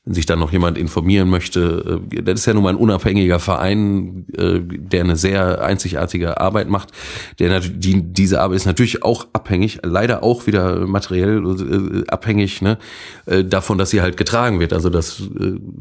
wenn 0.06 0.14
sich 0.14 0.26
dann 0.26 0.38
noch 0.38 0.52
jemand 0.52 0.76
informieren 0.76 1.28
möchte. 1.28 2.00
Äh, 2.10 2.22
das 2.22 2.40
ist 2.40 2.46
ja 2.46 2.54
nun 2.54 2.64
mal 2.64 2.70
ein 2.70 2.76
unabhängiger 2.76 3.38
Verein, 3.38 4.26
äh, 4.36 4.60
der 4.60 5.02
eine 5.02 5.16
sehr 5.16 5.62
einzigartige 5.62 6.40
Arbeit 6.40 6.68
macht. 6.68 6.90
Der 7.38 7.60
die, 7.60 8.02
diese 8.02 8.40
Arbeit 8.40 8.56
ist 8.56 8.66
natürlich 8.66 9.02
auch 9.02 9.26
abhängig, 9.34 9.80
leider 9.82 10.22
auch 10.22 10.46
wieder 10.46 10.86
materiell 10.86 11.42
äh, 11.44 12.10
abhängig 12.10 12.62
ne, 12.62 12.78
davon, 13.26 13.78
dass 13.78 13.90
sie 13.90 14.00
halt 14.00 14.16
getragen 14.16 14.60
wird. 14.60 14.72
Also 14.72 14.88
dass, 14.88 15.22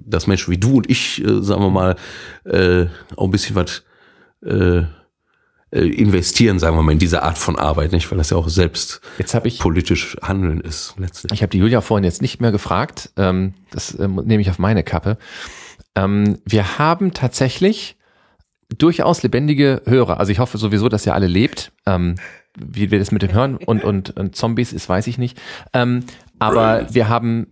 dass 0.06 0.28
Menschen 0.28 0.52
wie 0.52 0.58
du 0.58 0.78
und 0.78 0.90
ich, 0.90 1.24
sagen 1.26 1.62
wir 1.62 1.70
mal, 1.70 1.96
auch 3.16 3.26
ein 3.26 3.32
bisschen 3.32 3.56
was 3.56 3.84
investieren, 5.80 6.60
sagen 6.60 6.78
wir 6.78 6.84
mal, 6.84 6.91
in 6.91 7.00
diese 7.00 7.24
Art 7.24 7.38
von 7.38 7.58
Arbeit, 7.58 7.91
nicht, 7.91 8.10
weil 8.12 8.18
das 8.18 8.30
ja 8.30 8.38
auch 8.38 8.50
selbst 8.50 9.02
jetzt 9.18 9.36
ich, 9.44 9.60
politisch 9.60 10.18
Handeln 10.22 10.62
ist 10.62 10.94
letztlich. 10.98 11.32
Ich 11.34 11.41
habe 11.41 11.50
die 11.50 11.58
Julia 11.58 11.82
vorhin 11.82 12.04
jetzt 12.04 12.22
nicht 12.22 12.40
mehr 12.41 12.52
gefragt, 12.52 13.10
ähm, 13.18 13.54
das 13.72 13.98
ähm, 14.00 14.22
nehme 14.26 14.41
ich 14.41 14.50
auf 14.50 14.60
meine 14.60 14.84
Kappe. 14.84 15.18
Ähm, 15.95 16.38
wir 16.45 16.78
haben 16.78 17.14
tatsächlich 17.14 17.98
durchaus 18.78 19.24
lebendige 19.24 19.82
Hörer. 19.86 20.20
Also 20.20 20.32
ich 20.32 20.40
hoffe 20.40 20.58
sowieso, 20.58 20.90
dass 20.90 21.06
ihr 21.06 21.14
alle 21.14 21.28
lebt. 21.28 21.72
Ähm, 21.86 22.16
wie 22.56 22.91
wir 22.91 23.00
das 23.00 23.12
mit 23.12 23.24
den 23.24 23.34
Hören 23.34 23.58
und, 23.58 23.84
und, 23.84 24.16
und 24.16 24.36
Zombies 24.36 24.74
ist, 24.74 24.88
weiß 24.88 25.08
ich 25.08 25.18
nicht. 25.18 25.41
Ähm, 25.74 26.04
aber 26.40 26.94
wir 26.94 27.10
haben 27.10 27.48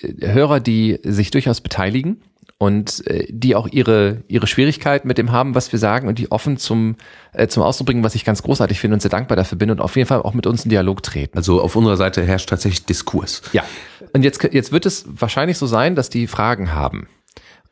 äh, 0.00 0.32
Hörer, 0.32 0.60
die 0.60 1.00
sich 1.02 1.30
durchaus 1.30 1.60
beteiligen 1.60 2.22
und 2.58 3.06
äh, 3.06 3.26
die 3.28 3.54
auch 3.54 3.68
ihre, 3.70 4.22
ihre 4.28 4.46
Schwierigkeit 4.46 5.04
mit 5.04 5.18
dem 5.18 5.32
haben, 5.32 5.54
was 5.54 5.72
wir 5.72 5.78
sagen 5.78 6.08
und 6.08 6.18
die 6.18 6.30
offen 6.30 6.56
zum, 6.56 6.96
äh, 7.32 7.48
zum 7.48 7.62
Ausdruck 7.62 7.86
bringen, 7.86 8.04
was 8.04 8.14
ich 8.14 8.24
ganz 8.24 8.42
großartig 8.42 8.80
finde 8.80 8.94
und 8.94 9.00
sehr 9.00 9.10
dankbar 9.10 9.36
dafür 9.36 9.58
bin 9.58 9.70
und 9.70 9.80
auf 9.80 9.96
jeden 9.96 10.08
Fall 10.08 10.22
auch 10.22 10.34
mit 10.34 10.46
uns 10.46 10.64
in 10.64 10.70
Dialog 10.70 11.02
treten. 11.02 11.36
Also 11.36 11.60
auf 11.60 11.76
unserer 11.76 11.96
Seite 11.96 12.24
herrscht 12.24 12.48
tatsächlich 12.48 12.86
Diskurs. 12.86 13.42
Ja. 13.52 13.64
Und 14.12 14.22
jetzt, 14.22 14.42
jetzt 14.52 14.72
wird 14.72 14.86
es 14.86 15.04
wahrscheinlich 15.08 15.58
so 15.58 15.66
sein, 15.66 15.94
dass 15.94 16.10
die 16.10 16.26
Fragen 16.26 16.74
haben. 16.74 17.08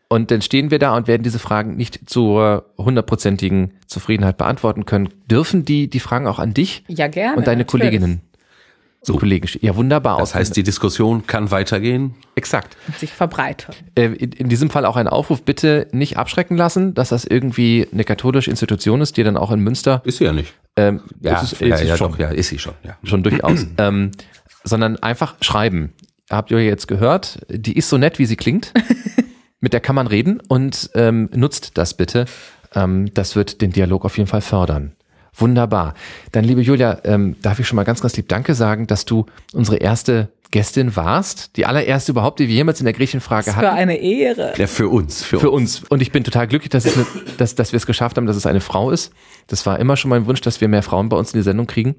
Und 0.09 0.31
dann 0.31 0.43
stehen 0.43 0.71
wir 0.71 0.79
da 0.79 0.95
und 0.95 1.09
werden 1.09 1.23
diese 1.23 1.39
Fragen 1.39 1.77
nicht 1.77 2.01
zur 2.11 2.67
hundertprozentigen 2.77 3.73
Zufriedenheit 3.87 4.37
beantworten 4.37 4.85
können. 4.85 5.09
Dürfen 5.31 5.65
die 5.65 5.89
die 5.89 6.01
Fragen 6.01 6.27
auch 6.27 6.39
an 6.39 6.53
dich 6.53 6.85
ja, 6.89 7.09
gerne, 7.09 7.39
und 7.39 7.47
deine 7.47 7.63
natürlich. 7.63 7.87
Kolleginnen 7.87 8.21
so. 9.03 9.16
Kollegen. 9.16 9.49
Ja, 9.61 9.74
wunderbar. 9.74 10.19
Das 10.19 10.35
heißt, 10.35 10.57
die 10.57 10.62
Diskussion 10.62 11.27
kann 11.27 11.51
weitergehen. 11.51 12.15
Exakt. 12.37 12.77
Und 12.87 12.97
sich 12.99 13.11
verbreitern. 13.12 13.74
Äh, 13.97 14.07
in, 14.07 14.49
diesem 14.49 14.70
Fall 14.70 14.87
auch 14.87 14.97
ein 14.97 15.09
Aufruf, 15.09 15.43
bitte 15.43 15.89
nicht 15.91 16.19
abschrecken 16.19 16.57
lassen, 16.57 16.95
dass 16.95 17.09
das 17.09 17.24
irgendwie 17.24 17.89
eine 17.93 18.05
katholische 18.05 18.51
Institution 18.51 19.01
ist, 19.01 19.16
die 19.16 19.24
dann 19.24 19.37
auch 19.37 19.51
in 19.51 19.59
Münster. 19.59 20.03
Ist 20.05 20.19
sie 20.19 20.24
ja 20.24 20.33
nicht. 20.33 20.55
Ähm, 20.77 21.01
ja, 21.20 21.41
ist, 21.41 21.61
ja, 21.61 21.74
ist 21.74 21.85
ja, 21.85 21.97
schon, 21.97 22.12
doch, 22.12 22.19
ja, 22.20 22.29
ist 22.29 22.49
sie 22.49 22.61
schon. 22.61 22.74
Ja. 22.85 22.97
Schon 23.03 23.24
durchaus. 23.24 23.66
ähm, 23.79 24.12
sondern 24.62 24.97
einfach 24.99 25.35
schreiben. 25.41 25.93
Habt 26.31 26.53
ihr 26.53 26.65
jetzt 26.65 26.87
gehört? 26.87 27.41
Die 27.51 27.77
ist 27.77 27.89
so 27.89 27.99
nett, 27.99 28.20
wie 28.20 28.27
sie 28.27 28.37
klingt. 28.37 28.73
Mit 29.61 29.73
der 29.73 29.81
kann 29.81 29.97
man 29.97 30.07
reden 30.07 30.41
und 30.49 30.91
ähm, 30.95 31.29
nutzt 31.35 31.77
das 31.77 31.95
bitte. 31.95 32.27
Ähm, 32.74 33.12
das 33.15 33.35
wird 33.35 33.61
den 33.61 33.73
Dialog 33.73 34.05
auf 34.05 34.16
jeden 34.16 34.29
Fall 34.29 34.41
fördern. 34.41 34.93
Wunderbar. 35.35 35.95
Dann, 36.33 36.45
liebe 36.45 36.61
Julia, 36.61 37.01
ähm, 37.05 37.37
darf 37.41 37.59
ich 37.59 37.67
schon 37.67 37.77
mal 37.77 37.85
ganz, 37.85 38.01
ganz 38.03 38.17
lieb 38.17 38.29
Danke 38.29 38.55
sagen, 38.55 38.87
dass 38.87 39.05
du 39.05 39.27
unsere 39.53 39.79
erste 39.79 40.29
Gästin 40.51 40.95
warst. 40.95 41.57
Die 41.57 41.65
allererste 41.65 42.13
überhaupt, 42.13 42.39
die 42.39 42.47
wir 42.47 42.55
jemals 42.55 42.81
in 42.81 42.85
der 42.85 42.93
Griechenfrage 42.93 43.57
hatten. 43.57 43.61
Für 43.61 43.73
eine 43.73 43.97
Ehre. 43.97 44.53
Ja, 44.59 44.67
für 44.67 44.89
uns. 44.89 45.25
Für, 45.25 45.41
für 45.41 45.51
uns. 45.51 45.81
uns. 45.81 45.89
Und 45.89 46.03
ich 46.03 46.13
bin 46.13 46.23
total 46.23 46.47
glücklich, 46.47 46.69
dass, 46.69 46.85
es 46.85 46.97
eine, 46.97 47.07
dass, 47.39 47.55
dass 47.55 47.73
wir 47.73 47.79
es 47.79 47.87
geschafft 47.87 48.19
haben, 48.19 48.27
dass 48.27 48.37
es 48.37 48.47
eine 48.47 48.61
Frau 48.61 48.91
ist. 48.91 49.13
Das 49.47 49.65
war 49.65 49.81
immer 49.81 49.97
schon 49.97 50.11
mein 50.11 50.27
Wunsch, 50.27 50.43
dass 50.43 50.61
wir 50.61 50.69
mehr 50.69 50.83
Frauen 50.83 51.09
bei 51.09 51.17
uns 51.17 51.33
in 51.33 51.41
die 51.41 51.45
Sendung 51.45 51.67
kriegen. 51.67 51.97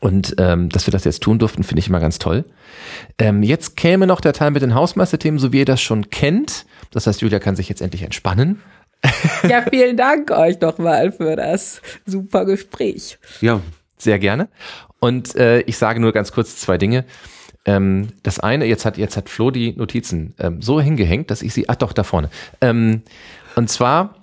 Und 0.00 0.34
ähm, 0.38 0.68
dass 0.68 0.88
wir 0.88 0.92
das 0.92 1.04
jetzt 1.04 1.22
tun 1.22 1.38
durften, 1.38 1.62
finde 1.62 1.78
ich 1.78 1.88
immer 1.88 2.00
ganz 2.00 2.18
toll. 2.18 2.44
Ähm, 3.18 3.44
jetzt 3.44 3.76
käme 3.76 4.08
noch 4.08 4.20
der 4.20 4.32
Teil 4.32 4.50
mit 4.50 4.62
den 4.62 4.74
Hausmeisterthemen, 4.74 5.38
so 5.38 5.52
wie 5.52 5.60
ihr 5.60 5.64
das 5.64 5.80
schon 5.80 6.10
kennt. 6.10 6.66
Das 6.90 7.06
heißt, 7.06 7.20
Julia 7.20 7.38
kann 7.38 7.54
sich 7.54 7.68
jetzt 7.68 7.80
endlich 7.80 8.02
entspannen 8.02 8.60
ja, 9.48 9.62
vielen 9.68 9.96
Dank 9.96 10.30
euch 10.30 10.60
nochmal 10.60 11.12
für 11.12 11.36
das 11.36 11.80
super 12.06 12.44
Gespräch. 12.44 13.18
Ja, 13.40 13.60
sehr 13.96 14.18
gerne. 14.18 14.48
Und 14.98 15.34
äh, 15.36 15.60
ich 15.62 15.78
sage 15.78 16.00
nur 16.00 16.12
ganz 16.12 16.32
kurz 16.32 16.56
zwei 16.56 16.78
Dinge. 16.78 17.04
Ähm, 17.64 18.08
das 18.22 18.40
eine, 18.40 18.66
jetzt 18.66 18.84
hat, 18.84 18.98
jetzt 18.98 19.16
hat 19.16 19.28
Flo 19.28 19.50
die 19.50 19.72
Notizen 19.72 20.34
ähm, 20.38 20.62
so 20.62 20.80
hingehängt, 20.80 21.30
dass 21.30 21.42
ich 21.42 21.52
sie, 21.52 21.68
ach 21.68 21.76
doch, 21.76 21.92
da 21.92 22.04
vorne. 22.04 22.30
Ähm, 22.60 23.02
und 23.56 23.68
zwar 23.68 24.16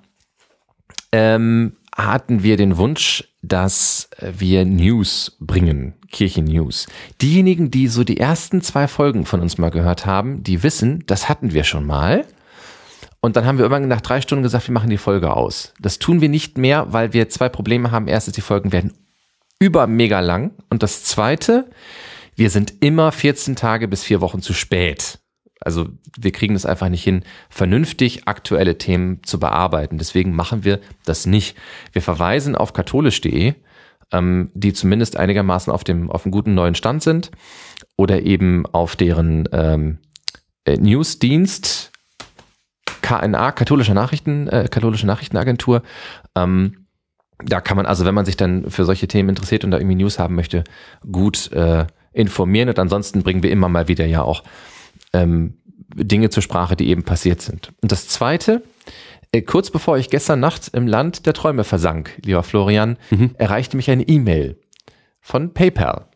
ähm, 1.12 1.74
hatten 1.95 2.44
wir 2.44 2.58
den 2.58 2.78
Wunsch, 2.78 3.28
dass 3.41 4.10
wir 4.20 4.66
News 4.66 5.38
bringen, 5.40 5.94
Kirchen-News. 6.12 6.88
Diejenigen, 7.22 7.72
die 7.72 7.88
so 7.88 8.04
die 8.04 8.20
ersten 8.20 8.62
zwei 8.62 8.88
Folgen 8.88 9.26
von 9.26 9.41
uns 9.41 9.58
mal 9.58 9.72
gehört 9.72 10.06
haben, 10.06 10.44
die 10.44 10.64
wissen, 10.64 11.04
das 11.08 11.30
hatten 11.30 11.54
wir 11.54 11.64
schon 11.64 11.86
mal. 11.86 12.26
Und 13.19 13.35
dann 13.35 13.45
haben 13.45 13.57
wir 13.57 13.65
irgendwann 13.65 13.88
nach 13.88 14.02
drei 14.02 14.22
Stunden 14.22 14.44
gesagt, 14.44 14.68
wir 14.68 14.73
machen 14.73 14.89
die 14.89 14.98
Folge 14.98 15.35
aus. 15.35 15.73
Das 15.80 15.99
tun 15.99 16.22
wir 16.22 16.30
nicht 16.30 16.57
mehr, 16.57 16.94
weil 16.94 17.14
wir 17.14 17.30
zwei 17.30 17.49
Probleme 17.49 17.91
haben. 17.91 18.07
Erstens, 18.07 18.35
die 18.35 18.41
Folgen 18.41 18.72
werden 18.72 18.94
über 19.60 19.88
mega 19.88 20.19
lang. 20.19 20.52
Und 20.69 20.84
das 20.84 21.03
zweite, 21.03 21.69
wir 22.35 22.49
sind 22.49 22.76
immer 22.81 23.11
14 23.11 23.56
Tage 23.56 23.88
bis 23.88 24.03
vier 24.03 24.22
Wochen 24.22 24.41
zu 24.41 24.53
spät. 24.53 25.19
Also 25.60 25.89
wir 26.18 26.31
kriegen 26.31 26.56
es 26.56 26.68
einfach 26.68 26.89
nicht 26.89 27.03
hin, 27.03 27.23
vernünftig 27.49 28.27
aktuelle 28.27 28.77
Themen 28.77 29.23
zu 29.23 29.39
bearbeiten. 29.39 29.98
Deswegen 29.98 30.34
machen 30.34 30.64
wir 30.64 30.80
das 31.06 31.26
nicht. 31.26 31.57
Wir 31.91 32.03
verweisen 32.03 32.56
auf 32.56 32.73
katholisch.de, 32.73 33.56
ähm, 34.11 34.52
die 34.53 34.73
zumindest 34.73 35.18
einigermaßen 35.18 35.73
auf 35.73 35.84
dem, 35.84 36.11
auf 36.11 36.26
einem 36.26 36.31
guten 36.31 36.53
neuen 36.53 36.76
Stand 36.76 37.02
sind. 37.02 37.31
Oder 37.95 38.22
eben 38.22 38.68
auf 38.68 38.95
deren 38.95 39.49
ähm, 39.52 39.98
äh, 40.65 40.77
Newsdienst, 40.77 41.91
KNA, 43.01 43.51
katholische 43.51 43.93
Nachrichten, 43.93 44.47
äh, 44.47 44.68
katholische 44.69 45.07
Nachrichtenagentur. 45.07 45.84
Ähm, 46.35 46.88
da 47.43 47.61
kann 47.61 47.77
man 47.77 47.85
also, 47.85 48.05
wenn 48.05 48.15
man 48.15 48.26
sich 48.26 48.38
dann 48.38 48.69
für 48.69 48.85
solche 48.85 49.07
Themen 49.07 49.30
interessiert 49.30 49.64
und 49.64 49.72
da 49.72 49.77
irgendwie 49.77 49.95
News 49.95 50.19
haben 50.19 50.35
möchte, 50.35 50.64
gut 51.11 51.51
äh, 51.51 51.85
informieren. 52.14 52.69
Und 52.69 52.80
ansonsten 52.80 53.23
bringen 53.23 53.43
wir 53.43 53.51
immer 53.51 53.69
mal 53.69 53.88
wieder 53.88 54.05
ja 54.05 54.23
auch 54.23 54.43
ähm, 55.14 55.57
Dinge 55.95 56.30
zur 56.30 56.43
Sprache, 56.43 56.76
die 56.76 56.88
eben 56.89 57.03
passiert 57.03 57.41
sind. 57.41 57.72
Und 57.81 57.91
das 57.91 58.07
Zweite, 58.07 58.64
äh, 59.31 59.41
kurz 59.41 59.69
bevor 59.69 59.97
ich 59.97 60.09
gestern 60.09 60.39
Nacht 60.39 60.69
im 60.73 60.88
Land 60.88 61.26
der 61.26 61.34
Träume 61.34 61.64
versank, 61.64 62.18
lieber 62.23 62.43
Florian, 62.43 62.97
mhm. 63.11 63.31
erreichte 63.38 63.77
mich 63.77 63.89
eine 63.91 64.03
E-Mail 64.03 64.59
von 65.22 65.53
PayPal. 65.53 66.07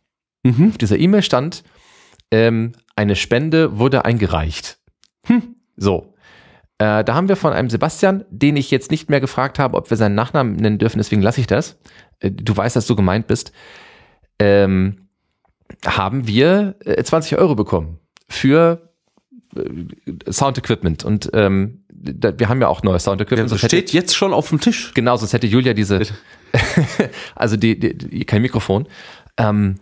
Mhm. 0.43 0.69
Auf 0.69 0.77
dieser 0.77 0.97
E-Mail 0.97 1.21
stand, 1.21 1.63
ähm, 2.31 2.71
eine 2.95 3.15
Spende 3.15 3.77
wurde 3.77 4.05
eingereicht. 4.05 4.79
Hm. 5.25 5.55
So, 5.75 6.10
äh, 6.81 7.03
da 7.03 7.13
haben 7.13 7.29
wir 7.29 7.35
von 7.35 7.53
einem 7.53 7.69
Sebastian, 7.69 8.25
den 8.31 8.57
ich 8.57 8.71
jetzt 8.71 8.89
nicht 8.89 9.07
mehr 9.07 9.21
gefragt 9.21 9.59
habe, 9.59 9.77
ob 9.77 9.91
wir 9.91 9.97
seinen 9.97 10.15
Nachnamen 10.15 10.55
nennen 10.55 10.79
dürfen, 10.79 10.97
deswegen 10.97 11.21
lasse 11.21 11.39
ich 11.39 11.45
das. 11.45 11.77
Äh, 12.19 12.31
du 12.31 12.57
weißt, 12.57 12.75
dass 12.75 12.87
du 12.87 12.95
gemeint 12.95 13.27
bist. 13.27 13.51
Ähm, 14.39 15.07
haben 15.85 16.25
wir 16.25 16.73
äh, 16.83 17.03
20 17.03 17.37
Euro 17.37 17.53
bekommen 17.53 17.99
für 18.27 18.89
äh, 19.55 20.31
Sound 20.31 20.57
Equipment 20.57 21.05
und 21.05 21.29
ähm, 21.33 21.85
da, 21.87 22.39
wir 22.39 22.49
haben 22.49 22.59
ja 22.59 22.67
auch 22.67 22.81
neues 22.81 23.03
Sound 23.03 23.21
Equipment. 23.21 23.51
Ja, 23.51 23.53
das 23.53 23.59
steht 23.59 23.89
hätte, 23.89 23.93
jetzt 23.93 24.15
schon 24.15 24.33
auf 24.33 24.49
dem 24.49 24.59
Tisch. 24.59 24.91
Genau, 24.95 25.15
sonst 25.17 25.33
hätte 25.33 25.45
Julia 25.45 25.75
diese, 25.75 26.01
also 27.35 27.57
die, 27.57 27.77
die, 27.77 27.95
die, 27.95 28.25
kein 28.25 28.41
Mikrofon. 28.41 28.87
Ähm, 29.37 29.75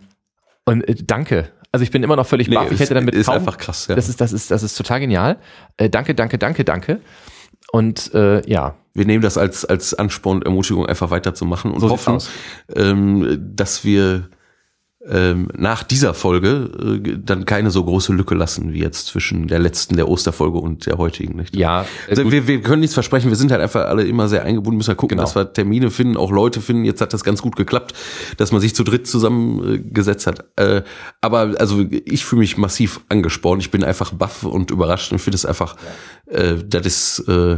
und 0.66 0.86
äh, 0.86 0.96
danke, 1.02 1.48
also 1.72 1.82
ich 1.82 1.90
bin 1.90 2.02
immer 2.02 2.16
noch 2.16 2.26
völlig 2.26 2.48
nee, 2.48 2.56
baff. 2.56 2.70
Ich 2.70 2.80
hätte 2.80 2.94
damit 2.94 3.14
ist 3.14 3.26
kaum, 3.26 3.36
einfach 3.36 3.58
krass. 3.58 3.86
Ja. 3.88 3.94
Das 3.94 4.08
ist 4.08 4.20
das 4.20 4.32
ist 4.32 4.50
das 4.50 4.62
ist 4.62 4.76
total 4.76 5.00
genial. 5.00 5.38
Äh, 5.76 5.88
danke, 5.88 6.14
danke, 6.14 6.38
danke, 6.38 6.64
danke. 6.64 7.00
Und 7.72 8.12
äh, 8.14 8.48
ja, 8.50 8.76
wir 8.94 9.04
nehmen 9.04 9.22
das 9.22 9.38
als 9.38 9.64
als 9.64 9.94
Ansporn 9.94 10.38
und 10.38 10.44
Ermutigung 10.44 10.86
einfach 10.86 11.10
weiterzumachen 11.10 11.70
und 11.72 11.80
so 11.80 11.90
hoffen, 11.90 12.18
ähm, 12.74 13.38
dass 13.54 13.84
wir 13.84 14.28
ähm, 15.08 15.48
nach 15.56 15.82
dieser 15.82 16.12
Folge 16.12 17.00
äh, 17.02 17.18
dann 17.24 17.46
keine 17.46 17.70
so 17.70 17.82
große 17.82 18.12
Lücke 18.12 18.34
lassen 18.34 18.74
wie 18.74 18.80
jetzt 18.80 19.06
zwischen 19.06 19.46
der 19.48 19.58
letzten, 19.58 19.96
der 19.96 20.08
Osterfolge 20.08 20.58
und 20.58 20.84
der 20.84 20.98
heutigen. 20.98 21.36
Nicht? 21.36 21.56
Ja, 21.56 21.82
äh, 22.06 22.10
Also 22.10 22.30
wir, 22.30 22.46
wir 22.46 22.60
können 22.60 22.80
nichts 22.80 22.92
versprechen, 22.94 23.30
wir 23.30 23.36
sind 23.36 23.50
halt 23.50 23.62
einfach 23.62 23.86
alle 23.86 24.04
immer 24.04 24.28
sehr 24.28 24.44
eingebunden, 24.44 24.76
müssen 24.76 24.88
halt 24.88 24.98
gucken, 24.98 25.16
Genau. 25.16 25.22
dass 25.26 25.34
wir 25.34 25.52
Termine 25.52 25.90
finden, 25.90 26.18
auch 26.18 26.30
Leute 26.30 26.60
finden. 26.60 26.84
Jetzt 26.84 27.00
hat 27.00 27.14
das 27.14 27.24
ganz 27.24 27.40
gut 27.40 27.56
geklappt, 27.56 27.94
dass 28.36 28.52
man 28.52 28.60
sich 28.60 28.74
zu 28.74 28.84
dritt 28.84 29.06
zusammengesetzt 29.06 30.26
hat. 30.26 30.44
Äh, 30.56 30.82
aber 31.22 31.54
also 31.58 31.82
ich 31.90 32.24
fühle 32.24 32.40
mich 32.40 32.58
massiv 32.58 33.00
angespornt. 33.08 33.62
Ich 33.62 33.70
bin 33.70 33.82
einfach 33.82 34.12
baff 34.12 34.42
und 34.42 34.70
überrascht 34.70 35.12
und 35.12 35.18
finde 35.18 35.36
es 35.36 35.46
einfach, 35.46 35.76
äh, 36.26 36.56
das 36.66 36.86
ist 36.86 37.18
äh, 37.28 37.56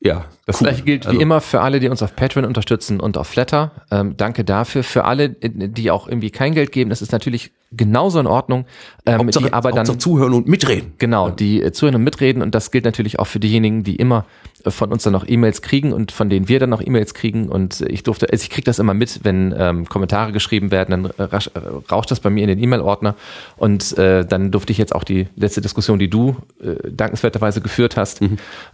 ja. 0.00 0.24
Das 0.46 0.60
cool. 0.60 0.68
gleiche 0.68 0.82
gilt 0.82 1.06
Also- 1.06 1.18
wie 1.18 1.22
immer 1.22 1.40
für 1.40 1.60
alle, 1.60 1.78
die 1.80 1.88
uns 1.88 2.02
auf 2.02 2.16
Patreon 2.16 2.44
unterstützen 2.44 2.98
und 3.00 3.16
auf 3.16 3.28
Flatter. 3.28 3.70
Ähm, 3.90 4.16
danke 4.16 4.44
dafür. 4.44 4.82
Für 4.82 5.04
alle, 5.04 5.28
die 5.30 5.90
auch 5.90 6.08
irgendwie 6.08 6.30
kein 6.30 6.54
Geld 6.54 6.72
geben, 6.72 6.90
das 6.90 7.02
ist 7.02 7.12
natürlich 7.12 7.52
genauso 7.70 8.18
in 8.18 8.26
Ordnung. 8.26 8.64
Ähm, 9.06 9.18
Hauptsache, 9.20 9.44
die 9.46 9.52
aber 9.52 9.70
dann 9.70 9.78
Hauptsache 9.80 9.98
zuhören 9.98 10.32
und 10.34 10.48
mitreden. 10.48 10.94
Genau, 10.98 11.30
die 11.30 11.62
äh, 11.62 11.70
zuhören 11.72 11.94
und 11.94 12.02
mitreden 12.02 12.42
und 12.42 12.54
das 12.54 12.70
gilt 12.72 12.84
natürlich 12.84 13.18
auch 13.18 13.26
für 13.26 13.38
diejenigen, 13.40 13.84
die 13.84 13.96
immer 13.96 14.24
von 14.66 14.92
uns 14.92 15.02
dann 15.02 15.12
noch 15.12 15.26
E-Mails 15.28 15.62
kriegen 15.62 15.92
und 15.92 16.12
von 16.12 16.28
denen 16.30 16.48
wir 16.48 16.58
dann 16.58 16.70
noch 16.70 16.82
E-Mails 16.82 17.14
kriegen 17.14 17.48
und 17.48 17.80
ich 17.82 18.02
durfte, 18.02 18.28
also 18.30 18.42
ich 18.42 18.50
kriege 18.50 18.64
das 18.64 18.78
immer 18.78 18.94
mit, 18.94 19.20
wenn 19.22 19.54
ähm, 19.56 19.86
Kommentare 19.86 20.32
geschrieben 20.32 20.70
werden, 20.70 20.90
dann 20.90 21.26
rasch, 21.26 21.48
äh, 21.54 21.60
rauscht 21.90 22.10
das 22.10 22.20
bei 22.20 22.30
mir 22.30 22.42
in 22.42 22.48
den 22.48 22.62
E-Mail-Ordner 22.62 23.14
und 23.56 23.96
äh, 23.98 24.24
dann 24.24 24.50
durfte 24.50 24.72
ich 24.72 24.78
jetzt 24.78 24.94
auch 24.94 25.04
die 25.04 25.28
letzte 25.36 25.60
Diskussion, 25.60 25.98
die 25.98 26.08
du 26.08 26.36
äh, 26.62 26.90
dankenswerterweise 26.90 27.60
geführt 27.60 27.96
hast, 27.96 28.20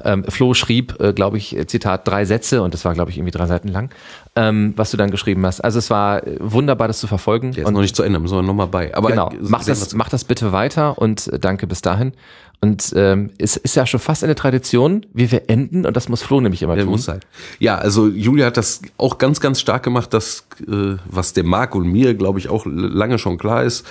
ähm, 0.04 0.24
Flo 0.24 0.54
schrieb, 0.54 1.00
äh, 1.00 1.12
glaube 1.12 1.38
ich, 1.38 1.56
Zitat, 1.66 2.06
drei 2.06 2.24
Sätze 2.24 2.62
und 2.62 2.74
das 2.74 2.84
war, 2.84 2.94
glaube 2.94 3.10
ich, 3.10 3.18
irgendwie 3.18 3.36
drei 3.36 3.46
Seiten 3.46 3.68
lang, 3.68 3.90
ähm, 4.34 4.72
was 4.76 4.90
du 4.90 4.96
dann 4.96 5.10
geschrieben 5.10 5.44
hast. 5.46 5.60
Also 5.60 5.78
es 5.78 5.90
war 5.90 6.26
äh, 6.26 6.36
wunderbar, 6.40 6.88
das 6.88 6.98
zu 6.98 7.06
verfolgen. 7.06 7.52
Der 7.52 7.64
ist 7.64 7.70
noch 7.70 7.80
nicht 7.80 7.96
zu 7.96 8.02
Ende, 8.02 8.18
müssen 8.18 8.36
wir 8.36 8.42
noch 8.42 8.54
mal 8.54 8.66
bei. 8.66 8.94
Aber 8.94 9.10
Genau, 9.10 9.30
äh, 9.30 9.36
mach 9.40 9.64
das, 9.64 9.94
mach 9.94 10.08
das 10.08 10.24
bitte 10.24 10.52
weiter 10.52 10.98
und 10.98 11.28
äh, 11.28 11.38
danke 11.38 11.66
bis 11.66 11.82
dahin. 11.82 12.12
Und 12.60 12.92
ähm, 12.96 13.30
es 13.38 13.56
ist 13.56 13.76
ja 13.76 13.86
schon 13.86 14.00
fast 14.00 14.24
eine 14.24 14.34
Tradition, 14.34 15.04
wie 15.12 15.30
wir 15.30 15.48
enden 15.50 15.84
und 15.86 15.96
das 15.96 16.08
muss 16.08 16.22
Flo 16.22 16.40
nämlich 16.40 16.62
immer 16.62 16.74
Der 16.74 16.84
tun. 16.84 16.92
muss 16.92 17.04
sein. 17.04 17.20
Ja, 17.58 17.76
also 17.76 18.08
Julia 18.08 18.46
hat 18.46 18.56
das 18.56 18.80
auch 18.96 19.18
ganz, 19.18 19.40
ganz 19.40 19.60
stark 19.60 19.82
gemacht, 19.82 20.12
das, 20.14 20.46
äh, 20.66 20.96
was 21.06 21.32
dem 21.34 21.46
Marc 21.46 21.74
und 21.74 21.86
mir, 21.86 22.14
glaube 22.14 22.38
ich, 22.38 22.48
auch 22.48 22.64
lange 22.66 23.18
schon 23.18 23.36
klar 23.38 23.62
ist. 23.62 23.86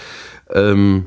Ähm, 0.54 1.06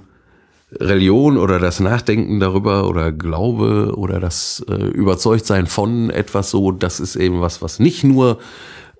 Religion 0.72 1.38
oder 1.38 1.58
das 1.58 1.80
Nachdenken 1.80 2.40
darüber 2.40 2.88
oder 2.88 3.10
Glaube 3.10 3.94
oder 3.96 4.20
das 4.20 4.64
äh, 4.68 4.74
Überzeugtsein 4.74 5.66
von 5.66 6.10
etwas 6.10 6.50
so, 6.50 6.72
das 6.72 7.00
ist 7.00 7.16
eben 7.16 7.40
was, 7.40 7.62
was 7.62 7.78
nicht 7.78 8.04
nur 8.04 8.38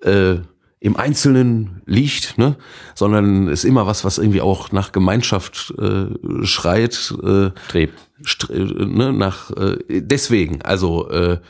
äh, 0.02 0.36
im 0.81 0.97
Einzelnen 0.97 1.83
liegt, 1.87 2.39
ne, 2.39 2.57
sondern 2.95 3.49
ist 3.49 3.65
immer 3.65 3.87
was, 3.87 4.05
was 4.05 4.19
irgendwie 4.19 4.41
auch 4.41 4.71
nach 4.73 4.93
Gemeinschaft 4.93 5.75
äh, 5.79 6.07
schreit. 6.45 7.15
Äh, 7.23 7.51
Streb. 7.67 7.93
Str- 8.23 8.53
äh, 8.53 8.87
ne, 8.87 9.13
nach 9.13 9.51
äh, 9.53 9.79
deswegen, 9.89 10.63
also 10.63 11.09
äh, 11.11 11.41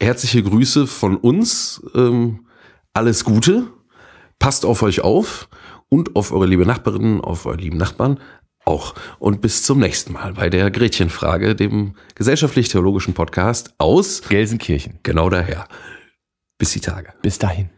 herzliche 0.00 0.42
Grüße 0.42 0.86
von 0.86 1.16
uns, 1.16 1.82
ähm, 1.94 2.46
alles 2.92 3.24
Gute, 3.24 3.68
passt 4.38 4.64
auf 4.64 4.82
euch 4.82 5.00
auf 5.00 5.48
und 5.88 6.16
auf 6.16 6.32
eure 6.32 6.46
liebe 6.46 6.66
Nachbarinnen, 6.66 7.20
auf 7.20 7.46
eure 7.46 7.56
lieben 7.56 7.78
Nachbarn 7.78 8.20
auch. 8.66 8.94
Und 9.18 9.40
bis 9.40 9.62
zum 9.62 9.78
nächsten 9.78 10.12
Mal 10.12 10.34
bei 10.34 10.50
der 10.50 10.70
Gretchenfrage, 10.70 11.54
dem 11.54 11.94
gesellschaftlich-theologischen 12.14 13.14
Podcast 13.14 13.74
aus 13.78 14.22
Gelsenkirchen. 14.28 14.98
genau 15.02 15.30
daher. 15.30 15.68
Bis 16.58 16.72
die 16.72 16.80
Tage. 16.80 17.12
Bis 17.22 17.38
dahin. 17.38 17.70